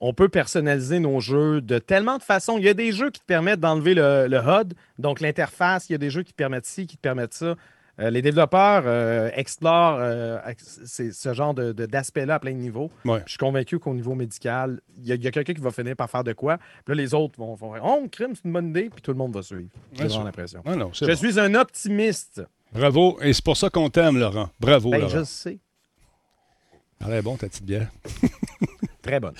on 0.00 0.12
peut 0.14 0.28
personnaliser 0.28 1.00
nos 1.00 1.18
jeux 1.20 1.60
de 1.60 1.78
tellement 1.78 2.18
de 2.18 2.22
façons. 2.22 2.56
Il 2.58 2.64
y 2.64 2.68
a 2.68 2.74
des 2.74 2.92
jeux 2.92 3.10
qui 3.10 3.20
te 3.20 3.26
permettent 3.26 3.60
d'enlever 3.60 3.94
le, 3.94 4.28
le 4.28 4.38
HUD, 4.38 4.74
donc 4.98 5.20
l'interface. 5.20 5.88
Il 5.88 5.92
y 5.92 5.94
a 5.96 5.98
des 5.98 6.10
jeux 6.10 6.22
qui 6.22 6.32
te 6.32 6.36
permettent 6.36 6.66
ci, 6.66 6.86
qui 6.86 6.96
te 6.96 7.02
permettent 7.02 7.34
ça. 7.34 7.56
Euh, 8.00 8.10
les 8.10 8.22
développeurs 8.22 8.84
euh, 8.86 9.28
explorent 9.34 9.98
euh, 10.00 10.38
ce 10.84 11.32
genre 11.34 11.52
de- 11.52 11.72
de- 11.72 11.86
d'aspect-là 11.86 12.34
à 12.34 12.38
plein 12.38 12.52
de 12.52 12.58
niveaux. 12.58 12.90
Ouais. 13.04 13.22
Je 13.26 13.30
suis 13.30 13.38
convaincu 13.38 13.78
qu'au 13.80 13.92
niveau 13.92 14.14
médical, 14.14 14.80
il 14.98 15.06
y 15.06 15.26
a, 15.26 15.30
quelqu'un 15.32 15.52
qui 15.54 15.60
va 15.60 15.72
finir 15.72 15.96
par 15.96 16.08
faire 16.08 16.22
de 16.22 16.32
quoi. 16.32 16.58
Puis 16.84 16.94
là, 16.94 16.94
les 16.94 17.12
autres 17.14 17.38
vont, 17.38 17.56
faire 17.56 17.82
Oh, 17.84 18.06
crime, 18.10 18.34
c'est 18.34 18.44
une 18.44 18.52
bonne 18.52 18.68
idée, 18.68 18.88
puis 18.88 19.02
tout 19.02 19.10
le 19.10 19.16
monde 19.18 19.34
va 19.34 19.42
suivre. 19.42 19.68
J'ai 19.94 20.06
l'impression. 20.06 20.62
Ah 20.64 20.74
Je 20.74 20.78
bon. 21.06 21.16
suis 21.16 21.40
un 21.40 21.54
optimiste. 21.56 22.42
Bravo. 22.72 23.18
Et 23.22 23.32
c'est 23.32 23.44
pour 23.44 23.56
ça 23.56 23.68
qu'on 23.70 23.88
t'aime, 23.90 24.18
Laurent. 24.18 24.50
Bravo, 24.60 24.90
Ben, 24.90 24.98
Laurent. 25.00 25.10
je 25.12 25.18
le 25.18 25.24
sais. 25.24 25.58
Est 27.10 27.22
bon, 27.22 27.36
ta 27.36 27.48
petite 27.48 27.64
bière. 27.64 27.88
Très 29.02 29.20
bonne. 29.20 29.34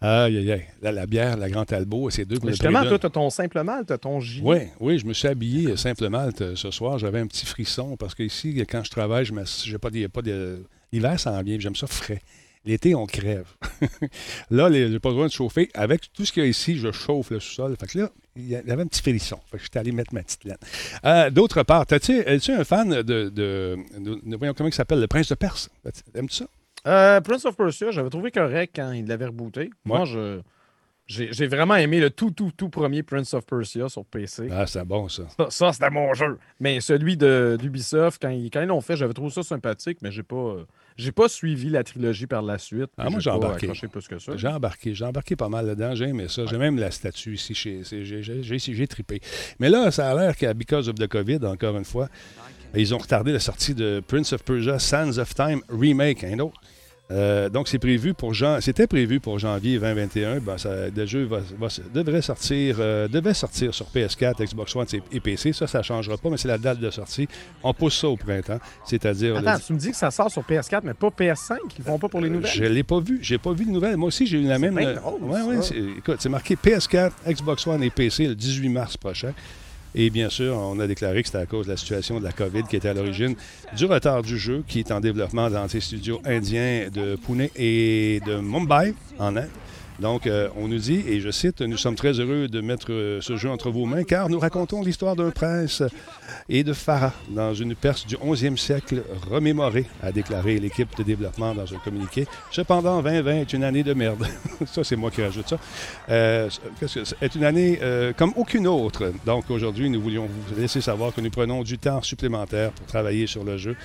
Aïe, 0.00 0.38
aïe, 0.38 0.52
aïe. 0.52 0.64
La, 0.82 0.90
la 0.92 1.06
bière, 1.06 1.36
la 1.36 1.48
Grande 1.50 1.66
Talbot, 1.66 2.10
c'est 2.10 2.24
deux 2.24 2.38
Mais 2.42 2.50
justement, 2.52 2.82
toi, 2.84 2.98
tu 2.98 3.06
as 3.06 3.10
ton 3.10 3.30
simple 3.30 3.62
mal, 3.62 3.84
tu 3.86 3.92
as 3.92 3.98
ton 3.98 4.18
gilet. 4.20 4.42
Oui, 4.44 4.58
oui, 4.80 4.98
je 4.98 5.06
me 5.06 5.12
suis 5.12 5.28
habillé 5.28 5.70
euh, 5.72 5.76
simplement 5.76 6.26
euh, 6.40 6.56
ce 6.56 6.70
soir. 6.70 6.98
J'avais 6.98 7.20
un 7.20 7.26
petit 7.26 7.44
frisson 7.46 7.96
parce 7.96 8.14
qu'ici, 8.14 8.54
quand 8.68 8.82
je 8.82 8.90
travaille, 8.90 9.24
je 9.24 9.34
j'ai 9.64 9.78
pas, 9.78 9.90
de- 9.90 10.06
pas 10.06 10.22
de. 10.22 10.64
L'hiver 10.92 11.18
s'en 11.20 11.40
vient, 11.42 11.58
j'aime 11.58 11.76
ça 11.76 11.86
frais. 11.86 12.20
L'été, 12.64 12.94
on 12.94 13.04
crève. 13.04 13.46
là, 14.50 14.70
les- 14.70 14.90
j'ai 14.90 14.98
pas 15.00 15.10
besoin 15.10 15.26
de 15.26 15.32
chauffer. 15.32 15.68
Avec 15.74 16.10
tout 16.12 16.24
ce 16.24 16.32
qu'il 16.32 16.42
y 16.42 16.46
a 16.46 16.48
ici, 16.48 16.78
je 16.78 16.90
chauffe 16.92 17.30
le 17.30 17.40
sous-sol. 17.40 17.76
Fait 17.78 17.86
que 17.86 17.98
là, 17.98 18.10
il 18.36 18.48
y 18.48 18.56
avait 18.56 18.82
un 18.82 18.86
petit 18.86 19.02
frisson. 19.02 19.38
Fait 19.50 19.58
que 19.58 19.64
j'étais 19.64 19.78
allé 19.80 19.92
mettre 19.92 20.14
ma 20.14 20.22
petite 20.22 20.44
laine. 20.44 20.56
Euh, 21.04 21.28
D'autre 21.30 21.62
part, 21.62 21.84
es-tu 21.90 22.52
un 22.52 22.64
fan 22.64 22.88
de, 22.88 23.02
de, 23.02 23.28
de- 23.30 24.20
de- 24.24 24.36
voyons, 24.36 24.54
comment 24.56 24.68
il 24.70 24.74
s'appelle, 24.74 25.00
le 25.00 25.06
Prince 25.08 25.28
de 25.28 25.34
Perse? 25.34 25.68
Aimes-tu 26.14 26.36
ça? 26.36 26.46
Euh, 26.86 27.20
Prince 27.20 27.44
of 27.46 27.56
Persia, 27.56 27.90
j'avais 27.90 28.10
trouvé 28.10 28.30
correct 28.30 28.72
quand 28.76 28.92
il 28.92 29.06
l'avait 29.06 29.26
rebooté. 29.26 29.70
Moi, 29.84 30.00
Ouais. 30.00 30.06
je, 30.06 30.40
J'ai 31.06 31.28
j'ai 31.34 31.46
vraiment 31.48 31.74
aimé 31.76 32.00
le 32.00 32.08
tout, 32.08 32.30
tout, 32.30 32.50
tout 32.56 32.70
premier 32.70 33.02
Prince 33.02 33.34
of 33.34 33.44
Persia 33.44 33.90
sur 33.90 34.06
PC. 34.06 34.48
Ah, 34.50 34.66
c'est 34.66 34.86
bon, 34.86 35.06
ça. 35.10 35.24
Ça, 35.38 35.46
ça, 35.50 35.72
c'était 35.74 35.90
mon 35.90 36.14
jeu. 36.14 36.38
Mais 36.60 36.80
celui 36.80 37.18
de- 37.18 37.58
d'Ubisoft, 37.60 38.22
quand, 38.22 38.30
ils- 38.30 38.48
quand 38.50 38.64
l'ont 38.64 38.80
fait, 38.80 38.96
j'avais 38.96 39.12
trouvé 39.12 39.28
ça 39.30 39.42
sympathique, 39.42 39.98
mais 40.00 40.10
j'ai 40.10 40.22
pas, 40.22 40.34
euh, 40.36 40.64
j'ai 40.96 41.12
pas 41.12 41.28
suivi 41.28 41.68
la 41.68 41.84
trilogie 41.84 42.26
par 42.26 42.40
la 42.40 42.56
suite. 42.56 42.88
Ah, 42.96 43.10
moi, 43.10 43.20
J'ai 43.20 43.28
embarqué. 43.28 43.66
accroché 43.66 43.86
plus 43.88 44.08
que 44.08 44.18
ça. 44.18 44.32
J'ai 44.38 44.48
embarqué. 44.48 44.94
J'ai 44.94 45.04
embarqué 45.04 45.36
pas 45.36 45.50
mal 45.50 45.66
dedans. 45.68 45.94
J'ai 45.94 46.06
aimé 46.06 46.24
ça. 46.28 46.46
J'ai 46.46 46.56
même 46.56 46.78
la 46.78 46.90
statue 46.90 47.34
ici. 47.34 47.54
Chez, 47.54 47.82
j'ai, 47.84 48.86
trippé. 48.86 49.20
Mais 49.58 49.68
là, 49.68 49.90
ça 49.90 50.10
a 50.10 50.14
l'air 50.14 50.34
qu'à 50.34 50.54
Because 50.54 50.88
of 50.88 50.94
the 50.94 51.06
COVID, 51.06 51.40
encore 51.44 51.76
une 51.76 51.84
fois, 51.84 52.08
ils 52.74 52.94
ont 52.94 52.98
retardé 52.98 53.30
la 53.30 53.40
sortie 53.40 53.74
de 53.74 54.02
Prince 54.08 54.32
of 54.32 54.42
Persia 54.42 54.78
Sands 54.78 55.18
of 55.18 55.34
Time 55.34 55.60
Remake, 55.68 56.24
un 56.24 56.38
autre. 56.38 56.58
Euh, 57.10 57.50
donc, 57.50 57.68
c'est 57.68 57.78
prévu 57.78 58.14
pour 58.14 58.32
jan- 58.32 58.62
c'était 58.62 58.86
prévu 58.86 59.20
pour 59.20 59.38
janvier 59.38 59.78
2021. 59.78 60.38
Ben, 60.40 60.56
ça, 60.56 60.88
le 60.88 61.04
jeu 61.06 61.24
va, 61.24 61.40
va- 61.58 61.68
devrait 61.92 62.22
sortir, 62.22 62.76
euh, 62.78 63.08
devait 63.08 63.34
sortir 63.34 63.74
sur 63.74 63.86
PS4, 63.94 64.42
Xbox 64.42 64.74
One 64.74 64.86
et 65.12 65.20
PC. 65.20 65.52
Ça, 65.52 65.66
ça 65.66 65.78
ne 65.78 65.82
changera 65.82 66.16
pas, 66.16 66.30
mais 66.30 66.38
c'est 66.38 66.48
la 66.48 66.56
date 66.56 66.80
de 66.80 66.90
sortie. 66.90 67.28
On 67.62 67.74
pousse 67.74 67.98
ça 68.00 68.08
au 68.08 68.16
printemps, 68.16 68.58
c'est-à-dire 68.86 69.34
le 69.40 69.46
Attends, 69.46 69.62
tu 69.66 69.74
me 69.74 69.78
dis 69.78 69.90
que 69.90 69.96
ça 69.96 70.10
sort 70.10 70.30
sur 70.30 70.42
PS4, 70.42 70.80
mais 70.82 70.94
pas 70.94 71.08
PS5? 71.10 71.56
Ils 71.78 71.84
font 71.84 71.98
pas 71.98 72.08
pour 72.08 72.22
les 72.22 72.30
nouvelles? 72.30 72.50
je 72.50 72.64
l'ai 72.64 72.82
pas 72.82 73.00
vu. 73.00 73.18
J'ai 73.20 73.36
pas 73.38 73.52
vu 73.52 73.66
de 73.66 73.70
nouvelles. 73.70 73.98
Moi 73.98 74.08
aussi, 74.08 74.26
j'ai 74.26 74.38
eu 74.40 74.44
la 74.46 74.58
même. 74.58 74.78
euh, 74.78 74.94
drôle, 74.94 75.22
ouais, 75.24 75.42
ouais, 75.42 75.56
écoute, 75.98 76.16
c'est 76.20 76.30
marqué 76.30 76.56
PS4, 76.56 77.12
Xbox 77.28 77.66
One 77.66 77.82
et 77.82 77.90
PC 77.90 78.28
le 78.28 78.34
18 78.34 78.70
mars 78.70 78.96
prochain. 78.96 79.34
Et 79.94 80.10
bien 80.10 80.28
sûr, 80.28 80.56
on 80.56 80.80
a 80.80 80.86
déclaré 80.86 81.22
que 81.22 81.28
c'était 81.28 81.38
à 81.38 81.46
cause 81.46 81.66
de 81.66 81.70
la 81.70 81.76
situation 81.76 82.18
de 82.18 82.24
la 82.24 82.32
COVID 82.32 82.64
qui 82.64 82.76
était 82.76 82.88
à 82.88 82.94
l'origine 82.94 83.36
du 83.76 83.84
retard 83.84 84.22
du 84.22 84.38
jeu, 84.38 84.64
qui 84.66 84.80
est 84.80 84.90
en 84.90 85.00
développement 85.00 85.48
dans 85.50 85.68
ces 85.68 85.80
studios 85.80 86.20
indiens 86.24 86.88
de 86.92 87.16
Pune 87.16 87.48
et 87.54 88.20
de 88.26 88.40
Mumbai, 88.40 88.94
en 89.18 89.36
Inde. 89.36 89.48
Donc, 90.00 90.26
euh, 90.26 90.48
on 90.56 90.68
nous 90.68 90.78
dit, 90.78 91.04
et 91.06 91.20
je 91.20 91.30
cite, 91.30 91.60
Nous 91.60 91.76
sommes 91.76 91.94
très 91.94 92.18
heureux 92.18 92.48
de 92.48 92.60
mettre 92.60 92.92
euh, 92.92 93.20
ce 93.20 93.36
jeu 93.36 93.48
entre 93.48 93.70
vos 93.70 93.86
mains, 93.86 94.02
car 94.02 94.28
nous 94.28 94.38
racontons 94.40 94.82
l'histoire 94.82 95.14
d'un 95.14 95.30
prince 95.30 95.82
et 96.48 96.64
de 96.64 96.72
Farah 96.72 97.12
dans 97.28 97.54
une 97.54 97.74
Perse 97.74 98.06
du 98.06 98.16
11e 98.16 98.56
siècle 98.56 99.02
remémorée, 99.30 99.86
a 100.02 100.10
déclaré 100.10 100.58
l'équipe 100.58 100.96
de 100.96 101.02
développement 101.04 101.54
dans 101.54 101.72
un 101.72 101.78
communiqué. 101.78 102.26
Cependant, 102.50 103.02
2020 103.02 103.40
est 103.40 103.52
une 103.52 103.64
année 103.64 103.84
de 103.84 103.94
merde. 103.94 104.26
ça, 104.66 104.82
c'est 104.82 104.96
moi 104.96 105.10
qui 105.10 105.22
rajoute 105.22 105.48
ça. 105.48 105.58
Euh, 106.08 106.48
c'est? 106.86 107.14
est 107.22 107.34
une 107.34 107.44
année 107.44 107.78
comme 108.16 108.32
aucune 108.36 108.66
autre. 108.66 109.12
Donc, 109.24 109.50
aujourd'hui, 109.50 109.90
nous 109.90 110.00
voulions 110.00 110.26
vous 110.26 110.60
laisser 110.60 110.80
savoir 110.80 111.14
que 111.14 111.20
nous 111.20 111.30
prenons 111.30 111.62
du 111.62 111.78
temps 111.78 112.02
supplémentaire 112.02 112.72
pour 112.72 112.86
travailler 112.86 113.26
sur 113.26 113.44
le 113.44 113.56
jeu. 113.58 113.76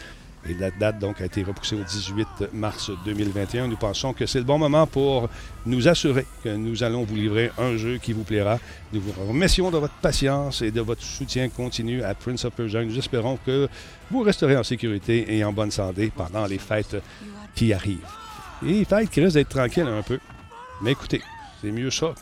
Et 0.47 0.53
la 0.53 0.71
date 0.71 0.99
donc 0.99 1.19
a 1.21 1.25
été 1.25 1.43
repoussée 1.43 1.75
au 1.75 1.83
18 1.83 2.53
mars 2.53 2.91
2021. 3.05 3.67
Nous 3.67 3.75
pensons 3.75 4.13
que 4.13 4.25
c'est 4.25 4.39
le 4.39 4.45
bon 4.45 4.57
moment 4.57 4.87
pour 4.87 5.29
nous 5.65 5.87
assurer 5.87 6.25
que 6.43 6.49
nous 6.49 6.81
allons 6.81 7.03
vous 7.03 7.15
livrer 7.15 7.51
un 7.57 7.75
jeu 7.75 7.97
qui 7.97 8.13
vous 8.13 8.23
plaira. 8.23 8.57
Nous 8.93 9.01
vous 9.01 9.11
remercions 9.27 9.69
de 9.69 9.77
votre 9.77 9.93
patience 9.95 10.61
et 10.61 10.71
de 10.71 10.79
votre 10.79 11.03
soutien 11.03 11.49
continu 11.49 12.03
à 12.03 12.13
Prince 12.15 12.45
of 12.45 12.53
Persia. 12.53 12.83
Nous 12.83 12.97
espérons 12.97 13.37
que 13.45 13.67
vous 14.09 14.21
resterez 14.21 14.55
en 14.55 14.63
sécurité 14.63 15.35
et 15.35 15.43
en 15.43 15.51
bonne 15.51 15.71
santé 15.71 16.11
pendant 16.15 16.45
les 16.45 16.57
fêtes 16.57 16.95
qui 17.53 17.73
arrivent. 17.73 17.99
Et 18.65 18.79
les 18.79 18.85
fêtes 18.85 19.09
qui 19.09 19.21
risquent 19.21 19.35
d'être 19.35 19.49
tranquilles 19.49 19.87
un 19.87 20.03
peu. 20.03 20.19
Mais 20.81 20.91
écoutez, 20.91 21.21
c'est 21.61 21.71
mieux 21.71 21.91
ça 21.91 22.13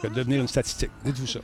que 0.00 0.08
de 0.08 0.14
devenir 0.14 0.42
une 0.42 0.48
statistique. 0.48 0.90
Dites-vous 1.04 1.26
ça. 1.26 1.40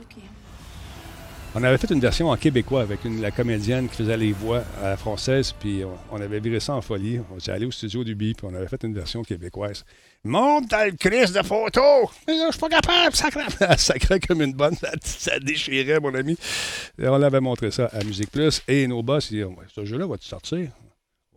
On 1.55 1.63
avait 1.63 1.79
fait 1.79 1.89
une 1.89 1.99
version 1.99 2.29
en 2.29 2.37
québécois 2.37 2.81
avec 2.81 2.99
la 3.03 3.31
comédienne 3.31 3.89
qui 3.89 3.95
faisait 3.95 4.17
les 4.17 4.33
voix 4.33 4.63
à 4.83 4.89
la 4.89 4.97
française, 4.97 5.51
puis 5.59 5.81
on, 6.11 6.21
avait 6.21 6.39
viré 6.39 6.59
ça 6.59 6.75
en 6.75 6.81
folie. 6.81 7.19
On 7.35 7.39
s'est 7.39 7.51
allé 7.51 7.65
au 7.65 7.71
studio 7.71 8.03
du 8.03 8.13
BIP, 8.13 8.37
puis 8.37 8.47
on 8.49 8.55
avait 8.55 8.67
fait 8.67 8.83
une 8.83 8.93
version 8.93 9.23
québécoise. 9.23 9.83
Monte 10.23 10.69
dans 10.69 10.85
le 10.85 10.95
crise 10.95 11.33
de 11.33 11.41
photo! 11.41 11.81
Je 12.27 12.51
suis 12.51 12.59
pas 12.59 12.69
capable, 12.69 13.15
sacré! 13.15 13.41
Sacrait 13.77 14.19
comme 14.19 14.43
une 14.43 14.53
bonne, 14.53 14.75
ça, 14.75 14.91
ça 15.01 15.39
déchirait, 15.39 15.99
mon 15.99 16.13
ami. 16.13 16.37
Et 17.01 17.07
on 17.07 17.21
avait 17.21 17.41
montré 17.41 17.71
ça 17.71 17.89
à 17.93 18.03
Musique 18.03 18.29
Plus, 18.29 18.61
et 18.67 18.85
nos 18.85 19.01
boss, 19.01 19.31
ils 19.31 19.39
disaient, 19.39 19.49
ce 19.73 19.85
jeu-là 19.85 20.05
va-tu 20.05 20.27
sortir? 20.27 20.69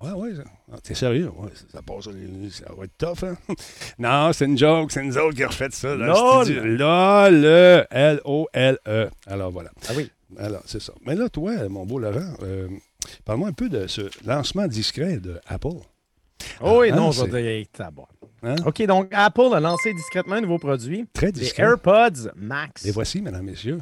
Ouais, 0.03 0.11
ouais, 0.13 0.31
ah, 0.73 0.77
t'es 0.83 0.95
sérieux? 0.95 1.31
Ouais, 1.37 1.51
ça, 1.71 1.81
passe, 1.83 2.05
ça 2.05 2.73
va 2.77 2.85
être 2.85 2.99
tough, 2.99 3.25
hein? 3.25 3.37
non, 3.99 4.33
c'est 4.33 4.47
une 4.47 4.59
joke, 4.59 4.91
c'est 4.91 5.03
nous 5.03 5.17
autres 5.17 5.37
qui 5.37 5.45
refait 5.45 5.69
ça. 5.71 5.97
dans 5.97 5.97
le 5.97 6.07
LOL. 6.07 6.45
studio. 6.45 6.65
LOL, 6.65 7.87
L-O-L-E. 7.91 9.11
Alors 9.27 9.51
voilà. 9.53 9.71
Ah 9.89 9.93
oui. 9.97 10.11
Alors, 10.39 10.63
c'est 10.65 10.81
ça. 10.81 10.93
Mais 11.07 11.15
là, 11.15 11.29
toi, 11.29 11.53
mon 11.69 11.85
beau 11.87 11.99
Laurent, 11.99 12.35
euh, 12.43 12.69
parle-moi 13.25 13.49
un 13.49 13.53
peu 13.53 13.69
de 13.69 13.87
ce 13.87 14.03
lancement 14.27 14.67
discret 14.67 15.19
de 15.19 15.39
Apple. 15.47 15.69
Oh 16.61 16.79
oui, 16.81 16.89
Ah, 16.93 16.97
non, 16.97 17.13
je 17.13 17.25
vais. 17.25 17.69
Hein? 18.43 18.57
OK, 18.67 18.83
donc 18.87 19.09
Apple 19.13 19.55
a 19.55 19.61
lancé 19.61 19.93
discrètement 19.95 20.37
un 20.37 20.41
nouveau 20.41 20.59
produit, 20.59 21.07
Très 21.13 21.27
les 21.27 21.33
discret. 21.33 21.63
AirPods 21.63 22.31
Max. 22.35 22.83
Les 22.85 22.91
voici, 22.91 23.23
mesdames, 23.23 23.45
messieurs. 23.45 23.79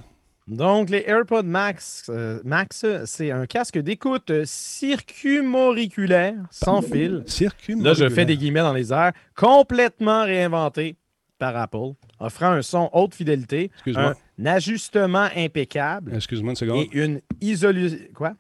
Donc, 0.50 0.90
les 0.90 1.04
AirPods 1.06 1.44
Max, 1.44 2.06
euh, 2.08 2.40
Max 2.44 2.84
c'est 3.04 3.30
un 3.30 3.46
casque 3.46 3.78
d'écoute 3.78 4.32
circumauriculaire 4.44 6.34
sans 6.50 6.82
fil. 6.82 7.22
Circuit 7.26 7.76
Là, 7.76 7.94
je 7.94 8.08
fais 8.08 8.24
des 8.24 8.36
guillemets 8.36 8.60
dans 8.60 8.72
les 8.72 8.92
airs, 8.92 9.12
complètement 9.36 10.24
réinventé 10.24 10.96
par 11.38 11.56
Apple, 11.56 11.92
offrant 12.18 12.50
un 12.50 12.62
son 12.62 12.90
haute 12.92 13.14
fidélité, 13.14 13.70
Excuse-moi. 13.74 14.14
un 14.40 14.46
ajustement 14.46 15.28
impeccable 15.36 16.14
Excuse-moi 16.14 16.50
une 16.50 16.56
seconde. 16.56 16.86
et 16.92 16.98
une 17.04 17.20
isolation. 17.40 17.98
Quoi? 18.12 18.34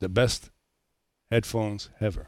The 0.00 0.06
best 0.08 0.52
headphones 1.30 1.90
ever. 2.00 2.22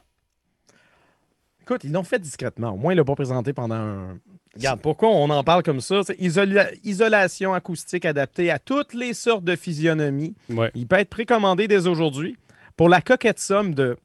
Écoute, 1.70 1.84
ils 1.84 1.92
l'ont 1.92 2.02
fait 2.02 2.18
discrètement. 2.18 2.70
Au 2.70 2.76
moins, 2.76 2.92
ils 2.92 2.96
l'ont 2.96 3.04
pas 3.04 3.14
présenté 3.14 3.52
pendant 3.52 3.76
un. 3.76 4.18
Regarde, 4.56 4.80
pourquoi 4.80 5.08
on 5.10 5.30
en 5.30 5.44
parle 5.44 5.62
comme 5.62 5.80
ça? 5.80 6.00
C'est 6.04 6.18
isola- 6.20 6.68
isolation 6.82 7.54
acoustique 7.54 8.04
adaptée 8.04 8.50
à 8.50 8.58
toutes 8.58 8.92
les 8.92 9.14
sortes 9.14 9.44
de 9.44 9.54
physionomies. 9.54 10.34
Ouais. 10.48 10.72
Il 10.74 10.88
peut 10.88 10.96
être 10.96 11.10
précommandé 11.10 11.68
dès 11.68 11.86
aujourd'hui 11.86 12.36
pour 12.76 12.88
la 12.88 13.00
coquette 13.00 13.38
somme 13.38 13.72
de, 13.74 13.96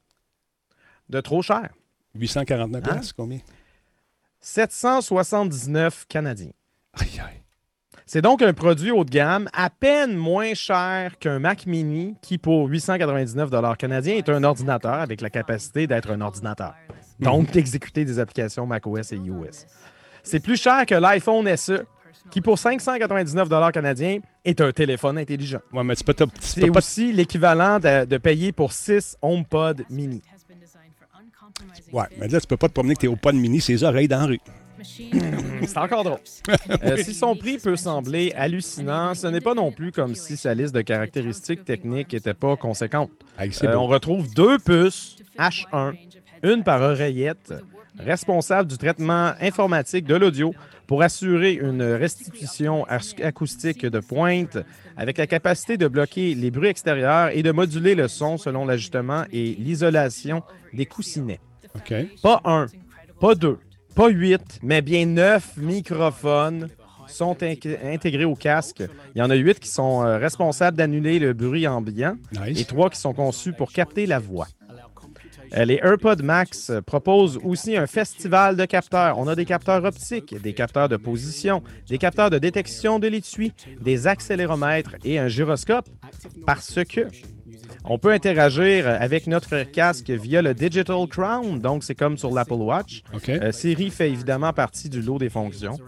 de 1.08 1.20
trop 1.20 1.42
cher. 1.42 1.70
849 2.14 2.82
Hein? 2.84 2.88
places, 2.88 3.12
combien? 3.12 3.40
779 4.38 6.06
Canadiens. 6.08 6.52
Aïe, 6.92 7.08
aïe. 7.18 7.42
C'est 8.06 8.22
donc 8.22 8.42
un 8.42 8.52
produit 8.52 8.92
haut 8.92 9.02
de 9.04 9.10
gamme, 9.10 9.48
à 9.52 9.70
peine 9.70 10.14
moins 10.14 10.54
cher 10.54 11.18
qu'un 11.18 11.40
Mac 11.40 11.66
Mini, 11.66 12.14
qui 12.22 12.38
pour 12.38 12.68
899 12.68 13.50
canadiens 13.76 14.14
est 14.14 14.28
un 14.28 14.44
ordinateur 14.44 14.94
avec 14.94 15.20
la 15.20 15.30
capacité 15.30 15.88
d'être 15.88 16.12
un 16.12 16.20
ordinateur. 16.20 16.76
Donc 17.20 17.50
d'exécuter 17.50 18.04
des 18.04 18.18
applications 18.18 18.66
macOS 18.66 19.12
et 19.12 19.16
iOS. 19.16 19.66
C'est 20.22 20.40
plus 20.40 20.60
cher 20.60 20.84
que 20.86 20.94
l'iPhone 20.94 21.56
SE, 21.56 21.84
qui 22.30 22.40
pour 22.40 22.58
599 22.58 23.48
canadiens 23.72 24.18
est 24.44 24.60
un 24.60 24.72
téléphone 24.72 25.18
intelligent. 25.18 25.60
Ouais, 25.72 25.84
mais 25.84 25.94
tu 25.94 26.04
peux, 26.04 26.14
tu 26.14 26.24
C'est 26.40 26.70
pas 26.70 26.78
aussi 26.78 27.12
l'équivalent 27.12 27.78
de, 27.78 28.04
de 28.04 28.16
payer 28.18 28.52
pour 28.52 28.72
6 28.72 29.18
HomePod 29.22 29.84
mini. 29.88 30.22
Ouais, 31.92 32.04
mais 32.18 32.28
là, 32.28 32.40
tu 32.40 32.46
peux 32.46 32.56
pas 32.56 32.68
te 32.68 32.74
promener 32.74 32.94
avec 33.00 33.20
tes 33.20 33.32
de 33.32 33.38
mini, 33.38 33.60
ses 33.60 33.82
oreilles 33.84 34.08
dans 34.08 34.20
la 34.20 34.26
rue. 34.26 34.40
C'est 35.66 35.78
encore 35.78 36.04
drôle. 36.04 36.18
Euh, 36.82 36.96
si 36.96 37.14
son 37.14 37.36
prix 37.36 37.58
peut 37.58 37.76
sembler 37.76 38.32
hallucinant, 38.36 39.14
ce 39.14 39.26
n'est 39.28 39.40
pas 39.40 39.54
non 39.54 39.72
plus 39.72 39.92
comme 39.92 40.14
si 40.14 40.36
sa 40.36 40.52
liste 40.54 40.74
de 40.74 40.82
caractéristiques 40.82 41.64
techniques 41.64 42.12
n'était 42.12 42.34
pas 42.34 42.56
conséquente. 42.56 43.10
Euh, 43.40 43.74
on 43.74 43.86
retrouve 43.86 44.32
deux 44.34 44.58
puces 44.58 45.16
H1, 45.38 45.94
une 46.42 46.62
par 46.62 46.80
oreillette, 46.82 47.54
responsable 47.98 48.68
du 48.70 48.76
traitement 48.78 49.32
informatique 49.40 50.04
de 50.04 50.14
l'audio 50.14 50.54
pour 50.86 51.02
assurer 51.02 51.52
une 51.54 51.82
restitution 51.82 52.84
ac- 52.86 53.22
acoustique 53.24 53.84
de 53.86 54.00
pointe 54.00 54.58
avec 54.96 55.18
la 55.18 55.26
capacité 55.26 55.76
de 55.76 55.88
bloquer 55.88 56.34
les 56.34 56.50
bruits 56.50 56.68
extérieurs 56.68 57.30
et 57.32 57.42
de 57.42 57.50
moduler 57.52 57.94
le 57.94 58.06
son 58.08 58.36
selon 58.36 58.66
l'ajustement 58.66 59.24
et 59.32 59.56
l'isolation 59.58 60.42
des 60.72 60.86
coussinets. 60.86 61.40
Pas 62.22 62.40
un, 62.44 62.66
pas 63.20 63.34
deux, 63.34 63.58
pas 63.94 64.08
huit, 64.08 64.60
mais 64.62 64.82
bien 64.82 65.06
neuf 65.06 65.56
microphones 65.56 66.68
sont 67.08 67.36
intégrés 67.42 68.24
au 68.24 68.34
casque. 68.34 68.82
Il 69.14 69.18
y 69.18 69.22
en 69.22 69.30
a 69.30 69.34
huit 69.34 69.58
qui 69.60 69.68
sont 69.68 70.02
euh, 70.04 70.18
responsables 70.18 70.76
d'annuler 70.76 71.18
le 71.18 71.32
bruit 71.32 71.66
ambiant 71.66 72.16
et 72.60 72.64
trois 72.64 72.90
qui 72.90 73.00
sont 73.00 73.12
conçus 73.14 73.52
pour 73.52 73.72
capter 73.72 74.06
la 74.06 74.18
voix. 74.18 74.48
Les 75.52 75.80
AirPods 75.82 76.22
Max 76.22 76.72
proposent 76.86 77.38
aussi 77.42 77.76
un 77.76 77.86
festival 77.86 78.56
de 78.56 78.64
capteurs. 78.64 79.18
On 79.18 79.28
a 79.28 79.34
des 79.34 79.44
capteurs 79.44 79.84
optiques, 79.84 80.40
des 80.40 80.52
capteurs 80.52 80.88
de 80.88 80.96
position, 80.96 81.62
des 81.88 81.98
capteurs 81.98 82.30
de 82.30 82.38
détection 82.38 82.98
de 82.98 83.08
l'étui, 83.08 83.52
des 83.80 84.06
accéléromètres 84.06 84.96
et 85.04 85.18
un 85.18 85.28
gyroscope 85.28 85.88
parce 86.44 86.78
que 86.84 87.08
on 87.88 87.98
peut 87.98 88.12
interagir 88.12 88.88
avec 88.88 89.28
notre 89.28 89.62
casque 89.62 90.10
via 90.10 90.42
le 90.42 90.54
Digital 90.54 91.06
Crown, 91.08 91.60
donc 91.60 91.84
c'est 91.84 91.94
comme 91.94 92.18
sur 92.18 92.34
l'Apple 92.34 92.54
Watch. 92.54 93.04
OK. 93.14 93.28
Euh, 93.28 93.52
Siri 93.52 93.90
fait 93.90 94.10
évidemment 94.10 94.52
partie 94.52 94.88
du 94.88 95.00
lot 95.00 95.18
des 95.18 95.28
fonctions. 95.28 95.78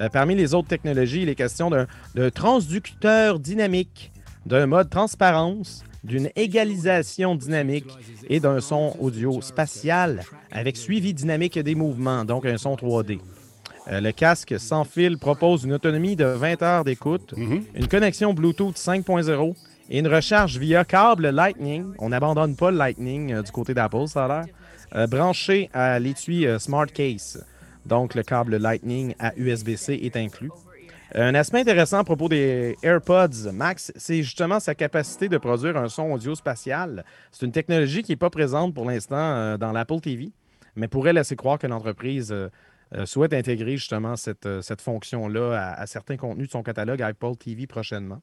Euh, 0.00 0.10
parmi 0.10 0.34
les 0.34 0.52
autres 0.52 0.68
technologies, 0.68 1.22
il 1.22 1.30
est 1.30 1.34
question 1.34 1.70
d'un 1.70 2.30
transducteur 2.30 3.38
dynamique, 3.40 4.12
d'un 4.44 4.66
mode 4.66 4.90
transparence, 4.90 5.82
d'une 6.06 6.30
égalisation 6.36 7.34
dynamique 7.34 7.90
et 8.28 8.40
d'un 8.40 8.60
son 8.60 8.94
audio 9.00 9.40
spatial 9.42 10.22
avec 10.50 10.76
suivi 10.76 11.12
dynamique 11.12 11.58
des 11.58 11.74
mouvements, 11.74 12.24
donc 12.24 12.46
un 12.46 12.56
son 12.56 12.74
3D. 12.76 13.18
Euh, 13.88 14.00
le 14.00 14.12
casque 14.12 14.54
sans 14.58 14.84
fil 14.84 15.18
propose 15.18 15.64
une 15.64 15.72
autonomie 15.74 16.16
de 16.16 16.24
20 16.24 16.62
heures 16.62 16.84
d'écoute, 16.84 17.34
Mhm. 17.36 17.62
une 17.74 17.88
connexion 17.88 18.32
Bluetooth 18.34 18.76
5.0 18.76 19.54
et 19.90 19.98
une 20.00 20.08
recharge 20.08 20.58
via 20.58 20.84
câble 20.84 21.28
Lightning. 21.30 21.84
On 21.98 22.08
n'abandonne 22.08 22.56
pas 22.56 22.70
le 22.70 22.78
Lightning 22.78 23.32
euh, 23.32 23.42
du 23.42 23.52
côté 23.52 23.74
d'Apple, 23.74 24.06
ça 24.08 24.24
a 24.24 24.28
l'air. 24.28 24.44
Euh, 24.94 25.06
branché 25.06 25.68
à 25.72 25.98
l'étui 25.98 26.46
Smart 26.58 26.86
Case. 26.86 27.44
Donc, 27.84 28.14
le 28.16 28.22
câble 28.24 28.56
Lightning 28.56 29.14
à 29.20 29.32
USB-C 29.36 29.98
est 30.02 30.16
inclus. 30.16 30.50
Un 31.14 31.34
aspect 31.34 31.60
intéressant 31.60 31.98
à 31.98 32.04
propos 32.04 32.28
des 32.28 32.76
AirPods 32.82 33.52
Max, 33.52 33.92
c'est 33.94 34.22
justement 34.22 34.58
sa 34.58 34.74
capacité 34.74 35.28
de 35.28 35.38
produire 35.38 35.76
un 35.76 35.88
son 35.88 36.10
audio 36.10 36.34
spatial. 36.34 37.04
C'est 37.30 37.46
une 37.46 37.52
technologie 37.52 38.02
qui 38.02 38.12
n'est 38.12 38.16
pas 38.16 38.30
présente 38.30 38.74
pour 38.74 38.84
l'instant 38.84 39.16
euh, 39.16 39.56
dans 39.56 39.70
l'Apple 39.70 40.00
TV, 40.00 40.32
mais 40.74 40.88
pourrait 40.88 41.12
laisser 41.12 41.36
croire 41.36 41.58
que 41.58 41.66
l'entreprise 41.68 42.32
euh, 42.32 42.48
euh, 42.94 43.06
souhaite 43.06 43.34
intégrer 43.34 43.76
justement 43.76 44.16
cette, 44.16 44.48
fonction-là 44.80 45.74
à, 45.78 45.86
certains 45.86 46.16
contenus 46.16 46.48
de 46.48 46.52
son 46.52 46.62
catalogue 46.62 47.00
Apple 47.02 47.36
TV 47.38 47.66
prochainement. 47.66 48.20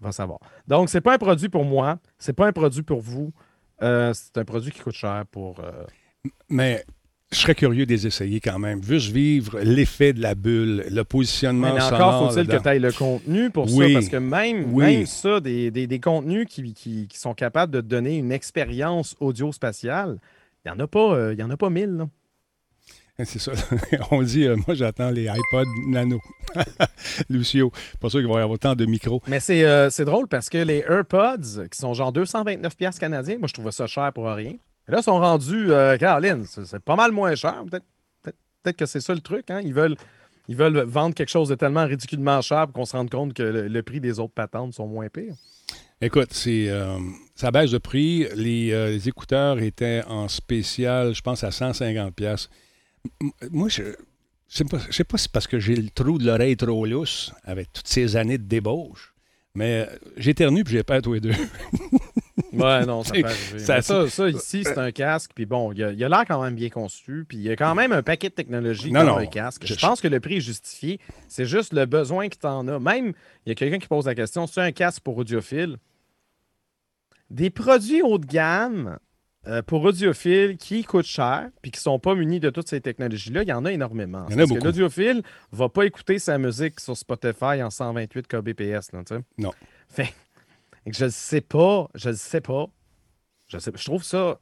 On 0.00 0.06
va 0.06 0.12
savoir. 0.12 0.38
Donc, 0.68 0.90
c'est 0.90 1.00
pas 1.00 1.14
un 1.14 1.18
produit 1.18 1.48
pour 1.48 1.64
moi, 1.64 1.98
c'est 2.18 2.34
pas 2.34 2.46
un 2.46 2.52
produit 2.52 2.82
pour 2.82 3.00
vous. 3.00 3.32
C'est 3.80 4.38
un 4.38 4.44
produit 4.44 4.70
qui 4.70 4.80
coûte 4.80 4.94
cher 4.94 5.24
pour. 5.30 5.60
Mais 6.48 6.84
je 7.36 7.42
serais 7.42 7.54
curieux 7.54 7.84
de 7.86 7.92
les 7.92 8.06
essayer 8.06 8.40
quand 8.40 8.58
même. 8.58 8.82
Juste 8.82 9.12
vivre 9.12 9.58
l'effet 9.62 10.12
de 10.12 10.20
la 10.22 10.34
bulle, 10.34 10.84
le 10.90 11.04
positionnement 11.04 11.74
Mais 11.74 11.82
encore 11.82 12.32
faut-il 12.32 12.46
que 12.48 12.56
tu 12.56 12.68
ailles 12.68 12.78
le 12.80 12.92
contenu 12.92 13.50
pour 13.50 13.72
Oui. 13.74 13.88
ça, 13.88 13.92
parce 14.00 14.08
que 14.08 14.16
même, 14.16 14.72
Oui. 14.72 14.84
même 14.84 15.06
ça, 15.06 15.40
des, 15.40 15.70
des- 15.70 15.86
des 15.86 16.00
contenus 16.00 16.46
qui, 16.48 16.72
qui- 16.74 17.06
qui 17.08 17.18
sont 17.18 17.34
capables 17.34 17.72
de 17.72 17.80
te 17.80 17.86
donner 17.86 18.16
une 18.16 18.32
expérience 18.32 19.14
audio-spatiale, 19.20 20.18
il 20.64 20.72
n'y 20.72 20.76
en 20.76 20.80
a 20.82 20.86
pas, 20.86 21.14
euh, 21.14 21.34
y 21.34 21.42
en 21.42 21.50
a 21.50 21.56
pas 21.56 21.70
mille. 21.70 21.96
là. 21.96 22.08
C'est 23.24 23.38
ça. 23.38 23.52
On 24.10 24.22
dit, 24.22 24.44
euh, 24.44 24.56
moi, 24.66 24.74
j'attends 24.74 25.10
les 25.10 25.26
iPod 25.28 25.66
Nano. 25.88 26.20
Lucio, 27.30 27.72
pas 28.00 28.08
sûr 28.10 28.20
qu'il 28.20 28.28
va 28.28 28.34
y 28.34 28.36
avoir 28.36 28.50
autant 28.50 28.74
de 28.74 28.84
micros. 28.86 29.22
Mais 29.26 29.40
c'est 29.40 29.64
euh, 29.64 29.88
c'est 29.90 30.04
drôle 30.04 30.28
parce 30.28 30.48
que 30.48 30.58
les 30.58 30.84
AirPods, 30.88 31.66
qui 31.70 31.78
sont 31.78 31.94
genre 31.94 32.12
229$ 32.12 32.74
piastres 32.76 33.00
canadiens, 33.00 33.38
moi 33.38 33.48
je 33.48 33.54
trouvais 33.54 33.72
ça 33.72 33.86
cher 33.86 34.12
pour 34.12 34.26
rien. 34.26 34.54
Et 34.88 34.92
là, 34.92 34.98
ils 35.00 35.02
sont 35.04 35.18
rendus, 35.18 35.72
euh, 35.72 35.96
Caroline, 35.96 36.44
c'est 36.46 36.78
pas 36.80 36.96
mal 36.96 37.12
moins 37.12 37.34
cher. 37.34 37.64
Peut-être 37.68 37.84
peut 38.62 38.72
que 38.72 38.86
c'est 38.86 39.00
ça 39.00 39.14
le 39.14 39.20
truc. 39.20 39.50
Hein? 39.50 39.60
Ils, 39.64 39.74
veulent, 39.74 39.96
ils 40.48 40.56
veulent 40.56 40.80
vendre 40.82 41.14
quelque 41.14 41.28
chose 41.30 41.48
de 41.48 41.54
tellement 41.54 41.84
ridiculement 41.86 42.40
cher 42.40 42.66
qu'on 42.72 42.84
se 42.84 42.96
rende 42.96 43.10
compte 43.10 43.32
que 43.34 43.42
le, 43.42 43.82
prix 43.82 44.00
des 44.00 44.18
autres 44.20 44.34
patentes 44.34 44.74
sont 44.74 44.86
moins 44.86 45.08
pires. 45.08 45.34
Écoute, 46.00 46.32
c'est 46.32 46.68
euh, 46.68 46.98
ça 47.34 47.50
baisse 47.50 47.70
de 47.70 47.78
prix. 47.78 48.26
Les, 48.34 48.72
euh, 48.72 48.98
écouteurs 48.98 49.58
étaient 49.60 50.02
en 50.06 50.28
spécial, 50.28 51.14
je 51.14 51.22
pense, 51.22 51.42
à 51.42 51.48
150$. 51.48 52.12
piastres. 52.12 52.50
M- 53.22 53.30
Moi, 53.50 53.68
je 53.68 53.82
ne 53.82 53.92
sais 54.48 54.64
pas, 54.64 54.78
je 54.78 54.92
si 54.92 55.02
c'est 55.16 55.30
parce 55.32 55.46
que 55.46 55.58
j'ai 55.58 55.74
le 55.74 55.88
trou 55.88 56.18
de 56.18 56.26
l'oreille 56.26 56.56
trop 56.56 56.84
lousse 56.86 57.32
avec 57.44 57.72
toutes 57.72 57.88
ces 57.88 58.14
années 58.16 58.38
de 58.38 58.44
débauche, 58.44 59.14
mais 59.54 59.86
euh, 59.88 59.96
j'éternue 60.18 60.64
puis 60.64 60.74
j'ai 60.74 60.82
pas 60.82 61.00
tous 61.00 61.14
les 61.14 61.20
deux. 61.20 61.32
Ouais, 62.52 62.84
non, 62.84 63.02
ça 63.02 63.10
C'est- 63.14 63.22
peut 63.22 63.28
arriver. 63.28 63.58
ça- 63.58 63.82
Ça, 63.82 64.08
ça, 64.08 64.28
ici, 64.28 64.62
c'est 64.64 64.78
un 64.78 64.90
casque. 64.92 65.30
Puis 65.34 65.46
bon, 65.46 65.72
il 65.72 65.82
a 65.82 65.92
l'air 66.08 66.24
quand 66.28 66.42
même 66.42 66.54
bien 66.54 66.68
conçu. 66.68 67.24
Puis 67.28 67.38
il 67.38 67.42
y 67.44 67.50
a 67.50 67.56
quand 67.56 67.74
même 67.74 67.92
un 67.92 68.02
paquet 68.02 68.28
de 68.28 68.34
technologies 68.34 68.92
Non, 68.92 69.04
dans 69.04 69.12
non, 69.14 69.18
le 69.20 69.26
casque. 69.26 69.62
Je, 69.66 69.74
je- 69.74 69.80
pense 69.80 70.00
que 70.00 70.08
le 70.08 70.20
prix 70.20 70.36
est 70.36 70.40
justifié. 70.40 71.00
C'est 71.28 71.46
juste 71.46 71.72
le 71.72 71.86
besoin 71.86 72.28
que 72.28 72.36
tu 72.36 72.46
en 72.46 72.68
as. 72.68 72.78
Même, 72.78 73.12
il 73.44 73.48
y 73.48 73.52
a 73.52 73.54
quelqu'un 73.54 73.78
qui 73.78 73.88
pose 73.88 74.06
la 74.06 74.14
question 74.14 74.46
c'est 74.46 74.60
un 74.60 74.72
casque 74.72 75.02
pour 75.02 75.16
audiophile? 75.16 75.76
Des 77.30 77.50
produits 77.50 78.02
haut 78.02 78.18
de 78.18 78.26
gamme 78.26 78.98
euh, 79.48 79.62
pour 79.62 79.82
audiophiles 79.84 80.56
qui 80.56 80.84
coûtent 80.84 81.04
cher 81.06 81.48
puis 81.62 81.70
qui 81.70 81.78
ne 81.78 81.82
sont 81.82 81.98
pas 81.98 82.14
munis 82.14 82.40
de 82.40 82.50
toutes 82.50 82.68
ces 82.68 82.80
technologies-là, 82.80 83.42
il 83.42 83.48
y 83.48 83.52
en 83.52 83.64
a 83.64 83.72
énormément. 83.72 84.26
Il 84.28 84.32
y 84.32 84.34
en 84.34 84.38
a 84.38 84.40
Parce 84.42 84.48
beaucoup. 84.50 84.60
que 84.60 84.66
l'audiophile 84.66 85.22
ne 85.52 85.56
va 85.56 85.68
pas 85.68 85.84
écouter 85.86 86.18
sa 86.18 86.38
musique 86.38 86.80
sur 86.80 86.96
Spotify 86.96 87.62
en 87.62 87.70
128 87.70 88.26
kbps. 88.28 88.92
Là. 88.92 89.02
Non. 89.38 89.52
Fait 89.88 90.12
que 90.90 90.96
je 90.96 91.04
ne 91.06 91.10
sais 91.10 91.40
pas, 91.40 91.88
je 91.94 92.08
ne 92.10 92.14
sais 92.14 92.40
pas. 92.40 92.66
Je, 93.48 93.58
sais, 93.58 93.70
je 93.74 93.84
trouve 93.84 94.02
ça. 94.02 94.38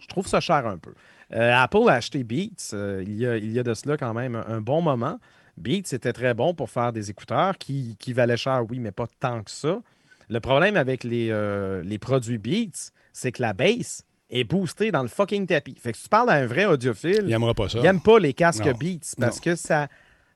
Je 0.00 0.06
trouve 0.06 0.26
ça 0.26 0.40
cher 0.40 0.66
un 0.66 0.78
peu. 0.78 0.94
Euh, 1.34 1.52
Apple 1.54 1.88
a 1.88 1.94
acheté 1.94 2.22
Beats 2.24 2.72
euh, 2.72 3.02
il, 3.06 3.16
y 3.16 3.26
a, 3.26 3.36
il 3.36 3.50
y 3.52 3.58
a 3.58 3.62
de 3.62 3.74
cela 3.74 3.96
quand 3.96 4.14
même 4.14 4.36
un, 4.36 4.46
un 4.46 4.60
bon 4.60 4.80
moment. 4.80 5.18
Beats 5.56 5.92
était 5.92 6.12
très 6.12 6.34
bon 6.34 6.54
pour 6.54 6.70
faire 6.70 6.92
des 6.92 7.10
écouteurs 7.10 7.58
qui, 7.58 7.96
qui 7.98 8.12
valaient 8.12 8.36
cher, 8.36 8.64
oui, 8.70 8.78
mais 8.78 8.92
pas 8.92 9.06
tant 9.18 9.42
que 9.42 9.50
ça. 9.50 9.80
Le 10.28 10.40
problème 10.40 10.76
avec 10.76 11.02
les, 11.04 11.30
euh, 11.30 11.82
les 11.82 11.98
produits 11.98 12.38
Beats, 12.38 12.92
c'est 13.12 13.32
que 13.32 13.42
la 13.42 13.54
bass 13.54 14.02
est 14.30 14.44
boostée 14.44 14.92
dans 14.92 15.02
le 15.02 15.08
fucking 15.08 15.46
tapis. 15.46 15.74
Fait 15.80 15.90
que 15.92 15.96
si 15.98 16.04
tu 16.04 16.08
parles 16.10 16.30
à 16.30 16.34
un 16.34 16.46
vrai 16.46 16.66
audiophile, 16.66 17.22
Il 17.24 17.28
n'aimera 17.28 17.54
pas 17.54 17.68
ça. 17.68 17.78
il 17.78 17.82
n'aime 17.82 18.00
pas 18.00 18.18
les 18.20 18.34
casques 18.34 18.64
Non. 18.64 18.72
Beats 18.72 19.14
parce 19.18 19.36
Non. 19.36 19.42
que 19.42 19.56
ça, 19.56 19.88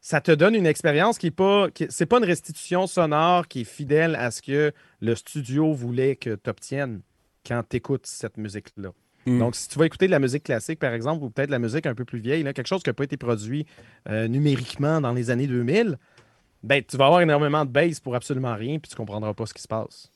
ça 0.04 0.20
te 0.20 0.32
donne 0.32 0.54
une 0.56 0.66
expérience 0.66 1.16
qui 1.16 1.26
n'est 1.26 1.30
pas. 1.30 1.70
qui- 1.70 1.86
c'est 1.88 2.06
pas 2.06 2.18
une 2.18 2.24
restitution 2.24 2.86
sonore 2.88 3.46
qui 3.48 3.60
est 3.60 3.64
fidèle 3.64 4.16
à 4.16 4.30
ce 4.32 4.42
que 4.42 4.72
le 5.00 5.14
studio 5.14 5.72
voulait 5.72 6.16
que 6.16 6.34
tu 6.34 6.50
obtiennes 6.50 7.00
quand 7.46 7.62
tu 7.68 7.76
écoutes 7.76 8.06
cette 8.06 8.36
musique-là. 8.36 8.90
Mm. 9.26 9.38
Donc, 9.38 9.54
si 9.54 9.68
tu 9.68 9.78
vas 9.78 9.86
écouter 9.86 10.06
de 10.06 10.10
la 10.10 10.18
musique 10.18 10.42
classique, 10.42 10.80
par 10.80 10.92
exemple, 10.92 11.22
ou 11.24 11.30
peut-être 11.30 11.46
de 11.48 11.52
la 11.52 11.60
musique 11.60 11.86
un 11.86 11.94
peu 11.94 12.04
plus 12.04 12.18
vieille, 12.18 12.42
là, 12.42 12.52
quelque 12.52 12.66
chose 12.66 12.82
qui 12.82 12.90
n'a 12.90 12.94
pas 12.94 13.04
été 13.04 13.16
produit 13.16 13.64
euh, 14.08 14.26
numériquement 14.26 15.00
dans 15.00 15.12
les 15.12 15.30
années 15.30 15.46
2000, 15.46 15.96
ben, 16.64 16.82
tu 16.82 16.96
vas 16.96 17.06
avoir 17.06 17.20
énormément 17.20 17.64
de 17.64 17.70
bass 17.70 18.00
pour 18.00 18.16
absolument 18.16 18.54
rien, 18.56 18.80
puis 18.80 18.88
tu 18.90 18.96
comprendras 18.96 19.34
pas 19.34 19.46
ce 19.46 19.54
qui 19.54 19.62
se 19.62 19.68
passe. 19.68 20.10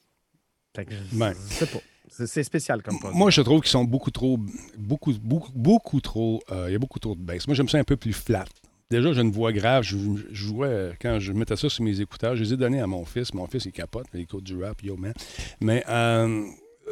Fait 0.75 0.85
que 0.85 0.93
je, 0.93 1.17
Ben. 1.19 1.33
je 1.49 1.55
sais 1.55 1.67
pas. 1.67 1.79
C'est, 2.09 2.43
spécial 2.45 2.83
comme 2.83 2.99
produit. 2.99 3.19
Moi, 3.19 3.31
je 3.31 3.41
trouve 3.43 3.61
qu'ils 3.61 3.71
sont 3.71 3.85
beaucoup 3.85 4.11
trop, 4.11 4.39
beaucoup, 4.79 5.13
beaucoup, 5.21 5.51
beaucoup 5.55 6.01
trop, 6.01 6.41
euh, 6.51 6.67
il 6.69 6.73
y 6.73 6.77
a 6.77 6.79
beaucoup 6.79 6.99
trop 6.99 7.15
de 7.15 7.21
bass. 7.21 7.47
Moi, 7.47 7.55
j'aime 7.55 7.69
ça 7.69 7.79
un 7.79 7.85
peu 7.85 7.97
plus 7.97 8.13
flat. 8.13 8.45
Déjà, 8.91 9.13
j'ai 9.13 9.21
une 9.23 9.33
voix 9.33 9.53
grave. 9.53 9.83
Je, 9.83 9.97
je 10.31 10.35
jouais, 10.35 10.69
euh, 10.69 10.93
quand 11.01 11.19
je 11.19 11.33
mettais 11.33 11.57
ça 11.57 11.69
sur 11.69 11.83
mes 11.83 12.01
écouteurs, 12.01 12.37
je 12.37 12.45
les 12.45 12.53
ai 12.53 12.57
donnés 12.57 12.81
à 12.81 12.87
mon 12.87 13.05
fils. 13.05 13.35
Mon 13.35 13.47
fils, 13.47 13.65
il 13.65 13.73
capote, 13.73 14.07
il 14.15 14.21
écoute 14.21 14.45
du 14.45 14.63
rap, 14.63 14.81
yo 14.83 14.97
man. 14.97 15.13
Mais 15.61 15.83
euh, 15.89 16.45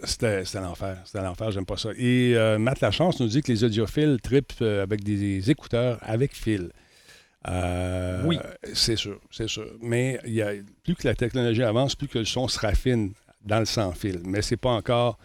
c'était 0.03 0.43
l'enfer. 0.55 0.99
C'était 1.05 1.23
l'enfer, 1.23 1.51
j'aime 1.53 1.67
pas 1.67 1.77
ça. 1.77 1.91
Et 1.97 2.33
euh, 2.35 2.59
Matt 2.59 2.81
Lachance 2.81 3.21
nous 3.21 3.29
dit 3.29 3.43
que 3.43 3.53
les 3.53 3.63
audiophiles 3.65 4.19
tripent 4.23 4.53
euh, 4.61 4.83
avec 4.83 5.05
des 5.05 5.51
écouteurs 5.51 5.99
avec 6.03 6.35
fil. 6.35 6.71
Euh, 7.47 8.23
Oui. 8.25 8.39
C'est 8.73 8.97
sûr, 8.97 9.21
c'est 9.31 9.49
sûr. 9.49 9.67
Mais 9.81 10.19
y 10.27 10.43
a, 10.43 10.53
plus 10.83 10.95
que 10.97 11.07
la 11.07 11.15
technologie 11.15 11.63
avance, 11.63 11.95
plus 11.95 12.09
que 12.09 12.19
le 12.19 12.25
son 12.25 12.49
se 12.49 12.59
raffine 12.59 13.13
dans 13.45 13.61
le 13.61 13.67
sans-fil. 13.67 14.21
Mais 14.25 14.43
c'est 14.43 14.57
pas 14.57 14.71
encore 14.71 15.19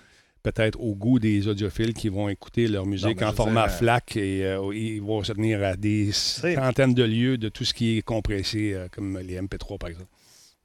peut-être 0.44 0.80
au 0.80 0.96
goût 0.96 1.20
des 1.20 1.48
audiophiles 1.48 1.94
qui 1.94 2.10
vont 2.10 2.30
écouter 2.30 2.68
leur 2.68 2.86
musique 2.86 3.22
en 3.22 3.32
format 3.34 3.68
dire, 3.68 3.78
FLAC 3.78 4.18
et 4.18 4.46
euh, 4.46 4.72
ils 4.74 5.02
vont 5.02 5.24
se 5.24 5.34
tenir 5.34 5.64
à 5.64 5.76
des 5.76 6.12
centaines 6.12 6.94
de 6.94 7.04
lieux 7.04 7.38
de 7.38 7.50
tout 7.50 7.66
ce 7.66 7.74
qui 7.74 7.98
est 7.98 8.02
compressé, 8.02 8.74
euh, 8.74 8.88
comme 8.92 9.18
les 9.20 9.40
MP3 9.40 9.78
par 9.78 9.90
exemple. 9.90 10.08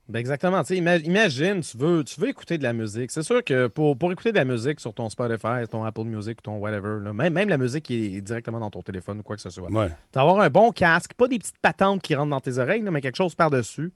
Ben 0.06 0.18
exactement. 0.18 0.60
Ima- 0.60 1.02
imagine, 1.02 1.60
tu 1.62 1.78
veux, 1.78 2.04
tu 2.04 2.20
veux 2.20 2.28
écouter 2.28 2.58
de 2.58 2.62
la 2.62 2.74
musique. 2.74 3.10
C'est 3.10 3.22
sûr 3.22 3.42
que 3.42 3.68
pour, 3.68 3.96
pour 3.96 4.12
écouter 4.12 4.32
de 4.32 4.36
la 4.36 4.44
musique 4.44 4.78
sur 4.78 4.92
ton 4.92 5.08
Spotify, 5.08 5.66
ton 5.70 5.82
Apple 5.82 6.04
Music, 6.04 6.42
ton 6.42 6.58
whatever, 6.58 6.98
là, 7.02 7.14
même, 7.14 7.32
même 7.32 7.48
la 7.48 7.56
musique 7.56 7.84
qui 7.84 8.16
est 8.16 8.20
directement 8.20 8.60
dans 8.60 8.70
ton 8.70 8.82
téléphone 8.82 9.20
ou 9.20 9.22
quoi 9.22 9.34
que 9.36 9.40
ce 9.42 9.48
soit, 9.48 9.70
Ouais. 9.72 9.88
d'avoir 10.12 10.40
un 10.40 10.50
bon 10.50 10.72
casque, 10.72 11.14
pas 11.14 11.26
des 11.26 11.38
petites 11.38 11.58
patentes 11.62 12.02
qui 12.02 12.14
rentrent 12.14 12.28
dans 12.30 12.40
tes 12.40 12.58
oreilles, 12.58 12.82
là, 12.82 12.90
mais 12.90 13.00
quelque 13.00 13.16
chose 13.16 13.34
par-dessus, 13.34 13.92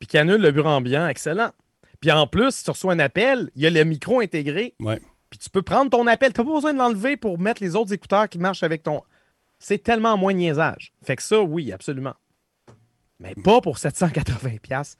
puis 0.00 0.08
qui 0.08 0.18
annule 0.18 0.40
le 0.40 0.50
bruit 0.50 0.64
ambiant, 0.66 1.06
excellent. 1.06 1.50
Puis 2.00 2.10
en 2.10 2.26
plus, 2.26 2.50
si 2.50 2.64
tu 2.64 2.70
reçois 2.72 2.92
un 2.92 2.98
appel, 2.98 3.48
il 3.54 3.62
y 3.62 3.66
a 3.68 3.70
le 3.70 3.84
micro 3.84 4.18
intégré, 4.20 4.74
Ouais. 4.80 5.00
Puis 5.34 5.38
tu 5.42 5.50
peux 5.50 5.62
prendre 5.62 5.90
ton 5.90 6.06
appel. 6.06 6.32
Tu 6.32 6.40
n'as 6.40 6.46
pas 6.46 6.52
besoin 6.52 6.72
de 6.72 6.78
l'enlever 6.78 7.16
pour 7.16 7.40
mettre 7.40 7.60
les 7.60 7.74
autres 7.74 7.92
écouteurs 7.92 8.28
qui 8.28 8.38
marchent 8.38 8.62
avec 8.62 8.84
ton. 8.84 9.02
C'est 9.58 9.82
tellement 9.82 10.16
moins 10.16 10.32
niaisage. 10.32 10.92
Fait 11.02 11.16
que 11.16 11.24
ça, 11.24 11.42
oui, 11.42 11.72
absolument. 11.72 12.14
Mais 13.18 13.34
pas 13.34 13.60
pour 13.60 13.76
780$. 13.76 14.60
piastres. 14.60 14.96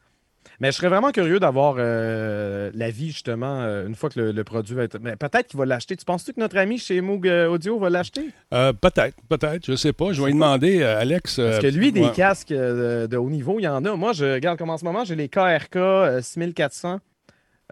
Mais 0.59 0.72
je 0.72 0.76
serais 0.76 0.89
vraiment 0.89 1.12
curieux 1.12 1.39
d'avoir 1.39 1.76
euh, 1.78 2.72
l'avis, 2.74 3.12
justement, 3.12 3.61
euh, 3.61 3.87
une 3.87 3.95
fois 3.95 4.11
que 4.11 4.18
le, 4.18 4.32
le 4.32 4.45
produit 4.45 4.74
va 4.74 4.82
être. 4.82 4.99
Mais 5.01 5.14
peut-être 5.14 5.47
qu'il 5.47 5.59
va 5.59 5.66
l'acheter. 5.66 5.97
Tu 5.97 6.05
penses-tu 6.05 6.32
que 6.32 6.41
notre 6.41 6.59
ami 6.59 6.78
chez 6.78 7.01
Moog 7.01 7.28
euh, 7.28 7.47
Audio 7.47 7.78
va 7.78 7.91
l'acheter? 7.91 8.30
Euh, 8.53 8.72
peut-être, 8.72 9.16
peut-être, 9.28 9.64
je 9.64 9.76
sais 9.76 9.93
pas. 9.93 10.12
Je 10.12 10.20
vais 10.20 10.26
lui 10.26 10.35
demander, 10.35 10.82
Alex. 10.82 11.37
Parce 11.37 11.61
que 11.61 11.68
lui, 11.68 11.93
des 11.93 12.03
ouais. 12.03 12.12
casques 12.12 12.53
de, 12.53 13.16
haut 13.16 13.30
niveau, 13.30 13.61
il 13.61 13.62
y 13.62 13.68
en 13.68 13.85
a. 13.85 13.95
Moi, 13.95 14.12
je 14.12 14.35
regarde 14.35 14.59
comme 14.59 14.70
en 14.70 14.78
ce 14.78 14.85
moment, 14.85 15.05
j'ai 15.05 15.14
les 15.14 15.28
KRK 15.28 15.76
euh, 15.76 16.20
6400. 16.20 16.99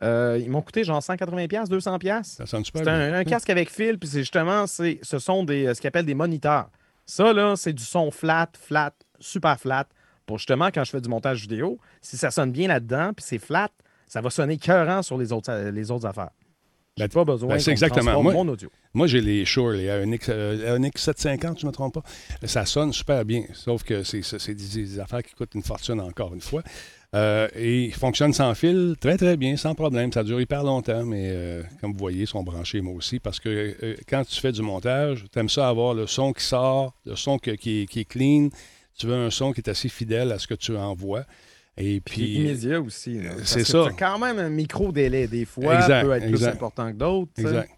Euh, 0.02 0.38
ils 0.40 0.50
m'ont 0.50 0.62
coûté 0.62 0.82
genre 0.84 1.00
180$, 1.00 1.48
200$. 1.68 2.22
Ça 2.24 2.46
sonne 2.46 2.64
super 2.64 2.80
C'est 2.80 2.84
bien. 2.84 2.94
un, 2.94 3.14
un 3.14 3.24
casque 3.24 3.50
avec 3.50 3.70
fil, 3.70 3.98
puis 3.98 4.08
c'est 4.08 4.20
justement, 4.20 4.66
c'est, 4.66 4.98
ce 5.02 5.18
sont 5.18 5.44
des, 5.44 5.72
ce 5.74 5.80
qu'ils 5.80 5.88
appellent 5.88 6.06
des 6.06 6.14
moniteurs. 6.14 6.68
Ça, 7.06 7.32
là, 7.32 7.54
c'est 7.56 7.72
du 7.72 7.84
son 7.84 8.10
flat, 8.10 8.48
flat, 8.58 8.92
super 9.20 9.58
flat. 9.60 9.86
Pour 10.26 10.38
justement, 10.38 10.68
quand 10.72 10.84
je 10.84 10.90
fais 10.90 11.00
du 11.00 11.08
montage 11.08 11.42
vidéo, 11.42 11.78
si 12.00 12.16
ça 12.16 12.30
sonne 12.30 12.52
bien 12.52 12.68
là-dedans, 12.68 13.12
puis 13.14 13.24
c'est 13.26 13.38
flat, 13.38 13.68
ça 14.06 14.20
va 14.20 14.30
sonner 14.30 14.56
cœurant 14.56 15.02
sur 15.02 15.18
les 15.18 15.32
autres, 15.32 15.52
les 15.70 15.90
autres 15.90 16.06
affaires. 16.06 16.30
J'ai 16.96 17.08
pas 17.08 17.24
besoin 17.24 17.56
ben, 17.56 17.68
exactement. 17.70 18.22
Moi- 18.22 18.32
mon 18.34 18.46
audio. 18.48 18.70
Moi, 18.92 19.06
j'ai 19.06 19.22
les 19.22 19.46
Shure, 19.46 19.70
les 19.70 19.88
ANX, 19.90 20.26
euh, 20.28 20.76
ANX 20.76 21.00
750, 21.02 21.60
je 21.60 21.64
ne 21.64 21.70
me 21.70 21.72
trompe 21.72 21.94
pas. 21.94 22.02
Ça 22.46 22.66
sonne 22.66 22.92
super 22.92 23.24
bien, 23.24 23.44
sauf 23.54 23.82
que 23.82 24.02
c'est 24.04 24.20
c'est- 24.22 24.38
c'est 24.38 24.54
des, 24.54 24.66
des 24.82 25.00
affaires 25.00 25.22
qui 25.22 25.34
coûtent 25.34 25.54
une 25.54 25.62
fortune 25.62 26.00
encore 26.00 26.34
une 26.34 26.42
fois. 26.42 26.62
Euh, 27.14 27.46
et 27.54 27.84
ils 27.84 27.94
fonctionnent 27.94 28.32
sans 28.32 28.54
fil, 28.54 28.94
très 28.98 29.18
très 29.18 29.36
bien, 29.36 29.56
sans 29.58 29.74
problème. 29.74 30.10
Ça 30.12 30.24
dure 30.24 30.40
hyper 30.40 30.64
longtemps, 30.64 31.04
mais 31.04 31.28
euh, 31.30 31.62
comme 31.80 31.92
vous 31.92 31.98
voyez, 31.98 32.22
ils 32.22 32.26
sont 32.26 32.42
branchés 32.42 32.80
moi 32.80 32.94
aussi. 32.94 33.20
Parce 33.20 33.38
que 33.38 33.48
euh, 33.82 33.96
quand 34.08 34.24
tu 34.26 34.40
fais 34.40 34.50
du 34.52 34.62
montage, 34.62 35.24
tu 35.30 35.38
aimes 35.38 35.50
ça 35.50 35.68
avoir 35.68 35.92
le 35.92 36.06
son 36.06 36.32
qui 36.32 36.42
sort, 36.44 36.94
le 37.04 37.14
son 37.14 37.38
que- 37.38 37.50
qui, 37.50 37.82
est- 37.82 37.86
qui 37.86 38.00
est 38.00 38.04
clean. 38.06 38.48
Tu 38.98 39.06
veux 39.06 39.14
un 39.14 39.30
son 39.30 39.52
qui 39.52 39.60
est 39.60 39.68
assez 39.68 39.88
fidèle 39.90 40.32
à 40.32 40.38
ce 40.38 40.46
que 40.46 40.54
tu 40.54 40.74
envoies. 40.76 41.24
Et 41.76 42.00
Puis 42.00 42.34
immédiat 42.36 42.80
aussi. 42.80 43.18
c'est 43.44 43.64
ça. 43.64 43.88
quand 43.98 44.18
même 44.18 44.38
un 44.38 44.50
micro-délai. 44.50 45.26
Des 45.26 45.44
fois, 45.46 45.74
Exact, 45.76 46.04
peut 46.04 46.12
être 46.12 46.26
plus 46.28 46.44
important 46.46 46.92
que 46.92 46.96
d'autres. 46.96 47.32
Exact. 47.38 47.70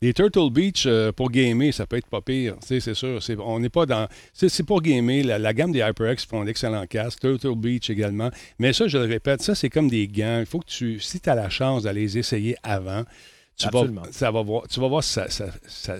Les 0.00 0.12
Turtle 0.14 0.50
Beach, 0.52 0.84
euh, 0.86 1.10
pour 1.10 1.28
gamer, 1.30 1.72
ça 1.74 1.84
peut 1.86 1.96
être 1.96 2.06
pas 2.06 2.20
pire. 2.20 2.54
C'est 2.60 2.78
sûr. 2.94 3.20
c'est- 3.22 3.36
on 3.38 3.58
n'est 3.58 3.68
pas 3.68 3.84
dans. 3.84 4.06
C'est 4.32 4.62
pour 4.62 4.80
gamer. 4.80 5.24
La, 5.24 5.38
la 5.40 5.52
gamme 5.52 5.72
des 5.72 5.80
HyperX 5.80 6.24
font 6.24 6.44
d'excellents 6.44 6.86
casques. 6.86 7.18
Turtle 7.20 7.56
Beach 7.56 7.90
également. 7.90 8.30
Mais 8.60 8.72
ça, 8.72 8.86
je 8.86 8.96
le 8.98 9.04
répète, 9.06 9.42
ça, 9.42 9.56
c'est 9.56 9.70
comme 9.70 9.88
des 9.88 10.06
gants. 10.06 10.38
Il 10.38 10.46
faut 10.46 10.60
que 10.60 10.66
tu. 10.68 11.00
Si 11.00 11.18
tu 11.18 11.28
as 11.28 11.34
la 11.34 11.50
chance 11.50 11.82
d'aller 11.82 12.02
les 12.02 12.18
essayer 12.18 12.54
avant, 12.62 13.02
tu 13.56 13.66
vas, 13.72 13.80
ça 14.12 14.30
va 14.30 14.42
voir, 14.42 14.68
tu 14.68 14.78
vas 14.78 14.86
voir 14.86 15.02
si, 15.02 15.14
ça- 15.14 15.28
ça- 15.28 15.50
ça- 15.66 15.96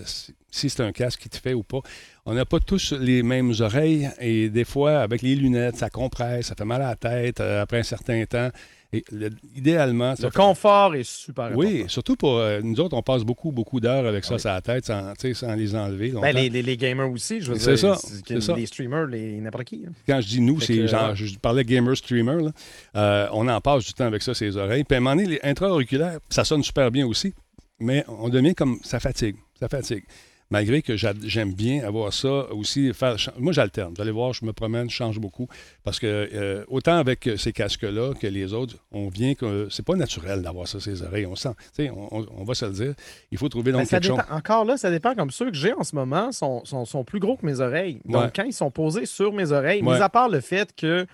si 0.48 0.70
c'est 0.70 0.80
un 0.82 0.92
casque 0.92 1.20
qui 1.22 1.28
te 1.28 1.36
fait 1.36 1.54
ou 1.54 1.64
pas. 1.64 1.80
On 2.24 2.34
n'a 2.34 2.44
pas 2.44 2.60
tous 2.60 2.92
les 2.92 3.24
mêmes 3.24 3.52
oreilles 3.58 4.08
et 4.20 4.48
des 4.48 4.64
fois, 4.64 5.00
avec 5.00 5.22
les 5.22 5.34
lunettes, 5.34 5.76
ça 5.76 5.90
compresse, 5.90 6.46
ça 6.46 6.54
fait 6.54 6.64
mal 6.64 6.82
à 6.82 6.90
la 6.90 6.94
tête 6.96 7.40
euh, 7.40 7.62
après 7.62 7.80
un 7.80 7.82
certain 7.82 8.24
temps. 8.26 8.50
Et 8.94 9.04
le- 9.12 9.28
idéalement, 9.54 10.14
Le 10.18 10.30
confort 10.30 10.94
est 10.94 11.04
super 11.04 11.50
oui, 11.54 11.66
important. 11.66 11.88
surtout 11.88 12.16
pour 12.16 12.38
euh, 12.38 12.60
nous 12.62 12.80
autres, 12.80 12.96
on 12.96 13.02
passe 13.02 13.22
beaucoup, 13.22 13.52
beaucoup 13.52 13.80
d'heures 13.80 14.06
avec 14.06 14.24
ça 14.24 14.34
Oui. 14.36 14.40
sur 14.40 14.48
la 14.48 14.62
tête 14.62 14.86
sans, 14.86 15.12
les 15.54 15.74
enlever. 15.76 16.10
Ben, 16.12 16.34
les, 16.34 16.48
les- 16.48 16.62
les 16.62 16.76
gamers 16.78 17.10
aussi, 17.10 17.42
je 17.42 17.52
veux 17.52 17.58
C'est 17.58 17.74
dire. 17.74 17.78
ça, 17.78 17.96
c'est- 17.96 18.22
c'est 18.26 18.40
ça. 18.40 18.56
Les 18.56 18.64
streamers, 18.64 19.04
les, 19.06 19.40
n'importe 19.40 19.64
qui. 19.64 19.84
hein. 19.86 19.92
Quand 20.06 20.22
je 20.22 20.28
dis 20.28 20.40
nous, 20.40 20.58
c'est 20.60 20.88
genre, 20.88 21.14
je 21.14 21.38
parlais 21.38 21.64
gamer 21.64 21.94
streamer, 21.98 22.42
là. 22.44 22.50
Euh, 22.96 23.28
on 23.34 23.46
en 23.46 23.60
passe 23.60 23.84
du 23.84 23.92
temps 23.92 24.06
avec 24.06 24.22
ça, 24.22 24.32
ses 24.32 24.56
oreilles. 24.56 24.84
Puis 24.84 24.94
à 24.94 24.98
un 24.98 25.00
moment 25.02 25.16
donné, 25.16 25.28
les 25.28 25.40
intra-auriculaires, 25.42 26.18
ça 26.30 26.44
sonne 26.44 26.62
super 26.62 26.90
bien 26.90 27.06
aussi, 27.06 27.34
mais 27.78 28.06
on 28.08 28.30
devient 28.30 28.54
comme, 28.54 28.78
ça 28.82 29.00
fatigue, 29.00 29.36
ça 29.60 29.68
fatigue. 29.68 30.04
Malgré 30.50 30.80
que 30.80 30.96
j'a- 30.96 31.12
j'aime 31.24 31.52
bien 31.52 31.84
avoir 31.86 32.10
ça 32.12 32.50
aussi. 32.52 32.94
Faire, 32.94 33.16
moi, 33.38 33.52
j'alterne. 33.52 33.92
Vous 33.94 34.00
allez 34.00 34.10
voir, 34.10 34.32
je 34.32 34.46
me 34.46 34.52
promène, 34.54 34.88
je 34.88 34.94
change 34.96 35.18
beaucoup. 35.18 35.46
Parce 35.84 35.98
que 35.98 36.06
euh, 36.32 36.64
autant 36.68 36.96
avec 36.96 37.26
euh, 37.26 37.36
ces 37.36 37.52
casques-là 37.52 38.14
que 38.14 38.26
les 38.26 38.54
autres, 38.54 38.76
on 38.90 39.08
vient 39.08 39.34
que 39.34 39.68
c'est 39.70 39.84
pas 39.84 39.94
naturel 39.94 40.40
d'avoir 40.40 40.66
ça, 40.66 40.80
ses 40.80 41.02
oreilles. 41.02 41.26
On 41.26 41.36
sent. 41.36 41.50
Tu 41.76 41.84
sais, 41.84 41.90
on, 41.90 42.24
on- 42.40 42.44
va 42.44 42.54
se 42.54 42.64
le 42.64 42.72
dire. 42.72 42.94
Il 43.30 43.36
faut 43.36 43.50
trouver 43.50 43.72
donc 43.72 43.82
Ben, 43.82 43.86
ça 43.86 44.00
quelque 44.00 44.08
chose. 44.08 44.24
Encore 44.30 44.64
là, 44.64 44.78
ça 44.78 44.90
dépend 44.90 45.14
comme 45.14 45.30
ceux 45.30 45.50
que 45.50 45.56
j'ai 45.56 45.74
en 45.74 45.84
ce 45.84 45.94
moment 45.94 46.32
sont, 46.32 46.64
sont, 46.64 46.86
sont 46.86 47.04
plus 47.04 47.20
gros 47.20 47.36
que 47.36 47.44
mes 47.44 47.60
oreilles. 47.60 48.00
Donc, 48.06 48.22
Ouais. 48.22 48.30
quand 48.34 48.44
ils 48.44 48.54
sont 48.54 48.70
posés 48.70 49.04
sur 49.04 49.34
mes 49.34 49.52
oreilles, 49.52 49.82
Ouais. 49.82 49.96
mis 49.96 50.02
à 50.02 50.08
part 50.08 50.30
le 50.30 50.40
fait 50.40 50.74
que 50.74 51.06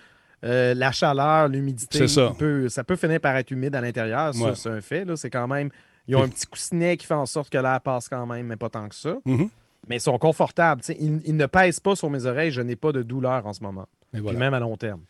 euh, 0.45 0.73
la 0.75 0.91
chaleur, 0.93 1.49
l'humidité, 1.49 2.07
ça. 2.07 2.33
peut- 2.37 2.69
ça 2.69 2.83
peut 2.85 2.95
finir 2.95 3.19
par 3.19 3.35
être 3.35 3.51
humide 3.51 3.75
à 3.75 3.81
l'intérieur. 3.81 4.33
Ça, 4.33 4.45
Ouais. 4.45 4.51
c'est 4.55 4.69
un 4.69 4.79
fait. 4.79 5.05
C'est 5.17 5.29
quand 5.29 5.47
même. 5.47 5.69
Ils 6.07 6.15
ont 6.15 6.23
un 6.23 6.29
petit 6.29 6.45
coussinet 6.45 6.97
qui 6.97 7.05
fait 7.05 7.13
en 7.13 7.25
sorte 7.25 7.49
que 7.49 7.57
l'air 7.57 7.81
passe 7.81 8.09
quand 8.09 8.25
même, 8.25 8.45
mais 8.47 8.55
pas 8.55 8.69
tant 8.69 8.87
que 8.87 8.95
ça. 8.95 9.17
Mhm. 9.25 9.49
Mais 9.87 9.97
ils 9.97 10.01
sont 10.01 10.17
confortables. 10.17 10.81
Ils, 10.89 11.21
ils 11.25 11.35
ne 11.35 11.45
pèsent 11.45 11.79
pas 11.79 11.95
sur 11.95 12.09
mes 12.09 12.25
oreilles. 12.25 12.51
Je 12.51 12.61
n'ai 12.61 12.75
pas 12.75 12.91
de 12.91 13.03
douleur 13.03 13.45
en 13.45 13.53
ce 13.53 13.61
moment. 13.61 13.87
Et 14.13 14.21
Puis 14.21 14.35
même 14.35 14.53
à 14.53 14.59
long 14.59 14.77
terme. 14.77 15.01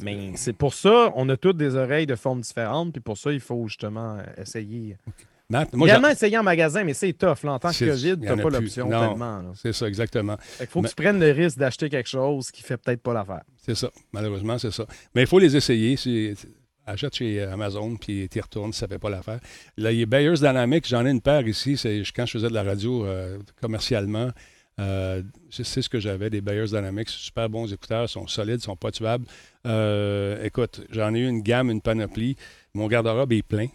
Mais 0.00 0.32
c'est 0.36 0.54
pour 0.54 0.72
ça, 0.72 1.12
on 1.14 1.28
a 1.28 1.36
toutes 1.36 1.58
des 1.58 1.74
oreilles 1.76 2.06
de 2.06 2.14
formes 2.14 2.40
différentes. 2.40 2.92
Puis 2.92 3.00
pour 3.02 3.18
ça, 3.18 3.32
il 3.32 3.40
faut 3.40 3.66
justement 3.68 4.16
euh, 4.18 4.22
essayer. 4.42 4.96
Matt, 5.50 5.74
moi, 5.74 5.86
Également 5.86 6.08
essayer 6.08 6.38
en 6.38 6.42
magasin, 6.42 6.84
mais 6.84 6.94
c'est 6.94 7.12
tough. 7.12 7.42
Là, 7.44 7.52
en 7.52 7.58
tant 7.58 7.70
que 7.70 7.84
COVID, 7.84 8.08
il 8.12 8.18
tu 8.20 8.24
n'as 8.26 8.36
pas 8.36 8.48
l'option 8.48 8.88
tellement. 8.88 9.52
C'est 9.54 9.74
ça, 9.74 9.86
exactement. 9.86 10.38
Qu'il 10.56 10.66
faut 10.68 10.80
Mais- 10.80 10.88
que 10.88 10.94
tu 10.94 11.02
prennes 11.02 11.20
le 11.20 11.30
risque 11.32 11.58
d'acheter 11.58 11.90
quelque 11.90 12.08
chose 12.08 12.50
qui 12.50 12.62
fait 12.62 12.78
peut-être 12.78 13.02
pas 13.02 13.12
l'affaire. 13.12 13.42
C'est 13.58 13.74
ça. 13.74 13.90
Malheureusement, 14.12 14.56
c'est 14.56 14.70
ça. 14.70 14.86
Mais 15.14 15.22
il 15.22 15.26
faut 15.26 15.38
les 15.38 15.54
essayer. 15.54 15.96
Achète 16.86 17.14
chez 17.16 17.42
Amazon, 17.42 17.96
puis 17.96 18.28
tu 18.30 18.40
retournes 18.40 18.72
ça 18.72 18.86
ne 18.86 18.92
fait 18.92 18.98
pas 18.98 19.08
l'affaire. 19.08 19.40
Là, 19.78 19.90
il 19.90 20.00
y 20.00 20.02
a 20.02 20.06
Bayers 20.06 20.34
Dynamics, 20.36 20.86
j'en 20.86 21.06
ai 21.06 21.10
une 21.10 21.22
paire 21.22 21.46
ici. 21.46 21.80
Quand 22.14 22.26
je 22.26 22.32
faisais 22.32 22.48
de 22.48 22.54
la 22.54 22.62
radio 22.62 23.06
euh, 23.06 23.38
commercialement. 23.60 24.30
euh, 24.80 25.22
c'est 25.50 25.82
ce 25.82 25.88
que 25.88 26.00
j'avais, 26.00 26.30
des 26.30 26.40
Bayers 26.40 26.66
Dynamics. 26.66 27.08
Super 27.08 27.48
bons 27.48 27.72
écouteurs, 27.72 28.08
sont 28.08 28.26
solides, 28.26 28.60
sont 28.60 28.76
pas 28.76 28.90
tuables. 28.90 29.24
Euh, 29.66 30.44
écoute, 30.44 30.82
j'en 30.90 31.14
ai 31.14 31.20
eu 31.20 31.28
une 31.28 31.42
gamme, 31.42 31.70
une 31.70 31.80
panoplie. 31.80 32.36
Mon 32.74 32.88
garde-robe 32.88 33.32
est 33.32 33.42
plein 33.42 33.68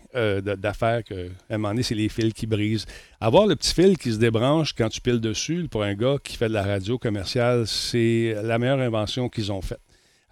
d'affaires 0.57 1.01
à 1.49 1.53
un 1.53 1.57
moment 1.57 1.69
donné, 1.69 1.83
c'est 1.83 1.95
les 1.95 2.09
fils 2.09 2.33
qui 2.33 2.45
brisent. 2.47 2.85
Avoir 3.21 3.47
le 3.47 3.55
petit 3.55 3.73
fil 3.73 3.97
qui 3.97 4.11
se 4.11 4.17
débranche 4.17 4.73
quand 4.73 4.89
tu 4.89 4.99
piles 4.99 5.21
dessus, 5.21 5.67
pour 5.71 5.83
un 5.83 5.95
gars 5.95 6.17
qui 6.21 6.35
fait 6.35 6.49
de 6.49 6.53
la 6.53 6.63
radio 6.63 6.97
commerciale, 6.97 7.65
c'est 7.65 8.35
la 8.43 8.59
meilleure 8.59 8.81
invention 8.81 9.29
qu'ils 9.29 9.53
ont 9.53 9.61
faite. 9.61 9.79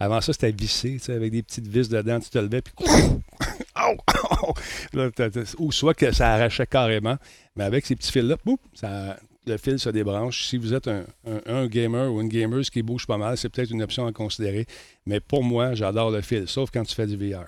Avant 0.00 0.20
ça, 0.20 0.32
c'était 0.32 0.52
vissé, 0.52 0.92
tu 0.94 0.98
sais, 1.00 1.12
avec 1.12 1.32
des 1.32 1.42
petites 1.42 1.66
vis 1.66 1.88
dedans, 1.88 2.20
tu 2.20 2.30
te 2.30 2.38
levais, 2.38 2.62
puis... 2.62 2.72
Là, 4.92 5.08
Ou 5.58 5.72
soit 5.72 5.94
que 5.94 6.12
ça 6.12 6.32
arrachait 6.34 6.66
carrément, 6.66 7.16
mais 7.56 7.64
avec 7.64 7.86
ces 7.86 7.96
petits 7.96 8.12
fils-là, 8.12 8.36
ça, 8.74 9.16
le 9.46 9.56
fil 9.56 9.78
se 9.78 9.90
débranche. 9.90 10.44
Si 10.46 10.56
vous 10.56 10.74
êtes 10.74 10.88
un, 10.88 11.04
un- 11.26 11.40
un 11.46 11.66
gamer 11.66 12.12
ou 12.12 12.20
une 12.20 12.28
gamer 12.28 12.60
qui 12.62 12.82
bouge 12.82 13.06
pas 13.06 13.16
mal, 13.18 13.36
c'est 13.36 13.48
peut-être 13.48 13.70
une 13.70 13.82
option 13.82 14.06
à 14.06 14.12
considérer. 14.12 14.66
Mais 15.06 15.20
pour 15.20 15.42
moi, 15.44 15.74
j'adore 15.74 16.10
le 16.10 16.20
fil, 16.20 16.46
sauf 16.48 16.70
quand 16.72 16.84
tu 16.84 16.94
fais 16.94 17.06
du 17.06 17.16
VR. 17.16 17.44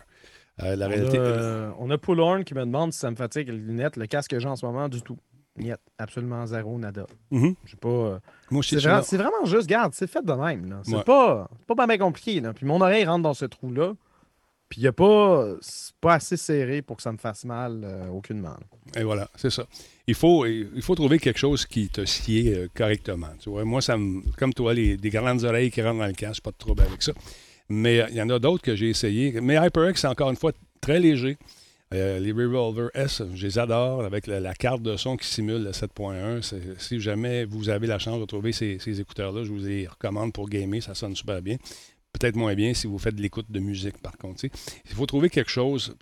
Euh, 0.62 0.76
la 0.76 0.86
On 0.86 0.90
a, 0.90 0.94
réalité... 0.94 1.16
euh, 1.18 1.70
on 1.78 1.90
a 1.90 1.98
Poulhorn 1.98 2.44
qui 2.44 2.55
me 2.55 2.61
demande 2.61 2.92
si 2.92 2.98
ça 2.98 3.11
me 3.11 3.16
fatigue 3.16 3.48
les 3.48 3.57
lunettes. 3.57 3.96
Le 3.96 4.07
casque 4.07 4.30
que 4.32 4.38
j'ai 4.40 4.48
en 4.48 4.57
ce 4.57 4.66
moment, 4.66 4.88
du 4.88 5.01
tout. 5.03 5.16
Niet, 5.57 5.76
absolument 5.98 6.46
zéro, 6.46 6.78
nada. 6.78 7.07
Mhm. 7.30 7.55
J'ai 7.66 7.76
pas. 7.76 7.88
euh, 7.88 8.18
Moi 8.51 8.62
C'est 8.62 8.76
vraiment, 9.16 9.44
juste, 9.44 9.66
garde, 9.68 9.92
c'est 9.94 10.07
fait 10.07 10.24
de 10.24 10.32
même. 10.32 10.80
C'est 10.84 10.94
Ouais. 10.96 11.03
pas, 11.05 11.48
pas 11.66 11.86
bien 11.86 11.98
compliqué. 11.98 12.40
Là. 12.40 12.53
Puis 12.53 12.64
mon 12.66 12.80
oreille 12.80 13.05
rentre 13.05 13.22
dans 13.24 13.34
ce 13.34 13.44
trou-là. 13.46 13.94
Puis 14.68 14.80
il 14.82 14.86
a 14.86 14.92
pas. 14.92 15.44
Pas 16.01 16.14
assez 16.14 16.36
serré 16.36 16.80
pour 16.82 16.96
que 16.96 17.03
ça 17.03 17.11
me 17.12 17.18
fasse 17.18 17.44
mal 17.44 17.80
euh, 17.84 18.07
aucunement. 18.09 18.57
là. 18.94 19.01
Et 19.01 19.05
voilà, 19.05 19.28
c'est 19.34 19.51
ça. 19.51 19.64
Il 20.07 20.14
faut, 20.14 20.46
il 20.46 20.82
faut 20.82 20.94
trouver 20.94 21.18
quelque 21.18 21.38
chose 21.38 21.66
qui 21.66 21.88
te 21.88 22.05
sied 22.05 22.55
euh, 22.57 22.68
correctement. 22.74 23.28
Tu 23.40 23.51
vois, 23.51 23.64
moi, 23.64 23.80
ça 23.82 23.96
me, 23.96 24.22
comme 24.38 24.55
toi, 24.55 24.72
les, 24.72 24.96
des 24.96 25.11
grandes 25.11 25.42
oreilles 25.44 25.70
qui 25.72 25.82
rentrent 25.82 25.98
dans 25.98 26.07
le 26.07 26.12
casque, 26.12 26.42
pas 26.42 26.53
de 26.53 26.57
trouble 26.57 26.82
avec 26.82 27.03
ça. 27.03 27.12
Mais 27.68 28.01
euh, 28.01 28.07
il 28.11 28.16
y 28.16 28.22
en 28.22 28.30
a 28.30 28.38
d'autres 28.38 28.62
que 28.62 28.76
j'ai 28.76 28.88
essayé. 28.90 29.40
Mais 29.40 29.57
HyperX, 29.57 30.01
c'est 30.01 30.07
encore 30.09 30.30
une 30.30 30.36
fois 30.36 30.53
très 30.80 31.01
léger. 31.01 31.36
Euh, 31.93 32.20
les 32.20 32.30
Revolver 32.30 32.88
S, 32.95 33.20
je 33.34 33.47
les 33.47 33.59
adore 33.59 34.05
avec 34.05 34.28
la, 34.28 34.38
la 34.38 34.55
carte 34.55 34.80
de 34.82 34.97
son 34.97 35.16
qui 35.16 35.26
simule 35.26 35.64
le 35.64 35.72
7.1. 35.72 36.41
C'est- 36.41 36.80
Si 36.80 37.01
jamais 37.01 37.45
vous 37.45 37.68
avez 37.68 37.88
la 37.88 37.99
chance 37.99 38.20
de 38.20 38.26
trouver 38.26 38.53
ces, 38.53 38.78
ces 38.78 39.01
écouteurs-là, 39.01 39.43
je 39.43 39.51
vous 39.51 39.59
les 39.59 39.88
recommande 39.88 40.32
pour 40.32 40.49
gamer, 40.49 40.80
ça 40.80 40.95
sonne 40.95 41.16
super 41.16 41.43
bien. 41.43 41.57
Peut-être 42.12 42.34
moins 42.36 42.55
bien 42.55 42.74
si 42.74 42.86
vous 42.88 42.99
faites 42.99 43.14
de 43.14 43.22
l'écoute 43.22 43.47
de 43.51 43.59
musique, 43.61 43.99
par 43.99 44.16
contre. 44.18 44.41
tu 44.41 44.49
sais. 44.49 44.53
Il 44.88 44.95
faut 44.97 45.07
trouver 45.07 45.30
quelque 45.30 45.51
chose, 45.51 45.95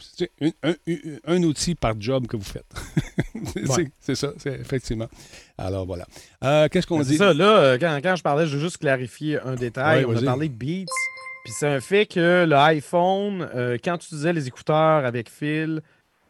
un, 0.42 0.48
un- 0.62 0.74
un- 0.88 0.96
un 1.26 1.42
outil 1.42 1.74
par 1.74 1.98
job 2.00 2.26
que 2.26 2.36
vous 2.36 2.44
faites. 2.44 2.66
C'est- 3.54 3.68
Ouais. 3.68 4.14
Ça, 4.14 4.32
effectivement. 4.46 5.08
Alors 5.56 5.86
voilà. 5.86 6.06
Euh, 6.44 6.68
Qu'est-ce 6.70 6.86
qu'on 6.86 6.98
Ben, 6.98 7.04
dit? 7.04 7.16
ça, 7.16 7.32
là, 7.34 7.58
euh, 7.58 7.78
quand, 7.78 7.98
quand 8.02 8.16
je 8.16 8.22
parlais, 8.22 8.46
je 8.46 8.56
veux 8.56 8.62
juste 8.62 8.78
clarifier 8.78 9.38
un 9.40 9.54
détail. 9.54 10.04
Ouais, 10.04 10.14
on 10.14 10.22
a 10.22 10.22
parlé 10.24 10.48
de 10.48 10.54
Beats. 10.54 10.86
Puis 11.44 11.52
c'est 11.52 11.66
un 11.66 11.80
fait 11.80 12.06
que 12.06 12.44
le 12.44 12.56
iPhone, 12.56 13.48
euh, 13.54 13.78
quand 13.82 13.96
tu 13.98 14.06
utilisais 14.06 14.32
les 14.32 14.48
écouteurs 14.48 15.04
avec 15.04 15.30
fil, 15.30 15.82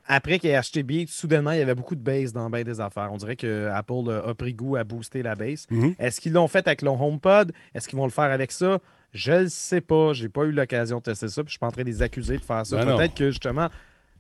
après 0.07 0.39
qu'il 0.39 0.51
ait 0.51 0.57
acheté 0.57 0.83
Beats, 0.83 1.09
soudainement, 1.09 1.53
il 1.53 1.59
y 1.59 1.63
avait 1.63 1.75
beaucoup 1.75 1.95
de 1.95 2.01
bass 2.01 2.33
dans 2.33 2.49
bien 2.49 2.63
des 2.63 2.81
affaires. 2.81 3.11
On 3.13 3.19
dirait 3.19 3.37
que 3.37 3.69
Apple 3.73 4.11
a 4.27 4.35
pris 4.35 4.55
goût 4.55 4.77
à 4.77 4.85
booster 4.85 5.23
la 5.23 5.35
bass. 5.35 5.67
Mhm. 5.71 5.95
Est-ce 5.99 6.21
qu'ils 6.21 6.33
l'ont 6.33 6.49
fait 6.49 6.67
avec 6.67 6.81
le 6.83 6.89
HomePod? 6.89 7.53
Est-ce 7.75 7.89
qu'ils 7.89 7.99
vont 7.99 8.07
le 8.07 8.11
faire 8.11 8.31
avec 8.31 8.51
ça? 8.51 8.79
Je 9.13 9.33
ne 9.33 9.49
sais 9.49 9.83
pas. 9.83 10.15
J'ai 10.15 10.31
pas 10.31 10.45
eu 10.45 10.53
l'occasion 10.53 10.99
de 10.99 11.03
tester 11.03 11.29
ça. 11.29 11.43
Puis 11.43 11.49
je 11.49 11.53
suis 11.53 11.59
pas 11.59 11.67
en 11.67 11.71
train 11.71 11.83
de 11.83 11.89
les 11.89 12.03
accuser 12.03 12.39
de 12.39 12.45
faire 12.45 12.65
ça. 12.65 12.83
Ben 12.83 12.97
peut-être 12.97 13.15
que 13.15 13.31
justement, 13.31 13.69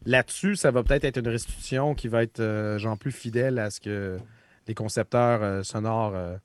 là-dessus, 0.04 0.56
ça 0.56 0.70
va 0.70 0.82
peut-être 0.82 1.04
être 1.04 1.18
une 1.18 1.28
restitution 1.28 1.94
qui 1.94 2.08
va 2.08 2.22
être 2.22 2.40
euh, 2.40 2.78
genre 2.78 2.98
plus 2.98 3.12
fidèle 3.12 3.58
à 3.58 3.70
ce 3.70 3.80
que 3.80 4.18
les 4.66 4.74
concepteurs 4.74 5.42
euh, 5.42 5.62
sonores 5.62 6.12
euh, 6.14 6.36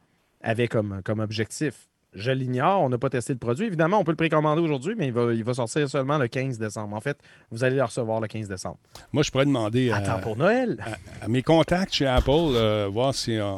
avaient 0.41 0.69
comme, 0.69 1.01
comme 1.03 1.19
objectif. 1.19 1.89
Je 2.15 2.31
l'ignore, 2.31 2.81
on 2.81 2.89
n'a 2.89 2.97
pas 2.97 3.09
testé 3.09 3.33
le 3.33 3.39
produit. 3.39 3.65
Évidemment, 3.65 3.99
on 3.99 4.03
peut 4.03 4.11
le 4.11 4.17
précommander 4.17 4.61
aujourd'hui, 4.61 4.93
mais 4.97 5.07
il 5.07 5.13
va, 5.13 5.33
il 5.33 5.43
va 5.43 5.53
sortir 5.53 5.89
seulement 5.89 6.17
le 6.17 6.27
15 6.27 6.57
décembre. 6.59 6.95
En 6.95 7.01
fait, 7.01 7.17
vous 7.51 7.63
allez 7.63 7.75
le 7.75 7.83
recevoir 7.83 8.19
le 8.21 8.27
15 8.27 8.47
décembre. 8.47 8.77
Moi, 9.11 9.23
je 9.23 9.31
pourrais 9.31 9.45
demander 9.45 9.89
à, 9.91 9.97
Attends 9.97 10.19
pour 10.19 10.37
Noël. 10.37 10.77
à- 10.85 11.25
à 11.25 11.27
mes 11.27 11.41
contacts 11.41 11.93
chez 11.93 12.05
Apple, 12.05 12.29
euh, 12.31 12.87
voir 12.91 13.15
si 13.15 13.37
euh, 13.37 13.55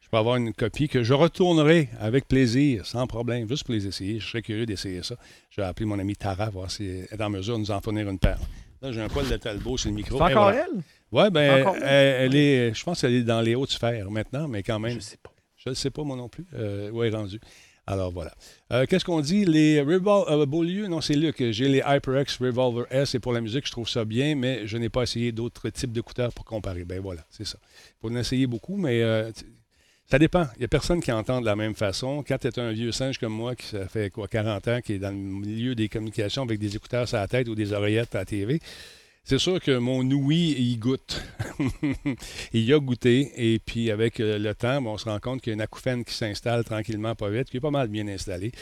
je 0.00 0.08
peux 0.08 0.16
avoir 0.16 0.36
une 0.36 0.52
copie 0.52 0.88
que 0.88 1.02
je 1.02 1.12
retournerai 1.14 1.88
avec 2.00 2.28
plaisir, 2.28 2.86
sans 2.86 3.06
problème, 3.06 3.48
juste 3.48 3.64
pour 3.64 3.74
les 3.74 3.86
essayer. 3.86 4.20
Je 4.20 4.26
serais 4.28 4.42
curieux 4.42 4.64
d'essayer 4.66 5.02
ça. 5.02 5.16
Je 5.50 5.60
vais 5.60 5.66
appeler 5.66 5.86
mon 5.86 5.98
amie 5.98 6.14
Tara, 6.16 6.50
voir 6.50 6.70
si 6.70 6.86
elle 7.10 7.20
est 7.20 7.22
en 7.22 7.30
mesure 7.30 7.54
de 7.56 7.60
nous 7.60 7.70
en 7.70 7.80
fournir 7.80 8.08
une 8.08 8.18
paire. 8.18 8.38
Là, 8.80 8.92
j'ai 8.92 9.00
un 9.02 9.08
poil 9.08 9.28
de 9.28 9.36
Talbot 9.36 9.76
sur 9.76 9.90
le 9.90 9.96
micro. 9.96 10.18
C'est 10.18 10.22
encore 10.24 10.42
voilà. 10.52 10.66
elle? 10.72 10.82
Oui, 11.10 11.22
Encore 11.60 11.76
elle, 11.82 12.26
elle 12.26 12.36
est, 12.36 12.74
je 12.74 12.84
pense 12.84 13.00
qu'elle 13.00 13.14
est 13.14 13.22
dans 13.22 13.40
les 13.40 13.54
hautes 13.54 13.70
sphères 13.72 14.08
maintenant, 14.10 14.46
mais 14.46 14.62
quand 14.62 14.78
même, 14.78 14.94
Je 14.94 15.00
sais 15.00 15.16
pas. 15.16 15.30
je 15.56 15.70
ne 15.70 15.74
sais 15.74 15.90
pas 15.90 16.04
moi 16.04 16.16
non 16.16 16.28
plus 16.28 16.46
euh, 16.54 16.90
où 16.90 17.02
elle 17.02 17.12
est 17.12 17.16
rendue. 17.16 17.40
Alors 17.88 18.12
voilà. 18.12 18.34
Euh, 18.70 18.84
Qu'est-ce 18.86 19.04
qu'on 19.06 19.22
dit? 19.22 19.46
Les 19.46 19.80
Revol 19.80 20.24
euh, 20.28 20.44
Beaulieu, 20.44 20.88
non, 20.88 21.00
c'est 21.00 21.14
Luc. 21.14 21.42
J'ai 21.52 21.68
les 21.68 21.78
HyperX 21.78 22.36
Revolver 22.38 22.84
S 22.90 23.14
et 23.14 23.18
pour 23.18 23.32
la 23.32 23.40
musique, 23.40 23.66
je 23.66 23.72
trouve 23.72 23.88
ça 23.88 24.04
bien, 24.04 24.34
mais 24.34 24.66
je 24.66 24.76
n'ai 24.76 24.90
pas 24.90 25.04
essayé 25.04 25.32
d'autres 25.32 25.70
types 25.70 25.90
d'écouteurs 25.90 26.30
pour 26.34 26.44
comparer. 26.44 26.84
Ben 26.84 27.00
voilà, 27.00 27.24
c'est 27.30 27.46
ça. 27.46 27.56
Il 27.62 27.94
faut 28.02 28.10
en 28.10 28.16
essayer 28.16 28.46
beaucoup, 28.46 28.76
mais 28.76 29.02
euh, 29.02 29.32
ça 30.04 30.18
dépend. 30.18 30.48
Il 30.56 30.58
n'y 30.58 30.64
a 30.66 30.68
personne 30.68 31.00
qui 31.00 31.10
entend 31.10 31.40
de 31.40 31.46
la 31.46 31.56
même 31.56 31.74
façon. 31.74 32.22
Quand 32.28 32.36
tu 32.36 32.48
es 32.48 32.58
un 32.58 32.72
vieux 32.72 32.92
singe 32.92 33.16
comme 33.16 33.32
moi, 33.32 33.56
qui 33.56 33.64
ça 33.64 33.88
fait 33.88 34.10
quoi, 34.10 34.28
40 34.28 34.68
ans, 34.68 34.80
qui 34.82 34.92
est 34.92 34.98
dans 34.98 35.10
le 35.10 35.16
milieu 35.16 35.74
des 35.74 35.88
communications 35.88 36.42
avec 36.42 36.58
des 36.58 36.76
écouteurs 36.76 37.08
sur 37.08 37.16
la 37.16 37.26
tête 37.26 37.48
ou 37.48 37.54
des 37.54 37.72
oreillettes 37.72 38.14
à 38.14 38.18
la 38.18 38.24
TV, 38.26 38.60
c'est 39.28 39.38
sûr 39.38 39.60
que 39.60 39.76
mon 39.76 40.00
ouïe, 40.10 40.54
il 40.58 40.78
goûte. 40.78 41.22
il 42.52 42.64
y 42.64 42.72
a 42.72 42.78
goûté. 42.78 43.30
Et 43.36 43.58
puis, 43.58 43.90
avec 43.90 44.20
euh, 44.20 44.38
le 44.38 44.54
temps, 44.54 44.80
ben, 44.80 44.88
on 44.90 44.98
se 44.98 45.04
rend 45.08 45.18
compte 45.20 45.40
qu'il 45.42 45.50
y 45.50 45.52
a 45.52 45.54
une 45.54 45.60
acouphène 45.60 46.04
qui 46.04 46.14
s'installe 46.14 46.64
tranquillement, 46.64 47.14
pas 47.14 47.28
vite, 47.28 47.50
qui 47.50 47.58
est 47.58 47.60
pas 47.60 47.70
mal 47.70 47.88
bien 47.88 48.08
installée. 48.08 48.52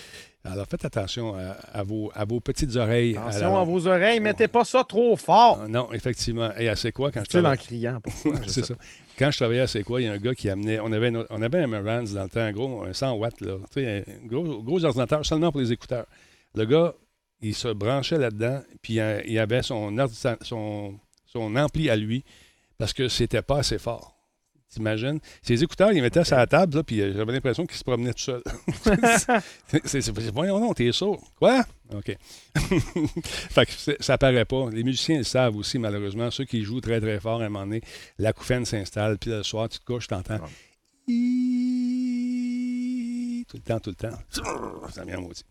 Alors, 0.45 0.67
faites 0.69 0.85
attention 0.85 1.35
à, 1.35 1.51
à 1.73 1.83
vos, 1.83 2.11
à 2.15 2.25
vos 2.25 2.41
petites 2.41 2.75
oreilles. 2.77 3.17
à 3.17 3.27
Attention 3.29 3.55
la- 3.55 3.61
à 3.61 3.65
vos 3.65 3.87
oreilles, 3.87 4.21
mettez 4.21 4.49
pas 4.49 4.65
ça 4.65 4.85
trop 4.85 5.17
fort. 5.17 5.61
Ah, 5.63 5.69
Non, 5.69 5.93
effectivement. 5.93 6.51
Et 6.59 6.69
à 6.69 6.77
C'est 6.77 6.93
quoi, 6.93 7.11
quand 7.11 7.23
je 7.25 7.31
Tu 7.31 7.37
en 7.39 7.43
travaillais- 7.43 7.63
criant, 7.63 8.01
c'est 8.47 8.65
ça. 8.65 8.75
Quand 9.19 9.31
je 9.31 9.37
travaillais 9.39 9.61
à 9.63 9.67
C'est 9.67 9.83
quoi, 9.83 10.01
il 10.01 10.05
y 10.05 10.09
a 10.09 10.13
un 10.13 10.19
gars 10.19 10.35
qui 10.35 10.49
amenait. 10.49 10.79
On 10.81 10.93
avait, 10.93 11.09
un- 11.15 11.25
on 11.31 11.43
avait 11.43 11.59
un 11.59 11.67
Marantz 11.67 12.13
dans 12.13 12.23
le 12.25 12.29
temps, 12.29 12.41
un 12.41 12.53
gros, 12.53 12.83
un 12.85 12.93
100 12.93 13.15
watts, 13.15 13.41
là. 13.41 13.55
Tu 13.73 13.81
sais, 13.83 14.05
un 14.23 14.27
gros, 14.27 14.63
gros 14.63 14.85
ordinateur 14.85 15.25
seulement 15.27 15.51
pour 15.51 15.61
les 15.61 15.73
écouteurs. 15.73 16.07
Le 16.55 16.65
gars, 16.65 16.95
il 17.41 17.55
se 17.55 17.69
branchait 17.69 18.19
là-dedans, 18.19 18.63
puis 18.83 18.95
il 18.95 19.39
avait 19.39 19.63
son, 19.63 19.93
ordi- 19.97 20.37
son, 20.43 20.99
son 21.27 21.57
ampli 21.57 21.91
à 21.91 21.97
lui 21.97 22.25
parce 22.79 22.93
que 22.93 23.09
c'était 23.09 23.43
pas 23.43 23.59
assez 23.59 23.79
fort. 23.79 24.17
T'imagines? 24.69 25.21
Ses 25.43 25.63
écouteurs, 25.63 25.93
il 25.93 26.03
mettait 26.03 26.25
sur 26.25 26.37
la 26.37 26.47
table, 26.47 26.77
là, 26.77 26.83
puis 26.83 27.01
euh, 27.01 27.15
j'avais 27.15 27.33
l'impression 27.33 27.65
qu'il 27.67 27.77
se 27.79 27.85
promenait 27.85 28.13
tout 28.13 28.19
seul. 28.19 28.43
c'est, 29.85 30.11
voyons 30.31 30.59
non, 30.59 30.75
t'es 30.75 30.91
sourd. 30.91 31.23
Quoi? 31.39 31.65
OK. 31.95 32.17
fait 33.25 33.67
que 33.67 33.73
ça 34.03 34.19
paraît 34.19 34.45
pas. 34.45 34.69
Les 34.71 34.83
musiciens 34.83 35.19
le 35.19 35.25
savent 35.25 35.57
aussi, 35.57 35.79
malheureusement. 35.79 36.31
Ceux 36.33 36.45
qui 36.45 36.63
jouent 36.63 36.81
très, 36.81 37.01
très 37.01 37.21
fort, 37.21 37.41
à 37.41 37.45
un 37.45 37.49
moment 37.49 37.65
donné, 37.65 37.81
l'acouphène 38.19 38.65
s'installe, 38.65 39.19
puis 39.19 39.31
le 39.31 39.45
soir, 39.45 39.69
tu 39.69 39.79
te 39.79 39.85
couches, 39.85 40.09
t'entends. 40.09 40.41
Tout 43.49 43.57
le 43.57 43.63
temps, 43.63 43.79
tout 43.79 43.91
le 43.91 43.97
temps. 43.97 44.19
Ça 44.91 45.05
vient 45.05 45.21
maudit. 45.21 45.45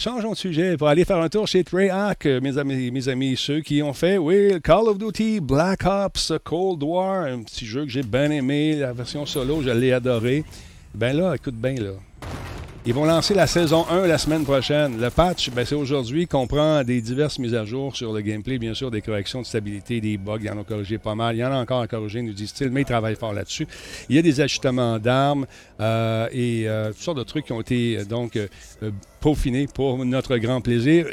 Changeons 0.00 0.30
de 0.30 0.36
sujet 0.36 0.78
pour 0.78 0.88
aller 0.88 1.04
faire 1.04 1.18
un 1.18 1.28
tour 1.28 1.46
chez 1.46 1.62
Treyarch, 1.62 2.24
euh, 2.24 2.40
mes 2.40 2.56
amis, 2.56 2.90
mes 2.90 3.08
amis, 3.10 3.36
ceux 3.36 3.60
qui 3.60 3.82
ont 3.82 3.92
fait, 3.92 4.16
oui, 4.16 4.58
Call 4.64 4.88
of 4.88 4.96
Duty, 4.96 5.40
Black 5.40 5.84
Ops, 5.84 6.32
Cold 6.42 6.82
War, 6.82 7.24
un 7.24 7.42
petit 7.42 7.66
jeu 7.66 7.84
que 7.84 7.90
j'ai 7.90 8.02
bien 8.02 8.30
aimé, 8.30 8.76
la 8.76 8.94
version 8.94 9.26
solo, 9.26 9.60
je 9.60 9.68
l'ai 9.68 9.92
adoré. 9.92 10.42
Ben 10.94 11.14
là, 11.14 11.34
écoute 11.34 11.54
bien, 11.54 11.74
là. 11.74 11.90
Ils 12.86 12.94
vont 12.94 13.04
lancer 13.04 13.34
la 13.34 13.46
saison 13.46 13.84
1 13.90 14.06
la 14.06 14.16
semaine 14.16 14.42
prochaine. 14.42 14.98
Le 14.98 15.10
patch, 15.10 15.50
ben, 15.50 15.66
c'est 15.66 15.74
aujourd'hui, 15.74 16.26
comprend 16.26 16.82
des 16.82 17.02
diverses 17.02 17.38
mises 17.38 17.54
à 17.54 17.66
jour 17.66 17.94
sur 17.94 18.10
le 18.10 18.22
gameplay, 18.22 18.56
bien 18.56 18.72
sûr, 18.72 18.90
des 18.90 19.02
corrections 19.02 19.42
de 19.42 19.46
stabilité, 19.46 20.00
des 20.00 20.16
bugs. 20.16 20.38
Ils 20.42 20.50
en 20.50 20.56
ont 20.56 20.64
corrigé 20.64 20.96
pas 20.96 21.14
mal. 21.14 21.36
Il 21.36 21.40
y 21.40 21.44
en 21.44 21.52
a 21.52 21.58
encore 21.58 21.82
à 21.82 21.86
corriger, 21.86 22.22
nous 22.22 22.32
disent-ils, 22.32 22.70
mais 22.70 22.80
ils 22.80 22.86
travaillent 22.86 23.16
fort 23.16 23.34
là-dessus. 23.34 23.68
Il 24.08 24.16
y 24.16 24.18
a 24.18 24.22
des 24.22 24.40
ajustements 24.40 24.98
d'armes 24.98 25.46
euh, 25.78 26.26
et 26.32 26.66
euh, 26.68 26.88
toutes 26.88 27.02
sortes 27.02 27.18
de 27.18 27.22
trucs 27.22 27.44
qui 27.44 27.52
ont 27.52 27.60
été 27.60 27.98
euh, 27.98 28.04
donc 28.06 28.36
euh, 28.36 28.48
euh, 28.82 28.90
peaufinés 29.20 29.66
pour 29.66 30.02
notre 30.06 30.38
grand 30.38 30.62
plaisir. 30.62 31.06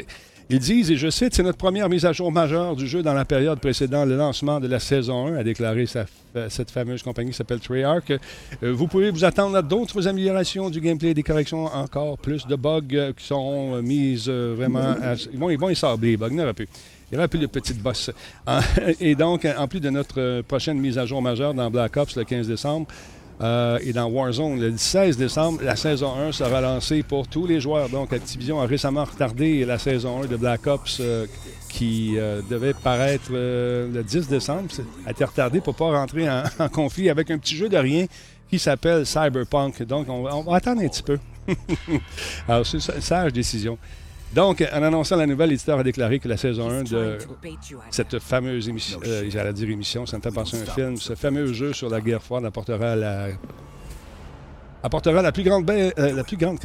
Ils 0.50 0.60
disent, 0.60 0.90
et 0.90 0.96
je 0.96 1.10
cite, 1.10 1.34
c'est 1.34 1.42
notre 1.42 1.58
première 1.58 1.90
mise 1.90 2.06
à 2.06 2.12
jour 2.14 2.32
majeure 2.32 2.74
du 2.74 2.86
jeu 2.86 3.02
dans 3.02 3.12
la 3.12 3.26
période 3.26 3.60
précédant 3.60 4.06
le 4.06 4.16
lancement 4.16 4.60
de 4.60 4.66
la 4.66 4.80
saison 4.80 5.26
1, 5.26 5.36
a 5.36 5.44
déclaré 5.44 5.84
sa- 5.84 6.06
cette 6.48 6.70
fameuse 6.70 7.02
compagnie 7.02 7.32
qui 7.32 7.36
s'appelle 7.36 7.60
Treyarch. 7.60 8.10
Euh, 8.62 8.72
vous 8.72 8.86
pouvez 8.86 9.10
vous 9.10 9.24
attendre 9.24 9.56
à 9.56 9.60
d'autres 9.62 10.08
améliorations 10.08 10.70
du 10.70 10.80
gameplay, 10.80 11.12
des 11.12 11.22
corrections, 11.22 11.66
encore 11.66 12.16
plus 12.16 12.46
de 12.46 12.56
bugs 12.56 12.80
euh, 12.94 13.12
qui 13.14 13.28
euh, 13.32 13.82
mises 13.82 14.24
euh, 14.28 14.54
vraiment. 14.56 14.78
à- 14.80 15.14
ils, 15.30 15.38
vont, 15.38 15.50
ils 15.50 15.58
vont 15.58 15.68
y 15.68 15.76
sabler 15.76 16.12
les 16.12 16.16
bugs, 16.16 16.28
il 16.30 16.36
n'y 16.36 16.40
en 16.40 16.44
aura 16.44 16.54
plus. 16.54 16.68
Il 17.10 17.14
y 17.14 17.18
aura 17.18 17.28
plus 17.28 17.38
de 17.40 17.46
petites 17.46 17.82
bosses. 17.82 18.10
Et 19.00 19.14
donc, 19.14 19.46
en 19.58 19.68
plus 19.68 19.80
de 19.80 19.90
notre 19.90 20.18
euh, 20.20 20.42
prochaine 20.42 20.78
mise 20.78 20.96
à 20.96 21.04
jour 21.04 21.20
majeure 21.20 21.52
dans 21.52 21.70
Black 21.70 21.94
Ops 21.98 22.16
le 22.16 22.24
15 22.24 22.48
décembre, 22.48 22.86
euh, 23.40 23.78
et 23.82 23.92
dans 23.92 24.06
Warzone, 24.06 24.60
le 24.60 24.76
16 24.76 25.16
décembre, 25.16 25.60
la 25.62 25.76
saison 25.76 26.14
1 26.14 26.32
sera 26.32 26.60
lancée 26.60 27.02
pour 27.04 27.28
tous 27.28 27.46
les 27.46 27.60
joueurs. 27.60 27.88
Donc, 27.88 28.12
Activision 28.12 28.60
a 28.60 28.66
récemment 28.66 29.04
retardé 29.04 29.64
la 29.64 29.78
saison 29.78 30.22
1 30.24 30.26
de 30.26 30.36
Black 30.36 30.66
Ops 30.66 30.98
euh, 31.00 31.26
qui 31.68 32.14
euh, 32.16 32.40
devait 32.50 32.74
paraître 32.74 33.30
le 33.30 34.02
10 34.02 34.28
décembre. 34.28 34.68
A 35.06 35.12
été 35.12 35.24
retardée 35.24 35.60
pour 35.60 35.74
ne 35.74 35.78
pas 35.78 35.90
rentrer 35.90 36.28
en, 36.58 36.68
conflit 36.68 37.10
avec 37.10 37.30
un 37.30 37.38
petit 37.38 37.56
jeu 37.56 37.68
de 37.68 37.76
rien 37.76 38.06
qui 38.50 38.58
s'appelle 38.58 39.06
Cyberpunk. 39.06 39.84
Donc, 39.84 40.08
on, 40.08 40.26
on 40.26 40.42
va 40.42 40.56
attendre 40.56 40.82
un 40.82 40.88
petit 40.88 41.02
peu. 41.02 41.18
Alors, 42.48 42.66
c'est 42.66 42.78
une 42.78 43.00
sage 43.00 43.32
décision. 43.32 43.78
Donc, 44.34 44.62
en 44.72 44.82
annonçant 44.82 45.16
la 45.16 45.26
nouvelle, 45.26 45.50
l'éditeur 45.50 45.78
a 45.78 45.82
déclaré 45.82 46.18
que 46.18 46.28
la 46.28 46.36
saison 46.36 46.68
1 46.68 46.82
de 46.84 47.18
cette 47.90 48.18
fameuse 48.18 48.68
émission, 48.68 49.00
euh, 49.06 49.24
j'allais 49.30 49.52
dire 49.54 49.70
émission, 49.70 50.04
ça 50.06 50.18
me 50.18 50.22
fait 50.22 50.30
penser 50.30 50.58
à 50.58 50.62
un 50.62 50.74
film, 50.74 50.96
ce 50.96 51.14
fameux 51.14 51.52
jeu 51.52 51.72
sur 51.72 51.88
la 51.88 52.00
guerre 52.00 52.22
froide 52.22 52.44
apportera 52.44 52.94
la, 52.94 53.28
apportera 54.82 55.22
la 55.22 55.32
plus 55.32 55.42
grande, 55.44 55.64
baie- 55.64 55.92
euh, 55.98 56.12
la 56.14 56.24
plus 56.24 56.36
grande. 56.36 56.58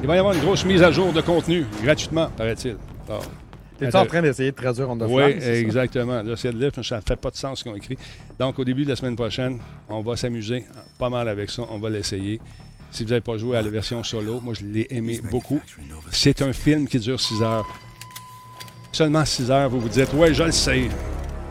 Il 0.00 0.06
va 0.06 0.16
y 0.16 0.18
avoir 0.18 0.34
une 0.34 0.40
grosse 0.40 0.64
mise 0.64 0.82
à 0.82 0.90
jour 0.90 1.12
de 1.12 1.20
contenu, 1.20 1.66
gratuitement, 1.82 2.28
paraît-il. 2.36 2.76
Alors, 3.08 3.22
T'es 3.78 3.96
en 3.96 4.04
train 4.04 4.20
d'essayer 4.20 4.50
de 4.50 4.56
traduire 4.56 4.90
on 4.90 4.96
the 4.96 5.04
fly, 5.06 5.34
oui, 5.34 5.40
ça? 5.40 5.54
exactement. 5.54 6.22
Là, 6.22 6.36
c'est 6.36 6.52
le 6.52 6.58
livre, 6.58 6.82
ça 6.82 6.96
ne 6.96 7.00
fait 7.00 7.16
pas 7.16 7.30
de 7.30 7.36
sens 7.36 7.58
ce 7.58 7.62
qu'ils 7.64 7.72
ont 7.72 7.76
écrit. 7.76 7.96
Donc, 8.38 8.58
au 8.58 8.64
début 8.64 8.84
de 8.84 8.90
la 8.90 8.96
semaine 8.96 9.16
prochaine, 9.16 9.58
on 9.88 10.00
va 10.02 10.16
s'amuser 10.16 10.64
pas 10.98 11.08
mal 11.08 11.26
avec 11.28 11.48
ça. 11.48 11.62
On 11.70 11.78
va 11.78 11.88
l'essayer. 11.88 12.40
Si 12.90 13.04
vous 13.04 13.10
n'avez 13.10 13.20
pas 13.20 13.36
joué 13.38 13.56
à 13.56 13.62
la 13.62 13.70
version 13.70 14.02
solo, 14.02 14.40
moi, 14.40 14.54
je 14.54 14.64
l'ai 14.64 14.86
aimé 14.90 15.20
beaucoup. 15.30 15.60
C'est 16.10 16.42
un 16.42 16.52
film 16.52 16.88
qui 16.88 16.98
dure 16.98 17.20
6 17.20 17.42
heures. 17.42 17.66
Seulement 18.92 19.24
6 19.24 19.50
heures, 19.50 19.70
vous 19.70 19.80
vous 19.80 19.88
dites, 19.88 20.12
ouais, 20.14 20.34
je 20.34 20.42
le 20.42 20.52
sais. 20.52 20.88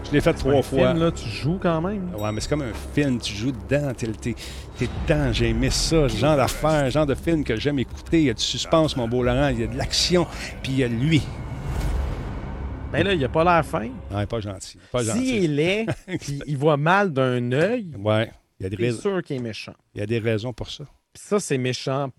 Je 0.06 0.12
l'ai 0.12 0.22
fait 0.22 0.34
trois 0.34 0.56
Un 0.56 0.62
fois. 0.64 0.90
film, 0.90 1.00
là, 1.04 1.12
tu 1.12 1.30
joues 1.30 1.60
quand 1.62 1.82
même? 1.82 2.14
Ouais, 2.16 2.32
mais 2.32 2.42
c'est 2.42 2.50
comme 2.50 2.64
un 2.64 2.74
film, 2.96 3.20
tu 3.20 3.34
joues 3.34 3.52
dedans, 3.52 3.94
t'es, 3.94 4.08
t'es, 4.08 4.36
t'es 4.78 4.90
dedans, 5.08 5.32
j'ai 5.32 5.50
aimé 5.50 5.70
ça, 5.70 6.10
ce 6.10 6.18
genre 6.18 6.36
d'affaire, 6.36 6.90
genre 6.90 7.06
de 7.06 7.14
film 7.16 7.44
que 7.44 7.56
j'aime 7.58 7.78
écouter. 7.80 8.20
Il 8.22 8.26
y 8.26 8.30
a 8.32 8.34
du 8.34 8.42
suspense, 8.42 8.98
mon 8.98 9.08
beau 9.08 9.22
Laurent, 9.24 9.50
il 9.50 9.60
y 9.60 9.64
a 9.64 9.68
de 9.68 9.78
l'action, 9.78 10.26
puis 10.64 10.72
il 10.72 10.78
y 10.80 10.84
a 10.84 10.88
lui. 10.88 11.22
Ben 12.92 13.04
là, 13.06 13.14
il 13.14 13.24
a 13.24 13.30
pas 13.30 13.44
l'air 13.44 13.64
fin. 13.64 13.88
Ouais, 14.12 14.26
pas 14.26 14.40
gentil. 14.40 14.80
Pas 14.92 15.04
gentil. 15.04 15.26
S'il 15.28 15.44
est 15.44 15.48
laid, 15.48 15.86
puis 16.20 16.40
il 16.48 16.58
voit 16.58 16.78
mal 16.78 17.14
d'un 17.14 17.52
œil, 17.52 17.92
Ouais, 18.00 18.32
il 18.60 18.64
y, 18.64 18.66
a 18.66 18.70
des 18.70 18.76
raisons, 18.78 19.02
sûr 19.02 19.24
qu'il 19.24 19.36
est 19.36 19.40
méchant. 19.42 19.76
il 19.94 20.00
y 20.00 20.02
a 20.02 20.08
des 20.08 20.18
raisons 20.20 20.54
pour 20.54 20.72
ça. 20.72 20.86
Ça, 21.14 21.40
c'est 21.40 21.58
méchant. 21.58 22.10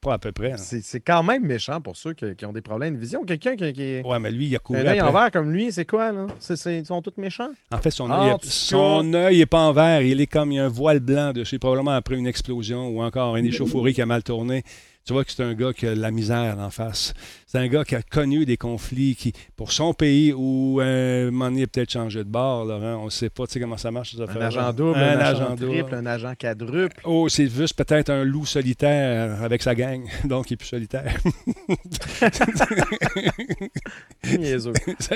Pas 0.00 0.14
à 0.14 0.18
peu 0.18 0.30
près. 0.30 0.52
hein. 0.52 0.56
C'est 0.58 1.00
quand 1.00 1.22
même 1.24 1.44
méchant 1.44 1.80
pour 1.80 1.96
ceux 1.96 2.12
qui, 2.12 2.36
qui 2.36 2.44
ont 2.44 2.52
des 2.52 2.60
problèmes 2.60 2.94
de 2.94 3.00
vision. 3.00 3.24
Quelqu'un 3.24 3.56
qui, 3.56 4.02
Ouais, 4.04 4.18
mais 4.20 4.30
lui, 4.30 4.46
il 4.46 4.54
a 4.54 4.58
couru 4.60 4.78
un 4.78 4.86
œil 4.86 5.00
en 5.00 5.10
vert 5.10 5.30
comme 5.32 5.50
lui, 5.50 5.72
c'est 5.72 5.86
quoi, 5.86 6.12
là? 6.12 6.26
Ils 6.66 6.86
sont 6.86 7.02
tous 7.02 7.14
méchants? 7.16 7.48
En 7.72 7.78
fait, 7.78 7.90
son 7.90 8.08
Ah, 8.10 8.22
œil, 8.26 8.30
en 8.32 8.36
est- 8.36 8.38
tout 8.38 8.48
son 8.48 9.14
œil 9.14 9.40
est 9.40 9.46
pas 9.46 9.60
en 9.62 9.72
vert. 9.72 10.02
Il 10.02 10.20
est 10.20 10.26
comme 10.26 10.52
il 10.52 10.56
y 10.56 10.58
a 10.60 10.66
un 10.66 10.68
voile 10.68 11.00
blanc 11.00 11.32
dessus, 11.32 11.58
probablement 11.58 11.92
après 11.92 12.16
une 12.16 12.26
explosion 12.26 12.88
ou 12.88 13.02
encore 13.02 13.36
une 13.36 13.46
échauffourée 13.46 13.94
qui 13.94 14.02
a 14.02 14.06
mal 14.06 14.22
tourné. 14.22 14.62
Tu 15.04 15.12
vois 15.12 15.24
que 15.24 15.32
c'est 15.32 15.42
un 15.42 15.54
gars 15.54 15.72
qui 15.72 15.86
a 15.86 15.94
de 15.94 16.00
la 16.00 16.10
misère 16.10 16.56
en 16.58 16.70
face. 16.70 17.14
C'est 17.48 17.58
un 17.58 17.68
gars 17.68 17.84
qui 17.84 17.94
a 17.94 18.02
connu 18.02 18.44
des 18.44 18.56
conflits 18.56 19.14
qui, 19.14 19.32
pour 19.54 19.70
son 19.70 19.94
pays 19.94 20.32
ou 20.32 20.80
euh, 20.80 21.28
un 21.28 21.30
moment 21.30 21.48
donné, 21.48 21.68
peut-être 21.68 21.92
changé 21.92 22.18
de 22.24 22.28
bord, 22.28 22.64
Laurent. 22.64 22.96
On 23.02 23.04
ne 23.04 23.10
sait 23.10 23.30
pas 23.30 23.46
tu 23.46 23.52
sais 23.52 23.60
comment 23.60 23.76
ça 23.76 23.92
marche. 23.92 24.16
Un 24.18 24.40
agent 24.40 24.72
double, 24.72 24.98
Un, 24.98 25.18
agent, 25.20 25.54
triple, 25.54 25.94
un 25.94 26.06
agent 26.06 26.32
quadruple. 26.36 27.00
Oh, 27.04 27.28
c'est 27.28 27.48
juste 27.48 27.74
peut-être 27.76 28.10
un 28.10 28.24
loup 28.24 28.46
solitaire 28.46 29.40
avec 29.44 29.62
sa 29.62 29.76
gang, 29.76 30.02
donc 30.24 30.50
il 30.50 30.54
est 30.54 30.56
plus 30.56 30.66
solitaire. 30.66 31.14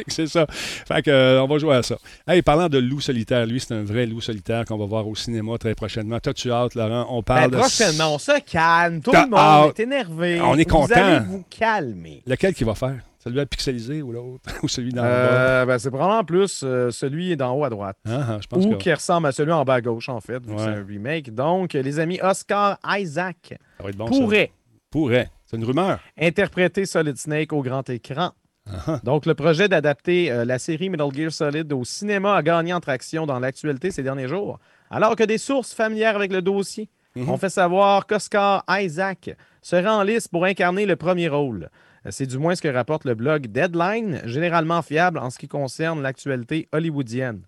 C'est 0.09 0.26
ça. 0.28 0.47
Fait 0.49 1.03
que, 1.03 1.11
euh, 1.11 1.43
on 1.43 1.47
va 1.49 1.59
jouer 1.59 1.74
à 1.76 1.83
ça. 1.83 1.97
Hey, 2.28 2.43
parlant 2.43 2.68
de 2.68 2.78
loup 2.78 3.01
solitaire, 3.01 3.45
lui, 3.47 3.59
c'est 3.61 3.74
un 3.74 3.83
vrai 3.83 4.07
loup 4.07 4.20
solitaire 4.20 4.64
qu'on 4.64 4.76
va 4.78 4.85
voir 4.87 5.09
au 5.09 5.14
cinéma 5.16 5.59
très 5.59 5.74
prochainement. 5.74 6.18
T'as-tu 6.20 6.53
hâte, 6.53 6.74
Laurent? 6.74 7.07
On 7.11 7.16
Ben, 7.18 7.22
parle 7.22 7.51
de... 7.51 7.57
prochainement, 7.57 8.14
on 8.14 8.18
se 8.18 8.39
calme. 8.41 9.01
Tout 9.01 9.12
le 9.12 9.28
monde 9.28 9.72
est 9.76 9.81
énervé. 9.83 10.41
On 10.41 10.57
est 10.57 10.68
Vous 10.68 10.76
content. 10.76 10.95
allez 10.95 11.26
vous 11.26 11.45
calmer. 11.51 12.22
Lequel 12.31 12.55
qu'il 12.55 12.66
va 12.66 12.74
faire? 12.74 13.01
Celui 13.22 13.41
à 13.41 13.45
pixelisé 13.47 14.01
ou 14.03 14.12
l'autre? 14.12 14.49
ou 14.62 14.68
celui 14.68 14.93
dans? 14.93 15.03
Euh, 15.05 15.66
ben, 15.66 15.78
c'est 15.78 15.91
probablement 15.91 16.24
plus 16.24 16.62
euh, 16.64 16.91
celui 16.91 17.37
d'en 17.37 17.53
haut 17.55 17.64
à 17.64 17.70
droite. 17.70 17.97
Ah, 18.09 18.20
ah, 18.28 18.39
je 18.41 18.47
pense 18.47 18.64
Ou 18.64 18.70
que 18.70 18.74
qui 18.76 18.93
ressemble 18.93 19.26
à 19.26 19.33
celui 19.33 19.53
en 19.53 19.64
bas 19.64 19.74
à 19.74 19.81
gauche, 19.81 20.09
en 20.09 20.20
fait, 20.20 20.39
vu 20.39 20.47
que 20.47 20.51
Ouais. 20.53 20.59
c'est 20.59 20.81
un 20.81 20.85
remake. 20.87 21.35
Donc, 21.35 21.72
les 21.74 21.99
amis, 21.99 22.18
Oscar 22.22 22.78
Isaac 22.87 23.55
bon. 23.97 24.07
ça. 24.07 24.18
pourrait 24.18 24.53
Pourrait. 24.91 25.28
C'est 25.45 25.57
une 25.57 25.64
rumeur. 25.64 25.99
interpréter 26.18 26.87
Solid 26.87 27.16
Snake 27.18 27.53
au 27.53 27.62
grand 27.62 27.89
écran. 27.91 28.31
Ah, 28.66 28.76
ah. 28.87 29.01
Donc, 29.05 29.26
le 29.26 29.35
projet 29.35 29.68
d'adapter 29.68 30.31
euh, 30.31 30.45
la 30.45 30.59
série 30.59 30.89
Metal 30.91 31.09
Gear 31.12 31.33
Solid 31.33 31.72
au 31.72 31.85
cinéma 31.85 32.37
a 32.37 32.43
gagné 32.43 32.72
en 32.72 32.81
traction 32.81 33.26
dans 33.26 33.39
l'actualité 33.41 33.91
ces 33.91 34.03
derniers 34.03 34.28
jours, 34.28 34.59
alors 34.91 35.16
que 35.16 35.24
des 35.24 35.39
sources 35.39 35.74
familières 35.74 36.16
avec 36.16 36.33
le 36.33 36.41
dossier 36.43 36.89
Mhm. 37.16 37.28
ont 37.28 37.37
fait 37.39 37.49
savoir 37.51 38.07
qu'Oscar 38.07 38.62
Isaac 38.70 39.31
serait 39.62 39.89
en 39.89 40.05
lice 40.05 40.28
pour 40.28 40.45
incarner 40.45 40.87
le 40.87 40.95
premier 40.95 41.26
rôle. 41.26 41.68
C'est 42.09 42.26
du 42.26 42.38
moins 42.38 42.55
ce 42.55 42.62
que 42.62 42.68
rapporte 42.68 43.05
le 43.05 43.14
blog 43.14 43.48
Deadline, 43.48 44.22
généralement 44.24 44.80
fiable 44.82 45.18
en 45.18 45.28
ce 45.30 45.38
qui 45.38 45.48
concerne 45.48 46.01
l'actualité 46.03 46.68
hollywoodienne. 46.72 47.42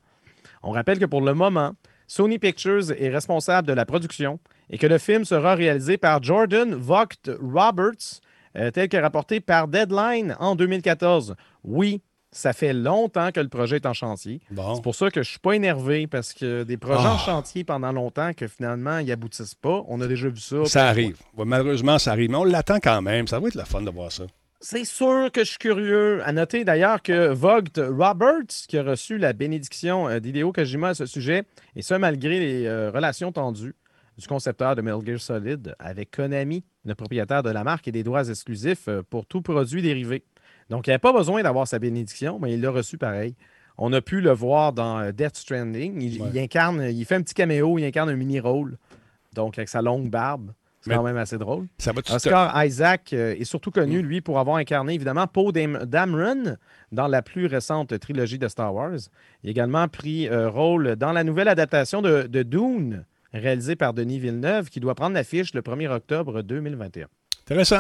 On 0.63 0.71
rappelle 0.73 0.99
que 0.99 1.07
pour 1.07 1.23
le 1.23 1.33
moment, 1.35 1.73
Sony 2.07 2.39
Pictures 2.39 2.93
est 2.99 3.09
responsable 3.09 3.67
de 3.67 3.73
la 3.73 3.87
production 3.87 4.39
et 4.71 4.77
que 4.79 4.87
le 4.87 4.99
film 4.99 5.25
sera 5.25 5.55
réalisé 5.55 5.97
par 5.97 6.23
Jordan 6.23 6.75
Vogt 6.75 7.09
Roberts, 7.41 8.21
euh, 8.57 8.71
tel 8.71 8.89
que 8.91 8.97
rapporté 8.99 9.41
par 9.41 9.69
Deadline 9.69 10.37
en 10.39 10.55
2014. 10.55 11.35
Oui, 11.65 12.03
ça 12.31 12.53
fait 12.53 12.75
longtemps 12.75 13.31
que 13.33 13.41
le 13.41 13.49
projet 13.49 13.77
est 13.77 13.87
en 13.87 13.95
chantier. 13.95 14.41
Bon. 14.51 14.75
C'est 14.75 14.83
pour 14.83 14.95
ça 14.95 15.11
que 15.11 15.23
je 15.23 15.31
suis 15.31 15.39
pas 15.39 15.53
énervé 15.53 16.07
parce 16.07 16.33
que 16.35 16.63
des 16.63 16.77
projets 16.77 17.07
en 17.09 17.15
Ah. 17.17 17.23
chantier 17.25 17.65
pendant 17.65 17.93
longtemps 17.93 18.33
que 18.35 18.47
finalement 18.47 18.99
ils 18.99 19.11
aboutissent 19.11 19.55
pas, 19.55 19.83
on 19.89 20.01
a 20.03 20.07
déjà 20.07 20.29
vu 20.29 20.41
ça. 20.41 20.65
Ça 20.67 20.89
arrive. 20.89 21.17
Ouais, 21.37 21.45
malheureusement, 21.47 21.99
ça 21.99 22.13
arrive. 22.13 22.31
Mais 22.31 22.37
on 22.37 22.45
l'attend 22.45 22.79
quand 22.83 23.01
même. 23.03 23.27
Ça 23.27 23.41
va 23.41 23.49
être 23.49 23.55
le 23.55 23.65
fun 23.65 23.81
de 23.83 23.91
voir 23.91 24.13
ça. 24.13 24.25
C'est 24.65 24.85
sûr 24.85 25.31
que 25.33 25.41
je 25.43 25.51
suis 25.51 25.59
curieux. 25.59 26.23
À 26.25 26.33
noter 26.33 26.65
d'ailleurs 26.65 27.03
que 27.03 27.33
Vogt 27.33 27.77
Roberts, 27.79 28.47
qui 28.69 28.79
a 28.79 28.85
reçu 28.85 29.19
la 29.19 29.33
bénédiction 29.33 30.09
euh, 30.09 30.21
d'Hideo 30.21 30.53
Kojima 30.53 30.91
à 30.91 30.95
ce 30.95 31.05
sujet, 31.05 31.43
et 31.75 31.83
ce 31.83 31.95
malgré 31.95 32.39
les 32.39 32.67
euh, 32.67 32.91
relations 32.93 33.33
tendues 33.33 33.75
du 34.17 34.27
concepteur 34.29 34.77
de 34.77 34.83
Metal 34.83 35.05
Gear 35.05 35.21
Solid 35.21 35.75
avec 35.81 36.13
Konami, 36.13 36.65
le 36.85 36.95
propriétaire 36.95 37.43
de 37.43 37.51
la 37.51 37.65
marque 37.65 37.89
et 37.89 37.93
des 37.93 38.05
droits 38.05 38.29
exclusifs 38.29 38.87
euh, 38.87 39.03
pour 39.03 39.27
tout 39.27 39.43
produit 39.43 39.83
dérivé. 39.83 40.23
Donc, 40.71 40.87
il 40.87 40.91
n'avait 40.91 41.01
pas 41.01 41.13
besoin 41.13 41.43
d'avoir 41.43 41.67
sa 41.67 41.81
bénédiction, 41.81 42.39
mais 42.41 42.55
il 42.55 42.61
l'a 42.61 42.71
reçu 42.71 42.99
pareil. 42.99 43.35
On 43.79 43.93
a 43.93 44.01
pu 44.01 44.21
le 44.21 44.31
voir 44.31 44.73
dans 44.73 45.11
Death 45.11 45.39
Stranding. 45.39 46.01
Il, 46.01 46.23
Ouais. 46.23 46.29
il 46.33 46.39
incarne, 46.39 46.83
il 46.89 47.05
fait 47.05 47.17
un 47.17 47.23
petit 47.23 47.35
caméo, 47.35 47.79
il 47.81 47.85
incarne 47.85 48.11
un 48.11 48.17
mini-rôle. 48.17 48.79
Donc, 49.35 49.59
avec 49.59 49.69
sa 49.69 49.83
longue 49.83 50.09
barbe. 50.09 50.53
C'est 50.83 50.91
quand 50.97 51.03
même 51.05 51.17
assez 51.17 51.39
drôle. 51.39 51.67
Ça 51.79 51.93
va 51.93 52.03
tout 52.03 52.13
Oscar 52.13 52.65
Isaac 52.65 53.13
euh, 53.13 53.35
est 53.39 53.45
surtout 53.45 53.71
connu, 53.71 54.03
lui, 54.03 54.21
pour 54.21 54.39
avoir 54.39 54.57
incarné 54.57 54.95
évidemment 54.95 55.27
Poe 55.27 55.53
Dam- 55.53 55.85
Dameron 55.87 56.57
dans 56.91 57.07
la 57.07 57.23
plus 57.23 57.47
récente 57.47 57.99
trilogie 58.01 58.39
de 58.39 58.49
Star 58.49 58.75
Wars. 58.75 58.99
Il 59.43 59.49
a 59.49 59.51
également 59.51 59.87
pris 59.89 60.29
euh, 60.29 60.51
rôle 60.51 60.97
dans 60.97 61.13
la 61.13 61.25
nouvelle 61.25 61.49
adaptation 61.49 62.03
de, 62.03 62.23
de 62.25 62.43
Dune, 62.43 63.05
réalisée 63.33 63.77
par 63.77 63.95
Denis 63.95 64.19
Villeneuve, 64.19 64.69
qui 64.69 64.81
doit 64.81 64.95
prendre 64.95 65.15
l'affiche 65.15 65.55
le 65.55 65.63
1er 65.63 65.89
octobre 65.89 66.43
2021. 66.43 67.07
Intéressant. 67.43 67.77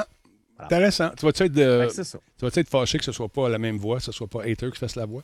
Voilà. 0.57 0.66
Intéressant. 0.66 1.11
Tu 1.18 1.26
vas-tu 1.26 1.42
être, 1.44 1.53
de- 1.53 2.68
fâché 2.68 2.98
que 2.98 3.05
ce 3.05 3.12
soit 3.12 3.28
pas 3.28 3.48
la 3.48 3.59
même 3.59 3.76
voix, 3.78 3.96
que 3.98 4.05
ce 4.05 4.12
soit 4.12 4.28
pas 4.28 4.42
Hater 4.44 4.70
qui 4.70 4.78
fasse 4.78 4.96
la 4.96 5.07
voix? 5.07 5.22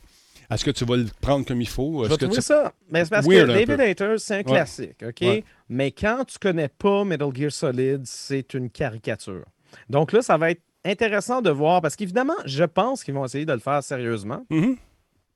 Est-ce 0.49 0.65
que 0.65 0.71
tu 0.71 0.83
vas 0.85 0.97
le 0.97 1.05
prendre 1.21 1.45
comme 1.45 1.61
il 1.61 1.67
faut? 1.67 2.03
Je 2.05 2.09
vais 2.09 2.15
que 2.15 2.25
trouver 2.25 2.35
tu- 2.37 2.41
ça. 2.43 2.73
Mais 2.89 3.03
c'est 3.03 3.11
parce 3.11 3.27
Weird 3.27 3.47
que 3.47 3.53
David. 3.53 3.79
Hayter, 3.79 4.15
c'est 4.17 4.35
un 4.39 4.43
classique, 4.43 5.03
OK? 5.07 5.17
Ouais. 5.21 5.43
Mais 5.69 5.91
quand 5.91 6.25
tu 6.25 6.39
connais 6.39 6.69
pas 6.69 7.03
Metal 7.05 7.29
Gear 7.35 7.51
Solid, 7.51 8.01
c'est 8.05 8.53
une 8.55 8.69
caricature. 8.69 9.45
Donc 9.89 10.11
là, 10.11 10.21
ça 10.23 10.37
va 10.37 10.51
être 10.51 10.61
intéressant 10.85 11.41
de 11.41 11.49
voir, 11.51 11.81
parce 11.81 11.95
qu'évidemment, 11.95 12.33
je 12.45 12.63
pense 12.63 13.03
qu'ils 13.03 13.13
vont 13.13 13.25
essayer 13.25 13.45
de 13.45 13.53
le 13.53 13.59
faire 13.59 13.83
sérieusement. 13.83 14.45
Mhm. 14.49 14.77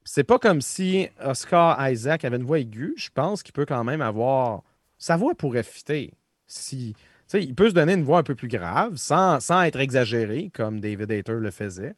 c'est 0.05 0.23
pas 0.25 0.37
comme 0.39 0.59
si 0.59 1.07
Oscar 1.23 1.89
Isaac 1.89 2.25
avait 2.25 2.35
une 2.37 2.43
voix 2.43 2.59
aiguë. 2.59 2.93
Je 2.97 3.09
pense 3.13 3.41
qu'il 3.43 3.53
peut 3.53 3.65
quand 3.65 3.83
même 3.85 4.01
avoir. 4.01 4.63
Sa 4.97 5.15
voix 5.15 5.33
pourrait 5.35 5.63
fitter. 5.63 6.11
Si, 6.45 6.93
il 7.33 7.55
peut 7.55 7.69
se 7.69 7.73
donner 7.73 7.93
une 7.93 8.03
voix 8.03 8.17
un 8.19 8.23
peu 8.23 8.35
plus 8.35 8.47
grave 8.49 8.95
sans, 8.97 9.39
sans 9.39 9.61
être 9.63 9.79
exagéré, 9.79 10.51
comme 10.53 10.79
David 10.81 11.09
Hayter 11.11 11.33
le 11.39 11.51
faisait. 11.51 11.93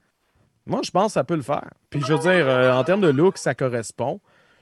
Moi, 0.66 0.82
je 0.84 0.91
pense 0.91 1.07
que 1.07 1.11
ça 1.13 1.24
peut 1.24 1.36
le 1.36 1.41
faire. 1.41 1.70
Puis, 1.89 2.01
je 2.01 2.13
veux 2.13 2.20
dire, 2.20 2.47
euh, 2.47 2.74
en 2.74 2.84
termes 2.84 3.01
de 3.01 3.09
look, 3.09 3.38
ça 3.38 3.53
correspond. 3.55 4.20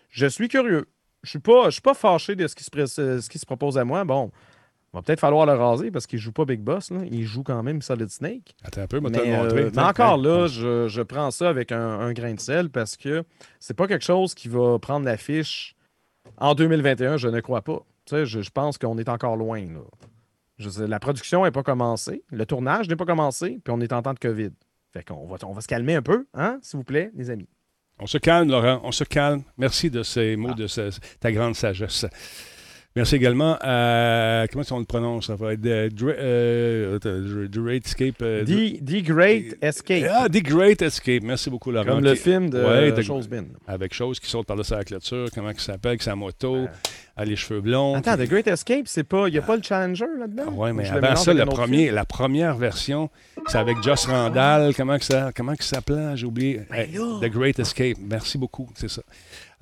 Je 0.10 0.26
suis 0.28 0.48
curieux. 0.48 0.86
Je 1.24 1.30
suis 1.30 1.40
pas, 1.40 1.66
je 1.66 1.72
suis 1.72 1.82
pas 1.82 1.94
fâché 1.94 2.36
de 2.36 2.46
ce 2.48 2.56
qui, 2.56 2.64
se 2.64 2.70
pré- 2.70 2.88
ce 2.88 3.30
qui 3.30 3.40
se 3.40 3.46
propose 3.46 3.78
à 3.78 3.86
moi. 3.86 4.04
Bon, 4.04 4.30
va 4.92 5.02
peut-être 5.02 5.22
falloir 5.22 5.46
le 5.46 5.54
raser 5.54 5.90
parce 5.90 6.06
qu'il 6.06 6.20
joue 6.20 6.34
pas 6.34 6.44
Big 6.44 6.60
Boss. 6.60 6.92
là. 6.92 7.00
Il 7.10 7.24
joue 7.24 7.44
quand 7.44 7.64
même 7.64 7.82
Solid 7.82 8.10
Snake. 8.10 8.54
Attends 8.64 8.82
un 8.82 8.88
peu, 8.88 9.00
Mais, 9.00 9.18
euh, 9.46 9.70
mais 9.76 9.82
encore 9.82 10.18
là, 10.18 10.48
je, 10.48 10.88
je 10.90 11.02
prends 11.02 11.32
ça 11.32 11.48
avec 11.50 11.72
un, 11.72 12.00
un 12.02 12.12
grain 12.12 12.34
de 12.34 12.40
sel 12.42 12.70
parce 12.70 12.98
que 12.98 13.24
c'est 13.62 13.74
pas 13.74 13.88
quelque 13.88 14.04
chose 14.04 14.34
qui 14.34 14.50
va 14.50 14.78
prendre 14.80 15.06
l'affiche 15.06 15.76
en 16.38 16.54
2021, 16.56 17.16
je 17.18 17.30
ne 17.30 17.40
crois 17.40 17.62
pas. 17.62 17.80
Tu 18.06 18.16
sais, 18.16 18.26
je, 18.26 18.42
je 18.42 18.50
pense 18.50 18.78
qu'on 18.78 18.98
est 18.98 19.08
encore 19.08 19.38
loin. 19.38 19.62
là. 19.62 19.80
Je 20.60 20.70
sais, 20.70 20.88
la 20.88 21.00
production 21.00 21.46
n'est 21.46 21.52
pas 21.52 21.64
commencée, 21.64 22.24
le 22.32 22.46
tournage 22.46 22.88
n'est 22.90 22.96
pas 22.98 23.06
commencé, 23.06 23.60
puis 23.64 23.74
on 23.74 23.80
est 23.82 23.94
en 23.94 24.02
temps 24.02 24.14
de 24.14 24.20
COVID. 24.20 24.52
Fait 24.94 25.04
qu'on 25.04 25.26
va, 25.28 25.38
on 25.44 25.54
va 25.54 25.62
se 25.62 25.68
calmer 25.68 25.96
un 25.96 26.02
peu, 26.04 26.28
hein, 26.36 26.60
s'il 26.62 26.78
vous 26.78 26.84
plaît, 26.84 27.12
les 27.16 27.30
amis. 27.32 27.50
On 28.00 28.06
se 28.08 28.18
calme, 28.20 28.50
Laurent. 28.50 28.80
On 28.84 28.92
se 28.92 29.04
calme. 29.04 29.44
Merci 29.58 29.90
de 29.90 30.04
ces 30.04 30.34
Ah. 30.34 30.38
mots, 30.38 30.54
de 30.54 30.68
ce- 30.68 30.92
ta 31.20 31.32
grande 31.32 31.56
sagesse. 31.56 32.06
Merci 32.96 33.16
également 33.16 33.58
à. 33.60 34.46
Comment 34.52 34.64
on 34.72 34.80
le 34.80 34.86
prononce? 34.86 35.26
Ça 35.28 35.36
va 35.36 35.54
être 35.54 35.66
euh, 35.66 35.90
euh, 36.04 37.00
Dra- 37.00 37.48
Great 37.48 37.88
Escape. 37.88 38.22
euh, 38.22 38.44
The, 38.46 38.86
The 38.86 39.04
Great 39.04 39.58
Escape, 39.64 40.06
Ah, 40.12 40.28
The 40.30 40.44
Great 40.44 40.82
Escape. 40.84 41.24
Merci 41.24 41.50
beaucoup, 41.50 41.72
Laurent. 41.72 41.86
comme 41.88 42.04
le 42.04 42.14
film 42.14 42.52
de 42.52 42.64
Ouais, 42.64 42.92
de- 42.92 43.02
Chosebin. 43.02 43.46
Avec 43.68 43.96
chose 43.96 44.20
qui 44.20 44.30
saute 44.30 44.46
par-dessus 44.46 44.74
la 44.74 44.84
clôture. 44.84 45.26
Comment 45.34 45.50
il 45.50 45.60
s'appelle? 45.60 45.90
Avec 45.92 46.04
sa 46.04 46.16
moto. 46.16 46.68
a 47.16 47.26
les 47.26 47.36
cheveux 47.36 47.62
blonds. 47.62 47.94
Attends, 47.96 48.18
The 48.18 48.28
Great 48.28 48.48
Escape, 48.48 48.86
c'est 48.88 49.04
pas. 49.04 49.28
Il 49.28 49.34
n'y 49.34 49.38
a 49.38 49.44
pas 49.44 49.56
le 49.56 49.62
Challenger 49.62 50.06
là-dedans? 50.20 50.52
Oui, 50.56 50.72
mais 50.74 50.90
avant 50.90 51.16
ça, 51.16 51.32
le 51.34 51.46
premier, 51.46 51.92
la 51.92 52.06
première 52.06 52.58
version, 52.58 53.10
c'est 53.48 53.58
avec 53.60 53.82
Joss 53.84 54.06
Randall. 54.08 54.74
Comment 54.76 54.98
que 54.98 55.06
ça, 55.06 55.32
comment 55.36 55.54
que 55.56 55.64
ça 55.64 55.76
s'appelait? 55.78 56.16
J'ai 56.18 56.26
oublié. 56.26 56.62
Ben. 56.72 56.88
The 57.22 57.26
Great 57.32 57.60
Escape. 57.60 57.98
Merci 58.00 58.38
beaucoup, 58.40 58.68
c'est 58.76 58.90
ça. 58.90 59.04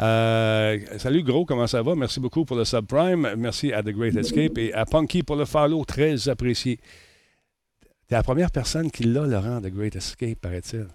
Euh, 0.02 0.80
salut 0.98 1.24
Gros, 1.24 1.46
comment 1.46 1.68
ça 1.68 1.82
va? 1.84 1.96
Merci 1.96 2.20
beaucoup 2.20 2.44
pour 2.46 2.58
le 2.58 2.66
subprime. 2.66 3.36
Merci 3.38 3.72
à 3.72 3.84
The 3.84 3.90
Great 3.90 4.16
Escape 4.16 4.58
et 4.58 4.74
à 4.74 4.86
Punky 4.86 5.22
pour 5.24 5.36
le 5.36 5.46
follow. 5.46 5.86
Très 5.86 6.28
apprécié. 6.30 6.80
T'es 8.08 8.16
la 8.16 8.24
première 8.24 8.52
personne 8.52 8.90
qui 8.92 9.04
l'a, 9.04 9.26
Laurent, 9.26 9.62
The 9.62 9.68
Great 9.68 9.96
Escape, 9.96 10.40
paraît-il. 10.40 10.88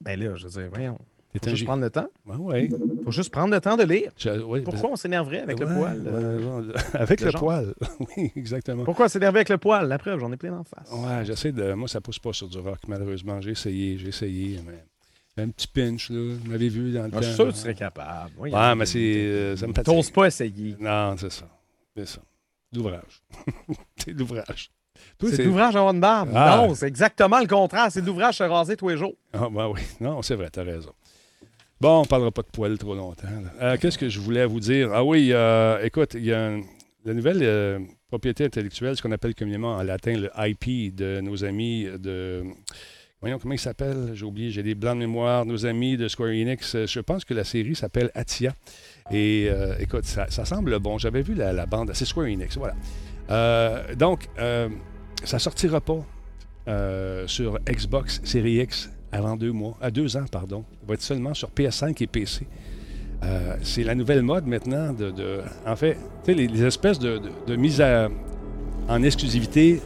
Ben 0.00 0.18
là, 0.18 0.34
je 0.36 0.46
veux 0.46 0.60
dire, 0.62 0.70
voyons. 0.72 0.98
Faut 1.42 1.50
juste 1.50 1.64
prendre 1.64 1.82
le 1.82 1.90
temps. 1.90 2.06
Ouais, 2.26 2.36
ouais. 2.36 2.68
Faut 3.04 3.10
juste 3.10 3.30
prendre 3.32 3.52
le 3.52 3.60
temps 3.60 3.76
de 3.76 3.82
lire. 3.82 4.12
Je- 4.16 4.40
ouais, 4.40 4.60
Pourquoi 4.60 4.90
on 4.92 4.96
s'énerverait 4.96 5.40
avec 5.40 5.58
le 5.58 5.66
poil? 5.66 6.02
euh? 6.06 6.72
avec 6.94 7.20
le 7.22 7.32
poil. 7.32 7.74
oui, 8.16 8.30
exactement. 8.36 8.84
Pourquoi 8.84 9.08
s'énerver 9.08 9.38
avec 9.38 9.48
le 9.48 9.58
poil? 9.58 9.88
La 9.88 9.98
preuve, 9.98 10.20
j'en 10.20 10.30
ai 10.30 10.36
plein 10.36 10.52
d'en 10.52 10.62
face. 10.62 10.88
Ouais, 10.92 11.24
j'essaie 11.24 11.50
de. 11.50 11.72
Moi, 11.72 11.88
ça 11.88 12.00
pousse 12.00 12.20
pas 12.20 12.32
sur 12.32 12.48
du 12.48 12.58
rock, 12.58 12.78
malheureusement. 12.86 13.40
J'ai 13.40 13.50
essayé, 13.50 13.98
j'ai 13.98 14.08
essayé, 14.08 14.60
mais. 14.64 14.84
Un 15.36 15.48
petit 15.48 15.66
pinch, 15.66 16.10
là. 16.10 16.34
Vous 16.40 16.48
m'avez 16.50 16.68
vu 16.68 16.92
dans 16.92 17.02
le 17.02 17.08
Ah, 17.08 17.16
temps. 17.16 17.20
je 17.22 17.26
suis 17.26 17.34
sûr 17.34 17.46
que 17.46 17.50
tu 17.52 17.58
serais 17.58 17.74
capable. 17.74 18.30
Oui, 18.38 18.50
Ouais, 18.52 18.74
mais 18.76 18.86
c'est. 18.86 18.98
euh, 18.98 19.56
ça 19.56 19.66
me 19.66 19.72
fatigue. 19.72 19.92
T'oses 19.94 20.10
pas 20.10 20.26
essayer. 20.26 20.76
Non, 20.78 21.16
c'est 21.18 21.32
ça. 21.32 21.48
C'est 21.96 22.06
ça. 22.06 22.20
L'ouvrage. 22.72 23.22
c'est 23.96 24.12
l'ouvrage. 24.12 24.70
C'est 25.20 25.44
l'ouvrage 25.44 25.74
avoir 25.76 25.92
une 25.92 26.00
barbe. 26.00 26.30
Ah. 26.34 26.56
Non, 26.66 26.74
c'est 26.74 26.86
exactement 26.86 27.40
le 27.40 27.46
contraire. 27.46 27.88
C'est 27.90 28.00
l'ouvrage 28.04 28.36
se 28.38 28.44
raser 28.44 28.76
tous 28.76 28.88
les 28.90 28.96
jours. 28.96 29.14
Ah, 29.32 29.48
ben 29.50 29.68
oui. 29.68 29.80
Non, 30.00 30.22
c'est 30.22 30.34
vrai, 30.36 30.50
t'as 30.50 30.62
raison. 30.62 30.92
Bon, 31.80 32.00
on 32.02 32.04
parlera 32.04 32.30
pas 32.30 32.42
de 32.42 32.48
poils 32.48 32.78
trop 32.78 32.94
longtemps. 32.94 33.26
Euh, 33.60 33.76
Qu'est-ce 33.80 33.98
que 33.98 34.08
je 34.08 34.20
voulais 34.20 34.46
vous 34.46 34.60
dire? 34.60 34.90
Ah 34.94 35.04
oui, 35.04 35.30
euh, 35.32 35.82
écoute, 35.82 36.14
il 36.14 36.24
y 36.24 36.32
a 36.32 36.46
un- 36.46 36.60
la 37.04 37.12
nouvelle 37.12 37.40
euh, 37.42 37.80
propriété 38.08 38.44
intellectuelle, 38.44 38.96
ce 38.96 39.02
qu'on 39.02 39.12
appelle 39.12 39.34
communément 39.34 39.74
en 39.74 39.82
latin 39.82 40.16
le 40.16 40.30
IP 40.38 40.94
de 40.94 41.20
nos 41.20 41.44
amis 41.44 41.86
de. 41.98 42.44
Voyons 43.24 43.38
comment 43.38 43.54
il 43.54 43.58
s'appelle, 43.58 44.10
j'ai 44.12 44.26
oublié, 44.26 44.50
j'ai 44.50 44.62
des 44.62 44.74
blancs 44.74 44.96
de 44.96 44.98
mémoire, 44.98 45.46
nos 45.46 45.64
amis 45.64 45.96
de 45.96 46.08
Square 46.08 46.28
Enix. 46.28 46.74
Euh, 46.74 46.86
Je 46.86 47.00
pense 47.00 47.24
que 47.24 47.32
la 47.32 47.42
série 47.42 47.74
s'appelle 47.74 48.10
Atia. 48.14 48.52
Et 49.10 49.46
euh, 49.48 49.76
écoute, 49.80 50.04
ça, 50.04 50.26
ça 50.28 50.44
semble 50.44 50.78
bon. 50.78 50.98
J'avais 50.98 51.22
vu 51.22 51.32
la, 51.32 51.64
bande, 51.64 51.90
c'est 51.94 52.04
Square 52.04 52.26
Enix, 52.26 52.58
voilà. 52.58 52.74
Euh, 53.30 53.94
donc, 53.94 54.28
euh, 54.38 54.68
ça 55.24 55.38
sortira 55.38 55.80
pas 55.80 56.04
sur 57.26 57.58
Xbox 57.66 58.20
Series 58.24 58.60
X 58.60 58.90
avant 59.10 59.36
deux 59.36 59.52
mois, 59.52 59.78
à 59.80 59.90
deux 59.90 60.18
ans, 60.18 60.26
pardon. 60.30 60.62
Il 60.82 60.88
va 60.88 60.92
être 60.92 61.00
seulement 61.00 61.32
sur 61.32 61.48
PS5 61.48 62.02
et 62.02 62.06
PC. 62.06 62.46
C'est 63.62 63.84
la 63.84 63.94
nouvelle 63.94 64.20
mode 64.20 64.46
maintenant 64.46 64.92
de, 64.92 65.40
en 65.64 65.76
fait, 65.76 65.96
les, 66.26 66.46
les 66.46 66.62
espèces 66.62 66.98
de, 66.98 67.56
mise 67.56 67.82
en 68.86 69.02
exclusivité 69.02 69.80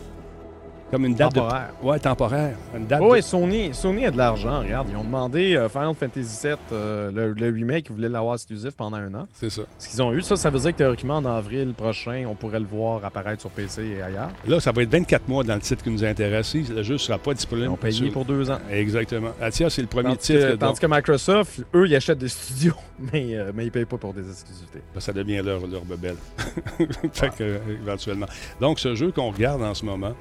comme 0.90 1.04
une 1.04 1.14
date 1.14 1.34
Temporaire. 1.34 1.68
de 1.82 1.86
ouais 1.86 1.98
temporaire, 1.98 2.56
une 2.76 2.86
date 2.86 3.00
Oui, 3.02 3.18
de- 3.18 3.24
Sony, 3.24 3.74
Sony 3.74 4.06
a 4.06 4.10
de 4.10 4.16
l'argent. 4.16 4.60
Regarde, 4.60 4.88
ils 4.90 4.96
ont 4.96 5.04
demandé 5.04 5.54
euh, 5.54 5.68
Final 5.68 5.94
Fantasy 5.94 6.46
VII, 6.46 6.56
euh, 6.72 7.10
le, 7.12 7.32
le 7.34 7.52
remake, 7.54 7.86
ils 7.90 7.92
voulaient 7.94 8.08
l'avoir 8.08 8.34
exclusif 8.34 8.70
pendant 8.76 8.96
un 8.96 9.12
an. 9.14 9.26
c'est 9.34 9.50
ça. 9.50 9.62
Ce 9.78 9.88
qu'ils 9.88 10.02
ont 10.02 10.12
eu, 10.12 10.22
ça, 10.22 10.36
ça 10.36 10.48
veut 10.50 10.58
dire 10.58 10.72
que 10.72 10.78
théoriquement, 10.78 11.16
en 11.16 11.24
avril 11.26 11.74
prochain, 11.74 12.24
on 12.28 12.34
pourrait 12.34 12.60
le 12.60 12.66
voir 12.66 13.04
apparaître 13.04 13.40
sur 13.42 13.50
PC 13.50 13.84
et 13.98 14.02
ailleurs. 14.02 14.30
Là, 14.46 14.60
ça 14.60 14.72
va 14.72 14.82
être 14.82 14.90
24 14.90 15.28
mois 15.28 15.44
dans 15.44 15.54
le 15.54 15.60
titre 15.60 15.82
qui 15.84 15.90
nous 15.90 16.04
intéresse. 16.04 16.54
Le 16.54 16.82
jeu 16.82 16.94
ne 16.94 16.98
sera 16.98 17.18
pas 17.18 17.34
disponible. 17.34 17.66
Ils 17.66 17.70
ont 17.70 17.76
payé 17.76 17.92
sur- 18.04 18.12
pour 18.12 18.24
deux 18.24 18.50
ans. 18.50 18.58
Exactement. 18.70 19.30
Atia, 19.40 19.68
c'est 19.70 19.82
le 19.82 19.88
premier 19.88 20.10
Tandis 20.10 20.18
titre. 20.18 20.38
que, 20.40 20.50
donc, 20.52 20.60
tandis 20.60 20.80
que 20.80 20.86
Microsoft, 20.86 21.62
eux, 21.74 21.86
ils 21.86 21.94
achètent 21.96 22.18
des 22.18 22.28
studios, 22.28 22.74
mais, 23.12 23.36
euh, 23.36 23.52
mais 23.54 23.66
ils 23.66 23.70
payent 23.70 23.84
pas 23.84 23.98
pour 23.98 24.14
des 24.14 24.28
exclusivités. 24.28 24.80
Ben, 24.94 25.00
ça 25.00 25.12
devient 25.12 25.42
leur, 25.44 25.66
leur 25.66 25.84
bebelle. 25.84 26.16
fait 27.12 27.28
que, 27.30 27.34
euh, 27.42 27.58
éventuellement. 27.82 28.26
Donc, 28.60 28.78
ce 28.80 28.94
jeu 28.94 29.12
qu'on 29.12 29.30
regarde 29.30 29.62
en 29.62 29.74
ce 29.74 29.84
moment, 29.84 30.12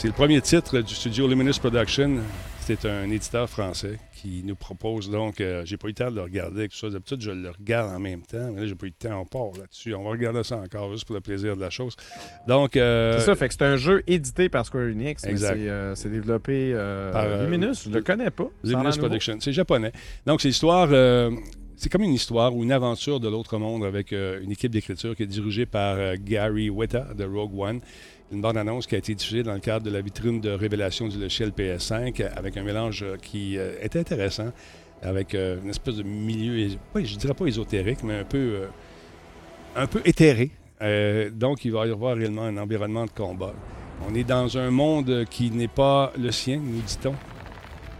c'est 0.00 0.08
le 0.08 0.14
premier 0.14 0.40
titre 0.40 0.80
du 0.80 0.94
studio 0.94 1.28
Luminous 1.28 1.58
Production. 1.60 2.20
C'est 2.60 2.86
un 2.86 3.10
éditeur 3.10 3.50
français 3.50 3.98
qui 4.14 4.42
nous 4.46 4.54
propose 4.54 5.10
donc. 5.10 5.42
euh, 5.42 5.62
j'ai 5.66 5.76
pas 5.76 5.88
eu 5.88 5.90
le 5.90 5.94
temps 5.94 6.10
de 6.10 6.16
le 6.16 6.22
regarder 6.22 6.68
tout 6.68 6.76
ça. 6.76 6.88
D'habitude, 6.88 7.20
je 7.20 7.30
le 7.30 7.50
regarde 7.50 7.94
en 7.94 7.98
même 7.98 8.22
temps, 8.22 8.50
mais 8.50 8.62
là, 8.62 8.66
j'ai 8.66 8.74
pas 8.74 8.86
eu 8.86 8.94
le 8.98 9.08
temps. 9.08 9.20
On 9.20 9.26
part 9.26 9.58
là-dessus. 9.60 9.94
On 9.94 10.04
va 10.04 10.10
regarder 10.10 10.42
ça 10.42 10.56
encore 10.56 10.90
juste 10.92 11.04
pour 11.04 11.14
le 11.16 11.20
plaisir 11.20 11.54
de 11.54 11.60
la 11.60 11.68
chose. 11.68 11.96
Donc, 12.48 12.76
euh, 12.76 13.18
C'est 13.18 13.26
ça, 13.26 13.34
fait 13.34 13.48
que 13.48 13.54
c'est 13.54 13.62
un 13.64 13.76
jeu 13.76 14.02
édité 14.06 14.48
par 14.48 14.64
Square 14.64 14.84
Enix, 14.84 15.22
mais 15.24 15.32
Exact. 15.32 15.54
c'est 15.54 15.68
euh, 15.68 15.94
c'est 15.94 16.08
développé 16.08 16.72
euh, 16.74 17.12
Par, 17.12 17.42
Luminous, 17.44 17.74
je 17.84 17.90
le 17.90 18.00
connais 18.00 18.30
pas. 18.30 18.48
Luminous. 18.64 18.96
Production. 18.96 19.36
C'est 19.38 19.52
japonais. 19.52 19.92
Donc, 20.24 20.40
c'est 20.40 20.48
l'histoire. 20.48 20.88
c'est 21.80 21.88
comme 21.88 22.02
une 22.02 22.12
histoire 22.12 22.54
ou 22.54 22.62
une 22.62 22.72
aventure 22.72 23.20
de 23.20 23.28
l'autre 23.28 23.56
monde 23.56 23.84
avec 23.84 24.12
euh, 24.12 24.40
une 24.42 24.52
équipe 24.52 24.70
d'écriture 24.70 25.16
qui 25.16 25.22
est 25.22 25.26
dirigée 25.26 25.64
par 25.64 25.96
euh, 25.96 26.14
Gary 26.22 26.68
Weta 26.68 27.08
de 27.16 27.24
Rogue 27.24 27.58
One. 27.58 27.80
Une 28.32 28.40
bande-annonce 28.40 28.86
qui 28.86 28.94
a 28.94 28.98
été 28.98 29.14
diffusée 29.14 29.42
dans 29.42 29.54
le 29.54 29.60
cadre 29.60 29.84
de 29.84 29.90
la 29.90 30.00
vitrine 30.00 30.40
de 30.40 30.50
révélation 30.50 31.08
du 31.08 31.18
logiciel 31.18 31.50
PS5 31.50 32.28
avec 32.36 32.56
un 32.56 32.62
mélange 32.62 33.02
euh, 33.02 33.16
qui 33.16 33.58
euh, 33.58 33.72
est 33.80 33.96
intéressant, 33.96 34.52
avec 35.02 35.34
euh, 35.34 35.58
une 35.62 35.70
espèce 35.70 35.96
de 35.96 36.04
milieu, 36.04 36.76
pas- 36.92 37.02
je 37.02 37.16
dirais 37.16 37.34
pas 37.34 37.46
ésotérique, 37.46 38.04
mais 38.04 38.18
un 38.20 38.24
peu, 38.24 38.38
euh, 38.38 38.66
un 39.74 39.86
peu 39.88 40.00
éthéré. 40.04 40.52
Euh, 40.80 41.28
donc, 41.30 41.64
il 41.64 41.72
va 41.72 41.86
y 41.86 41.90
avoir 41.90 42.16
réellement 42.16 42.44
un 42.44 42.56
environnement 42.56 43.04
de 43.04 43.10
combat. 43.10 43.52
On 44.08 44.14
est 44.14 44.24
dans 44.24 44.56
un 44.56 44.70
monde 44.70 45.24
qui 45.28 45.50
n'est 45.50 45.68
pas 45.68 46.12
le 46.16 46.30
sien, 46.30 46.58
nous 46.62 46.80
dit-on, 46.82 47.14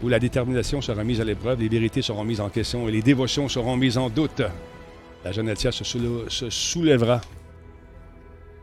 où 0.01 0.07
la 0.07 0.17
détermination 0.17 0.79
sera 0.81 1.03
mise 1.03 1.19
à 1.19 1.25
l'épreuve, 1.25 1.59
les 1.59 1.67
vérités 1.69 2.01
seront 2.01 2.23
mises 2.23 2.39
en 2.39 2.49
question 2.49 2.87
et 2.87 2.91
les 2.91 3.01
dévotions 3.01 3.49
seront 3.49 3.75
mises 3.75 3.97
en 3.97 4.09
doute. 4.09 4.41
La 5.25 5.31
jeune 5.33 5.53
se 5.55 6.49
soulèvera. 6.49 7.21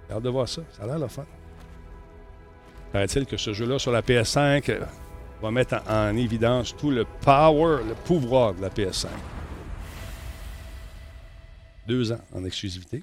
J'ai 0.08 0.14
hâte 0.16 0.22
de 0.22 0.28
voir 0.30 0.48
ça. 0.48 0.62
Ça 0.72 0.82
a 0.82 0.86
l'air 0.86 0.98
le 0.98 1.06
fun. 1.06 1.24
Paraît-il 2.92 3.26
que 3.26 3.36
ce 3.36 3.52
jeu-là 3.52 3.78
sur 3.78 3.92
la 3.92 4.00
PS5 4.00 4.70
euh, 4.70 4.80
va 5.42 5.50
mettre 5.50 5.82
en, 5.88 6.10
en 6.10 6.16
évidence 6.16 6.74
tout 6.76 6.90
le 6.90 7.04
power, 7.22 7.84
le 7.86 7.94
pouvoir 7.94 8.54
de 8.54 8.62
la 8.62 8.70
PS5. 8.70 9.08
Deux 11.86 12.12
ans 12.12 12.20
en 12.34 12.44
exclusivité. 12.44 13.02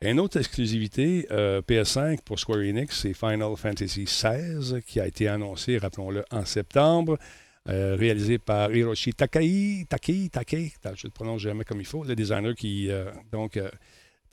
Une 0.00 0.20
autre 0.20 0.38
exclusivité 0.38 1.26
euh, 1.30 1.62
PS5 1.62 2.20
pour 2.24 2.38
Square 2.38 2.58
Enix, 2.58 3.00
c'est 3.00 3.14
Final 3.14 3.56
Fantasy 3.56 4.04
XVI, 4.04 4.82
qui 4.82 5.00
a 5.00 5.06
été 5.06 5.28
annoncé, 5.28 5.78
rappelons-le, 5.78 6.24
en 6.30 6.44
septembre, 6.44 7.18
euh, 7.68 7.96
réalisé 7.98 8.38
par 8.38 8.74
Hiroshi 8.74 9.14
Takei, 9.14 9.86
Takei, 9.88 10.30
attends, 10.34 10.94
je 10.94 11.06
ne 11.06 11.08
le 11.08 11.10
prononce 11.10 11.40
jamais 11.40 11.64
comme 11.64 11.80
il 11.80 11.86
faut, 11.86 12.04
le 12.04 12.14
designer 12.14 12.54
qui 12.54 12.90
donc 13.32 13.58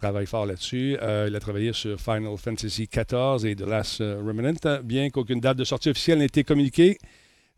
travaille 0.01 0.25
fort 0.25 0.45
là-dessus. 0.45 0.97
Euh, 1.01 1.27
il 1.29 1.35
a 1.35 1.39
travaillé 1.39 1.73
sur 1.73 1.99
Final 1.99 2.35
Fantasy 2.37 2.89
XIV 2.91 3.45
et 3.45 3.55
The 3.55 3.61
Last 3.61 4.01
euh, 4.01 4.21
Remnant, 4.25 4.81
bien 4.83 5.09
qu'aucune 5.09 5.39
date 5.39 5.57
de 5.57 5.63
sortie 5.63 5.89
officielle 5.89 6.19
n'ait 6.19 6.25
été 6.25 6.43
communiquée. 6.43 6.97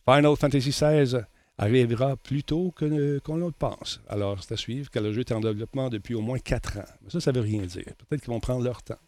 Final 0.05 0.35
Fantasy 0.35 0.71
XVI 0.71 1.21
arrivera 1.57 2.17
plus 2.17 2.43
tôt 2.43 2.73
qu'on 2.77 3.37
le 3.37 3.51
pense. 3.57 4.01
Alors, 4.09 4.43
c'est 4.43 4.53
à 4.53 4.57
suivre, 4.57 4.89
car 4.89 5.01
le 5.01 5.13
jeu 5.13 5.21
est 5.21 5.31
en 5.31 5.39
développement 5.39 5.89
depuis 5.89 6.15
au 6.15 6.21
moins 6.21 6.37
quatre 6.37 6.77
ans. 6.79 6.85
Mais 7.01 7.09
ça, 7.09 7.21
ça 7.21 7.31
veut 7.31 7.41
rien 7.41 7.61
dire. 7.61 7.85
Peut-être 7.97 8.21
qu'ils 8.21 8.33
vont 8.33 8.41
prendre 8.41 8.63
leur 8.63 8.83
temps. 8.83 8.99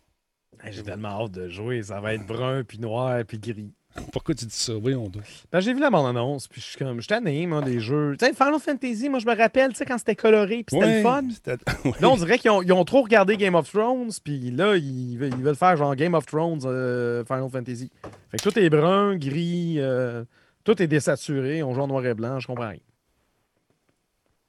J'ai 0.72 0.84
tellement 0.84 1.26
hâte 1.26 1.32
de 1.32 1.50
jouer. 1.50 1.84
Ça 1.84 2.00
va 2.00 2.14
être 2.14 2.26
brun, 2.26 2.64
puis 2.64 2.80
noir, 2.80 3.22
puis 3.28 3.40
gris. 3.40 3.74
Pourquoi 4.12 4.36
tu 4.36 4.46
dis 4.46 4.56
ça? 4.56 4.74
Voyons 4.74 5.08
donc. 5.08 5.24
Ben, 5.52 5.62
j'ai 5.62 5.74
vu 5.74 5.80
la 5.80 5.89
bande-annonce, 5.89 6.48
puis 6.48 6.60
je 6.60 6.68
suis 6.68 6.78
comme, 6.78 7.02
je 7.02 7.08
tanné, 7.08 7.48
moi, 7.48 7.62
des 7.62 7.80
jeux. 7.80 8.16
Tu 8.20 8.26
sais, 8.26 8.34
Final 8.34 8.60
Fantasy, 8.60 9.08
moi, 9.10 9.20
je 9.20 9.26
me 9.26 9.36
rappelle, 9.36 9.72
tu 9.72 9.78
sais, 9.78 9.86
quand 9.86 9.98
c'était 9.98 10.16
coloré, 10.16 10.64
puis 10.66 10.78
c'était 10.78 10.86
Ouais, 10.86 10.98
le 10.98 11.02
fun. 11.04 11.24
ouais. 11.86 11.91
Là, 12.02 12.10
on 12.10 12.18
dirait 12.18 12.38
qu'ils 12.38 12.52
ont, 12.52 12.62
ils 12.62 12.74
ont 12.74 12.84
trop 12.84 13.02
regardé 13.04 13.38
Game 13.38 13.56
of 13.56 13.72
Thrones, 13.72 14.12
puis 14.24 14.52
là, 14.52 14.76
ils 14.76 15.18
veulent, 15.18 15.34
ils 15.38 15.43
veulent 15.43 15.56
faire 15.56 15.78
genre 15.78 15.96
Game 15.96 16.14
of 16.14 16.26
Thrones 16.26 16.62
euh, 16.66 17.24
Final 17.26 17.50
Fantasy. 17.50 17.89
Fait 18.32 18.38
que 18.38 18.43
tout 18.43 18.60
est 18.60 18.70
brun, 18.70 19.16
gris, 19.16 19.76
euh, 19.80 20.26
tout 20.66 20.82
est 20.82 20.88
désaturé, 20.88 21.64
on 21.64 21.74
joue 21.74 21.82
en 21.82 21.88
noir 21.88 22.06
et 22.06 22.14
blanc, 22.14 22.39
je 22.39 22.48
comprends 22.48 22.70
rien. 22.70 22.80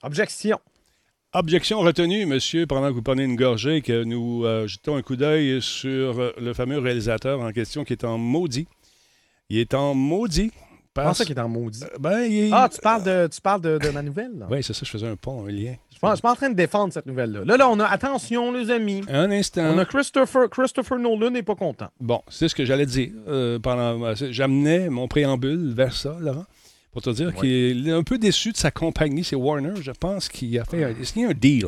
Objection. 0.02 0.58
Objection 1.32 1.80
retenue, 1.80 2.24
monsieur, 2.26 2.66
pendant 2.66 2.88
que 2.88 2.94
vous 2.94 3.02
prenez 3.02 3.24
une 3.24 3.36
gorgée, 3.36 3.82
que 3.82 4.04
nous 4.04 4.44
euh, 4.44 4.66
jetons 4.66 4.96
un 4.96 5.02
coup 5.02 5.16
d'œil 5.16 5.60
sur 5.60 6.32
le 6.38 6.52
fameux 6.54 6.78
réalisateur 6.78 7.40
en 7.40 7.52
question 7.52 7.84
qui 7.84 7.92
est 7.92 8.04
en 8.04 8.16
maudit. 8.18 8.66
Il 9.48 9.58
est 9.58 9.74
en 9.74 9.94
maudit. 9.94 10.50
Parce... 10.94 11.18
ça 11.18 11.24
qu'il 11.26 11.36
est 11.36 11.40
en 11.40 11.48
maudit? 11.48 11.84
Euh, 11.84 11.98
Ben, 12.00 12.20
il 12.20 12.44
est- 12.46 12.50
Ah, 12.52 12.70
tu 12.72 12.80
parles 12.80 13.02
de, 13.04 13.28
tu 13.30 13.38
parles 13.42 13.60
de, 13.60 13.76
de 13.78 13.88
ma 13.90 14.02
nouvelle? 14.02 14.32
là? 14.38 14.46
Oui, 14.50 14.62
c'est 14.62 14.72
ça, 14.72 14.80
je 14.84 14.90
faisais 14.90 15.06
un 15.06 15.16
pont, 15.16 15.44
un 15.46 15.50
lien. 15.50 15.74
Je 15.92 15.98
pense- 15.98 16.10
je 16.12 16.14
suis 16.16 16.22
pas 16.22 16.32
en 16.32 16.36
train 16.36 16.48
de 16.48 16.54
défendre 16.54 16.90
cette 16.92 17.04
nouvelle-là. 17.06 17.40
Là, 17.44 17.56
là, 17.58 17.68
on 17.68 17.78
a, 17.80 17.84
attention, 17.84 18.50
les 18.50 18.70
amis. 18.70 19.02
Un 19.10 19.30
instant. 19.30 19.74
On 19.74 19.78
a 19.78 19.84
Christopher, 19.84 20.48
Christopher 20.48 20.98
Nolan 20.98 21.30
n'est 21.30 21.42
pas 21.42 21.54
content. 21.54 21.88
Bon, 22.00 22.22
c'est 22.28 22.48
ce 22.48 22.54
que 22.54 22.64
j'allais 22.64 22.86
dire. 22.86 23.10
euh, 23.28 23.58
pendant, 23.58 24.14
J'amenais 24.14 24.88
mon 24.88 25.06
préambule 25.06 25.72
vers 25.74 25.92
ça, 25.92 26.16
Laurent, 26.18 26.46
pour 26.92 27.02
te 27.02 27.10
dire 27.10 27.34
qu'il 27.34 27.86
est 27.88 27.92
un 27.92 28.02
peu 28.02 28.16
déçu 28.16 28.52
de 28.52 28.56
sa 28.56 28.70
compagnie, 28.70 29.22
c'est 29.22 29.36
Warner. 29.36 29.74
Je 29.82 29.92
pense 29.92 30.30
qu'il 30.30 30.58
a 30.58 30.64
fait 30.64 30.82
un, 30.82 30.90
il 30.90 31.02
a 31.02 31.04
signé 31.04 31.26
un 31.26 31.34
deal? 31.34 31.66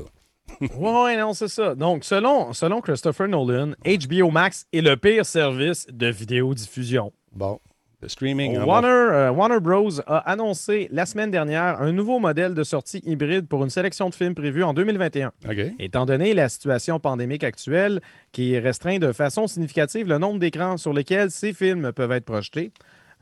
Ouais, 0.79 1.17
non, 1.19 1.35
c'est 1.35 1.49
ça. 1.49 1.75
Donc, 1.75 2.03
selon, 2.05 2.55
selon 2.55 2.81
Christopher 2.81 3.29
Nolan, 3.29 3.73
HBO 3.85 4.31
Max 4.31 4.65
est 4.73 4.81
le 4.81 4.97
pire 4.97 5.27
service 5.27 5.87
de 5.93 6.07
vidéodiffusion. 6.07 7.13
Bon, 7.33 7.61
le 8.01 8.09
streaming. 8.09 8.59
en 8.59 8.65
Warner, 8.65 8.89
euh, 8.89 9.31
Warner 9.31 9.61
Bros. 9.61 10.01
a 10.07 10.19
annoncé 10.31 10.89
la 10.93 11.05
semaine 11.07 11.31
dernière 11.31 11.81
un 11.81 11.93
nouveau 11.93 12.19
modèle 12.19 12.55
de 12.55 12.63
sortie 12.63 13.03
hybride 13.05 13.49
pour 13.49 13.65
une 13.65 13.71
sélection 13.71 14.09
de 14.09 14.15
films 14.15 14.35
prévus 14.35 14.63
en 14.63 14.73
2021. 14.73 15.33
bas. 15.43 15.53
OK. 15.53 15.59
Étant 15.79 16.07
donné 16.07 16.35
la 16.35 16.49
situation 16.49 17.01
pandémique 17.01 17.45
actuelle 17.45 18.01
qui 18.33 18.59
restreint 18.59 18.99
de 18.99 19.13
façon 19.13 19.47
significative 19.47 20.09
le 20.09 20.19
nombre 20.19 20.39
d'écrans 20.39 20.77
sur 20.77 20.93
lesquels 20.93 21.31
ces 21.31 21.53
films 21.53 21.93
peuvent 21.93 22.13
être 22.13 22.25
projetés, 22.25 22.73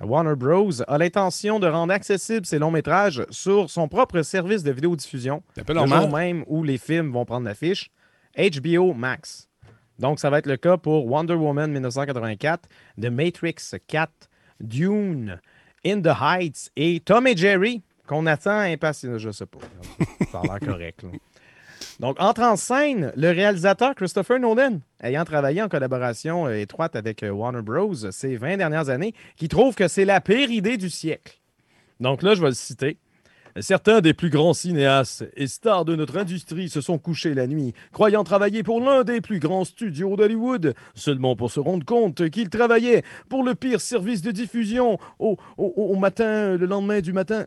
Warner 0.01 0.35
Bros. 0.37 0.83
a 0.87 0.99
l'intention 0.99 1.59
de 1.59 1.67
rendre 1.67 1.93
accessibles 1.93 2.45
ces 2.45 2.59
longs 2.59 2.71
métrages 2.71 3.25
sur 3.31 3.71
son 3.71 3.89
propre 3.89 4.21
service 4.23 4.63
de 4.63 4.71
vidéodiffusion, 4.71 5.43
le 5.57 5.87
jour 5.87 6.11
même 6.11 6.45
où 6.47 6.63
les 6.63 6.77
films 6.77 7.13
vont 7.13 7.25
prendre 7.25 7.47
l'affiche, 7.47 7.91
HBO 8.37 8.93
Max. 8.93 9.49
Donc, 9.99 10.21
ça 10.21 10.29
va 10.29 10.39
être 10.39 10.47
le 10.47 10.59
cas 10.59 10.77
pour 10.77 11.07
Wonder 11.07 11.35
Woman 11.35 11.73
1984, 11.73 12.69
The 13.01 13.07
Matrix 13.07 13.55
4, 13.87 14.13
Dune, 14.61 15.41
In 15.85 16.01
the 16.01 16.13
Heights 16.21 16.71
et 16.77 17.01
Tom 17.01 17.27
et 17.27 17.37
Jerry, 17.37 17.83
qu'on 18.07 18.27
attend 18.27 18.59
impatiemment. 18.61 19.19
Je 19.19 19.31
sais 19.31 19.47
pas. 19.47 19.59
Ça 20.33 20.41
a 20.41 20.43
l'air 20.43 20.61
correct. 20.61 21.03
là. 21.03 21.11
Donc, 22.01 22.17
entre 22.19 22.43
en 22.43 22.57
scène 22.57 23.13
le 23.17 23.31
réalisateur 23.31 23.95
Christopher 23.95 24.39
Nolan, 24.39 24.81
ayant 25.03 25.25
travaillé 25.25 25.63
en 25.63 25.69
collaboration 25.69 26.47
euh, 26.47 26.55
étroite 26.59 26.95
avec 26.97 27.23
euh, 27.23 27.31
Warner 27.31 27.63
Bros. 27.63 27.95
ces 28.11 28.37
20 28.37 28.59
dernières 28.59 28.89
années, 28.91 29.15
qui 29.37 29.49
trouve 29.49 29.75
que 29.75 29.89
c'est 29.89 30.05
la 30.05 30.21
pire 30.21 30.51
idée 30.51 30.77
du 30.77 30.91
siècle. 30.91 31.41
Donc 32.01 32.23
là, 32.23 32.35
je 32.35 32.43
vais 32.43 32.49
le 32.49 32.55
citer. 32.55 32.99
Certains 33.61 34.01
des 34.01 34.13
plus 34.13 34.29
grands 34.31 34.53
cinéastes 34.55 35.25
et 35.35 35.47
stars 35.47 35.85
de 35.85 35.97
notre 35.97 36.19
industrie 36.19 36.69
se 36.69 36.81
sont 36.81 36.99
couchés 36.99 37.33
la 37.35 37.47
nuit, 37.47 37.73
croyant 37.93 38.23
travailler 38.23 38.63
pour 38.63 38.81
l'un 38.81 39.03
des 39.05 39.21
plus 39.21 39.39
grands 39.39 39.65
studios 39.65 40.15
d'Hollywood, 40.17 40.75
seulement 40.95 41.37
pour 41.37 41.51
se 41.51 41.61
rendre 41.61 41.85
compte 41.85 42.29
qu'ils 42.31 42.51
travaillaient 42.51 43.03
pour 43.31 43.43
le 43.45 43.55
pire 43.55 43.81
service 43.81 44.21
de 44.23 44.31
diffusion 44.31 44.99
au, 45.19 45.37
au- 45.57 45.73
au- 45.77 45.93
au 45.93 45.97
matin, 45.97 46.57
le 46.57 46.67
lendemain 46.67 47.01
du 47.01 47.13
matin. 47.13 47.47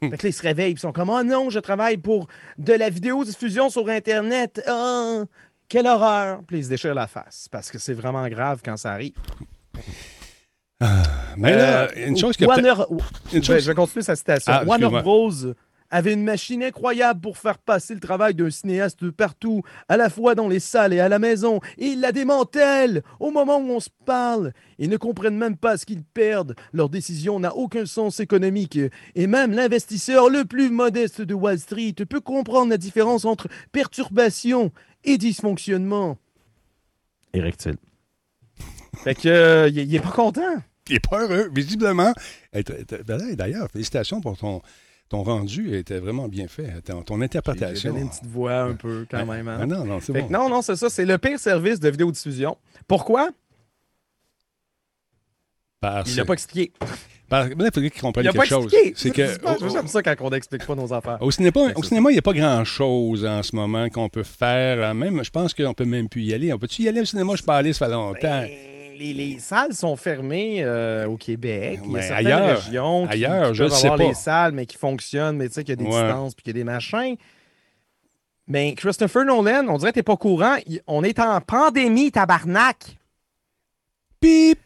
Fait 0.00 0.08
que 0.16 0.22
là, 0.22 0.28
ils 0.30 0.32
se 0.32 0.42
réveillent, 0.42 0.72
ils 0.72 0.78
sont 0.78 0.92
comme 0.92 1.10
Oh 1.10 1.22
non, 1.22 1.50
je 1.50 1.58
travaille 1.58 1.98
pour 1.98 2.26
de 2.56 2.72
la 2.72 2.88
vidéodiffusion 2.88 3.68
sur 3.68 3.88
Internet. 3.88 4.62
Ah, 4.66 5.24
quelle 5.68 5.86
horreur! 5.86 6.40
Puis 6.46 6.58
ils 6.58 6.64
se 6.64 6.68
déchirent 6.70 6.94
la 6.94 7.06
face 7.06 7.48
parce 7.50 7.70
que 7.70 7.78
c'est 7.78 7.92
vraiment 7.92 8.26
grave 8.28 8.60
quand 8.64 8.76
ça 8.78 8.92
arrive. 8.92 9.12
Mais 11.36 11.56
là, 11.56 11.88
une 11.96 12.16
chose 12.16 12.36
que. 12.36 12.44
Warner, 12.44 12.74
Une 12.90 12.98
je, 13.32 13.34
vais, 13.38 13.42
chose- 13.42 13.64
je 13.64 13.70
vais 13.70 13.74
continuer 13.74 14.02
sa 14.02 14.16
citation. 14.16 14.52
Ah, 14.54 14.64
Warner. 14.64 14.88
Bros. 15.02 15.30
avait 15.92 16.12
une 16.12 16.22
machine 16.22 16.62
incroyable 16.62 17.20
pour 17.20 17.36
faire 17.36 17.58
passer 17.58 17.94
le 17.94 18.00
travail 18.00 18.32
d'un 18.34 18.48
cinéaste 18.50 19.10
partout, 19.10 19.62
à 19.88 19.96
la 19.96 20.08
fois 20.08 20.34
dans 20.36 20.46
les 20.48 20.60
salles 20.60 20.92
et 20.92 21.00
à 21.00 21.08
la 21.08 21.18
maison. 21.18 21.58
Et 21.78 21.88
ils 21.88 22.00
la 22.00 22.12
démantèlent 22.12 23.02
au 23.18 23.30
moment 23.32 23.58
où 23.58 23.70
on 23.70 23.80
se 23.80 23.90
parle. 24.06 24.52
Ils 24.78 24.88
ne 24.88 24.96
comprennent 24.96 25.36
même 25.36 25.56
pas 25.56 25.76
ce 25.76 25.84
qu'ils 25.86 26.04
perdent. 26.04 26.54
Leur 26.72 26.88
décision 26.90 27.40
n'a 27.40 27.54
aucun 27.56 27.86
sens 27.86 28.20
économique. 28.20 28.78
Et 29.16 29.26
même 29.26 29.52
l'investisseur 29.52 30.30
le 30.30 30.44
plus 30.44 30.70
modeste 30.70 31.22
de 31.22 31.34
Wall 31.34 31.58
Street 31.58 31.94
peut 32.08 32.20
comprendre 32.20 32.70
la 32.70 32.76
différence 32.78 33.24
entre 33.24 33.48
perturbation 33.72 34.70
et 35.04 35.18
dysfonctionnement. 35.18 36.18
Érectile. 37.34 37.76
Fait 39.02 39.14
que, 39.14 39.28
euh, 39.28 39.68
il 39.68 39.78
il 39.78 39.94
est 39.96 40.00
pas 40.00 40.10
content. 40.10 40.42
Il 40.90 40.96
est 40.96 41.08
pas 41.08 41.22
heureux, 41.22 41.48
visiblement. 41.54 42.12
Ben, 42.52 42.62
D'ailleurs, 43.36 43.68
félicitations 43.72 44.20
pour 44.20 44.36
ton, 44.36 44.60
ton 45.08 45.22
rendu. 45.22 45.68
Il 45.68 45.74
était 45.74 45.98
vraiment 45.98 46.28
bien 46.28 46.48
fait. 46.48 46.82
Ton, 46.82 47.02
ton 47.02 47.16
J'ai 47.18 47.24
interprétation. 47.24 47.90
donné 47.92 48.02
une 48.02 48.10
petite 48.10 48.26
voix 48.26 48.60
un 48.62 48.74
peu 48.74 49.06
quand 49.10 49.24
même. 49.24 49.48
hein. 49.48 49.58
Ah 49.62 49.66
non, 49.66 49.84
non, 49.84 50.00
c'est 50.00 50.12
bon. 50.12 50.28
non, 50.30 50.48
non, 50.48 50.62
c'est 50.62 50.76
ça. 50.76 50.90
C'est 50.90 51.04
le 51.06 51.16
pire 51.18 51.38
service 51.38 51.80
de 51.80 51.88
vidéodiffusion. 51.88 52.56
Pourquoi? 52.86 53.30
Parce- 55.80 56.10
Il 56.10 56.16
l'a 56.16 56.24
pas 56.26 56.34
expliqué. 56.34 56.72
ben, 57.30 57.48
il 57.48 57.56
faudrait 57.72 57.90
qu'ils 57.90 58.02
comprennent 58.02 58.26
quelque 58.26 58.36
pas 58.36 58.44
chose. 58.44 58.70
C'est 58.96 59.10
que. 59.10 59.38
pas- 59.40 59.56
J'aime 59.72 59.86
ça 59.86 60.02
quand 60.02 60.14
on 60.20 60.30
n'explique 60.30 60.66
pas 60.66 60.74
nos 60.74 60.92
affaires. 60.92 61.16
Au 61.22 61.30
cinéma, 61.30 61.72
au 61.74 61.82
cinéma, 61.82 62.10
il 62.10 62.14
n'y 62.14 62.18
a 62.18 62.22
pas 62.22 62.34
grand-chose 62.34 63.24
en 63.24 63.42
ce 63.42 63.56
moment 63.56 63.88
qu'on 63.88 64.08
peut 64.10 64.22
faire. 64.22 64.78
Euh, 64.90 64.94
Même, 64.94 65.24
je 65.24 65.30
pense 65.30 65.54
qu'on 65.54 65.72
peut 65.72 65.86
même 65.86 66.08
plus 66.08 66.22
y 66.22 66.34
aller. 66.34 66.52
On 66.52 66.58
peut-tu 66.58 66.82
y 66.82 66.88
aller 66.88 67.00
au 67.00 67.04
cinéma? 67.06 67.32
Je 67.34 67.42
peux 67.42 67.52
aller, 67.52 67.72
ça 67.72 67.86
fait 67.86 67.92
longtemps. 67.92 68.18
Ben, 68.20 68.50
les, 69.00 69.12
les 69.14 69.38
salles 69.38 69.72
sont 69.72 69.96
fermées 69.96 70.62
euh, 70.62 71.06
au 71.06 71.16
Québec. 71.16 71.80
Il 71.84 71.92
y 71.92 71.96
a 71.98 72.02
certaines 72.02 72.26
ailleurs- 72.26 72.62
régions 72.64 73.06
qui, 73.06 73.12
ailleurs, 73.14 73.48
qui 73.50 73.54
je 73.56 73.62
peuvent 73.64 73.72
sais 73.72 73.86
avoir 73.86 73.98
pas. 73.98 74.04
les 74.04 74.14
salles, 74.14 74.52
mais 74.52 74.66
qui 74.66 74.76
fonctionnent, 74.76 75.36
mais 75.36 75.48
tu 75.48 75.54
sais 75.54 75.64
qu'il 75.64 75.70
y 75.70 75.82
a 75.82 75.84
des 75.84 75.84
Ouais. 75.84 76.02
distances 76.02 76.34
puis 76.34 76.42
qu'il 76.44 76.56
y 76.56 76.60
a 76.60 76.60
des 76.60 76.64
machins. 76.64 77.16
Mais 78.46 78.74
Christopher 78.74 79.24
Nolan, 79.24 79.66
on 79.68 79.78
dirait 79.78 79.90
que 79.92 79.94
t'es 79.96 80.02
pas 80.02 80.16
courant. 80.16 80.56
On 80.86 81.02
est 81.04 81.18
en 81.18 81.40
pandémie, 81.40 82.10
tabarnak. 82.12 82.98
Pip! 84.20 84.58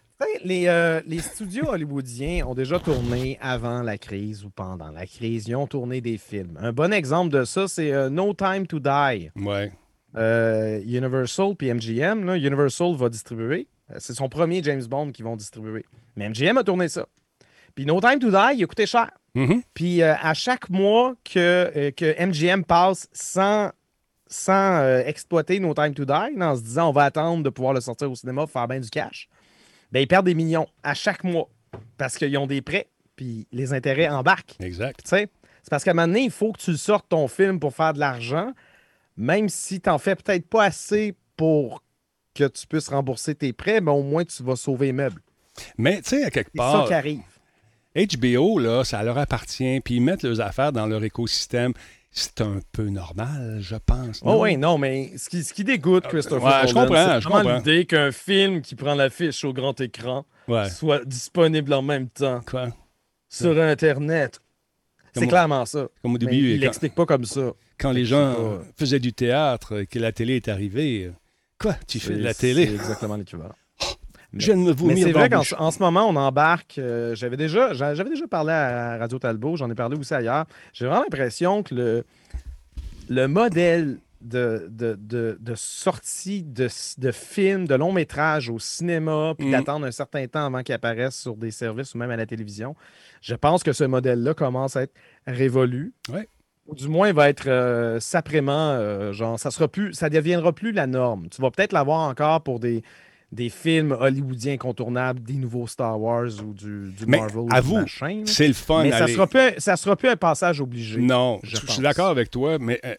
Les, 0.44 0.68
euh, 0.68 1.02
les 1.06 1.18
studios 1.18 1.66
hollywoodiens 1.68 2.46
ont 2.46 2.54
déjà 2.54 2.78
tourné 2.78 3.36
avant 3.42 3.82
la 3.82 3.98
crise 3.98 4.44
ou 4.44 4.48
pendant 4.50 4.90
la 4.90 5.06
crise. 5.06 5.46
Ils 5.48 5.56
ont 5.56 5.66
tourné 5.66 6.00
des 6.00 6.16
films. 6.16 6.56
Un 6.62 6.72
bon 6.72 6.92
exemple 6.94 7.30
de 7.30 7.44
ça, 7.44 7.68
c'est 7.68 7.92
euh, 7.92 8.08
No 8.08 8.32
Time 8.32 8.66
to 8.66 8.78
Die. 8.78 9.30
Ouais. 9.36 9.70
Euh, 10.16 10.80
Universal 10.86 11.54
puis 11.56 11.70
MGM, 11.72 12.24
là, 12.24 12.36
Universal 12.36 12.94
va 12.94 13.08
distribuer. 13.10 13.66
Euh, 13.94 13.98
C'est 13.98 14.14
son 14.14 14.28
premier 14.28 14.62
James 14.62 14.84
Bond 14.84 15.12
qu'ils 15.12 15.24
vont 15.24 15.36
distribuer. 15.36 15.84
Mais 16.16 16.28
MGM 16.28 16.58
a 16.58 16.64
tourné 16.64 16.88
ça. 16.88 17.06
Puis 17.74 17.86
No 17.86 18.00
Time 18.00 18.18
to 18.18 18.30
Die, 18.30 18.56
il 18.58 18.64
a 18.64 18.66
coûté 18.66 18.86
cher. 18.86 19.10
Mhm. 19.34 19.62
Puis 19.74 20.02
euh, 20.02 20.14
à 20.20 20.34
chaque 20.34 20.70
mois 20.70 21.14
que, 21.24 21.70
euh, 21.76 21.90
que 21.90 22.14
MGM 22.24 22.64
passe 22.64 23.08
sans, 23.12 23.70
sans 24.28 24.76
euh, 24.78 25.02
exploiter 25.04 25.58
No 25.58 25.74
Time 25.74 25.92
to 25.94 26.04
Die, 26.04 26.40
en 26.40 26.56
se 26.56 26.62
disant 26.62 26.90
on 26.90 26.92
va 26.92 27.04
attendre 27.04 27.42
de 27.42 27.50
pouvoir 27.50 27.74
le 27.74 27.80
sortir 27.80 28.10
au 28.10 28.14
cinéma 28.14 28.42
pour 28.42 28.50
faire 28.50 28.68
bien 28.68 28.78
du 28.80 28.90
cash, 28.90 29.28
ben, 29.90 30.00
ils 30.00 30.06
perdent 30.06 30.26
des 30.26 30.34
millions 30.34 30.68
à 30.82 30.94
chaque 30.94 31.24
mois 31.24 31.48
parce 31.98 32.16
qu'ils 32.16 32.36
ont 32.38 32.46
des 32.46 32.62
prêts, 32.62 32.86
puis 33.16 33.46
les 33.50 33.72
intérêts 33.72 34.08
embarquent. 34.08 34.56
Exact. 34.60 35.00
Tu 35.02 35.08
sais, 35.08 35.28
c'est 35.62 35.70
parce 35.70 35.82
qu'à 35.82 35.90
un 35.90 35.94
moment 35.94 36.06
donné, 36.08 36.22
il 36.22 36.30
faut 36.30 36.52
que 36.52 36.60
tu 36.60 36.76
sortes 36.76 37.08
ton 37.08 37.26
film 37.26 37.58
pour 37.58 37.74
faire 37.74 37.92
de 37.92 37.98
l'argent, 37.98 38.52
même 39.16 39.48
si 39.48 39.80
tu 39.80 39.88
n'en 39.88 39.98
fais 39.98 40.14
peut-être 40.14 40.46
pas 40.48 40.64
assez 40.64 41.14
pour 41.36 41.82
que 42.34 42.48
tu 42.48 42.66
puisses 42.66 42.88
rembourser 42.88 43.34
tes 43.34 43.52
prêts, 43.52 43.80
mais 43.80 43.90
au 43.90 44.02
moins 44.02 44.24
tu 44.24 44.42
vas 44.42 44.56
sauver 44.56 44.86
les 44.86 44.92
meubles. 44.92 45.20
Mais, 45.78 46.02
tu 46.02 46.10
sais, 46.10 46.24
à 46.24 46.30
quelque 46.30 46.50
C'est 46.54 46.60
ça 46.60 46.72
part, 46.72 46.86
qui 46.88 46.94
arrive. 46.94 47.20
HBO, 47.96 48.58
là, 48.58 48.82
ça 48.84 49.02
leur 49.04 49.18
appartient, 49.18 49.80
puis 49.80 49.96
ils 49.96 50.00
mettent 50.00 50.22
leurs 50.24 50.40
affaires 50.40 50.72
dans 50.72 50.86
leur 50.86 51.04
écosystème. 51.04 51.72
C'est 52.10 52.40
un 52.40 52.60
peu 52.72 52.88
normal, 52.88 53.58
je 53.60 53.76
pense. 53.76 54.20
Oh 54.22 54.30
non? 54.30 54.40
oui, 54.42 54.56
non, 54.56 54.78
mais 54.78 55.12
ce 55.16 55.28
qui, 55.28 55.42
ce 55.42 55.52
qui 55.52 55.64
dégoûte 55.64 56.06
Christopher 56.06 56.62
ouais, 56.62 56.68
je 56.68 56.74
comprends, 56.74 57.42
c'est 57.44 57.56
l'idée 57.56 57.86
qu'un 57.86 58.12
film 58.12 58.62
qui 58.62 58.74
prend 58.76 58.94
l'affiche 58.94 59.44
au 59.44 59.52
grand 59.52 59.80
écran 59.80 60.24
Ouais. 60.46 60.68
soit 60.68 61.04
disponible 61.06 61.72
en 61.72 61.80
même 61.82 62.08
temps 62.08 62.40
Quoi? 62.46 62.68
sur 63.28 63.58
Internet. 63.60 64.40
C'est 65.16 65.26
clairement 65.28 65.64
ça. 65.64 65.86
Comme 66.02 66.10
au 66.10 66.14
Mais 66.14 66.18
début, 66.18 66.50
il 66.52 66.58
quand, 66.58 66.66
l'explique 66.66 66.94
pas 66.94 67.06
comme 67.06 67.24
ça. 67.24 67.52
quand 67.78 67.92
les 67.92 68.04
gens 68.04 68.34
faisaient 68.76 68.98
du 69.00 69.12
théâtre, 69.12 69.80
et 69.82 69.86
que 69.86 69.98
la 70.00 70.10
télé 70.12 70.36
est 70.36 70.48
arrivée. 70.48 71.12
Quoi? 71.64 71.76
Tu 71.88 71.98
fais 71.98 72.14
de 72.14 72.22
la 72.22 72.34
télé? 72.34 72.66
C'est 72.66 72.74
exactement 72.74 73.16
l'équivalent. 73.16 73.54
Je 74.36 74.46
viens 74.46 74.56
de 74.56 74.60
me 74.62 74.66
Mais 74.68 74.72
vomir 74.74 75.06
c'est 75.06 75.12
dans 75.12 75.18
vrai 75.20 75.28
la 75.28 75.36
qu'en 75.36 75.38
bouche. 75.42 75.54
en 75.58 75.70
ce 75.70 75.78
moment, 75.78 76.08
on 76.08 76.16
embarque. 76.16 76.78
euh, 76.78 77.14
j'avais 77.14 77.36
déjà, 77.36 77.72
j'a- 77.72 77.94
j'avais 77.94 78.10
déjà 78.10 78.26
parlé 78.26 78.52
à 78.52 78.98
Radio 78.98 79.18
Talbot, 79.18 79.56
j'en 79.56 79.70
ai 79.70 79.74
parlé 79.76 79.96
aussi 79.96 80.12
ailleurs. 80.12 80.44
J'ai 80.72 80.86
vraiment 80.86 81.02
l'impression 81.02 81.62
que 81.62 81.74
le, 81.74 82.04
le 83.08 83.26
modèle 83.28 83.98
de, 84.20 84.66
de, 84.70 84.96
de, 84.98 85.36
de 85.40 85.54
sortie 85.54 86.42
de, 86.42 86.68
de 86.98 87.12
films, 87.12 87.66
de 87.68 87.74
longs 87.74 87.92
métrages 87.92 88.48
au 88.48 88.58
cinéma, 88.58 89.34
puis 89.38 89.46
Mhm. 89.46 89.52
d'attendre 89.52 89.86
un 89.86 89.90
certain 89.92 90.26
temps 90.26 90.46
avant 90.46 90.62
qu'ils 90.62 90.74
apparaissent 90.74 91.18
sur 91.20 91.36
des 91.36 91.50
services 91.50 91.94
ou 91.94 91.98
même 91.98 92.10
à 92.10 92.16
la 92.16 92.26
télévision, 92.26 92.74
je 93.20 93.34
pense 93.34 93.62
que 93.62 93.72
ce 93.72 93.84
modèle-là 93.84 94.34
commence 94.34 94.76
à 94.76 94.82
être 94.82 94.94
révolu. 95.26 95.92
Ouais. 96.10 96.28
Ou 96.66 96.74
du 96.74 96.88
moins, 96.88 97.08
il 97.08 97.14
va 97.14 97.28
être 97.28 97.46
euh, 97.48 98.00
saprement, 98.00 98.70
euh, 98.72 99.12
genre, 99.12 99.38
ça 99.38 99.50
sera 99.50 99.68
plus, 99.68 99.92
ça 99.92 100.08
deviendra 100.08 100.52
plus 100.52 100.72
la 100.72 100.86
norme. 100.86 101.28
Tu 101.28 101.42
vas 101.42 101.50
peut-être 101.50 101.72
l'avoir 101.72 102.08
encore 102.08 102.40
pour 102.42 102.58
des, 102.58 102.82
des 103.32 103.50
films 103.50 103.92
hollywoodiens 103.92 104.54
incontournables, 104.54 105.20
des 105.22 105.34
nouveaux 105.34 105.66
Star 105.66 106.00
Wars 106.00 106.30
ou 106.42 106.54
du, 106.54 106.90
du 106.92 107.04
Mais 107.06 107.18
Marvel 107.18 107.36
ou 107.38 107.48
machin. 107.80 108.08
là. 108.20 108.22
C'est 108.26 108.48
le 108.48 108.54
fun. 108.54 108.82
Mais 108.82 108.92
ça 108.92 109.06
sera, 109.08 109.26
plus, 109.26 109.40
un- 109.40 109.52
ça 109.58 109.76
sera 109.76 109.94
plus 109.96 110.08
un 110.08 110.16
passage 110.16 110.60
obligé. 110.62 111.00
Non, 111.02 111.38
je 111.42 111.56
suis 111.56 111.82
d'accord 111.82 112.08
avec 112.08 112.30
toi, 112.30 112.56
mais 112.58 112.80
euh, 112.84 112.94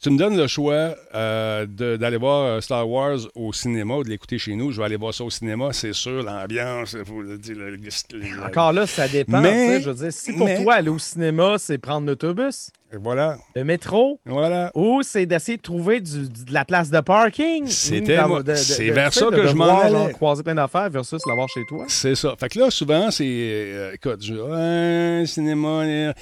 tu 0.00 0.10
me 0.10 0.16
donnes 0.18 0.36
le 0.36 0.46
choix 0.46 0.94
euh, 1.14 1.66
d'aller 1.66 2.16
voir 2.18 2.44
euh, 2.44 2.60
Star 2.60 2.88
Wars 2.88 3.18
au 3.34 3.52
cinéma 3.52 3.96
ou 3.96 4.04
de 4.04 4.08
l'écouter 4.08 4.38
chez 4.38 4.54
nous. 4.54 4.70
Je 4.70 4.78
vais 4.78 4.84
aller 4.84 4.96
voir 4.96 5.12
ça 5.12 5.24
au 5.24 5.30
cinéma, 5.30 5.72
c'est 5.72 5.92
sûr, 5.92 6.22
l'ambiance. 6.22 6.96
faut 7.04 7.20
le 7.22 7.36
dire, 7.36 7.56
le- 7.56 7.70
le- 7.70 7.78
le- 8.12 8.44
Encore 8.46 8.72
là, 8.72 8.86
ça 8.86 9.08
dépend. 9.08 9.40
Mais- 9.40 9.80
je 9.80 9.90
veux 9.90 9.94
dire, 9.96 10.12
si 10.12 10.32
pour 10.34 10.46
mais- 10.46 10.62
toi, 10.62 10.74
aller 10.74 10.88
au 10.88 10.98
cinéma, 10.98 11.56
c'est 11.58 11.78
prendre 11.78 12.06
l'autobus, 12.06 12.70
Voilà, 12.92 13.38
le 13.56 13.64
métro, 13.64 14.20
voilà. 14.24 14.70
ou 14.74 15.02
c'est 15.02 15.26
d'essayer 15.26 15.56
de 15.58 15.62
trouver 15.62 16.00
du- 16.00 16.28
de 16.28 16.52
la 16.52 16.64
place 16.64 16.90
de 16.90 17.00
parking. 17.00 17.66
C'est 17.66 18.00
vers 18.00 19.12
ça 19.12 19.26
que 19.26 19.46
je 19.48 19.54
m'en 19.54 19.78
allais. 19.80 20.12
croiser 20.12 20.42
plein 20.44 20.54
d'affaires 20.54 20.90
versus 20.90 21.20
l'avoir 21.26 21.48
chez 21.48 21.64
toi. 21.68 21.84
C'est 21.88 22.14
ça. 22.14 22.34
Fait 22.38 22.48
que 22.48 22.58
là, 22.60 22.70
souvent, 22.70 23.10
c'est. 23.10 23.24
euh, 23.26 23.92
écoute, 23.94 24.24
je 24.24 25.24
cinéma. 25.26 26.14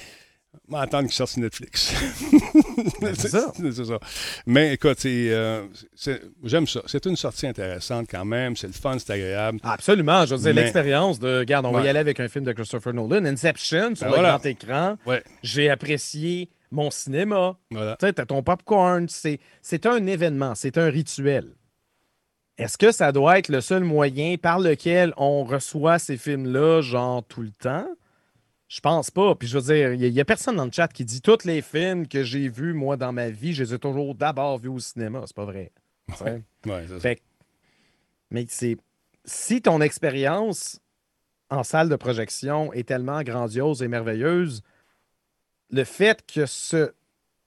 Va 0.69 0.81
attendre 0.81 1.05
qu'il 1.05 1.13
sorte 1.15 1.31
sur 1.31 1.41
Netflix. 1.41 1.93
c'est 3.15 3.27
ça. 3.29 3.53
Mais 4.45 4.73
écoute, 4.73 5.05
euh, 5.05 5.65
j'aime 6.43 6.67
ça. 6.67 6.81
C'est 6.85 7.05
une 7.05 7.15
sortie 7.15 7.47
intéressante 7.47 8.07
quand 8.09 8.25
même. 8.25 8.55
C'est 8.55 8.67
le 8.67 8.73
fun, 8.73 8.97
c'est 8.99 9.11
agréable. 9.13 9.59
Absolument. 9.63 10.25
Je 10.25 10.35
veux 10.35 10.41
dire, 10.41 10.53
Mais- 10.53 10.61
l'expérience 10.61 11.19
de, 11.19 11.39
regarde, 11.39 11.65
on 11.65 11.71
va 11.71 11.83
y 11.83 11.87
aller 11.87 11.99
avec 11.99 12.19
un 12.19 12.27
film 12.27 12.45
de 12.45 12.51
Christopher 12.53 12.93
Nolan, 12.93 13.25
Inception, 13.25 13.95
sur 13.95 14.05
Ben 14.05 14.11
le 14.11 14.13
voilà. 14.15 14.29
grand 14.37 14.45
écran. 14.45 14.97
Ouais, 15.05 15.23
J'ai 15.43 15.69
apprécié 15.69 16.49
mon 16.71 16.91
cinéma. 16.91 17.55
voilà. 17.71 17.95
Tu 17.99 18.05
sais, 18.05 18.13
t'as 18.13 18.25
ton 18.25 18.43
popcorn. 18.43 19.07
C'est 19.09 19.85
un 19.85 20.05
événement, 20.05 20.53
c'est 20.55 20.77
un 20.77 20.89
rituel. 20.89 21.53
Est-ce 22.57 22.77
que 22.77 22.91
ça 22.91 23.11
doit 23.11 23.37
être 23.37 23.49
le 23.49 23.61
seul 23.61 23.83
moyen 23.83 24.35
par 24.35 24.59
lequel 24.59 25.13
on 25.17 25.43
reçoit 25.43 25.99
ces 25.99 26.17
films-là, 26.17 26.81
genre 26.81 27.23
tout 27.23 27.41
le 27.43 27.51
temps? 27.51 27.87
Je 28.67 28.79
pense 28.81 29.11
pas. 29.11 29.35
Puis 29.35 29.47
je 29.47 29.57
veux 29.57 29.73
dire, 29.73 29.93
il 29.93 30.13
n'y 30.13 30.19
a, 30.19 30.25
personne 30.25 30.57
dans 30.57 30.65
le 30.65 30.71
chat 30.71 30.87
qui 30.87 31.05
dit 31.05 31.21
tous 31.21 31.45
les 31.45 31.61
films 31.61 32.07
que 32.07 32.23
j'ai 32.23 32.49
vus, 32.49 32.73
moi, 32.73 32.97
dans 32.97 33.13
ma 33.13 33.29
vie, 33.29 33.53
je 33.53 33.63
les 33.63 33.73
ai 33.73 33.79
toujours 33.79 34.15
d'abord 34.15 34.57
vus 34.57 34.69
au 34.69 34.79
cinéma. 34.79 35.23
C'est 35.25 35.35
pas 35.35 35.45
vrai. 35.45 35.71
Ouais, 36.65 36.85
c'est 36.87 36.93
ça. 36.93 36.99
Fait 36.99 37.15
que- 37.17 37.21
mais 38.29 38.45
c'est 38.49 38.77
si 39.25 39.61
ton 39.61 39.81
expérience 39.81 40.79
en 41.49 41.63
salle 41.63 41.89
de 41.89 41.95
projection 41.95 42.73
est 42.73 42.87
tellement 42.87 43.21
grandiose 43.23 43.81
et 43.81 43.87
merveilleuse, 43.87 44.63
le 45.69 45.83
fait 45.83 46.25
que 46.25 46.45
ce, 46.45 46.93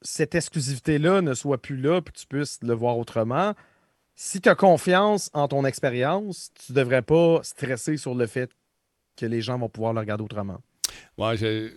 cette 0.03 0.35
exclusivité-là 0.35 1.21
ne 1.21 1.35
soit 1.35 1.61
plus 1.61 1.77
là, 1.77 2.01
puis 2.01 2.13
que 2.13 2.19
tu 2.19 2.27
puisses 2.27 2.59
le 2.63 2.75
voir 2.75 2.99
autrement, 2.99 3.55
si 4.15 4.41
tu 4.41 4.49
as 4.49 4.55
confiance 4.55 5.31
en 5.33 5.49
ton 5.49 5.65
expérience, 5.65 6.51
tu 6.67 6.73
devrais 6.73 7.03
pas 7.03 7.41
stresser 7.43 7.97
sur 7.97 8.15
le 8.15 8.27
fait 8.27 8.51
que 9.17 9.27
les 9.27 9.41
gens 9.41 9.59
vont 9.59 9.69
pouvoir 9.69 9.93
le 9.93 10.01
regarder 10.01 10.25
autrement. 10.25 10.61
Ouais, 11.19 11.71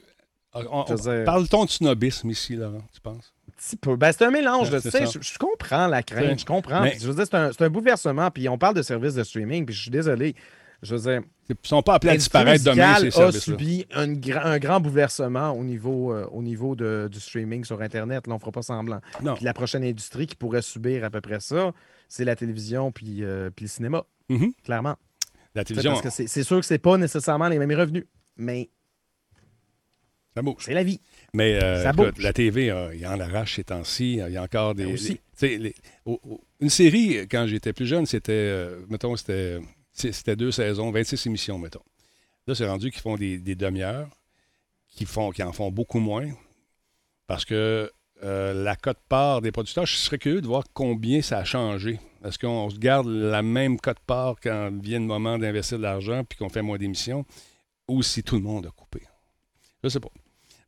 on- 0.54 0.66
on- 0.72 0.86
Je 0.88 0.94
dire- 1.02 1.24
Parle-t-on 1.26 1.66
de 1.66 1.70
snobisme 1.70 2.30
ici, 2.30 2.56
Laurent, 2.56 2.84
tu 2.94 3.02
penses? 3.02 3.34
Un 3.50 3.52
petit 3.58 3.76
peu. 3.76 3.96
Ben, 3.96 4.12
c'est 4.12 4.24
un 4.26 4.32
mélange. 4.32 4.72
Ouais, 4.72 4.82
tu 4.82 4.92
sais, 4.92 5.06
je, 5.06 5.20
je 5.22 5.38
comprends 5.38 5.88
la 5.88 6.04
crainte, 6.04 6.40
je 6.40 6.46
comprends. 6.46 6.82
Mais- 6.82 6.98
Je 7.00 7.08
veux 7.08 7.16
dire, 7.16 7.26
c'est 7.56 7.62
un, 7.64 7.70
bouleversement. 7.70 8.30
Puis 8.32 8.48
on 8.50 8.58
parle 8.58 8.76
de 8.76 8.82
services 8.82 9.16
de 9.16 9.24
streaming, 9.24 9.66
puis 9.66 9.74
je 9.76 9.82
suis 9.82 9.92
désolé. 9.92 10.36
Je 10.82 10.96
veux 10.96 11.02
dire, 11.12 11.22
Ils 11.50 11.54
ne 11.54 11.68
sont 11.68 11.82
pas 11.82 11.96
appelés 11.96 12.12
à 12.14 12.18
disparaître 12.18 12.64
demain, 12.66 12.96
ces 12.98 13.04
musicale 13.06 13.08
a 13.08 13.12
services-là. 13.32 13.40
subi 13.58 13.86
un, 13.94 14.08
gra- 14.14 14.44
un 14.46 14.60
grand 14.60 14.82
bouleversement 14.82 15.52
au 15.52 15.64
niveau, 15.64 16.14
euh, 16.14 16.28
au 16.32 16.42
niveau 16.44 16.76
de- 16.76 17.08
du 17.10 17.22
streaming 17.22 17.64
sur 17.64 17.82
Internet. 17.82 18.28
Là, 18.28 18.34
on 18.34 18.36
ne 18.36 18.40
fera 18.42 18.52
pas 18.52 18.62
semblant. 18.64 19.00
Non. 19.22 19.34
Puis 19.36 19.46
la 19.46 19.54
prochaine 19.54 19.84
industrie 19.86 20.28
qui 20.28 20.36
pourrait 20.36 20.62
subir 20.62 21.06
à 21.06 21.10
peu 21.10 21.22
près 21.22 21.40
ça, 21.40 21.72
c'est 22.10 22.26
la 22.26 22.36
télévision 22.36 22.92
puis, 22.92 23.24
euh, 23.24 23.50
puis 23.50 23.64
le 23.66 23.70
cinéma, 23.70 24.04
Mhm. 24.30 24.52
clairement. 24.64 24.96
La 25.56 25.64
télévision, 25.64 25.92
Parce 25.92 26.04
que 26.04 26.10
c'est 26.10 26.28
c'est 26.28 26.44
sûr 26.44 26.60
que 26.60 26.66
c'est 26.66 26.80
pas 26.80 26.98
nécessairement 26.98 27.48
les 27.48 27.60
mêmes 27.60 27.72
revenus, 27.80 28.04
mais 28.36 28.70
ça 30.36 30.42
bouge. 30.42 30.64
c'est 30.66 30.74
la 30.74 30.84
vie. 30.84 31.00
Mais 31.34 31.62
euh, 31.64 31.84
Ça 31.84 31.92
écoute, 31.92 32.16
bouge. 32.16 32.24
la 32.24 32.34
TV, 32.34 32.70
euh, 32.72 32.94
il 32.96 33.02
y 33.02 33.08
en 33.08 33.20
arrache 33.20 33.56
ces 33.56 33.64
temps-ci. 33.64 34.14
Il 34.26 34.32
y 34.32 34.38
a 34.38 34.44
encore 34.44 34.76
des. 34.76 34.86
Ben 34.86 34.98
les- 35.60 35.76
une 36.60 36.70
série, 36.70 37.28
quand 37.30 37.46
j'étais 37.48 37.74
plus 37.74 37.86
jeune, 37.86 38.06
c'était. 38.06 38.32
euh, 38.34 38.86
mettons, 38.90 39.16
c'était, 39.16 39.60
c'était 39.94 40.36
deux 40.36 40.52
saisons, 40.52 40.92
26 40.92 41.26
émissions, 41.28 41.58
mettons. 41.60 41.84
Là, 42.48 42.56
c'est 42.56 42.68
rendu 42.68 42.92
qu'ils 42.92 43.02
font 43.02 43.16
des, 43.16 43.38
des 43.38 43.56
demi-heures, 43.56 44.10
qui, 44.90 45.06
font, 45.06 45.32
qui 45.32 45.44
en 45.44 45.54
font 45.54 45.72
beaucoup 45.72 46.00
moins. 46.00 46.28
Parce 47.28 47.46
que 47.46 47.92
euh, 48.24 48.54
la 48.64 48.76
cote-part 48.76 49.42
des 49.42 49.52
producteurs, 49.52 49.86
je 49.86 49.96
serais 49.96 50.18
curieux 50.18 50.42
de 50.42 50.48
voir 50.48 50.64
combien 50.74 51.22
ça 51.22 51.38
a 51.40 51.44
changé. 51.46 52.00
Est-ce 52.26 52.38
qu'on 52.40 52.70
se 52.70 52.78
garde 52.78 53.08
la 53.08 53.42
même 53.42 53.80
cote-part 53.80 54.36
quand 54.42 54.72
vient 54.82 55.00
le 55.00 55.06
moment 55.06 55.38
d'investir 55.38 55.78
de 55.78 55.84
l'argent 55.84 56.24
puis 56.24 56.38
qu'on 56.38 56.50
fait 56.50 56.62
moins 56.62 56.78
d'émissions 56.78 57.26
ou 57.88 58.02
si 58.04 58.24
tout 58.24 58.36
le 58.36 58.42
monde 58.42 58.66
a 58.66 58.72
coupé? 58.72 59.02
Je 59.84 59.90
sais 59.90 60.00
pas. 60.00 60.10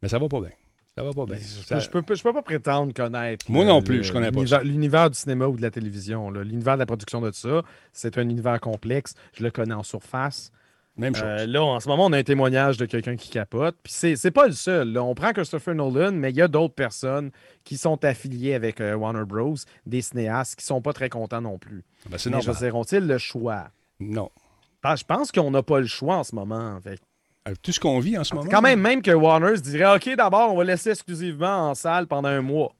Mais 0.05 0.09
ça 0.09 0.19
va 0.19 0.27
pas 0.29 0.39
bien. 0.39 0.51
Ça 0.95 1.03
va 1.03 1.11
pas 1.13 1.25
bien. 1.25 1.37
Ça- 1.37 1.75
Ben, 1.75 1.81
Je 1.81 1.89
peux, 1.89 2.03
je 2.15 2.21
peux 2.21 2.31
pas 2.31 2.43
prétendre 2.43 2.93
connaître. 2.93 3.49
Moi 3.49 3.65
non 3.65 3.81
plus, 3.81 3.97
le- 3.97 4.03
je 4.03 4.13
connais 4.13 4.31
pas 4.31 4.61
l'univers- 4.63 5.09
du 5.09 5.17
cinéma 5.17 5.47
ou 5.47 5.57
de 5.57 5.61
la 5.63 5.71
télévision. 5.71 6.29
L'univers 6.29 6.75
de 6.75 6.79
la 6.79 6.85
production 6.85 7.21
de 7.21 7.31
ça, 7.31 7.63
c'est 7.91 8.19
un 8.19 8.29
univers 8.29 8.59
complexe. 8.61 9.15
Je 9.33 9.43
le 9.43 9.49
connais 9.49 9.73
en 9.73 9.81
surface. 9.81 10.51
Même 10.95 11.15
chose. 11.15 11.25
Euh, 11.25 11.45
là, 11.47 11.63
en 11.63 11.79
ce 11.79 11.89
moment, 11.89 12.05
on 12.05 12.13
a 12.13 12.19
un 12.19 12.23
témoignage 12.23 12.77
de 12.77 12.85
quelqu'un 12.85 13.15
qui 13.15 13.31
capote. 13.31 13.75
Puis 13.83 13.91
c'est, 14.15 14.29
pas 14.31 14.45
le 14.45 14.53
seul. 14.53 14.93
là. 14.93 15.03
On 15.03 15.15
prend 15.15 15.33
Christopher 15.33 15.73
Nolan, 15.73 16.11
mais 16.11 16.29
il 16.29 16.35
y 16.37 16.41
a 16.43 16.47
d'autres 16.47 16.75
personnes 16.75 17.31
qui 17.63 17.77
sont 17.77 18.05
affiliées 18.05 18.53
avec 18.53 18.79
euh, 18.79 18.93
Warner 18.93 19.25
Bros., 19.25 19.55
des 19.87 20.01
cinéastes 20.01 20.57
qui 20.59 20.65
sont 20.65 20.81
pas 20.81 20.93
très 20.93 21.09
contents 21.09 21.41
non 21.41 21.57
plus. 21.57 21.83
Ben, 22.09 22.19
c'est 22.19 22.29
mais 22.29 22.41
je 22.41 22.71
ont-ils 22.71 23.05
le 23.07 23.17
choix? 23.17 23.69
Non. 23.99 24.29
Ben, 24.83 24.95
Je 24.95 25.03
pense 25.03 25.31
qu'on 25.31 25.49
n'a 25.49 25.63
pas 25.63 25.79
le 25.79 25.87
choix 25.87 26.17
en 26.17 26.23
ce 26.23 26.35
moment. 26.35 26.79
Fait. 26.81 26.99
Avec 27.45 27.61
tout 27.61 27.71
ce 27.71 27.79
qu'on 27.79 27.99
vit 27.99 28.17
en 28.17 28.23
ce 28.23 28.33
moment. 28.33 28.49
Quand 28.49 28.61
même, 28.61 28.81
même 28.81 29.01
que 29.01 29.11
Warner 29.11 29.55
se 29.57 29.61
dirait 29.61 29.95
OK, 29.95 30.15
d'abord, 30.15 30.51
on 30.51 30.57
va 30.57 30.63
laisser 30.63 30.89
exclusivement 30.89 31.69
en 31.69 31.75
salle 31.75 32.07
pendant 32.07 32.29
un 32.29 32.41
mois. 32.41 32.73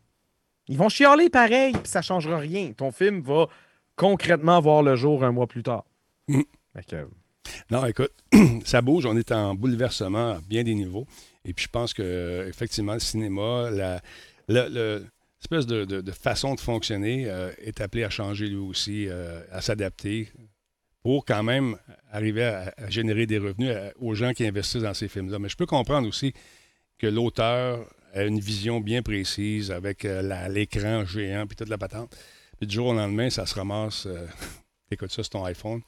Ils 0.68 0.78
vont 0.78 0.89
chialer 0.89 1.30
pareil, 1.30 1.74
puis 1.74 1.82
ça 1.86 2.01
changera 2.01 2.39
rien. 2.39 2.72
Ton 2.74 2.91
film 2.91 3.22
va 3.22 3.47
concrètement 3.95 4.59
voir 4.59 4.82
le 4.82 4.95
jour 4.95 5.24
un 5.24 5.32
mois 5.32 5.45
plus 5.47 5.61
tard. 5.63 5.86
Mm. 6.28 6.41
Que, 6.88 7.07
Non, 7.70 7.86
écoute, 7.86 8.11
ça 8.66 8.82
bouge. 8.82 9.05
On 9.05 9.16
est 9.16 9.32
en 9.32 9.53
bouleversement 9.53 10.32
à 10.32 10.39
bien 10.41 10.63
des 10.63 10.74
niveaux. 10.74 11.05
Et 11.45 11.53
puis, 11.53 11.66
je 11.66 11.70
pense 11.70 11.93
que 11.93 12.01
euh, 12.01 12.47
effectivement, 12.49 12.93
le 12.93 12.99
cinéma, 12.99 13.70
la, 13.70 14.01
de, 14.49 15.86
de- 15.86 16.01
de 16.01 16.11
façon 16.11 16.55
de 16.55 16.59
fonctionner 16.59 17.26
euh, 17.30 17.51
est 17.59 17.80
appelé 17.82 18.03
à 18.03 18.09
changer 18.09 18.47
lui 18.47 18.55
aussi, 18.57 19.07
euh, 19.07 19.41
à 19.51 19.61
s'adapter 19.61 20.32
pour 21.06 21.24
quand 21.24 21.43
même 21.43 21.78
arriver 22.12 22.45
à, 22.45 22.74
à 22.78 22.89
générer 22.89 23.28
des 23.28 23.38
revenus 23.38 23.70
à- 23.70 23.91
aux 23.99 24.16
gens 24.16 24.34
qui 24.34 24.43
investissent 24.43 24.82
dans 24.82 24.95
ces 24.95 25.08
films-là. 25.08 25.38
Mais 25.38 25.49
je 25.49 25.56
peux 25.56 25.68
comprendre 25.68 26.08
aussi 26.08 26.34
que 26.97 27.06
l'auteur 27.06 27.86
a 28.16 28.24
une 28.24 28.39
vision 28.39 28.80
bien 28.80 29.03
précise 29.03 29.70
avec 29.70 30.03
euh, 30.03 30.47
l'écran 30.49 31.06
géant 31.06 31.45
puis 31.45 31.56
toute 31.56 31.70
la 31.70 31.78
patente. 31.78 32.18
Puis 32.58 32.66
du 32.66 32.74
jour 32.74 32.88
au 32.88 32.93
lendemain, 32.95 33.30
ça 33.30 33.45
se 33.45 33.53
ramasse. 33.53 34.08
euh, 34.08 34.26
T'écoutes 34.89 35.12
ça 35.12 35.22
sur 35.22 35.30
ton 35.30 35.45
iPhone. 35.45 35.82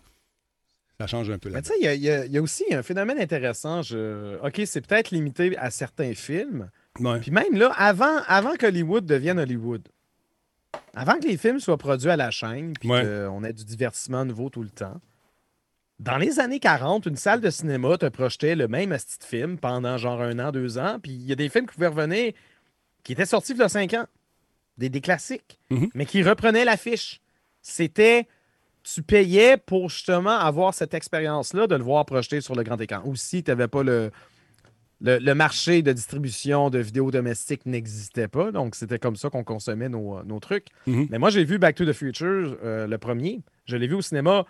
Ça 1.00 1.08
change 1.08 1.32
un 1.32 1.40
peu 1.40 1.50
la 1.50 1.56
Mais 1.56 1.62
tu 1.64 1.70
sais, 1.70 1.74
il 1.82 1.86
y 2.04 2.10
a- 2.12 2.26
y, 2.28 2.30
y 2.34 2.38
aussi 2.40 2.66
un 2.72 2.84
phénomène 2.84 3.18
intéressant. 3.18 3.82
Je... 3.82 4.38
OK, 4.46 4.62
c'est 4.68 4.86
peut-être 4.86 5.10
limité 5.10 5.58
à 5.58 5.72
certains 5.72 6.14
films. 6.14 6.70
Ouais. 7.00 7.20
Puis 7.22 7.32
même 7.32 7.56
là, 7.58 7.72
avant, 7.76 8.20
avant 8.28 8.56
qu'Hollywood 8.56 9.08
devienne 9.08 9.40
Hollywood, 9.40 9.82
avant 10.96 11.20
que 11.20 11.28
les 11.28 11.38
films 11.38 11.60
soient 11.60 11.78
produits 11.78 12.10
à 12.10 12.16
la 12.18 12.32
chaîne, 12.32 12.74
puis 12.80 12.90
Ouais. 12.90 13.04
qu'on 13.04 13.44
ait 13.44 13.54
du 13.54 13.64
divertissement 13.66 14.26
nouveau 14.26 14.50
tout 14.50 14.64
le 14.64 14.70
temps, 14.70 15.00
dans 16.00 16.18
les 16.18 16.40
années 16.40 16.60
40, 16.60 17.06
une 17.08 17.16
salle 17.16 17.42
de 17.42 17.50
cinéma 17.50 17.98
te 17.98 18.06
projetait 18.08 18.56
le 18.56 18.68
même 18.68 18.92
asti 18.92 19.18
de 19.20 19.24
film 19.24 19.58
pendant 19.58 19.98
genre 19.98 20.22
un 20.22 20.38
an, 20.40 20.52
deux 20.52 20.78
ans, 20.78 21.00
puis 21.02 21.12
il 21.12 21.24
y 21.26 21.32
a 21.32 21.36
des 21.36 21.50
films 21.50 21.66
qui 21.66 21.74
pouvaient 21.76 21.88
revenir 21.88 22.34
qui 23.04 23.14
étaient 23.14 23.26
sortis 23.26 23.54
il 23.54 23.58
y 23.58 23.62
a 23.64 23.70
cinq 23.70 23.94
ans, 23.94 24.06
des, 24.78 24.90
des 24.90 25.02
classiques, 25.02 25.60
Mhm. 25.72 25.90
mais 25.96 26.06
qui 26.06 26.22
reprenaient 26.22 26.66
l'affiche. 26.66 27.20
C'était 27.62 28.28
tu 28.84 29.02
payais 29.04 29.58
pour 29.58 29.90
justement 29.90 30.38
avoir 30.38 30.74
cette 30.74 30.94
expérience-là 30.94 31.68
de 31.68 31.76
le 31.76 31.84
voir 31.84 32.06
projeté 32.06 32.40
sur 32.42 32.56
le 32.56 32.64
grand 32.64 32.80
écran. 32.80 33.02
Ou 33.06 33.16
si 33.18 33.44
tu 33.44 33.52
n'avais 33.52 33.68
pas 33.68 33.84
le, 33.84 34.12
le, 35.02 35.18
le 35.20 35.36
marché 35.36 35.82
de 35.82 35.92
distribution 35.94 36.70
de 36.70 36.80
vidéos 36.80 37.12
domestiques 37.12 37.66
n'existait 37.66 38.28
pas. 38.28 38.52
Donc, 38.52 38.76
c'était 38.76 39.00
comme 39.00 39.16
ça 39.16 39.30
qu'on 39.30 39.44
consommait 39.44 39.90
nos, 39.90 40.24
nos 40.24 40.40
trucs. 40.40 40.68
Mhm. 40.88 41.08
Mais 41.12 41.20
moi, 41.20 41.30
j'ai 41.30 41.44
vu 41.44 41.60
Back 41.60 41.76
to 41.76 41.86
the 41.86 41.94
Future, 41.94 42.58
euh, 42.64 42.88
le 42.88 42.98
premier. 42.98 43.42
Je 43.66 43.76
l'ai 43.78 43.88
vu 43.88 43.96
au 43.96 44.02
cinéma 44.02 44.46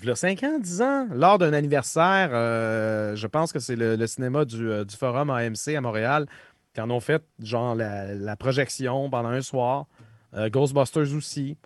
il 0.00 0.06
y 0.06 0.10
a 0.10 0.14
5 0.14 0.42
ans, 0.44 0.58
10 0.60 0.82
ans, 0.82 1.08
lors 1.12 1.36
d'un 1.38 1.52
anniversaire. 1.52 2.30
euh, 2.32 3.16
je 3.16 3.26
pense 3.26 3.52
que 3.52 3.58
c'est 3.58 3.74
le, 3.74 3.96
le 3.96 4.06
cinéma 4.06 4.44
du, 4.44 4.70
euh, 4.70 4.84
du 4.84 4.94
Forum 4.96 5.30
AMC 5.30 5.74
à 5.76 5.80
Montréal 5.80 6.26
qui 6.72 6.80
en 6.80 6.88
ont 6.90 7.00
fait 7.00 7.24
genre 7.42 7.74
la, 7.74 8.14
la 8.14 8.36
projection 8.36 9.10
pendant 9.10 9.30
un 9.30 9.42
soir. 9.42 9.86
Euh, 10.34 10.48
Ghostbusters 10.48 11.12
aussi. 11.16 11.56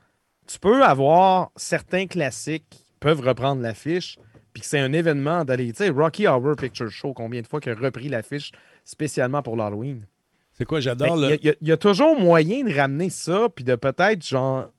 Tu 0.47 0.59
peux 0.59 0.83
avoir 0.83 1.51
certains 1.57 2.07
classiques 2.07 2.64
qui 2.70 2.85
peuvent 2.99 3.20
reprendre 3.20 3.61
l'affiche, 3.61 4.18
puis 4.55 4.63
que 4.63 4.67
c'est 4.67 4.79
un 4.79 4.93
événement 4.95 5.45
d'aller. 5.45 5.73
Tu 5.73 5.79
sais, 5.79 5.89
Rocky 5.91 6.27
Horror 6.27 6.57
Picture 6.57 6.89
Show, 6.91 7.13
combien 7.13 7.43
de 7.43 7.47
fois 7.47 7.61
qu'il 7.61 7.73
a 7.73 7.75
repris 7.75 8.09
l'affiche 8.09 8.53
spécialement 8.85 9.43
pour 9.43 9.57
l'Halloween? 9.57 10.07
C'est 10.55 10.65
quoi, 10.65 10.79
j'adore 10.81 11.17
qu'il 11.17 11.29
le. 11.29 11.35
Il 11.43 11.47
y, 11.47 11.51
a- 11.51 11.55
il 11.61 11.69
y 11.69 11.73
a 11.73 11.77
toujours 11.77 12.19
moyen 12.19 12.65
de 12.65 12.73
ramener 12.75 13.11
ça, 13.11 13.49
puis 13.55 13.65
de 13.65 13.75
peut-être, 13.75 14.25
genre, 14.25 14.71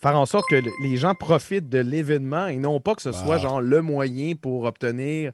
faire 0.00 0.16
en 0.18 0.26
sorte 0.26 0.48
que 0.50 0.56
le- 0.56 0.70
les 0.82 0.96
gens 0.98 1.14
profitent 1.14 1.70
de 1.70 1.78
l'événement 1.78 2.46
et 2.48 2.56
non 2.58 2.78
pas 2.80 2.94
que 2.94 3.00
ce 3.02 3.10
soit, 3.12 3.38
genre, 3.38 3.60
le 3.62 3.80
moyen 3.80 4.34
pour 4.34 4.64
obtenir 4.64 5.32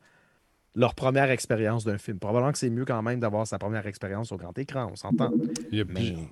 leur 0.76 0.94
première 0.94 1.30
expérience 1.30 1.84
d'un 1.84 1.98
film. 1.98 2.18
Probablement 2.18 2.52
que 2.52 2.58
c'est 2.58 2.70
mieux 2.70 2.84
quand 2.84 3.02
même 3.02 3.18
d'avoir 3.20 3.46
sa 3.46 3.58
première 3.58 3.86
expérience 3.86 4.30
au 4.32 4.36
grand 4.36 4.56
écran, 4.58 4.88
on 4.92 4.96
s'entend. 4.96 5.30
Mais 5.72 5.82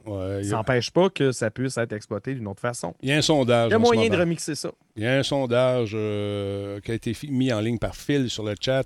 ouais, 0.07 0.45
Ça 0.45 0.55
a- 0.55 0.59
n'empêche 0.59 0.91
pas 0.93 1.11
que 1.11 1.32
ça 1.32 1.51
puisse 1.51 1.76
être 1.76 1.93
exploité 1.93 2.34
d'une 2.34 2.47
autre 2.47 2.61
façon. 2.61 2.95
il 3.03 3.09
y 3.09 3.12
a 3.12 3.16
un 3.16 3.22
sondage. 3.22 3.68
Il 3.68 3.72
y 3.72 3.74
a 3.74 3.78
moyen 3.78 4.09
de 4.09 4.16
remixer 4.16 4.55
ça. 4.55 4.70
Il 4.97 5.03
y 5.03 5.07
a 5.07 5.16
un 5.18 5.22
sondage 5.22 5.93
euh, 5.95 6.80
qui 6.80 6.91
a 6.93 6.95
été 6.95 7.16
mis 7.28 7.53
en 7.53 7.61
ligne 7.61 7.78
par 7.78 7.97
Phil 7.97 8.30
sur 8.30 8.45
le 8.45 8.55
chat. 8.61 8.84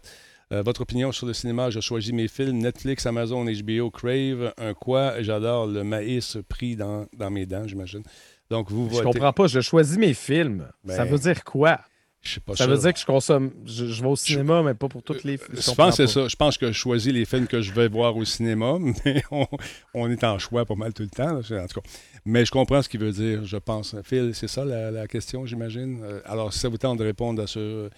Euh, 0.52 0.62
votre 0.62 0.82
opinion 0.82 1.12
sur 1.12 1.26
le 1.26 1.32
cinéma, 1.32 1.70
je 1.70 1.80
choisis 1.80 2.12
mes 2.12 2.28
films 2.28 2.58
Netflix, 2.58 3.06
Amazon, 3.06 3.44
HBO, 3.46 3.90
Crave. 3.90 4.52
Un 4.58 4.74
quoi? 4.74 5.22
J'adore 5.22 5.66
le 5.66 5.82
maïs 5.84 6.36
pris 6.48 6.76
dans, 6.76 7.06
dans 7.16 7.30
mes 7.30 7.46
dents, 7.46 7.66
j'imagine. 7.66 8.02
Donc, 8.50 8.70
vous 8.70 8.86
Je 8.90 8.94
votez. 8.96 9.04
comprends 9.04 9.32
pas, 9.32 9.46
je 9.46 9.60
choisis 9.60 9.96
mes 9.96 10.12
films. 10.12 10.66
ça 10.86 11.04
Ben, 11.04 11.10
veut 11.10 11.18
dire 11.18 11.42
quoi? 11.44 11.80
Je 12.22 12.34
sais 12.34 12.40
pas 12.40 12.54
Ça 12.54 12.66
veut 12.68 12.78
dire 12.78 12.92
que 12.94 13.00
je 13.00 13.04
consomme. 13.04 13.50
Je, 13.66 13.86
je 13.86 14.00
vais 14.02 14.08
au 14.08 14.14
cinéma, 14.16 14.62
mais 14.62 14.74
pas 14.74 14.88
pour 14.88 15.02
toutes 15.02 15.24
les 15.24 15.36
films. 15.38 15.58
Je 15.60 15.70
pense 15.72 15.96
que 15.96 16.06
c'est 16.06 16.12
ça. 16.12 16.28
Je 16.28 16.36
pense 16.36 16.56
que 16.56 16.68
je 16.68 16.72
choisis 16.72 17.12
les 17.12 17.24
films 17.24 17.48
que 17.48 17.60
je 17.60 17.72
vais 17.72 17.88
voir 17.88 18.16
au 18.16 18.24
cinéma, 18.24 18.78
mais 19.04 19.22
on, 19.32 19.46
on 19.92 20.08
est 20.10 20.22
en 20.22 20.38
choix 20.38 20.64
pas 20.64 20.76
mal 20.76 20.92
tout 20.94 21.02
le 21.02 21.08
temps. 21.08 21.32
là, 21.32 21.62
en 21.64 21.66
tout 21.66 21.80
cas. 21.80 21.88
Mais 22.24 22.44
je 22.44 22.52
comprends 22.52 22.80
ce 22.80 22.88
qu'il 22.88 23.00
veut 23.00 23.10
dire, 23.10 23.44
je 23.44 23.56
pense. 23.56 23.96
Phil, 24.04 24.30
c'est 24.34 24.46
ça 24.48 24.64
la, 24.64 24.92
la 24.92 25.08
question, 25.08 25.44
j'imagine? 25.46 26.00
Euh, 26.04 26.20
Alors, 26.24 26.52
si 26.52 26.60
ça 26.60 26.68
vous 26.68 26.78
tente 26.78 26.98
de 27.00 27.04
répondre 27.04 27.42
à 27.42 27.48
ce, 27.48 27.90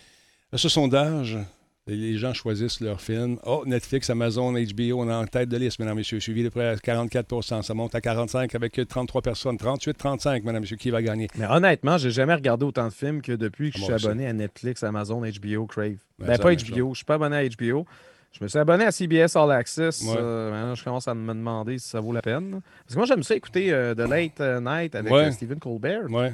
à 0.52 0.56
ce 0.56 0.70
sondage, 0.70 1.36
les- 1.86 2.16
gens 2.18 2.32
choisissent 2.32 2.80
leurs 2.80 3.00
films. 3.00 3.38
Oh, 3.44 3.62
Netflix, 3.66 4.08
Amazon, 4.10 4.52
HBO, 4.56 5.00
on 5.00 5.08
est 5.08 5.12
en 5.12 5.26
tête 5.26 5.48
de 5.48 5.56
liste, 5.56 5.78
mesdames 5.78 5.96
et 5.96 6.00
messieurs. 6.00 6.20
Suivi 6.20 6.42
de 6.42 6.48
près 6.48 6.68
à 6.68 6.76
44% 6.76 7.62
Ça 7.62 7.74
monte 7.74 7.94
à 7.94 8.00
45 8.00 8.54
avec 8.54 8.80
33 8.88 9.20
personnes. 9.22 9.56
38, 9.58 9.96
35, 9.96 10.42
mesdames 10.44 10.56
et 10.56 10.60
messieurs. 10.60 10.76
Qui 10.76 10.90
va 10.90 11.02
gagner? 11.02 11.28
Mais 11.36 11.46
honnêtement, 11.46 11.98
j'ai 11.98 12.10
jamais 12.10 12.34
regardé 12.34 12.64
autant 12.64 12.86
de 12.88 12.92
films 12.92 13.20
que 13.22 13.32
depuis 13.32 13.70
que 13.70 13.76
Ah, 13.78 13.86
je 13.92 13.96
suis 13.98 14.06
abonné 14.06 14.26
à 14.26 14.32
Netflix, 14.32 14.82
Amazon, 14.82 15.20
HBO, 15.22 15.66
Crave. 15.66 15.96
Ben, 16.18 16.26
c'est 16.36 16.42
pas 16.42 16.54
HBO. 16.54 16.94
Je 16.94 16.98
suis 16.98 17.04
pas 17.04 17.14
abonné 17.14 17.36
à 17.36 17.44
HBO. 17.44 17.86
Je 18.32 18.42
me 18.42 18.48
suis 18.48 18.58
abonné 18.58 18.84
à 18.84 18.90
CBS 18.90 19.36
All 19.36 19.52
Access. 19.52 20.02
Ouais. 20.02 20.14
Euh, 20.18 20.50
maintenant, 20.50 20.74
je 20.74 20.82
commence 20.82 21.06
à 21.06 21.14
me 21.14 21.32
demander 21.34 21.78
si 21.78 21.88
ça 21.88 22.00
vaut 22.00 22.12
la 22.12 22.20
peine. 22.22 22.60
Parce 22.84 22.94
que 22.94 22.96
moi, 22.96 23.06
j'aime 23.06 23.22
ça 23.22 23.36
écouter 23.36 23.72
euh, 23.72 23.94
The 23.94 24.08
Late 24.08 24.40
euh, 24.40 24.60
Night 24.60 24.94
avec 24.96 25.12
Ouais. 25.12 25.30
Stephen 25.30 25.60
Colbert. 25.60 26.10
Ouais. 26.10 26.32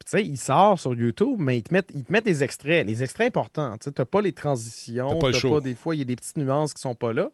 Puis, 0.00 0.10
Tu 0.10 0.18
sais, 0.18 0.24
il 0.26 0.36
sort 0.38 0.78
sur 0.80 0.94
YouTube, 0.94 1.36
mais 1.38 1.58
ils 1.58 1.62
te 1.62 1.72
mettent, 1.74 1.90
ils 1.94 2.04
te 2.04 2.10
mettent 2.10 2.24
des 2.24 2.42
extraits. 2.42 2.86
Les 2.86 3.02
extraits 3.02 3.28
importants. 3.28 3.76
Tu 3.78 3.90
n'as 3.96 4.04
pas 4.06 4.20
les 4.22 4.32
transitions. 4.32 5.18
Pas 5.18 5.28
le 5.28 5.32
show. 5.34 5.60
des 5.60 5.74
fois, 5.74 5.94
il 5.94 5.98
y 5.98 6.02
a 6.02 6.04
des 6.06 6.16
petites 6.16 6.36
nuances 6.38 6.72
qui 6.74 6.80
sont 6.80 6.94
pas 6.94 7.12
là. 7.12 7.28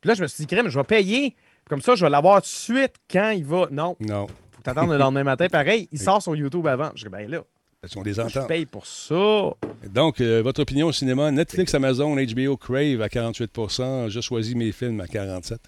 Puis 0.00 0.08
là, 0.08 0.14
je 0.14 0.22
me 0.22 0.26
suis 0.28 0.42
dit, 0.42 0.46
crème, 0.46 0.68
je 0.68 0.78
vais 0.78 0.84
payer. 0.84 1.34
Comme 1.68 1.80
ça, 1.82 1.94
je 1.94 2.04
vais 2.04 2.10
l'avoir 2.10 2.36
tout 2.36 2.46
de 2.46 2.46
suite 2.46 2.94
quand 3.10 3.30
il 3.30 3.44
va. 3.44 3.66
Non, 3.70 3.96
Non. 4.00 4.26
faut 4.28 4.58
que 4.58 4.62
t'attendes 4.62 4.90
le 4.90 4.98
lendemain 4.98 5.24
matin. 5.24 5.46
Pareil, 5.48 5.88
il 5.92 5.98
sort 5.98 6.22
sur 6.22 6.34
YouTube 6.36 6.66
avant. 6.66 6.90
Je 6.94 7.04
dis, 7.04 7.08
ben 7.10 7.28
là, 7.30 7.42
Ce 7.84 7.88
sont 7.90 8.02
des 8.02 8.14
je 8.14 8.20
ententes. 8.20 8.46
paye 8.48 8.66
pour 8.66 8.86
ça. 8.86 9.50
Donc, 9.88 10.20
euh, 10.20 10.42
votre 10.42 10.60
opinion 10.62 10.86
au 10.88 10.92
cinéma, 10.92 11.30
Netflix, 11.32 11.74
Amazon, 11.74 12.14
HBO, 12.16 12.56
Crave 12.56 13.00
à 13.02 13.08
48% 13.08 14.08
Je 14.08 14.20
choisis 14.20 14.54
mes 14.54 14.70
films 14.72 15.00
à 15.00 15.06
47 15.08 15.60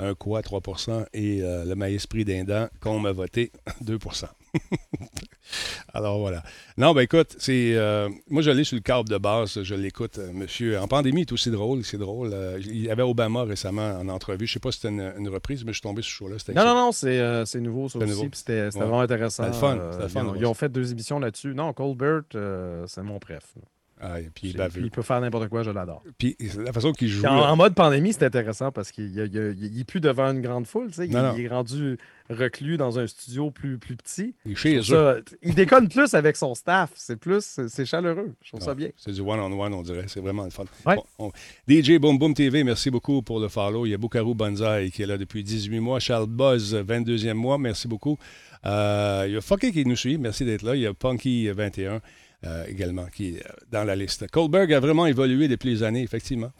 Un 0.00 0.14
quoi, 0.14 0.42
3% 0.42 1.06
Et 1.12 1.42
euh, 1.42 1.64
le 1.64 1.74
maïs 1.74 2.06
prix 2.06 2.24
d'un 2.24 2.44
dent, 2.44 2.68
qu'on 2.80 3.00
m'a 3.00 3.10
voté, 3.12 3.50
2% 3.84 4.26
Alors 5.94 6.18
voilà. 6.18 6.42
Non, 6.76 6.92
ben 6.94 7.02
écoute, 7.02 7.34
c'est 7.38 7.74
euh, 7.74 8.08
moi 8.28 8.42
je 8.42 8.50
l'ai 8.50 8.64
sur 8.64 8.76
le 8.76 8.80
câble 8.82 9.08
de 9.08 9.16
base, 9.18 9.62
je 9.62 9.74
l'écoute, 9.74 10.18
euh, 10.18 10.32
monsieur. 10.32 10.78
En 10.78 10.86
pandémie, 10.88 11.20
il 11.22 11.24
est 11.24 11.32
aussi 11.32 11.50
drôle, 11.50 11.84
c'est 11.84 11.98
drôle. 11.98 12.32
Il 12.60 12.80
y 12.84 12.90
avait 12.90 13.02
Obama 13.02 13.42
récemment 13.44 13.98
en 13.98 14.08
entrevue. 14.08 14.46
Je 14.46 14.54
sais 14.54 14.60
pas 14.60 14.70
si 14.70 14.80
c'était 14.80 14.94
une, 14.94 15.12
une 15.18 15.28
reprise, 15.28 15.64
mais 15.64 15.72
je 15.72 15.78
suis 15.78 15.82
tombé 15.82 16.02
sur 16.02 16.10
ce 16.10 16.16
show-là. 16.16 16.36
Non, 16.54 16.64
non, 16.64 16.74
non, 16.86 16.92
c'est 16.92 17.60
nouveau, 17.60 17.88
ça 17.88 17.98
aussi. 17.98 18.28
C'était 18.32 18.62
Ouais. 18.64 18.70
vraiment 18.70 19.00
intéressant. 19.00 19.44
C'était 19.44 19.56
fun, 19.58 19.76
Euh, 19.78 19.90
c'était 19.92 20.02
le 20.04 20.08
fun, 20.08 20.22
ils, 20.24 20.28
ont, 20.28 20.34
ils 20.36 20.46
ont 20.46 20.54
fait 20.54 20.68
deux 20.68 20.90
émissions 20.92 21.18
là-dessus. 21.18 21.54
Non, 21.54 21.72
Colbert, 21.72 22.22
c'est 22.86 23.02
mon 23.02 23.18
préf. 23.18 23.54
Ah, 24.00 24.20
et 24.20 24.30
puis 24.34 24.54
il 24.76 24.90
peut 24.90 25.02
faire 25.02 25.20
n'importe 25.20 25.48
quoi, 25.48 25.62
je 25.62 25.70
l'adore. 25.70 26.02
Puis 26.18 26.36
la 26.58 26.72
façon 26.72 26.92
qu'il 26.92 27.08
joue. 27.08 27.24
En, 27.26 27.48
en 27.50 27.56
mode 27.56 27.74
pandémie, 27.74 28.12
c'est 28.12 28.24
intéressant 28.24 28.70
parce 28.72 28.92
qu'il 28.92 29.12
y 29.14 29.20
a- 29.20 29.24
il 29.24 29.34
y 29.34 29.38
a- 29.38 29.48
il 29.50 29.80
est 29.80 29.84
plus 29.84 30.00
devant 30.00 30.30
une 30.30 30.40
grande 30.40 30.66
foule. 30.66 30.88
tu 30.88 30.94
sais. 30.94 31.06
Il, 31.06 31.12
Non, 31.12 31.22
non. 31.22 31.34
il 31.36 31.44
est 31.44 31.48
rendu 31.48 31.98
reclus 32.30 32.76
dans 32.76 32.98
un 32.98 33.06
studio 33.06 33.50
plus, 33.50 33.78
plus 33.78 33.96
petit. 33.96 34.34
il 34.44 34.52
est 34.52 34.54
chez 34.54 34.76
eux. 34.78 34.82
ça- 34.82 35.16
il 35.42 35.54
déconne 35.54 35.88
plus 35.88 36.14
avec 36.14 36.36
son 36.36 36.54
staff. 36.54 36.90
C'est 36.94 37.16
plus, 37.16 37.58
c'est 37.68 37.86
chaleureux. 37.86 38.34
Je 38.42 38.48
trouve 38.50 38.60
ça 38.60 38.70
Ouais, 38.70 38.74
bien. 38.76 38.88
C'est 38.96 39.12
du 39.12 39.20
one-on-one, 39.20 39.72
on 39.74 39.82
dirait. 39.82 40.04
C'est 40.08 40.20
vraiment 40.20 40.44
le 40.44 40.50
fun. 40.50 40.64
Ouais. 40.86 40.96
Bon, 40.96 41.04
on- 41.18 41.32
DJ 41.66 41.98
Boom 41.98 42.18
Boom 42.18 42.34
TV, 42.34 42.64
merci 42.64 42.90
beaucoup 42.90 43.22
pour 43.22 43.40
le 43.40 43.48
follow. 43.48 43.86
Il 43.86 43.90
y 43.90 43.94
a 43.94 43.98
Bukaru 43.98 44.34
Banzai 44.34 44.90
qui 44.92 45.02
est 45.02 45.06
là 45.06 45.16
depuis 45.18 45.42
18 45.42 45.80
mois. 45.80 45.98
Charles 46.00 46.26
Buzz, 46.28 46.74
22e 46.74 47.36
mois. 47.36 47.58
Merci 47.58 47.88
beaucoup. 47.88 48.18
Euh, 48.66 49.24
il 49.26 49.34
y 49.34 49.36
a 49.36 49.40
Fucky 49.40 49.72
qui 49.72 49.84
nous 49.86 49.96
suit. 49.96 50.18
Merci 50.18 50.44
d'être 50.44 50.62
là. 50.62 50.74
Il 50.74 50.82
y 50.82 50.86
a 50.86 50.92
Punky 50.92 51.48
21 51.50 52.00
euh, 52.46 52.64
également 52.68 53.06
qui 53.06 53.30
est 53.36 53.46
euh, 53.46 53.50
dans 53.72 53.84
la 53.84 53.96
liste. 53.96 54.28
Colberg 54.30 54.72
a 54.72 54.80
vraiment 54.80 55.06
évolué 55.06 55.48
depuis 55.48 55.70
les 55.70 55.82
années, 55.82 56.02
effectivement. 56.02 56.50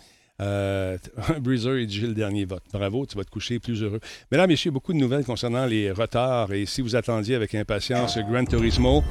Euh, 0.40 0.96
Breezer, 1.40 1.78
il 1.78 1.86
dit 1.86 2.00
le 2.00 2.14
dernier 2.14 2.44
vote. 2.44 2.62
Bravo, 2.72 3.06
tu 3.06 3.16
vas 3.16 3.24
te 3.24 3.30
coucher 3.30 3.58
plus 3.58 3.82
heureux. 3.82 4.00
Mesdames, 4.30 4.48
messieurs, 4.48 4.70
beaucoup 4.70 4.92
de 4.92 4.98
nouvelles 4.98 5.24
concernant 5.24 5.66
les 5.66 5.90
retards. 5.90 6.52
Et 6.52 6.64
si 6.66 6.80
vous 6.80 6.94
attendiez 6.96 7.34
avec 7.34 7.54
impatience 7.54 8.18
Gran 8.18 8.44
Turismo, 8.44 9.02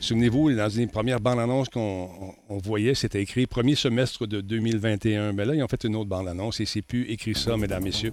Souvenez-vous, 0.00 0.52
dans 0.52 0.68
les 0.76 0.86
premières 0.86 1.20
bandes 1.20 1.38
annonces 1.38 1.70
qu'on 1.70 1.80
on- 2.20 2.34
on 2.50 2.58
voyait, 2.58 2.94
c'était 2.94 3.22
écrit 3.22 3.46
premier 3.46 3.74
semestre 3.74 4.26
de 4.26 4.42
2021. 4.42 5.32
Mais 5.32 5.46
là, 5.46 5.54
ils 5.54 5.62
ont 5.62 5.68
fait 5.68 5.82
une 5.84 5.96
autre 5.96 6.10
bande 6.10 6.28
annonce 6.28 6.60
et 6.60 6.66
c'est 6.66 6.82
plus 6.82 7.08
écrit 7.10 7.34
ça, 7.34 7.56
mesdames, 7.56 7.84
messieurs. 7.84 8.12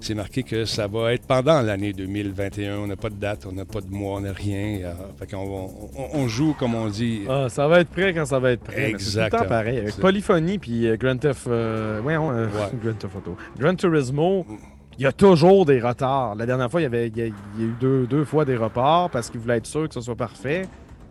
C'est 0.00 0.14
marqué 0.14 0.42
que 0.42 0.64
ça 0.66 0.86
va 0.86 1.14
être 1.14 1.26
pendant 1.26 1.62
l'année 1.62 1.92
2021. 1.92 2.78
On 2.78 2.86
n'a 2.86 2.96
pas 2.96 3.08
de 3.08 3.14
date, 3.14 3.46
on 3.48 3.52
n'a 3.52 3.64
pas 3.64 3.80
de 3.80 3.90
mois, 3.90 4.18
on 4.18 4.20
n'a 4.20 4.32
rien. 4.32 4.80
Euh, 4.84 4.92
fait 5.18 5.30
qu'on 5.30 5.44
va- 5.46 5.72
on, 5.96 6.18
on 6.20 6.28
joue, 6.28 6.54
comme 6.58 6.74
on 6.74 6.88
dit. 6.88 7.22
Ah, 7.28 7.46
ça 7.48 7.66
va 7.68 7.80
être 7.80 7.88
prêt 7.90 8.12
quand 8.12 8.26
ça 8.26 8.38
va 8.38 8.52
être 8.52 8.60
prêt. 8.62 8.74
C'est 8.74 8.82
tout 8.82 8.88
le 8.88 8.94
Exactement. 8.96 9.42
temps 9.44 9.48
pareil. 9.48 9.78
Avec 9.78 9.96
Polyphonie 9.96 10.58
puis 10.58 10.86
euh, 10.88 10.96
Grand 10.96 11.16
Theft... 11.16 11.46
euh, 11.46 12.00
euh, 12.06 12.46
Ouais. 12.48 12.70
Grand 12.84 12.98
Theft 12.98 13.16
Auto. 13.16 13.36
Gran 13.58 13.74
Turismo, 13.76 14.44
il 14.98 15.02
y 15.04 15.06
a 15.06 15.12
toujours 15.12 15.64
des 15.64 15.80
retards. 15.80 16.34
La 16.34 16.44
dernière 16.46 16.70
fois, 16.70 16.80
il 16.80 16.84
y, 16.84 16.86
avait, 16.86 17.08
il 17.08 17.16
y 17.16 17.22
a, 17.22 17.26
il 17.26 17.32
y 17.60 17.64
a 17.64 17.66
eu 17.66 17.74
deux, 17.80 18.06
deux 18.06 18.24
fois 18.24 18.44
des 18.44 18.56
reports 18.56 19.08
parce 19.10 19.30
qu'ils 19.30 19.40
voulaient 19.40 19.56
être 19.56 19.66
sûrs 19.66 19.88
que 19.88 19.94
ce 19.94 20.00
soit 20.02 20.16
parfait. 20.16 20.62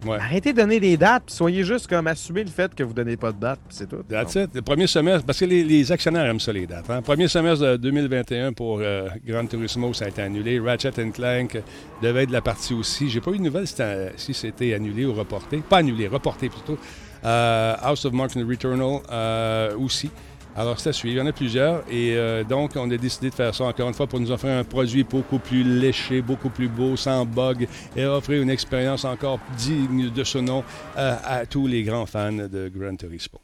Ouais. 0.05 0.17
Arrêtez 0.17 0.51
de 0.53 0.57
donner 0.57 0.79
des 0.79 0.97
dates, 0.97 1.23
puis 1.27 1.35
soyez 1.35 1.63
juste 1.63 1.87
comme 1.87 2.07
assumer 2.07 2.43
le 2.43 2.49
fait 2.49 2.73
que 2.75 2.83
vous 2.83 2.93
donnez 2.93 3.15
pas 3.17 3.31
de 3.31 3.39
date, 3.39 3.59
puis 3.67 3.77
c'est 3.77 3.87
tout. 3.89 4.03
That's 4.09 4.35
it. 4.35 4.49
Le 4.53 4.61
premier 4.61 4.87
semestre, 4.87 5.25
parce 5.25 5.39
que 5.39 5.45
les, 5.45 5.63
les 5.63 5.91
actionnaires 5.91 6.25
aiment 6.25 6.39
ça, 6.39 6.51
les 6.51 6.65
dates. 6.67 6.89
Hein. 6.89 7.01
Premier 7.01 7.27
semestre 7.27 7.63
de 7.63 7.77
2021 7.77 8.53
pour 8.53 8.79
euh, 8.81 9.07
Gran 9.25 9.45
Turismo, 9.45 9.93
ça 9.93 10.05
a 10.05 10.07
été 10.09 10.21
annulé. 10.21 10.59
Ratchet 10.59 10.91
Clank 11.13 11.57
devait 12.01 12.23
être 12.23 12.29
de 12.29 12.33
la 12.33 12.41
partie 12.41 12.73
aussi. 12.73 13.09
J'ai 13.09 13.21
pas 13.21 13.31
eu 13.31 13.37
de 13.37 13.43
nouvelles 13.43 13.67
si 13.67 14.33
c'était- 14.33 14.73
annulé 14.73 15.05
ou 15.05 15.13
reporté. 15.13 15.57
Pas 15.67 15.77
annulé, 15.77 16.07
reporté 16.07 16.49
plutôt. 16.49 16.77
Euh, 17.25 17.75
House 17.81 18.03
of 18.05 18.13
Martin 18.13 18.45
Returnal 18.45 18.99
euh, 19.11 19.77
aussi. 19.77 20.09
Alors, 20.55 20.79
c'est 20.79 20.89
à 20.89 20.93
suivre. 20.93 21.15
Il 21.15 21.19
y 21.19 21.21
en 21.21 21.25
a 21.25 21.31
plusieurs. 21.31 21.83
Et 21.89 22.15
euh, 22.15 22.43
donc, 22.43 22.71
on 22.75 22.89
a 22.91 22.97
décidé 22.97 23.29
de 23.29 23.35
faire 23.35 23.53
ça 23.55 23.65
encore 23.65 23.87
une 23.87 23.93
fois 23.93 24.07
pour 24.07 24.19
nous 24.19 24.31
offrir 24.31 24.51
un 24.51 24.63
produit 24.63 25.03
beaucoup 25.03 25.39
plus 25.39 25.63
léché, 25.63 26.21
beaucoup 26.21 26.49
plus 26.49 26.67
beau, 26.67 26.95
sans 26.95 27.25
bug, 27.25 27.67
et 27.95 28.05
offrir 28.05 28.41
une 28.41 28.49
expérience 28.49 29.03
encore 29.05 29.39
digne 29.57 30.11
de 30.11 30.23
ce 30.23 30.37
nom 30.37 30.63
euh, 30.97 31.15
à 31.23 31.45
tous 31.45 31.65
les 31.65 31.83
grands 31.83 32.05
fans 32.05 32.31
de 32.31 32.71
Gran 32.73 32.95
Turismo. 32.95 33.39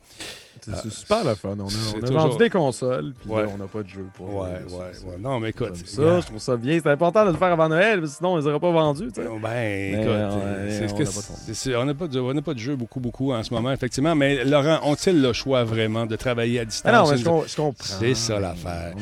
C'est 0.75 0.81
c'est 0.83 0.93
super 0.93 1.23
le 1.23 1.35
fun. 1.35 1.49
On 1.57 1.59
a, 1.59 1.63
on 1.63 1.97
a 1.97 2.01
toujours- 2.01 2.21
vendu 2.21 2.37
des 2.37 2.49
consoles, 2.49 3.13
puis 3.19 3.29
Ouais. 3.29 3.43
là, 3.43 3.49
on 3.53 3.57
n'a 3.57 3.67
pas 3.67 3.83
de 3.83 3.89
jeu 3.89 4.05
pour. 4.13 4.27
Ouais, 4.35 4.49
ouais, 4.69 4.77
ouais. 4.77 5.17
Non, 5.19 5.39
mais 5.39 5.49
écoute. 5.49 5.75
Ça, 5.85 6.19
je 6.21 6.25
trouve 6.27 6.39
ça 6.39 6.55
bien. 6.57 6.79
C'est 6.81 6.89
important 6.89 7.25
de 7.25 7.31
le 7.31 7.37
faire 7.37 7.51
avant 7.51 7.69
Noël, 7.69 8.07
sinon, 8.07 8.33
on 8.33 8.37
les 8.37 8.47
aurait 8.47 8.59
pas 8.59 8.71
vendus. 8.71 9.09
sais. 9.13 9.21
Ben, 9.23 9.93
écoute, 9.93 10.07
euh, 10.07 10.29
on 10.31 11.85
n'a 11.85 11.93
pas 11.93 12.07
pas, 12.07 12.07
de- 12.07 12.39
pas 12.41 12.55
jeu 12.55 12.75
beaucoup, 12.75 12.99
beaucoup 12.99 13.31
en 13.33 13.43
ce 13.43 13.53
moment, 13.53 13.71
effectivement. 13.71 14.15
Mais 14.15 14.43
Laurent, 14.45 14.79
ont-ils 14.83 15.21
le 15.21 15.33
choix 15.33 15.63
vraiment 15.63 16.05
de 16.05 16.15
travailler 16.15 16.59
à 16.59 16.65
distance? 16.65 16.91
Ah 16.93 17.01
non, 17.03 17.09
mais 17.11 17.17
je, 17.17 17.23
com- 17.25 17.43
je 17.47 17.55
comprends. 17.55 17.73
C'est 17.99 18.13
ça, 18.15 18.39
l'affaire. 18.39 18.93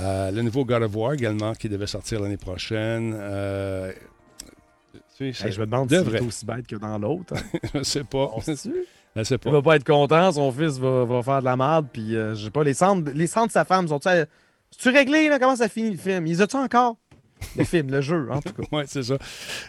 Euh, 0.00 0.30
le 0.30 0.42
nouveau 0.42 0.64
God 0.64 0.82
of 0.82 0.94
War 0.96 1.12
également, 1.12 1.52
qui 1.54 1.68
devait 1.68 1.86
sortir 1.86 2.20
l'année 2.20 2.36
prochaine. 2.36 3.14
Euh, 3.18 3.92
tu 5.16 5.32
sais, 5.32 5.46
Hey, 5.46 5.52
je 5.52 5.60
me 5.60 5.66
demande 5.66 5.90
si 5.90 5.96
c'est 5.96 6.20
aussi 6.20 6.44
bête 6.46 6.66
que 6.66 6.76
dans 6.76 6.98
l'autre. 6.98 7.34
je 7.74 7.82
sais 7.82 8.04
pas. 8.04 8.30
On 8.34 8.40
se 8.40 8.52
tue? 9.14 9.18
Je 9.20 9.22
sais 9.24 9.34
Il 9.36 9.38
pas. 9.38 9.50
va 9.50 9.62
pas 9.62 9.76
être 9.76 9.84
content, 9.84 10.32
son 10.32 10.50
fils 10.52 10.78
va, 10.78 11.04
va 11.04 11.22
faire 11.22 11.40
de 11.40 11.44
la 11.44 11.56
merde, 11.56 11.86
puis 11.92 12.16
euh, 12.16 12.34
je 12.34 12.44
sais 12.44 12.50
pas, 12.50 12.64
les 12.64 12.74
centres, 12.74 13.10
les 13.14 13.26
centres 13.26 13.48
de 13.48 13.52
sa 13.52 13.64
femme 13.64 13.88
sont-tu. 13.88 14.08
tu 14.78 14.88
réglé, 14.90 15.28
là, 15.28 15.38
comment 15.38 15.56
ça 15.56 15.68
finit 15.68 15.90
le 15.92 15.96
film? 15.98 16.26
Ils 16.26 16.42
ont-tu 16.42 16.56
encore? 16.56 16.96
Le 17.58 17.64
film, 17.64 17.90
le 17.90 18.00
jeu, 18.00 18.28
en 18.30 18.40
tout 18.40 18.52
cas? 18.54 18.62
Oui, 18.72 18.84
c'est 18.86 19.02
ça. 19.02 19.18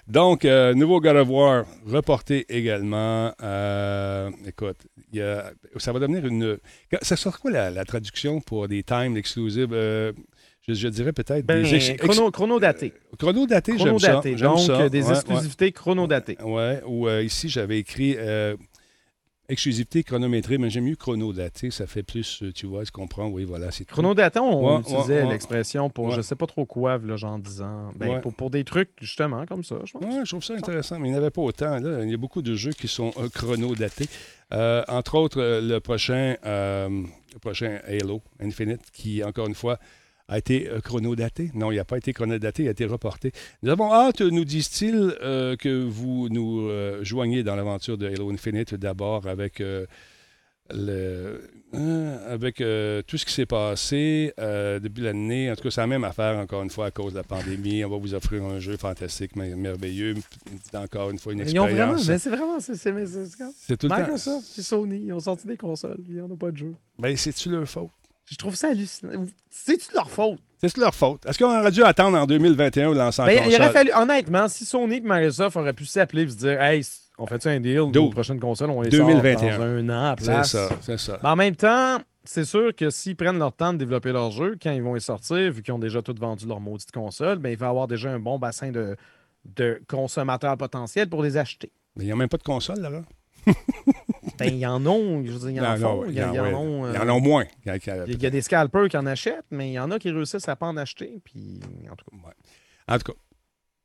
Donc, 0.07 0.45
euh, 0.45 0.73
nouveau 0.73 1.01
God 1.01 1.17
of 1.17 1.27
War 1.29 1.65
reporté 1.85 2.45
également. 2.47 3.33
Euh, 3.43 4.29
écoute, 4.47 4.77
il 5.11 5.19
y 5.19 5.21
a- 5.21 5.51
ça 5.77 5.91
va 5.91 5.99
devenir 5.99 6.25
une. 6.25 6.57
Ça 7.01 7.15
sera 7.17 7.37
quoi 7.37 7.51
la, 7.51 7.71
la 7.71 7.83
traduction 7.83 8.39
pour 8.39 8.67
des 8.67 8.83
times 8.83 9.17
exclusives? 9.17 9.73
Euh, 9.73 10.13
je, 10.67 10.73
je 10.73 10.87
dirais 10.87 11.11
peut-être 11.11 11.45
Ben, 11.45 11.63
des 11.63 11.75
ex- 11.75 11.89
ex- 11.89 12.01
chrono, 12.01 12.31
chrono-daté. 12.31 12.93
chrono-daté, 13.19 13.73
j'aime 13.77 13.99
ça. 13.99 14.07
Chrono-daté. 14.07 14.37
J'aime 14.37 14.49
Donc, 14.51 14.59
ça. 14.59 14.81
euh, 14.81 14.89
des 14.89 15.03
Ouais, 15.07 15.11
exclusivités 15.13 15.71
chrono-datées. 15.71 16.37
Ouais, 16.41 16.53
ouais. 16.53 16.81
ou 16.87 17.07
euh, 17.07 17.23
ici, 17.23 17.49
j'avais 17.49 17.77
écrit 17.79 18.15
euh, 18.17 18.55
exclusivité 19.49 20.03
chronométrée, 20.03 20.57
mais 20.57 20.69
j'aime 20.69 20.85
mieux 20.85 20.95
chrono-daté. 20.95 21.71
Ça 21.71 21.87
fait 21.87 22.03
plus, 22.03 22.43
euh, 22.43 22.51
tu 22.53 22.65
vois, 22.65 22.85
se 22.85 22.91
comprend. 22.91 23.27
Oui, 23.27 23.43
voilà, 23.43 23.71
c'est. 23.71 23.85
Chrono-daté, 23.85 24.39
on 24.39 24.75
Ouais, 24.75 24.81
utilisait 24.81 25.23
ouais, 25.23 25.29
l'expression 25.29 25.89
pour 25.89 26.05
Ouais. 26.05 26.15
je 26.15 26.21
sais 26.21 26.35
pas 26.35 26.47
trop 26.47 26.65
quoi, 26.65 26.97
là, 26.97 27.15
genre 27.15 27.37
10 27.39 27.61
ans. 27.61 27.91
Ben, 27.95 28.19
pour, 28.21 28.33
pour 28.33 28.49
des 28.49 28.63
trucs, 28.63 28.89
justement, 29.01 29.45
comme 29.45 29.63
ça, 29.63 29.75
je 29.85 29.93
pense. 29.93 30.03
Ouais, 30.03 30.21
je 30.23 30.29
trouve 30.29 30.43
ça 30.43 30.53
intéressant, 30.53 30.99
mais 30.99 31.07
il 31.09 31.11
n'y 31.11 31.17
en 31.17 31.21
avait 31.21 31.29
pas 31.31 31.41
autant. 31.41 31.79
Là. 31.79 32.03
Il 32.03 32.09
y 32.09 32.13
a 32.13 32.17
beaucoup 32.17 32.41
de 32.41 32.55
jeux 32.55 32.73
qui 32.73 32.87
sont 32.87 33.11
euh, 33.17 33.29
chrono-datés. 33.29 34.07
Euh, 34.53 34.83
entre 34.87 35.15
autres, 35.15 35.41
euh, 35.41 35.61
le 35.61 35.79
prochain, 35.79 36.35
euh, 36.45 36.89
le 37.33 37.39
prochain 37.39 37.79
Halo 37.87 38.21
Infinite, 38.39 38.81
qui, 38.93 39.23
encore 39.23 39.47
une 39.47 39.55
fois, 39.55 39.79
a 40.27 40.37
été 40.37 40.67
euh, 40.69 40.79
chronodaté. 40.81 41.51
Non, 41.53 41.71
il 41.71 41.75
n'a 41.77 41.85
pas 41.85 41.97
été 41.97 42.11
chronodaté, 42.13 42.63
il 42.63 42.67
a 42.67 42.71
été 42.71 42.85
reporté. 42.85 43.31
Nous 43.63 43.69
avons 43.71 43.93
hâte, 43.93 44.21
nous 44.21 44.45
disent-ils, 44.45 45.15
euh, 45.21 45.55
que 45.55 45.83
vous 45.83 46.29
nous 46.29 46.67
euh, 46.67 47.03
joigniez 47.03 47.43
dans 47.43 47.55
l'aventure 47.55 47.97
de 47.97 48.07
Halo 48.07 48.31
Infinite 48.31 48.73
d'abord 48.75 49.27
avec, 49.27 49.61
euh, 49.61 49.85
le, 50.73 51.41
euh, 51.75 52.33
avec 52.33 52.55
tout 52.55 53.17
ce 53.17 53.25
qui 53.25 53.33
s'est 53.33 53.45
passé 53.45 54.33
depuis 54.37 55.03
l'année. 55.03 55.51
En 55.51 55.55
tout 55.55 55.61
cas, 55.61 55.69
c'est 55.69 55.81
la 55.81 55.85
même 55.87 56.03
affaire, 56.03 56.37
encore 56.39 56.63
une 56.63 56.71
fois, 56.71 56.87
à 56.87 56.91
cause 56.91 57.13
de 57.13 57.17
la 57.19 57.23
pandémie. 57.23 57.85
On 57.85 57.89
va 57.91 57.97
vous 57.97 58.15
offrir 58.15 58.43
un 58.43 58.57
jeu 58.59 58.75
fantastique, 58.77 59.35
mer- 59.35 59.55
merveilleux. 59.55 60.15
Encore 60.73 61.11
une 61.11 61.19
fois, 61.19 61.33
une 61.33 61.41
Ils 61.41 61.59
ont 61.59 61.67
vraiment, 61.67 61.93
expérience. 61.95 62.07
mais 62.07 62.17
c'est 62.17 62.29
vraiment, 62.31 62.59
c'est 62.59 62.75
c'est- 62.75 63.05
c'est- 63.05 63.43
c'est 63.59 63.77
tout 63.77 63.85
le 63.85 63.91
temps. 63.91 63.99
Microsoft, 63.99 64.47
c'est 64.49 64.63
Sony, 64.63 65.03
ils 65.05 65.13
ont 65.13 65.19
sorti 65.19 65.45
des 65.45 65.57
consoles, 65.57 65.99
ils 66.09 66.15
n'en 66.17 66.31
ont 66.31 66.35
pas 66.37 66.49
de 66.49 66.57
jeu. 66.57 66.73
Ben, 66.97 67.15
c'est-tu 67.15 67.49
leur 67.49 67.67
faute? 67.69 67.91
Je 68.25 68.35
trouve 68.35 68.55
ça 68.55 68.69
hallucinant. 68.69 69.25
C'est-tu 69.49 69.93
leur 69.93 70.09
faute? 70.09 70.39
C'est 70.61 70.77
leur 70.77 70.95
faute. 70.95 71.25
Est-ce 71.27 71.37
qu'on 71.37 71.59
aurait 71.59 71.71
dû 71.71 71.83
attendre 71.83 72.17
en 72.17 72.25
2021 72.25 72.91
le 72.91 72.97
lancement 72.97 73.25
Ben, 73.25 73.43
il 73.47 73.55
aurait 73.55 73.71
fallu, 73.71 73.91
honnêtement, 73.93 74.47
si 74.47 74.65
Sony 74.65 74.95
et 74.95 75.01
Microsoft 75.01 75.57
auraient 75.57 75.73
pu 75.73 75.85
s'appeler 75.85 76.23
et 76.23 76.29
se 76.29 76.35
dire 76.35 76.59
Hey, 76.61 76.83
on 77.19 77.27
fait 77.27 77.45
un 77.45 77.59
deal? 77.59 77.83
Dude. 77.91 77.97
aux 77.97 78.09
prochaines 78.09 78.39
consoles, 78.39 78.71
on 78.71 78.81
les 78.81 78.89
2021. 78.89 79.37
sort 79.37 79.59
dans 79.59 79.63
un 79.65 79.89
an 79.89 80.13
à 80.13 80.15
C'est 80.19 80.43
ça, 80.45 80.69
c'est 80.81 80.97
ça. 80.99 81.19
Mais 81.21 81.29
en 81.29 81.35
même 81.35 81.55
temps, 81.55 81.99
c'est 82.23 82.45
sûr 82.45 82.75
que 82.75 82.89
s'ils 82.89 83.15
prennent 83.15 83.37
leur 83.37 83.53
temps 83.53 83.73
de 83.73 83.77
développer 83.77 84.11
leur 84.11 84.31
jeu, 84.31 84.57
quand 84.61 84.71
ils 84.71 84.81
vont 84.81 84.95
les 84.95 84.99
sortir, 85.01 85.51
vu 85.51 85.61
qu'ils 85.61 85.73
ont 85.73 85.79
déjà 85.79 86.01
tout 86.01 86.15
vendu 86.19 86.47
leur 86.47 86.59
maudite 86.59 86.91
console, 86.91 87.37
ben, 87.37 87.49
il 87.49 87.57
va 87.57 87.67
y 87.67 87.69
avoir 87.69 87.87
déjà 87.87 88.09
un 88.09 88.19
bon 88.19 88.39
bassin 88.39 88.71
de, 88.71 88.95
de 89.55 89.79
consommateurs 89.87 90.57
potentiels 90.57 91.07
pour 91.09 91.21
les 91.21 91.37
acheter. 91.37 91.71
Mais 91.95 92.05
il 92.05 92.07
n'y 92.07 92.13
a 92.13 92.15
même 92.15 92.29
pas 92.29 92.37
de 92.37 92.43
console, 92.43 92.79
là. 92.81 93.01
Il 94.41 94.55
y 94.57 94.65
en 94.65 94.85
a, 94.85 95.75
je 95.77 96.09
veux 96.09 96.11
dire, 96.13 96.23
il 96.29 96.35
y 96.35 96.39
en, 96.39 96.43
il 96.91 96.95
y, 96.95 96.97
en- 96.97 97.13
euh, 97.13 97.17
a 97.17 97.19
moins. 97.19 97.45
Il 97.65 97.67
y 97.67 97.71
a- 97.71 97.75
y 98.27 98.31
des 98.31 98.41
scalpers 98.41 98.89
qui 98.89 98.97
en 98.97 99.05
achètent, 99.05 99.45
mais 99.51 99.69
il 99.69 99.73
y 99.73 99.79
en 99.79 99.91
a 99.91 99.99
qui 99.99 100.09
réussissent 100.11 100.47
à 100.49 100.55
pas 100.55 100.67
en 100.67 100.77
acheter. 100.77 101.19
Puis, 101.23 101.59
en 101.91 101.95
tout 101.95 102.05
cas, 102.11 102.17
En 102.87 102.97
tout 102.99 103.11
cas, 103.13 103.17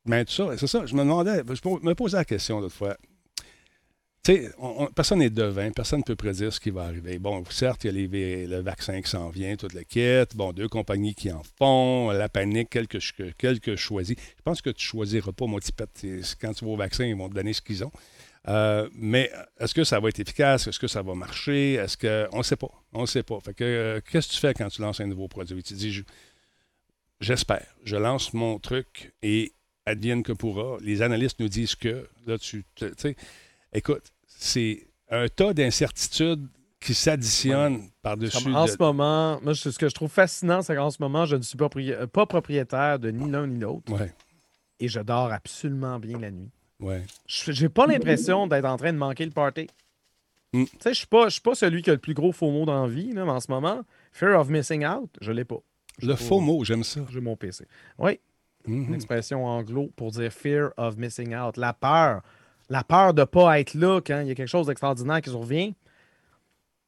mais 0.07 0.25
tout 0.25 0.33
ça, 0.33 0.57
c'est 0.57 0.67
ça. 0.67 0.85
Je 0.87 0.95
me 0.95 1.01
demandais, 1.01 1.39
je 1.47 1.69
me 1.87 1.95
posais 1.95 2.17
la 2.17 2.25
question 2.25 2.61
l'autre 2.61 2.75
fois. 2.75 2.97
Tu 4.23 4.35
sais, 4.35 4.53
on- 4.59 4.83
on- 4.85 4.87
personne 4.89 5.21
n'est 5.21 5.31
devin, 5.31 5.71
personne 5.71 6.01
ne 6.01 6.05
peut 6.05 6.15
prédire 6.17 6.53
ce 6.53 6.61
qui 6.61 6.69
va 6.69 6.83
arriver. 6.83 7.19
Bon, 7.19 7.43
certes, 7.49 7.85
il 7.85 7.87
y 7.87 7.91
a 8.05 8.07
les- 8.07 8.47
le 8.47 8.59
vaccin 8.61 9.01
qui 9.01 9.09
s'en 9.09 9.31
vient, 9.31 9.57
toute 9.57 9.73
la 9.73 9.83
quête. 9.85 10.37
Bon, 10.37 10.53
deux 10.53 10.69
compagnies 10.69 11.15
qui 11.15 11.33
en 11.33 11.41
font, 11.57 12.11
la 12.11 12.29
panique, 12.29 12.69
quelques, 12.69 12.99
quelques 13.39 13.77
choisis. 13.77 14.17
Je 14.19 14.43
pense 14.43 14.61
que 14.61 14.69
tu 14.69 14.85
choisiras 14.85 15.33
pas, 15.33 15.47
mon 15.47 15.57
petit 15.59 15.73
pet. 15.73 15.89
Quand 16.39 16.53
tu 16.53 16.67
vas 16.67 16.71
au 16.73 16.77
vaccin, 16.77 17.07
ils 17.07 17.17
vont 17.17 17.31
te 17.31 17.35
donner 17.35 17.55
ce 17.55 17.63
qu'ils 17.63 17.83
ont. 17.83 17.93
Euh, 18.49 18.89
mais 18.95 19.31
est-ce 19.59 19.75
que 19.75 19.85
ça 19.85 20.01
va 20.01 20.09
être 20.09 20.19
efficace? 20.19 20.67
Est-ce 20.67 20.79
que 20.79 20.87
ça 20.89 21.03
va 21.03 21.15
marcher? 21.15 21.75
Est-ce 21.75 21.97
que. 21.97 22.27
On 22.33 22.39
ne 22.39 22.43
sait 22.43 22.57
pas. 22.57 22.71
On 22.93 23.03
ne 23.03 23.07
sait 23.07 23.23
pas. 23.23 23.39
Fait 23.41 23.53
que, 23.55 23.65
euh, 23.65 24.01
qu'est-ce 24.11 24.29
que 24.29 24.33
tu 24.35 24.41
fais 24.41 24.55
quand 24.55 24.69
tu 24.69 24.81
lances 24.81 25.01
un 25.01 25.07
nouveau 25.07 25.29
produit? 25.29 25.63
Tu 25.63 25.75
dis, 25.75 25.93
je- 25.93 26.03
j'espère. 27.21 27.67
Je 27.85 27.97
lance 27.97 28.33
mon 28.33 28.59
truc 28.59 29.13
et 29.23 29.53
advienne 29.87 30.23
que 30.23 30.33
pourra. 30.33 30.79
Les 30.81 31.03
analystes 31.03 31.41
nous 31.41 31.49
disent 31.49 31.75
que. 31.75 32.09
Là, 32.27 32.39
tu. 32.39 32.65
sais, 32.97 33.17
écoute, 33.73 34.11
c'est 34.27 34.87
un 35.11 35.29
tas 35.29 35.53
d'incertitudes 35.53 36.47
qui 36.81 36.95
s'additionnent 36.95 37.91
par-dessus. 38.01 38.55
En 38.55 38.65
de- 38.65 38.71
ce 38.71 38.77
moment, 38.79 39.39
moi, 39.43 39.55
ce 39.55 39.69
que 39.77 39.89
je 39.89 39.95
trouve 39.95 40.11
fascinant, 40.11 40.63
c'est 40.63 40.75
qu'en 40.75 40.91
ce 40.91 40.97
moment, 41.01 41.27
je 41.27 41.37
ne 41.37 41.43
suis 41.43 41.59
euh, 41.93 42.07
pas 42.07 42.25
propriétaire 42.25 42.99
de 42.99 43.11
ni 43.11 43.31
l'un 43.31 43.47
ni 43.47 43.59
l'autre 43.59 43.93
Ouais, 43.93 44.15
et 44.79 44.89
je 44.89 45.01
dors 45.01 45.31
absolument 45.31 45.99
bien 45.99 46.19
la 46.19 46.31
nuit. 46.31 46.49
Ouais. 46.81 47.03
Je- 47.27 47.53
J'ai 47.53 47.69
pas 47.69 47.87
l'impression 47.87 48.47
d'être 48.47 48.65
en 48.65 48.77
train 48.77 48.93
de 48.93 48.99
manquer 48.99 49.25
le 49.25 49.31
party. 49.31 49.69
Mm. 50.53 50.65
Tu 50.65 50.71
sais, 50.81 50.91
je 50.95 50.99
suis 50.99 51.07
pas, 51.07 51.29
pas 51.45 51.55
celui 51.55 51.83
qui 51.83 51.91
a 51.91 51.93
le 51.93 51.99
plus 52.01 52.15
gros 52.15 52.33
faux 52.33 52.51
mot 52.51 52.65
dans 52.65 52.83
la 52.87 52.89
vie, 52.93 53.13
là, 53.13 53.25
mais 53.25 53.31
en 53.31 53.41
ce 53.41 53.51
moment, 53.51 53.83
Fear 54.13 54.39
of 54.41 54.49
Missing 54.49 54.85
Out, 54.87 55.11
je 55.21 55.31
l'ai 55.33 55.45
pas. 55.45 55.61
Le 56.03 56.17
faux 56.17 56.41
mot, 56.41 56.65
j'aime 56.65 56.83
ça. 56.83 57.01
J'ai 57.11 57.21
mon 57.21 57.37
PC. 57.37 57.67
Oui, 57.99 58.19
une 58.67 58.87
Mhm. 58.87 58.95
expression 58.95 59.45
anglo 59.47 59.91
pour 59.97 60.11
dire 60.11 60.33
Fear 60.33 60.71
of 60.77 60.97
Missing 60.97 61.37
Out. 61.37 61.57
La 61.57 61.73
peur. 61.73 62.23
La 62.69 62.83
peur 62.85 63.15
de 63.15 63.25
pas 63.25 63.61
être 63.61 63.75
là 63.75 64.01
quand 64.01 64.21
il 64.21 64.29
y 64.29 64.31
a 64.31 64.35
quelque 64.35 64.49
chose 64.49 64.67
d'extraordinaire 64.67 65.21
qui 65.21 65.31
survient. 65.31 65.73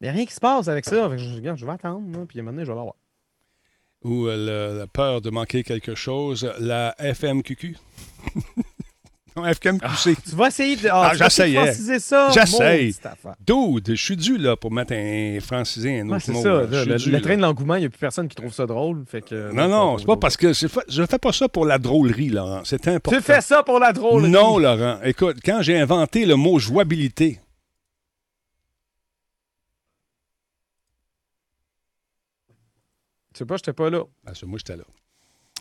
Il 0.00 0.04
n'y 0.04 0.08
a 0.08 0.12
rien 0.12 0.24
qui 0.26 0.32
se 0.34 0.40
passe 0.40 0.66
avec 0.68 0.84
ça. 0.84 1.08
Fait 1.10 1.16
que 1.16 1.22
je, 1.22 1.34
regarde, 1.34 1.58
je 1.58 1.66
vais 1.66 1.72
attendre, 1.72 2.10
là, 2.18 2.24
puis 2.26 2.38
à 2.38 2.42
un 2.42 2.44
moment 2.44 2.52
donné, 2.54 2.64
je 2.64 2.70
vais 2.72 2.76
l'avoir. 2.76 2.94
Ou 4.04 4.26
euh, 4.26 4.70
le- 4.72 4.78
la 4.78 4.86
peur 4.88 5.20
de 5.20 5.30
manquer 5.30 5.62
quelque 5.62 5.94
chose, 5.94 6.50
la 6.58 6.94
FMQQ. 6.98 7.76
non, 9.36 9.44
FMQC. 9.44 10.16
Tu 10.28 10.36
vas 10.36 10.48
essayer 10.48 10.76
de. 10.76 10.88
Ah, 10.92 11.10
tu 11.12 11.18
vas 11.18 11.26
essayer 11.26 11.54
de 11.54 11.60
j'essayais. 11.60 11.72
franciser 11.72 11.98
ça. 12.00 12.30
J'essaye. 12.30 12.94
Dude, 13.40 13.88
je 13.88 13.94
suis 14.04 14.16
dû 14.16 14.36
là 14.36 14.56
pour 14.56 14.70
mettre 14.70 14.92
un 14.92 15.38
francisé, 15.40 16.00
un 16.00 16.08
autre 16.10 16.20
c'est 16.20 16.32
mot. 16.32 16.42
ça. 16.42 16.48
là. 16.48 16.84
le, 16.84 16.96
dû, 16.96 17.20
train 17.22 17.36
de 17.36 17.42
l'engouement, 17.42 17.76
il 17.76 17.80
n'y 17.80 17.86
a 17.86 17.88
plus 17.88 17.98
personne 17.98 18.28
qui 18.28 18.36
trouve 18.36 18.52
ça 18.52 18.66
drôle. 18.66 19.04
Fait 19.06 19.22
que, 19.22 19.52
Non, 19.52 19.68
non, 19.68 19.98
c'est 19.98 20.06
pas 20.06 20.16
parce 20.16 20.36
que 20.36 20.52
je 20.52 21.06
fais 21.06 21.18
pas 21.18 21.32
ça 21.32 21.48
pour 21.48 21.64
la 21.64 21.78
drôlerie, 21.78 22.28
Laurent. 22.28 22.62
C'est 22.64 22.88
important. 22.88 23.16
Tu 23.16 23.22
fais 23.22 23.40
ça 23.40 23.62
pour 23.62 23.78
la 23.78 23.92
drôle. 23.92 24.26
Non, 24.26 24.58
Laurent. 24.58 24.98
Écoute, 25.04 25.38
quand 25.44 25.62
j'ai 25.62 25.78
inventé 25.78 26.26
le 26.26 26.36
mot 26.36 26.58
jouabilité, 26.58 27.40
Tu 33.32 33.38
sais 33.38 33.46
pas, 33.46 33.56
j'étais 33.56 33.72
pas 33.72 33.88
là. 33.88 34.04
ah, 34.26 34.34
ça, 34.34 34.44
moi, 34.44 34.58
j'étais 34.58 34.76
là. 34.76 34.84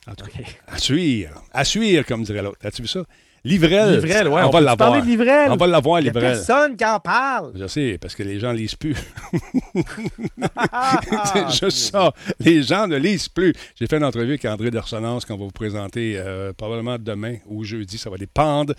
En 0.07 0.15
tout 0.15 0.25
cas, 0.25 0.39
à 0.67 0.77
suivre. 0.77 1.41
À 1.53 1.63
suivre, 1.63 2.05
comme 2.05 2.23
dirait 2.23 2.41
l'autre. 2.41 2.57
As-tu 2.65 2.81
vu 2.81 2.87
ça? 2.87 3.03
Livrel. 3.43 3.95
Livrel, 3.95 4.27
ouais. 4.27 4.41
On, 4.43 4.49
va 4.49 4.61
l'avoir. 4.61 4.77
parler 4.77 5.01
de 5.01 5.05
Livrel? 5.07 5.51
On 5.51 5.55
va 5.55 5.67
l'avoir, 5.67 5.99
Il 5.99 6.09
a 6.09 6.11
Livrel. 6.11 6.33
personne 6.33 6.75
qui 6.77 6.85
en 6.85 6.99
parle. 6.99 7.53
Je 7.55 7.65
sais, 7.67 7.97
parce 7.99 8.13
que 8.13 8.23
les 8.23 8.39
gens 8.39 8.51
lisent 8.51 8.75
plus. 8.75 8.95
C'est 11.33 11.49
juste 11.49 11.91
ça. 11.91 12.13
Les 12.39 12.61
gens 12.61 12.87
ne 12.87 12.97
lisent 12.97 13.29
plus. 13.29 13.53
J'ai 13.75 13.87
fait 13.87 13.97
une 13.97 14.03
entrevue 14.03 14.29
avec 14.29 14.45
André 14.45 14.69
de 14.69 14.77
Ressonance 14.77 15.25
qu'on 15.25 15.37
va 15.37 15.45
vous 15.45 15.51
présenter 15.51 16.15
euh, 16.17 16.53
probablement 16.53 16.97
demain 16.99 17.37
ou 17.47 17.63
jeudi. 17.63 17.97
Ça 17.97 18.09
va 18.09 18.17
dépendre. 18.17 18.73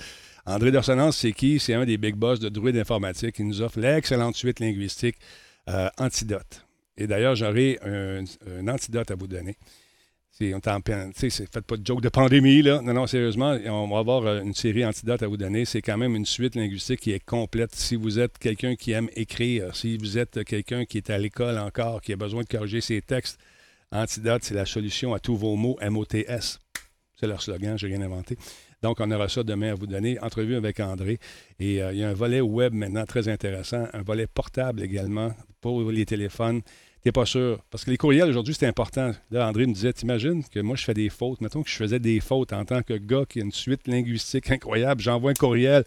André 0.45 0.73
Dorsonance, 0.73 1.19
c'est 1.19 1.33
qui? 1.33 1.61
C'est 1.61 1.75
un 1.75 1.85
des 1.85 1.97
big 1.99 2.17
boss 2.17 2.41
de 2.41 2.49
Druide 2.49 2.77
Informatique 2.77 3.37
qui 3.37 3.45
nous 3.45 3.63
offre 3.63 3.79
l'excellente 3.79 4.37
suite 4.37 4.59
linguistique 4.61 5.17
euh, 5.69 5.89
Antidote. 5.99 6.67
Et 6.97 7.07
d'ailleurs, 7.07 7.37
j'aurai 7.37 7.79
un, 7.85 8.25
un 8.59 8.69
antidote 8.69 9.11
à 9.11 9.15
vous 9.15 9.27
donner. 9.27 9.57
On 10.43 10.59
est 10.59 10.69
en 10.69 10.81
faites 10.83 11.61
pas 11.61 11.77
de 11.77 11.87
joke 11.87 12.01
de 12.01 12.09
pandémie, 12.09 12.63
là. 12.63 12.81
Non, 12.83 12.93
non, 12.95 13.07
sérieusement, 13.07 13.57
on 13.67 13.89
va 13.89 13.99
avoir 13.99 14.27
euh, 14.27 14.43
une 14.43 14.55
série 14.55 14.85
antidote 14.85 15.23
à 15.23 15.29
vous 15.29 15.37
donner. 15.37 15.65
C'est 15.65 15.83
quand 15.83 15.97
même 15.97 16.17
une 16.17 16.27
suite 16.27 16.57
linguistique 16.57 17.01
qui 17.01 17.13
est 17.13 17.25
complète. 17.25 17.75
Si 17.75 17.95
vous 17.95 18.19
êtes 18.19 18.39
quelqu'un 18.39 18.75
qui 18.75 18.93
aime 18.93 19.09
écrire, 19.15 19.75
si 19.77 19.97
vous 19.97 20.19
êtes 20.19 20.43
quelqu'un 20.45 20.85
qui 20.85 20.99
est 20.99 21.11
à 21.11 21.19
l'école 21.19 21.59
encore, 21.59 22.01
qui 22.03 22.13
a 22.13 22.17
besoin 22.17 22.43
de 22.43 22.49
corriger 22.49 22.81
ses 22.81 23.01
textes, 23.01 23.39
Antidote, 23.93 24.43
c'est 24.43 24.55
la 24.55 24.65
solution 24.65 25.13
à 25.13 25.21
tous 25.21 25.37
vos 25.37 25.55
mots 25.55 25.79
MOTS. 25.83 26.59
C'est 27.15 27.27
leur 27.27 27.43
slogan, 27.43 27.77
j'ai 27.77 27.89
rien 27.89 28.01
inventé. 28.01 28.39
Donc, 28.83 28.99
on 29.01 29.11
aura 29.11 29.29
ça 29.29 29.45
demain 29.45 29.73
à 29.73 29.75
vous 29.75 29.87
donner. 29.87 30.19
Entrevue 30.21 30.57
avec 30.57 30.81
André. 30.81 31.19
Et 31.61 31.83
euh, 31.83 31.93
il 31.93 31.99
y 31.99 32.03
a 32.05 32.09
un 32.09 32.15
volet 32.15 32.41
web 32.41 32.73
maintenant 32.73 33.05
très 33.05 33.29
intéressant, 33.29 33.87
un 33.93 34.03
volet 34.03 34.27
portable 34.27 34.83
également 34.83 35.33
pour 35.61 35.91
les 35.91 36.07
téléphones. 36.07 36.63
T'es 37.03 37.11
pas 37.11 37.27
sûr. 37.27 37.59
Parce 37.71 37.85
que 37.85 37.91
les 37.91 37.97
courriels 37.97 38.29
aujourd'hui, 38.29 38.55
c'est 38.55 38.67
important. 38.67 39.13
Là, 39.31 39.49
André 39.49 39.67
me 39.67 39.73
disait 39.73 39.93
T'imagines 39.93 40.45
que 40.45 40.61
moi, 40.61 40.77
je 40.77 40.85
fais 40.85 40.95
des 40.95 41.09
fautes. 41.09 41.41
Mettons 41.41 41.63
que 41.63 41.71
je 41.71 41.75
faisais 41.75 41.99
des 41.99 42.21
fautes 42.21 42.53
en 42.53 42.65
tant 42.65 42.83
que 42.83 42.95
gars 42.95 43.25
qui 43.29 43.41
a 43.41 43.43
une 43.43 43.53
suite 43.53 43.89
linguistique 43.89 44.51
incroyable. 44.51 45.01
J'envoie 45.01 45.33
un 45.33 45.35
courriel, 45.35 45.85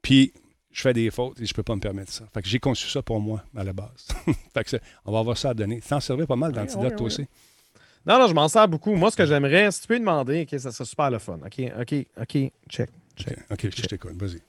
puis 0.00 0.32
je 0.70 0.80
fais 0.80 0.92
des 0.92 1.10
fautes 1.10 1.40
et 1.40 1.46
je 1.46 1.54
peux 1.54 1.62
pas 1.62 1.74
me 1.74 1.80
permettre 1.80 2.12
ça. 2.12 2.24
Fait 2.32 2.42
que 2.42 2.48
j'ai 2.48 2.60
conçu 2.60 2.88
ça 2.88 3.02
pour 3.02 3.20
moi 3.20 3.42
à 3.56 3.64
la 3.64 3.72
base. 3.72 4.08
fait 4.54 4.64
que 4.64 4.76
on 5.04 5.12
va 5.12 5.18
avoir 5.18 5.36
ça 5.36 5.50
à 5.50 5.54
donner. 5.54 5.80
T'en 5.80 6.00
servais 6.00 6.26
pas 6.26 6.36
mal 6.36 6.52
d'antidote, 6.52 7.00
ouais. 7.00 7.06
aussi. 7.06 7.26
Non, 8.06 8.18
non, 8.18 8.28
je 8.28 8.34
m'en 8.34 8.48
sers 8.48 8.68
beaucoup. 8.68 8.94
Moi, 8.94 9.10
ce 9.10 9.16
que 9.16 9.26
j'aimerais, 9.26 9.72
si 9.72 9.80
tu 9.80 9.88
peux 9.88 9.98
demander, 9.98 10.42
OK, 10.42 10.60
ça 10.60 10.70
serait 10.70 10.84
super 10.84 11.10
le 11.10 11.18
fun. 11.18 11.38
OK, 11.44 11.62
OK, 11.80 12.06
OK, 12.20 12.52
check. 12.68 12.90
OK, 13.18 13.36
OK, 13.50 13.68
je 13.76 13.82
t'écoute. 13.86 14.12
Vas-y. 14.16 14.40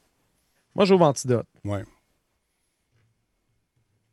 Moi, 0.75 0.85
j'ouvre 0.85 1.05
Antidote. 1.05 1.47
Ouais. 1.63 1.83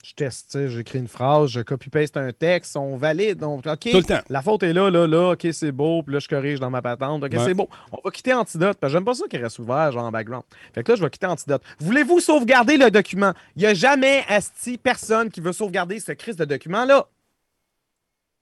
Je 0.05 0.15
teste, 0.15 0.67
j'écris 0.69 0.99
une 0.99 1.07
phrase, 1.07 1.51
je 1.51 1.61
copy-paste 1.61 2.17
un 2.17 2.33
texte, 2.33 2.77
on 2.77 2.97
valide. 2.97 3.39
Donc, 3.39 3.65
OK, 3.69 3.89
Tout 3.93 3.99
le 3.99 4.03
temps. 4.03 4.19
la 4.29 4.43
faute 4.43 4.65
est 4.65 4.73
là, 4.73 4.91
là, 4.91 5.07
là, 5.07 5.31
OK, 5.35 5.47
c'est 5.53 5.71
beau, 5.71 6.03
puis 6.03 6.13
là, 6.15 6.19
je 6.19 6.27
corrige 6.27 6.59
dans 6.59 6.71
ma 6.71 6.83
patente, 6.83 7.23
OK, 7.23 7.33
Ouais. 7.33 7.39
c'est 7.45 7.55
beau. 7.55 7.69
On 7.93 7.99
va 8.05 8.11
quitter 8.11 8.33
Antidote, 8.35 8.79
parce 8.81 8.93
que 8.93 8.97
j'aime 8.99 9.05
pas 9.05 9.15
ça 9.15 9.27
qu'il 9.31 9.41
reste 9.41 9.61
ouvert, 9.61 9.93
genre 9.93 10.03
en 10.05 10.11
background. 10.11 10.43
Fait 10.75 10.83
que 10.83 10.91
là, 10.91 10.97
je 10.97 11.03
vais 11.05 11.11
quitter 11.11 11.27
Antidote. 11.27 11.63
Voulez-vous 11.79 12.19
sauvegarder 12.19 12.79
le 12.79 12.91
document? 12.91 13.33
Il 13.55 13.61
n'y 13.61 13.67
a 13.67 13.75
jamais, 13.75 14.25
asti, 14.29 14.77
personne 14.77 15.31
qui 15.31 15.41
veut 15.41 15.53
sauvegarder 15.53 16.01
ce 16.01 16.11
crise 16.11 16.35
de 16.35 16.45
document-là. 16.47 17.07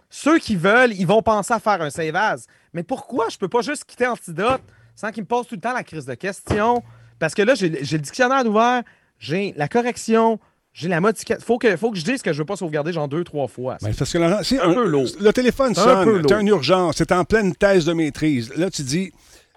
Ceux 0.09 0.39
qui 0.39 0.57
veulent, 0.57 0.93
ils 0.95 1.07
vont 1.07 1.23
penser 1.23 1.53
à 1.53 1.61
faire 1.61 1.83
un 1.83 1.91
save 1.91 2.17
as. 2.17 2.47
Mais 2.73 2.83
pourquoi 2.83 3.29
je 3.29 3.37
peux 3.37 3.49
pas 3.49 3.61
juste 3.61 3.85
quitter 3.85 4.07
Antidote 4.07 4.63
sans 4.97 5.11
qu'ils 5.13 5.23
me 5.25 5.29
posent 5.29 5.47
tout 5.47 5.55
le 5.57 5.61
temps 5.61 5.75
la 5.75 5.85
crise 5.85 6.07
de 6.07 6.15
questions? 6.15 6.83
Parce 7.19 7.35
que 7.35 7.43
là, 7.43 7.55
j'ai 7.55 7.69
le 7.69 7.99
dictionnaire 7.99 8.47
ouvert, 8.47 8.83
j'ai 9.19 9.53
la 9.59 9.69
correction, 9.69 10.41
j'ai 10.73 10.89
la 10.89 11.01
modification. 11.01 11.45
Faut 11.45 11.59
que, 11.59 11.77
faut 11.77 11.91
que 11.91 11.99
je 11.99 12.05
dise 12.05 12.23
que 12.23 12.33
je 12.33 12.39
veux 12.39 12.45
pas 12.45 12.57
sauvegarder 12.57 12.93
genre 12.93 13.09
deux, 13.09 13.25
trois 13.25 13.49
fois. 13.49 13.77
Ben, 13.83 13.93
parce 13.95 14.13
que 14.13 14.43
c'est 14.45 14.61
Un 14.61 14.75
peu 14.75 14.87
lourd. 14.87 15.09
Le 15.21 15.33
téléphone 15.33 15.73
Un 15.73 15.75
sonne, 15.75 16.27
tu 16.27 16.35
as 16.35 16.41
une 16.41 16.49
urgence, 16.49 16.97
c'est 16.99 17.13
en 17.13 17.25
pleine 17.25 17.55
thèse 17.55 17.85
de 17.85 17.93
maîtrise. 17.93 18.53
Là, 18.57 18.71
tu 18.71 18.83
dis, 18.83 19.13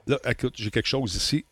là, 0.08 0.18
écoute, 0.30 0.54
j'ai 0.58 0.72
quelque 0.72 0.88
chose 0.88 1.16
ici. 1.16 1.46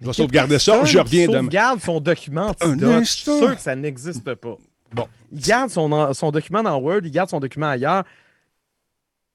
Je 0.00 0.06
vais 0.06 0.12
sauvegarder 0.12 0.58
ça, 0.58 0.84
je 0.84 0.98
reviens 0.98 1.26
demain? 1.26 1.38
sauvegarde 1.38 1.80
son 1.80 2.00
document 2.00 2.54
Un 2.60 2.72
Antidote. 2.72 3.04
Je 3.04 3.10
suis 3.10 3.22
sûr 3.24 3.56
que 3.56 3.62
ça 3.62 3.74
n'existe 3.74 4.22
pas. 4.34 4.56
Bon. 4.92 5.08
Il 5.32 5.40
garde 5.40 5.70
son, 5.70 6.12
son 6.12 6.30
document 6.30 6.62
dans 6.62 6.76
Word, 6.76 7.00
il 7.04 7.10
garde 7.10 7.30
son 7.30 7.40
document 7.40 7.68
ailleurs. 7.68 8.04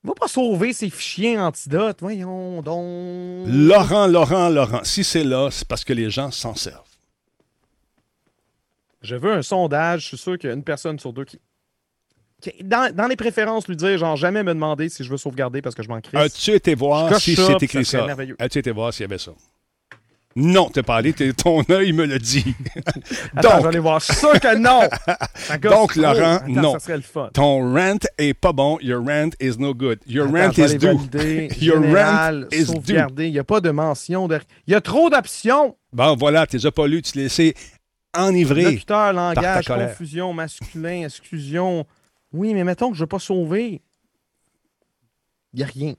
Il 0.03 0.07
va 0.07 0.13
pas 0.15 0.27
sauver 0.27 0.73
ses 0.73 0.89
fichiers 0.89 1.37
Antidote. 1.37 1.97
Voyons 2.01 2.61
donc. 2.61 3.47
Laurent, 3.47 4.07
Laurent, 4.07 4.49
Laurent, 4.49 4.81
si 4.83 5.03
c'est 5.03 5.23
là, 5.23 5.49
c'est 5.51 5.67
parce 5.67 5.83
que 5.83 5.93
les 5.93 6.09
gens 6.09 6.31
s'en 6.31 6.55
servent. 6.55 6.90
Je 9.01 9.15
veux 9.15 9.33
un 9.33 9.41
sondage. 9.41 10.01
Je 10.03 10.07
suis 10.09 10.17
sûr 10.17 10.37
qu'il 10.37 10.49
y 10.49 10.51
a 10.51 10.55
une 10.55 10.63
personne 10.63 10.99
sur 10.99 11.11
deux 11.13 11.25
qui. 11.25 11.39
qui- 12.41 12.63
Dans, 12.63 12.93
dans 12.93 13.07
les 13.07 13.15
préférences, 13.15 13.67
lui 13.67 13.75
dire, 13.75 13.97
genre, 13.97 14.15
jamais 14.15 14.43
me 14.43 14.53
demander 14.53 14.89
si 14.89 15.03
je 15.03 15.09
veux 15.09 15.17
sauvegarder 15.17 15.61
parce 15.61 15.75
que 15.75 15.83
je 15.83 15.89
m'en 15.89 16.01
crisse. 16.01 16.19
As-tu 16.19 16.51
été 16.51 16.75
voir 16.75 17.19
si 17.19 17.35
ça, 17.35 17.47
c'est 17.47 17.63
écrit 17.63 17.85
ça 17.85 18.07
ça? 18.07 18.15
As-tu 18.39 18.59
été 18.59 18.71
voir 18.71 18.93
s'il 18.93 19.03
y 19.03 19.05
avait 19.05 19.17
ça? 19.17 19.31
Non, 20.33 20.69
t'es 20.69 20.81
pas 20.81 20.95
allé, 20.95 21.11
ton 21.33 21.61
œil 21.69 21.91
me 21.91 22.05
le 22.05 22.17
dit. 22.17 22.55
Attends, 23.35 23.49
je 23.49 23.55
vais 23.57 23.57
Donc, 23.57 23.65
aller 23.65 23.79
voir. 23.79 24.01
Sûr 24.01 24.31
que 24.39 24.55
non. 24.55 24.87
Ça 25.35 25.57
Donc. 25.57 25.97
Laurent, 25.97 26.35
Attends, 26.35 26.47
non. 26.47 26.71
Ça 26.73 26.79
serait 26.79 26.95
le 26.95 27.01
fun. 27.01 27.29
ton 27.33 27.73
rant 27.73 27.97
est 28.17 28.33
pas 28.33 28.53
bon. 28.53 28.77
Your 28.81 29.05
rant 29.05 29.31
is 29.41 29.57
no 29.59 29.73
good. 29.73 29.99
Your 30.07 30.27
Attends, 30.33 30.61
rant 30.61 30.67
is 30.67 30.77
due. 31.09 31.49
Your 31.59 31.79
rant 31.83 32.43
is 32.49 32.65
due. 32.79 32.97
Il 33.17 33.31
n'y 33.33 33.39
a 33.39 33.43
pas 33.43 33.59
de 33.59 33.71
mention. 33.71 34.29
De... 34.29 34.39
Il 34.67 34.71
y 34.71 34.75
a 34.75 34.79
trop 34.79 35.09
d'options. 35.09 35.75
Bon, 35.91 36.15
voilà, 36.15 36.47
t'es 36.47 36.59
pas 36.71 36.87
lu, 36.87 37.01
tu 37.01 37.17
laissé 37.17 37.53
Locuteur, 38.15 39.13
langage, 39.13 39.67
confusion, 39.67 40.33
masculin, 40.33 41.05
exclusion. 41.05 41.85
Oui, 42.33 42.53
mais 42.53 42.63
mettons 42.63 42.89
que 42.89 42.95
je 42.95 43.01
ne 43.01 43.03
veux 43.03 43.07
pas 43.07 43.19
sauver. 43.19 43.81
Il 45.53 45.57
n'y 45.57 45.63
a 45.63 45.67
rien. 45.67 45.95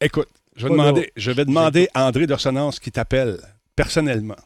Écoute, 0.00 0.28
je 0.56 0.66
vais, 0.66 0.72
demander, 0.72 1.12
je 1.16 1.30
vais 1.30 1.44
demander 1.44 1.88
à 1.94 2.06
André 2.06 2.26
d'Orsonance 2.26 2.80
qui 2.80 2.90
t'appelle 2.90 3.40
personnellement. 3.76 4.36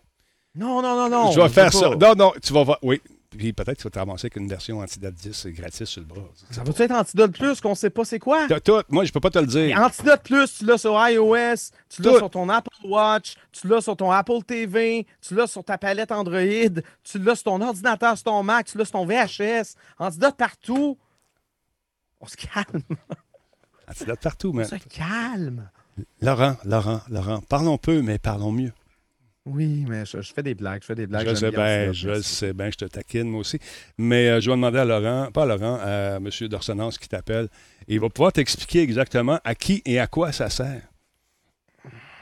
Non, 0.55 0.83
non, 0.83 0.97
non, 0.97 1.09
non. 1.09 1.33
je 1.33 1.41
vais 1.41 1.49
faire 1.49 1.73
ça. 1.73 1.91
pas. 1.91 1.97
Non, 1.97 2.15
non, 2.17 2.33
tu 2.43 2.53
vas 2.53 2.63
voir. 2.63 2.79
Oui. 2.83 3.01
Puis 3.37 3.53
peut-être 3.53 3.77
que 3.77 3.83
tu 3.83 3.85
vas 3.85 3.91
te 3.91 3.99
ramasser 3.99 4.27
avec 4.27 4.37
une 4.37 4.49
version 4.49 4.79
Antidote 4.79 5.15
10 5.15 5.47
gratis 5.49 5.89
sur 5.89 6.01
le 6.01 6.07
bras. 6.07 6.23
Ça 6.51 6.63
va-tu 6.63 6.83
être 6.83 6.93
Antidote 6.93 7.33
Plus? 7.33 7.61
Qu'on 7.61 7.71
ne 7.71 7.75
sait 7.75 7.91
pas 7.91 8.05
c'est 8.05 8.19
quoi? 8.19 8.47
T'as 8.49 8.61
tout. 8.61 8.81
Moi, 8.89 9.05
je 9.05 9.13
peux 9.13 9.21
pas 9.21 9.31
te 9.31 9.39
le 9.39 9.47
dire. 9.47 9.79
Antidote 9.79 10.23
Plus, 10.23 10.59
tu 10.59 10.65
l'as 10.65 10.79
sur 10.79 10.93
iOS, 11.09 11.71
tu 11.89 12.03
l'as 12.03 12.19
sur 12.19 12.31
ton 12.31 12.49
Apple 12.49 12.71
Watch, 12.85 13.35
tu 13.53 13.69
l'as 13.69 13.81
sur 13.81 13.97
ton 13.97 14.11
Apple 14.11 14.43
TV, 14.47 15.07
tu 15.21 15.35
l'as 15.35 15.47
sur 15.47 15.65
ta 15.65 15.79
palette 15.79 16.13
Android, 16.13 16.81
tu 17.03 17.19
l'as 17.19 17.35
sur 17.35 17.45
ton 17.45 17.61
ordinateur, 17.61 18.17
sur 18.17 18.25
ton 18.25 18.43
Mac, 18.43 18.67
tu 18.67 18.79
l'as 18.79 18.85
sur 18.85 18.93
ton 18.93 19.07
VHS. 19.07 19.75
Antidote 19.99 20.37
partout. 20.37 20.99
On 22.21 22.27
se 22.27 22.37
calme. 22.37 22.83
Antidote 23.89 24.21
partout, 24.21 24.53
mais. 24.53 24.65
On 24.65 24.79
se 24.79 24.85
calme. 24.89 25.69
Laurent, 26.21 26.57
Laurent, 26.65 27.01
Laurent, 27.09 27.41
parlons 27.49 27.79
peu, 27.79 28.03
mais 28.03 28.19
parlons 28.19 28.51
mieux. 28.53 28.73
Oui, 29.47 29.85
mais 29.87 30.07
je, 30.07 30.23
je 30.23 30.33
fais 30.33 30.43
des 30.43 30.55
blagues, 30.55 30.81
je 30.81 30.87
fais 30.87 30.95
des 30.95 31.07
blagues. 31.07 31.29
je 31.29 31.35
sais 31.35 31.51
bien 31.51 31.93
je 31.93 32.09
le 32.09 32.23
sais 32.23 32.55
bien, 32.55 32.71
je 32.71 32.77
te 32.77 32.85
taquine, 32.87 33.29
moi 33.29 33.41
aussi. 33.41 33.59
Mais 33.99 34.29
euh, 34.29 34.41
je 34.41 34.49
vais 34.49 34.57
demander 34.57 34.79
à 34.79 34.85
Laurent, 34.87 35.31
pas 35.33 35.43
à 35.43 35.47
Laurent, 35.47 35.79
à 35.83 36.17
M. 36.17 36.31
d'Orsonance 36.49 36.97
qui 36.97 37.09
t'appelle. 37.09 37.49
Il 37.87 38.01
va 38.01 38.09
pouvoir 38.09 38.33
t'expliquer 38.33 38.81
exactement 38.81 39.39
à 39.45 39.55
qui 39.55 39.83
et 39.85 39.99
à 40.01 40.07
quoi 40.07 40.33
ça 40.33 40.49
sert. 40.49 40.81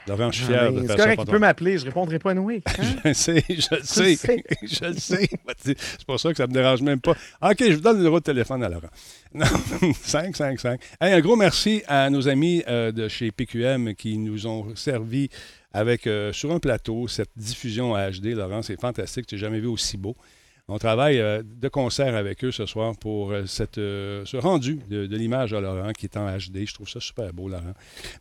Laurent, 0.05 0.31
je 0.31 0.37
suis 0.37 0.45
fier 0.47 0.71
de 0.71 0.81
faire 0.81 0.89
C'est 0.89 0.97
correct, 0.97 1.21
il 1.25 1.31
peut 1.31 1.39
m'appeler, 1.39 1.77
je 1.77 1.85
répondrai 1.85 2.19
pas 2.19 2.33
oui. 2.33 2.61
Hein? 2.67 2.83
Je 3.03 3.07
le 3.07 3.13
sais, 3.13 3.43
je 3.47 3.75
le 3.75 3.83
sais. 3.83 4.15
sais. 4.15 4.43
Je 4.61 4.85
le 4.85 4.93
sais. 4.95 5.29
C'est 5.63 6.05
pour 6.05 6.19
ça 6.19 6.31
que 6.31 6.37
ça 6.37 6.47
me 6.47 6.51
dérange 6.51 6.81
même 6.81 6.99
pas. 6.99 7.15
OK, 7.41 7.57
je 7.59 7.75
vous 7.75 7.79
donne 7.79 7.93
le 7.93 7.99
numéro 7.99 8.19
de 8.19 8.23
téléphone 8.23 8.63
à 8.63 8.69
Laurent. 8.69 8.89
Non, 9.33 9.47
555. 10.03 10.79
Hey, 11.01 11.13
un 11.13 11.19
gros 11.19 11.35
merci 11.35 11.81
à 11.87 12.07
nos 12.11 12.27
amis 12.27 12.61
euh, 12.67 12.91
de 12.91 13.07
chez 13.07 13.31
PQM 13.31 13.95
qui 13.95 14.19
nous 14.19 14.45
ont 14.45 14.75
servi 14.75 15.29
avec, 15.73 16.07
euh, 16.07 16.31
sur 16.31 16.51
un 16.51 16.59
plateau, 16.59 17.07
cette 17.07 17.31
diffusion 17.35 17.95
à 17.95 18.09
HD. 18.11 18.27
Laurent, 18.35 18.61
c'est 18.61 18.79
fantastique. 18.79 19.25
Tu 19.27 19.35
n'as 19.35 19.41
jamais 19.41 19.59
vu 19.59 19.67
aussi 19.67 19.97
beau. 19.97 20.15
On 20.69 20.77
travaille 20.77 21.19
euh, 21.19 21.43
de 21.43 21.67
concert 21.67 22.15
avec 22.15 22.41
eux 22.45 22.51
ce 22.51 22.65
soir 22.65 22.93
pour 22.97 23.31
euh, 23.33 23.45
cette, 23.45 23.77
euh, 23.77 24.23
ce 24.23 24.37
rendu 24.37 24.79
de, 24.89 25.07
de 25.07 25.17
l'image 25.17 25.53
à 25.53 25.59
Laurent 25.59 25.91
qui 25.91 26.05
est 26.05 26.15
en 26.15 26.25
HD. 26.37 26.65
Je 26.65 26.73
trouve 26.73 26.87
ça 26.87 27.01
super 27.01 27.33
beau, 27.33 27.49
Laurent. 27.49 27.73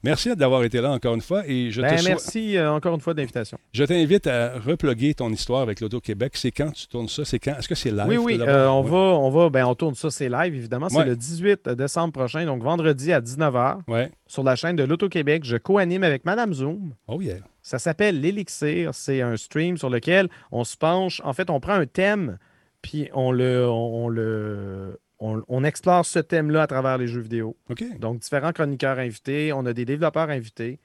Merci 0.03 0.35
d'avoir 0.35 0.65
été 0.65 0.81
là 0.81 0.91
encore 0.91 1.15
une 1.15 1.21
fois 1.21 1.45
et 1.47 1.71
je 1.71 1.81
Ben, 1.81 1.91
te 1.95 2.01
souhaite- 2.01 2.09
merci 2.09 2.59
encore 2.61 2.97
une 2.97 3.01
fois 3.01 3.15
de 3.15 3.21
l'invitation. 3.21 3.59
je 3.73 3.85
t'invite 3.85 4.27
à 4.27 4.59
reploguer 4.59 5.15
ton 5.15 5.31
histoire 5.31 5.61
avec 5.63 5.81
l'Auto-Québec. 5.81 6.33
C'est 6.35 6.51
quand 6.51 6.73
tu 6.73 6.89
tournes 6.89 7.09
ça? 7.09 7.25
C'est 7.25 7.39
quand? 7.39 7.55
Est-ce 7.57 7.69
que 7.69 7.77
c'est 7.77 7.93
live? 7.93 8.07
Oui, 8.09 8.17
oui, 8.17 8.39
euh, 8.41 8.67
on 8.67 8.83
va, 8.83 8.97
on 8.99 9.31
va, 9.31 9.49
ben, 9.49 9.65
on 9.65 9.77
tourne 9.77 9.95
ça, 9.95 10.11
c'est 10.11 10.29
live, 10.29 10.53
évidemment. 10.53 10.89
C'est 10.89 10.99
Ouais. 10.99 11.05
le 11.07 11.15
18 11.15 11.69
décembre 11.69 12.13
prochain, 12.13 12.45
donc 12.45 12.61
vendredi 12.65 13.13
à 13.13 13.21
19h, 13.21 13.83
Ouais. 13.87 14.11
sur 14.27 14.43
la 14.43 14.57
chaîne 14.57 14.75
de 14.75 14.83
l'Auto-Québec. 14.83 15.45
Je 15.45 15.59
co-anime 15.59 16.03
avec 16.03 16.25
Madame 16.25 16.53
Zoom. 16.53 16.95
Oh 17.07 17.21
yeah. 17.23 17.37
Ça 17.63 17.79
s'appelle 17.79 18.21
l'Élixir. 18.21 18.95
C'est 18.95 19.23
un 19.23 19.37
stream 19.37 19.79
sur 19.79 19.89
lequel 19.89 20.29
on 20.51 20.65
se 20.65 20.77
penche. 20.77 21.21
En 21.25 21.33
fait, 21.33 21.49
on 21.49 21.61
prend 21.61 21.75
un 21.75 21.87
thème, 21.87 22.39
puis 22.83 23.09
on 23.15 23.31
le, 23.33 23.69
on, 23.69 24.09
le, 24.09 25.01
on, 25.21 25.43
on 25.49 25.65
explore 25.65 26.05
ce 26.05 26.19
thème-là 26.19 26.63
à 26.63 26.67
travers 26.67 26.99
les 26.99 27.07
jeux 27.07 27.21
vidéo. 27.21 27.57
OK. 27.71 27.85
Donc, 27.99 28.19
différents 28.19 28.53
chroniqueurs 28.53 28.99
invités. 28.99 29.53
On 29.53 29.65
a 29.65 29.73
des 29.73 29.85
développeurs 29.85 30.29
invités. 30.29 30.81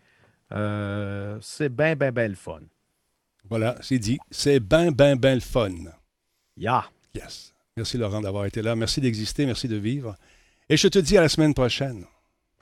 Euh, 0.53 1.37
c'est 1.41 1.69
bien, 1.69 1.95
bien, 1.95 2.11
bien 2.11 2.27
le 2.27 2.35
fun. 2.35 2.61
Voilà, 3.49 3.75
c'est 3.81 3.99
dit. 3.99 4.19
C'est 4.29 4.59
ben, 4.59 4.91
ben, 4.91 5.17
ben 5.17 5.35
le 5.35 5.41
fun. 5.41 5.73
Ya! 6.55 6.85
Yes. 7.15 7.53
Merci 7.75 7.97
Laurent 7.97 8.21
d'avoir 8.21 8.45
été 8.45 8.61
là. 8.61 8.75
Merci 8.75 9.01
d'exister. 9.01 9.45
Merci 9.45 9.67
de 9.67 9.75
vivre. 9.75 10.15
Et 10.69 10.77
je 10.77 10.87
te 10.87 10.99
dis 10.99 11.17
à 11.17 11.21
la 11.21 11.29
semaine 11.29 11.53
prochaine. 11.53 12.05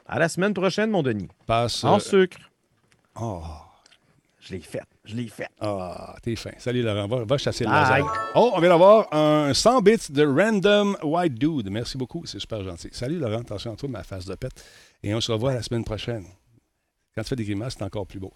À 0.05 0.19
la 0.19 0.29
semaine 0.29 0.53
prochaine, 0.53 0.91
mon 0.91 1.03
Denis. 1.03 1.29
Passe. 1.47 1.83
En 1.83 1.95
euh, 1.95 1.99
sucre. 1.99 2.37
Oh, 3.19 3.41
Je 4.47 4.53
l'ai 4.53 4.59
fait. 4.61 4.81
Je 5.05 5.15
l'ai 5.15 5.27
fait. 5.27 5.47
ah, 5.59 6.15
t'es 6.21 6.35
fin. 6.35 6.51
Salut 6.59 6.83
Laurent. 6.83 7.07
Va, 7.07 7.25
va 7.25 7.37
chasser 7.37 7.63
le 7.63 7.71
laser. 7.71 8.05
Oh, 8.35 8.51
on 8.53 8.59
vient 8.59 8.69
d'avoir 8.69 9.11
un 9.11 9.53
100 9.53 9.81
bits 9.81 9.97
de 10.11 10.23
Random 10.23 10.95
White 11.01 11.33
Dude. 11.33 11.69
Merci 11.71 11.97
beaucoup. 11.97 12.25
C'est 12.27 12.39
super 12.39 12.63
gentil. 12.63 12.89
Salut 12.91 13.17
Laurent. 13.17 13.39
Attention 13.41 13.73
à 13.73 13.75
toi, 13.75 13.89
ma 13.89 14.03
face 14.03 14.25
de 14.25 14.35
pète. 14.35 14.63
Et 15.01 15.15
on 15.15 15.21
se 15.21 15.31
revoit 15.31 15.53
la 15.53 15.63
semaine 15.63 15.83
prochaine. 15.83 16.25
Quand 17.15 17.23
tu 17.23 17.29
fais 17.29 17.35
des 17.35 17.43
grimaces, 17.45 17.75
c'est 17.77 17.83
encore 17.83 18.05
plus 18.05 18.19
beau. 18.19 18.31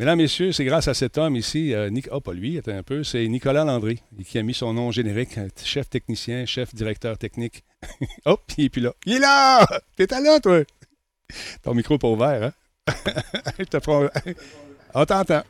Mesdames, 0.00 0.18
Messieurs, 0.18 0.50
c'est 0.52 0.64
grâce 0.64 0.88
à 0.88 0.94
cet 0.94 1.16
homme 1.18 1.36
ici, 1.36 1.74
euh, 1.74 1.90
Nic- 1.90 2.08
oh, 2.10 2.20
pas 2.20 2.32
lui, 2.32 2.58
attends 2.58 2.72
un 2.72 2.82
peu, 2.82 3.04
c'est 3.04 3.28
Nicolas 3.28 3.62
Landry, 3.62 4.00
qui 4.26 4.38
a 4.38 4.42
mis 4.42 4.54
son 4.54 4.72
nom 4.72 4.90
générique, 4.90 5.38
chef 5.62 5.90
technicien, 5.90 6.46
chef 6.46 6.74
directeur 6.74 7.18
technique. 7.18 7.62
Hop, 8.24 8.40
il 8.56 8.64
est 8.64 8.68
plus 8.70 8.80
là. 8.80 8.94
Il 9.04 9.12
est 9.12 9.18
là! 9.18 9.66
T'es 9.94 10.06
là, 10.06 10.40
toi! 10.40 10.62
Ton 11.62 11.74
micro 11.74 11.96
est 11.96 11.98
pas 11.98 12.08
ouvert, 12.08 12.42
hein? 12.42 12.52
Je 13.58 13.64
te 13.64 13.76
prends... 13.76 14.08
On 14.94 15.04
t'entend. 15.04 15.42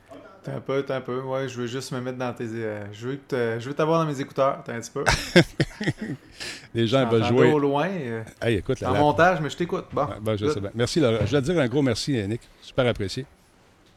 T'as 0.44 0.56
un 0.56 0.60
peu, 0.60 0.82
t'as 0.82 0.96
un 0.96 1.00
peu. 1.00 1.20
Ouais, 1.20 1.48
je 1.48 1.56
veux 1.60 1.66
juste 1.68 1.92
me 1.92 2.00
mettre 2.00 2.18
dans 2.18 2.32
tes. 2.32 2.46
euh, 2.52 2.84
je 2.92 3.08
veux 3.08 3.16
que 3.28 3.58
je 3.60 3.68
veux 3.68 3.74
t'avoir 3.74 4.04
dans 4.04 4.10
mes 4.10 4.20
écouteurs, 4.20 4.60
t'as 4.64 4.74
un 4.74 4.80
petit 4.80 4.90
peu. 4.90 5.04
Les 6.74 6.86
gens 6.86 7.08
veulent 7.08 7.24
jouer. 7.24 7.52
au 7.52 7.58
loin. 7.58 7.86
euh, 7.88 8.22
Hey, 8.40 8.56
écoute, 8.56 8.80
la 8.80 8.90
en 8.90 8.92
lap- 8.94 9.00
montage, 9.02 9.40
mais 9.40 9.50
je 9.50 9.56
t'écoute. 9.56 9.84
Bon. 9.92 10.06
Ben, 10.20 10.36
je 10.36 10.46
sais 10.48 10.60
bien. 10.60 10.70
Merci, 10.74 11.00
Laurent. 11.00 11.18
Je 11.24 11.30
dois 11.30 11.40
te 11.40 11.46
dire 11.46 11.60
un 11.60 11.68
gros 11.68 11.82
merci, 11.82 12.12
Nick. 12.26 12.40
Super 12.60 12.86
apprécié. 12.88 13.24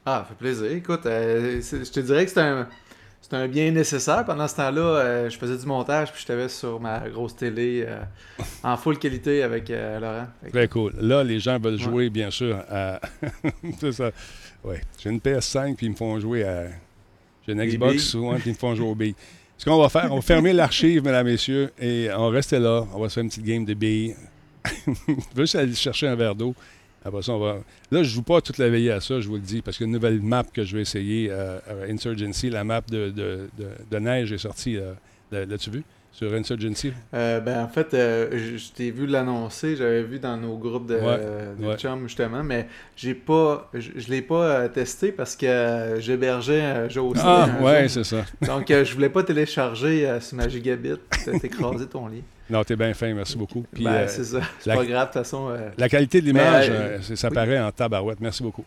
Ah, 0.05 0.19
ça 0.23 0.25
fait 0.29 0.35
plaisir. 0.35 0.71
Écoute, 0.71 1.05
euh, 1.07 1.59
je 1.61 1.89
te 1.91 1.99
dirais 1.99 2.25
que 2.25 2.31
c'est 2.31 2.41
un. 2.41 2.67
C'est 3.21 3.33
un 3.33 3.47
bien 3.47 3.71
nécessaire. 3.71 4.23
Pendant 4.23 4.47
ce 4.47 4.55
temps-là, 4.57 4.81
euh, 4.81 5.29
je 5.31 5.37
faisais 5.39 5.57
du 5.57 5.65
montage, 5.65 6.11
puis 6.11 6.21
je 6.21 6.27
t'avais 6.27 6.47
sur 6.47 6.79
ma 6.79 6.99
grosse 7.09 7.35
télé 7.35 7.83
euh, 7.87 7.97
en 8.61 8.77
full 8.77 8.99
qualité 8.99 9.41
avec 9.41 9.71
euh, 9.71 9.99
Laurent. 9.99 10.27
Très 10.51 10.67
cool. 10.67 10.93
Là, 11.01 11.23
les 11.23 11.39
gens 11.39 11.57
veulent 11.57 11.73
Ouais. 11.73 11.79
jouer, 11.79 12.09
bien 12.11 12.29
sûr, 12.29 12.55
à. 12.69 12.99
c'est 13.79 13.93
ça. 13.93 14.11
Ouais. 14.65 14.81
J'ai 15.01 15.09
une 15.09 15.19
PS5, 15.19 15.75
puis 15.75 15.85
ils 15.85 15.91
me 15.91 15.95
font 15.95 16.19
jouer 16.19 16.43
à. 16.43 16.67
J'ai 17.45 17.53
une 17.53 17.63
Xbox, 17.63 18.03
souvent, 18.03 18.33
puis 18.35 18.43
ils 18.47 18.53
me 18.53 18.57
font 18.57 18.73
jouer 18.75 18.87
aux 18.87 18.95
billes. 18.95 19.15
Ce 19.57 19.63
qu'on 19.65 19.77
va 19.77 19.87
faire, 19.89 20.11
on 20.11 20.15
va 20.15 20.21
fermer 20.21 20.51
l'archive, 20.51 21.03
mesdames, 21.03 21.27
messieurs, 21.27 21.71
et 21.79 22.09
on 22.15 22.29
va 22.29 22.35
rester 22.35 22.59
là. 22.59 22.85
On 22.93 22.99
va 22.99 23.07
se 23.09 23.13
faire 23.15 23.23
une 23.23 23.29
petite 23.29 23.45
game 23.45 23.63
de 23.63 23.73
billes. 23.73 24.15
je 24.65 24.91
veux 25.35 25.43
juste 25.43 25.55
aller 25.55 25.73
chercher 25.75 26.07
un 26.07 26.15
verre 26.15 26.35
d'eau. 26.35 26.53
Après 27.05 27.21
ça, 27.21 27.33
on 27.33 27.39
va. 27.39 27.59
Là, 27.91 28.01
je 28.03 28.09
joue 28.09 28.23
pas 28.23 28.41
toute 28.41 28.57
la 28.57 28.67
veillée 28.67 28.91
à 28.91 28.99
ça, 28.99 29.19
je 29.21 29.27
vous 29.27 29.35
le 29.35 29.41
dis, 29.41 29.61
parce 29.61 29.77
qu'il 29.77 29.85
y 29.85 29.87
a 29.87 29.89
une 29.89 29.93
nouvelle 29.93 30.19
map 30.21 30.43
que 30.51 30.63
je 30.63 30.75
vais 30.75 30.81
essayer, 30.81 31.29
euh, 31.29 31.59
euh, 31.69 31.91
Insurgency. 31.93 32.49
La 32.49 32.63
map 32.63 32.81
de, 32.81 33.11
de, 33.11 33.47
de- 33.59 33.69
de 33.91 33.97
neige 33.99 34.31
est 34.33 34.39
sortie. 34.39 34.77
euh, 34.77 34.93
L'as-tu 35.31 35.69
vu? 35.69 35.83
Sur 36.17 36.33
Insurgency? 36.33 36.93
Euh, 37.13 37.41
ben, 37.41 37.61
en 37.61 37.67
fait, 37.67 37.93
euh, 37.93 38.29
je, 38.57 38.71
t'ai 38.71 38.89
vu 38.89 39.05
l'annoncer, 39.05 39.75
j'avais 39.75 40.01
vu 40.03 40.17
dans 40.17 40.37
nos 40.37 40.55
groupes 40.55 40.87
de, 40.87 40.95
Ouais, 40.95 41.19
de 41.59 41.65
ouais. 41.65 41.75
chums, 41.77 42.03
justement, 42.07 42.41
mais 42.41 42.67
j'ai 42.95 43.13
pas, 43.13 43.69
je, 43.73 43.91
l'ai 44.09 44.21
pas 44.21 44.35
euh, 44.45 44.67
testé 44.69 45.11
parce 45.11 45.35
que 45.35 45.45
euh, 45.45 45.99
j'hébergeais 45.99 46.87
aussi. 46.99 47.21
Ah, 47.21 47.49
ouais, 47.61 47.89
c'est 47.89 48.05
ça. 48.05 48.23
Donc, 48.47 48.71
euh, 48.71 48.85
je 48.85 48.93
voulais 48.93 49.09
pas 49.09 49.23
télécharger 49.23 50.07
euh, 50.07 50.21
sur 50.21 50.37
ma 50.37 50.47
gigabit, 50.47 50.93
t'as 51.25 51.33
écrasé 51.33 51.85
ton 51.85 52.07
lit. 52.07 52.23
Non, 52.49 52.63
t'es 52.63 52.77
bien 52.77 52.93
fin, 52.93 53.13
merci 53.13 53.37
beaucoup. 53.37 53.65
Puis, 53.73 53.83
ben, 53.83 53.91
euh, 53.91 54.07
c'est 54.07 54.23
ça, 54.23 54.39
c'est 54.59 54.73
pas 54.73 54.85
grave, 54.85 55.07
de 55.09 55.11
toute 55.13 55.21
façon. 55.23 55.49
euh, 55.49 55.67
La 55.77 55.89
qualité 55.89 56.21
de 56.21 56.27
l'image, 56.27 56.69
euh, 56.69 56.73
euh, 56.73 56.97
c'est- 57.01 57.17
ça 57.17 57.27
oui. 57.27 57.33
paraît 57.33 57.59
en 57.59 57.71
tabarouette. 57.73 58.21
Merci 58.21 58.41
beaucoup. 58.41 58.63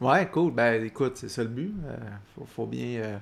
Ouais, 0.00 0.26
cool. 0.32 0.50
Ben, 0.52 0.82
écoute, 0.82 1.12
c'est 1.16 1.28
ça 1.28 1.42
le 1.42 1.48
but. 1.50 1.74
Euh, 1.86 1.94
faut, 2.34 2.46
faut 2.56 2.66
bien 2.66 3.00
euh, 3.02 3.16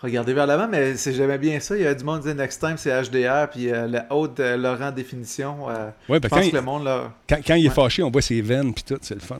regarder 0.00 0.32
vers 0.34 0.46
l'avant, 0.46 0.68
mais 0.68 0.96
c'est 0.96 1.12
j'aimais 1.12 1.38
bien 1.38 1.58
ça. 1.60 1.76
Il 1.76 1.82
y 1.82 1.86
a 1.86 1.94
du 1.94 2.04
monde 2.04 2.18
qui 2.20 2.28
disait 2.28 2.34
Next 2.34 2.60
Time, 2.60 2.74
c'est 2.76 2.90
HDR, 3.02 3.48
puis 3.50 3.70
euh, 3.72 3.86
la 3.88 4.06
haute 4.10 4.38
euh, 4.40 4.56
Laurent 4.56 4.90
définition. 4.92 5.68
euh, 5.70 5.90
Ouais, 6.08 6.18
je 6.22 6.28
pense 6.28 6.40
quand, 6.40 6.50
que 6.50 6.54
le 6.56 6.62
monde, 6.62 6.84
là. 6.84 7.12
quand- 7.28 7.40
quand 7.46 7.54
il 7.54 7.64
est 7.66 7.68
Ouais. 7.68 7.74
fâché, 7.74 8.02
on 8.02 8.10
voit 8.10 8.22
ses 8.22 8.40
veines 8.40 8.72
puis 8.74 8.84
tout, 8.84 8.98
c'est 9.02 9.14
le 9.14 9.20
fun. 9.20 9.38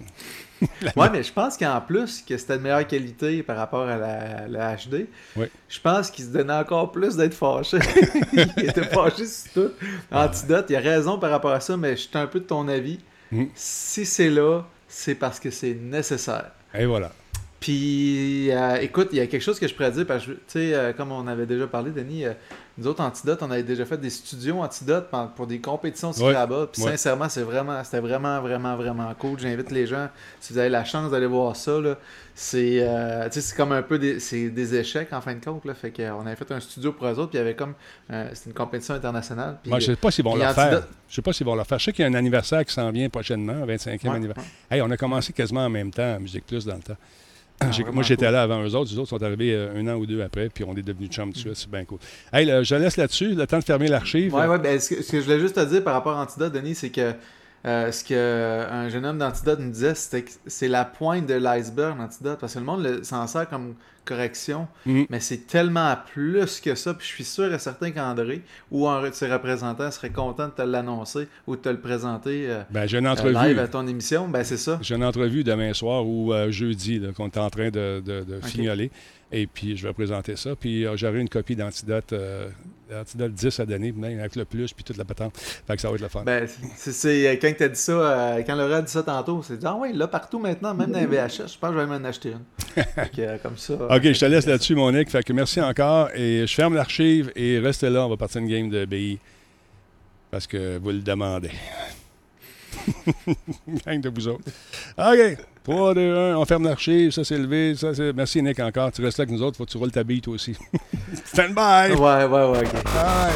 Ouais, 0.97 1.09
mais 1.13 1.23
je 1.23 1.33
pense 1.33 1.57
qu'en 1.57 1.81
plus, 1.81 2.21
que 2.29 2.37
c'était 2.37 2.59
de 2.59 2.63
meilleure 2.63 2.85
qualité 2.85 3.45
par 3.45 3.57
rapport 3.57 3.87
à 3.89 3.97
la, 3.97 4.49
la 4.49 4.75
HD, 4.75 5.07
Oui. 5.37 5.47
je 5.69 5.79
pense 5.81 6.11
qu'il 6.11 6.25
se 6.25 6.31
donnait 6.31 6.53
encore 6.53 6.91
plus 6.91 7.15
d'être 7.17 7.35
fâché. 7.35 7.79
il 8.33 8.65
était 8.69 8.83
fâché 8.83 9.25
sur 9.27 9.53
tout. 9.53 9.71
Antidote, 10.11 10.67
il 10.71 10.75
a 10.77 10.81
raison 10.81 11.17
par 11.19 11.31
rapport 11.31 11.53
à 11.53 11.61
ça, 11.61 11.77
mais 11.77 11.93
je 11.93 12.01
suis 12.09 12.11
un 12.19 12.27
peu 12.27 12.41
de 12.41 12.45
ton 12.45 12.67
avis. 12.67 12.99
Mhm. 13.31 13.49
Si 13.55 14.05
c'est 14.05 14.31
là, 14.31 14.63
c'est 14.89 15.15
parce 15.15 15.39
que 15.39 15.51
c'est 15.53 15.75
nécessaire. 15.75 16.51
Et 16.75 16.87
voilà. 16.87 17.13
Puis, 17.61 18.51
euh, 18.53 18.77
écoute, 18.81 19.09
il 19.13 19.19
y 19.19 19.21
a 19.21 19.27
quelque 19.27 19.43
chose 19.43 19.59
que 19.59 19.67
je 19.67 19.75
pourrais 19.75 19.91
dire, 19.91 20.07
parce 20.07 20.25
que, 20.25 20.31
tu 20.31 20.39
sais, 20.47 20.75
euh, 20.75 20.93
comme 20.93 21.11
on 21.11 21.27
avait 21.27 21.45
déjà 21.45 21.67
parlé, 21.67 21.91
Denis, 21.91 22.25
euh, 22.25 22.33
nous 22.79 22.87
autres, 22.87 23.03
Antidote, 23.03 23.43
on 23.43 23.51
avait 23.51 23.65
déjà 23.65 23.85
fait 23.85 23.99
des 23.99 24.11
studios 24.11 24.61
Antidote 24.61 25.09
pour, 25.11 25.29
pour 25.31 25.47
des 25.49 25.59
compétitions 25.61 26.11
Ouais. 26.13 26.31
Scrabble. 26.33 26.69
Puis, 26.73 26.83
Ouais. 26.83 26.91
sincèrement, 26.93 27.29
c'est 27.29 27.43
vraiment, 27.43 27.83
c'était 27.83 27.99
vraiment, 27.99 28.41
vraiment, 28.41 28.77
vraiment 28.77 29.13
cool. 29.19 29.41
J'invite 29.41 29.73
les 29.73 29.87
gens, 29.89 30.09
si 30.39 30.53
vous 30.53 30.59
avez 30.61 30.69
la 30.69 30.85
chance 30.85 31.11
d'aller 31.11 31.27
voir 31.27 31.57
ça, 31.57 31.81
là, 31.81 31.97
c'est, 32.33 32.79
euh, 32.81 33.25
tu 33.29 33.33
sais, 33.35 33.41
c'est 33.41 33.57
comme 33.57 33.73
un 33.73 33.83
peu 33.83 33.99
des, 33.99 34.21
c'est 34.21 34.51
des 34.51 34.77
échecs, 34.77 35.13
en 35.13 35.21
fin 35.21 35.35
de 35.35 35.45
compte, 35.45 35.65
là. 35.65 35.75
Fait 35.75 35.91
qu'on 35.91 36.25
avait 36.25 36.37
fait 36.37 36.53
un 36.53 36.61
studio 36.61 36.93
pour 36.93 37.09
eux 37.09 37.19
autres, 37.19 37.31
puis 37.31 37.39
il 37.39 37.43
y 37.43 37.45
avait 37.45 37.57
comme, 37.57 37.75
euh, 38.13 38.29
c'était 38.35 38.51
une 38.51 38.55
compétition 38.55 38.95
internationale. 38.95 39.59
Puis, 39.61 39.71
Moi, 39.71 39.81
je 39.81 39.87
sais 39.87 39.97
pas 39.97 40.13
s'ils 40.13 40.25
vont 40.25 40.35
puis 40.35 40.43
le 40.47 40.53
faire. 40.53 40.83
Je 41.09 41.15
sais 41.17 41.23
pas 41.23 41.33
s'ils 41.33 41.45
vont 41.47 41.57
le 41.57 41.65
faire. 41.65 41.81
Je 41.81 41.87
sais 41.87 41.93
qu'il 41.93 42.05
y 42.05 42.07
a 42.07 42.11
un 42.11 42.15
anniversaire 42.15 42.65
qui 42.65 42.73
s'en 42.73 42.89
vient 42.93 43.09
prochainement, 43.09 43.55
un 43.65 43.67
25e 43.67 44.11
Ouais, 44.11 44.17
anniversaire. 44.17 44.45
ouais. 44.71 44.77
Hey, 44.77 44.83
on 44.83 44.91
a 44.93 44.97
commencé 44.97 45.33
quasiment 45.33 45.65
en 45.65 45.71
même 45.71 45.91
temps 45.91 46.15
à 46.15 46.19
Musique 46.21 46.47
Plus 46.47 46.65
dans 46.65 46.77
le 46.77 46.83
temps. 46.83 46.97
Ah, 47.61 47.71
moi, 47.93 48.03
j'étais 48.03 48.27
cool. 48.27 48.35
là 48.35 48.43
avant 48.43 48.63
eux 48.63 48.75
autres. 48.75 48.91
Les 48.93 48.99
autres 48.99 49.09
sont 49.09 49.23
arrivés 49.23 49.53
euh, 49.53 49.75
un 49.77 49.87
an 49.89 49.97
ou 49.97 50.07
deux 50.07 50.23
après, 50.23 50.49
puis 50.49 50.65
on 50.65 50.77
est 50.77 50.83
devenus 50.83 51.11
chums 51.11 51.33
de 51.33 51.37
suite. 51.37 51.57
C'est 51.57 51.71
bien 51.71 51.85
cool. 51.85 51.99
Hey, 52.33 52.47
là, 52.47 52.63
je 52.63 52.75
laisse 52.75 52.97
là-dessus, 52.97 53.35
le 53.35 53.47
temps 53.47 53.59
de 53.59 53.65
fermer 53.65 53.89
l'archive. 53.89 54.35
Ouais, 54.35 54.47
ouais, 54.47 54.59
ben, 54.59 54.79
ce, 54.79 54.95
que, 54.95 55.03
ce 55.03 55.11
que 55.11 55.19
je 55.19 55.25
voulais 55.25 55.41
juste 55.41 55.57
te 55.57 55.65
dire 55.65 55.83
par 55.83 55.95
rapport 55.95 56.17
à 56.17 56.23
Antidote, 56.23 56.53
Denis, 56.53 56.77
c'est 56.77 56.91
que 56.91 57.15
euh, 57.67 57.91
ce 57.91 58.05
qu'un 58.05 58.89
jeune 58.89 59.05
homme 59.05 59.19
d'Antidote 59.19 59.59
nous 59.59 59.71
disait, 59.71 59.95
c'était 59.95 60.23
que 60.23 60.31
c'est 60.47 60.69
la 60.69 60.85
pointe 60.85 61.27
de 61.27 61.35
l'iceberg, 61.35 62.01
Antidote, 62.01 62.39
parce 62.39 62.55
que 62.55 62.59
le 62.61 62.65
monde 62.65 63.05
s'en 63.05 63.27
sert 63.27 63.49
comme 63.49 63.75
correction, 64.09 64.67
Mhm. 64.87 65.07
mais 65.11 65.21
c'est 65.21 65.47
tellement 65.47 65.95
plus 66.13 66.61
que 66.61 66.75
ça, 66.75 66.95
puis 66.95 67.07
je 67.07 67.13
suis 67.15 67.25
sûr 67.25 67.53
et 67.53 67.59
certain 67.59 67.91
qu'André 67.91 68.43
ou 68.71 68.89
un 68.89 69.09
de 69.09 69.15
ses 69.15 69.31
représentants 69.31 69.91
serait 69.91 70.11
content 70.11 70.47
de 70.47 70.53
te 70.53 70.63
l'annoncer 70.63 71.29
ou 71.47 71.57
de 71.57 71.61
te 71.61 71.69
le 71.69 71.81
présenter 71.81 72.47
euh, 72.49 72.63
Ben, 72.71 72.87
j'ai 72.87 72.99
une 72.99 73.07
euh, 73.07 73.13
entrevue. 73.13 73.35
live 73.35 73.59
à 73.59 73.69
ton 73.69 73.87
émission, 73.87 74.29
ben 74.29 74.43
c'est 74.45 74.57
ça. 74.57 74.79
J'ai 74.83 74.95
une 74.95 75.05
entrevue 75.05 75.45
demain 75.45 75.73
soir 75.75 76.07
ou 76.07 76.33
euh, 76.33 76.51
jeudi 76.51 77.01
qu'on 77.17 77.27
est 77.27 77.39
en 77.39 77.51
train 77.51 77.71
de, 77.71 78.03
de, 78.05 78.25
de 78.25 78.41
fignoler. 78.45 78.91
Et 79.31 79.47
puis, 79.47 79.77
je 79.77 79.87
vais 79.87 79.93
présenter 79.93 80.37
ça. 80.37 80.57
Puis, 80.57 80.87
euh, 80.87 80.97
j'aurai 80.97 81.21
une 81.21 81.29
copie 81.29 81.55
d'Antidote, 81.55 82.15
euh, 82.15 82.49
Antidote 82.91 83.33
10 83.35 83.61
à 83.61 83.67
donner, 83.67 83.93
même 83.93 84.19
avec 84.21 84.37
le 84.37 84.47
plus, 84.47 84.73
puis 84.73 84.83
toute 84.83 84.97
la 84.97 85.05
patente. 85.05 85.37
Fait 85.37 85.77
que 85.77 85.83
ça 85.83 85.89
va 85.91 85.97
être 85.97 86.01
le 86.01 86.09
fun. 86.09 86.23
Ben, 86.25 86.49
c'est- 86.77 86.93
c'est 86.93 87.39
quand 87.41 87.53
t'as 87.59 87.69
dit 87.69 87.79
ça, 87.79 87.93
euh, 87.93 88.43
quand 88.47 88.55
Laura 88.55 88.77
a 88.79 88.83
dit 88.83 88.91
ça 88.91 89.03
tantôt, 89.03 89.43
c'est 89.43 89.59
dit 89.59 89.67
ah 89.67 89.75
ouais, 89.77 89.93
là 89.93 90.09
partout 90.09 90.39
maintenant, 90.39 90.73
même 90.73 90.93
dans 90.93 90.99
les 90.99 91.05
VHS, 91.07 91.53
je 91.53 91.59
pense 91.59 91.71
que 91.71 91.75
je 91.75 91.79
vais 91.79 91.87
m'en 91.87 92.03
acheter 92.07 92.31
une. 92.31 92.85
Que, 93.11 93.21
euh, 93.21 93.37
comme 93.43 93.59
ça. 93.59 93.75
OK, 93.97 94.03
je 94.03 94.19
te 94.19 94.25
laisse 94.25 94.47
là-dessus, 94.47 94.75
Monique. 94.75 95.11
Fait 95.11 95.23
que 95.23 95.33
merci 95.35 95.61
encore. 95.61 96.09
Et 96.15 96.47
je 96.47 96.55
ferme 96.55 96.73
l'archive 96.75 97.31
et 97.37 97.59
restez 97.59 97.91
là. 97.91 98.07
On 98.07 98.09
va 98.09 98.17
partir 98.17 98.41
une 98.41 98.49
game 98.49 98.71
de 98.71 98.87
BI. 98.87 99.19
Parce 100.31 100.47
que 100.47 100.79
vous 100.79 100.91
le 100.91 101.01
demandez. 101.01 101.51
Gang 103.87 104.01
de 104.01 104.09
vous 104.09 104.29
autres. 104.29 104.45
OK. 104.97 105.37
3, 105.69 105.93
2, 105.93 106.17
1. 106.33 106.37
On 106.39 106.47
ferme 106.47 106.65
l'archive. 106.65 107.11
Ça, 107.11 107.25
c'est 107.25 107.37
levé. 107.37 107.75
Ça, 107.75 107.93
c'est... 107.95 108.15
Merci, 108.15 108.43
Nick, 108.43 108.59
encore. 108.59 108.91
Tu 108.91 109.03
restes 109.03 109.19
là 109.19 109.25
avec 109.25 109.35
nous 109.37 109.43
autres. 109.43 109.59
Faut 109.59 109.67
que 109.67 109.71
tu 109.71 109.77
roules 109.77 109.91
ta 109.91 110.03
bille, 110.03 110.23
toi 110.23 110.33
aussi. 110.33 110.55
Stand 111.27 111.49
by. 111.49 111.95
Ouais, 111.95 112.25
ouais, 112.25 112.27
ouais, 112.27 112.59
ok. 112.61 112.73
Bye. 112.95 113.33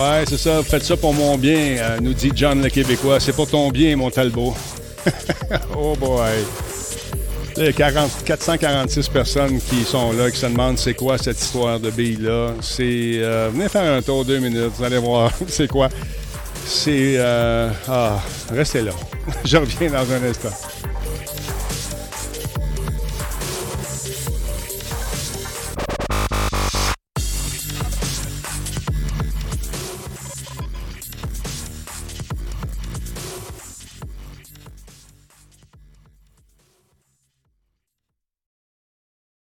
Ouais, 0.00 0.24
c'est 0.26 0.38
ça. 0.38 0.62
Faites 0.62 0.84
ça 0.84 0.96
pour 0.96 1.12
mon 1.12 1.36
bien, 1.36 1.76
euh, 1.78 2.00
nous 2.00 2.14
dit 2.14 2.32
John 2.34 2.62
le 2.62 2.70
Québécois. 2.70 3.20
C'est 3.20 3.34
pour 3.34 3.46
ton 3.46 3.68
bien, 3.68 3.94
mon 3.94 4.08
Talbot. 4.08 4.54
oh 5.76 5.94
boy. 5.96 6.71
Là, 7.56 7.64
Il 7.64 7.66
y 7.66 7.68
a 7.68 7.72
40 7.72 8.10
446 8.24 9.08
personnes 9.08 9.60
qui 9.60 9.82
sont 9.84 10.12
là, 10.12 10.30
qui 10.30 10.38
se 10.38 10.46
demandent 10.46 10.78
c'est 10.78 10.94
quoi 10.94 11.18
cette 11.18 11.40
histoire 11.40 11.78
de 11.80 11.90
bille-là. 11.90 12.52
C'est. 12.60 12.82
euh, 13.22 13.50
venez 13.52 13.68
faire 13.68 13.92
un 13.92 14.02
tour 14.02 14.24
deux 14.24 14.38
minutes, 14.38 14.72
vous 14.76 14.84
allez 14.84 14.98
voir 14.98 15.30
c'est 15.48 15.68
quoi. 15.68 15.88
C'est. 16.64 17.14
euh, 17.16 17.70
ah, 17.88 18.20
restez 18.50 18.82
là. 18.82 18.92
Je 19.44 19.56
reviens 19.56 19.90
dans 19.90 20.10
un 20.12 20.22
instant. 20.28 20.50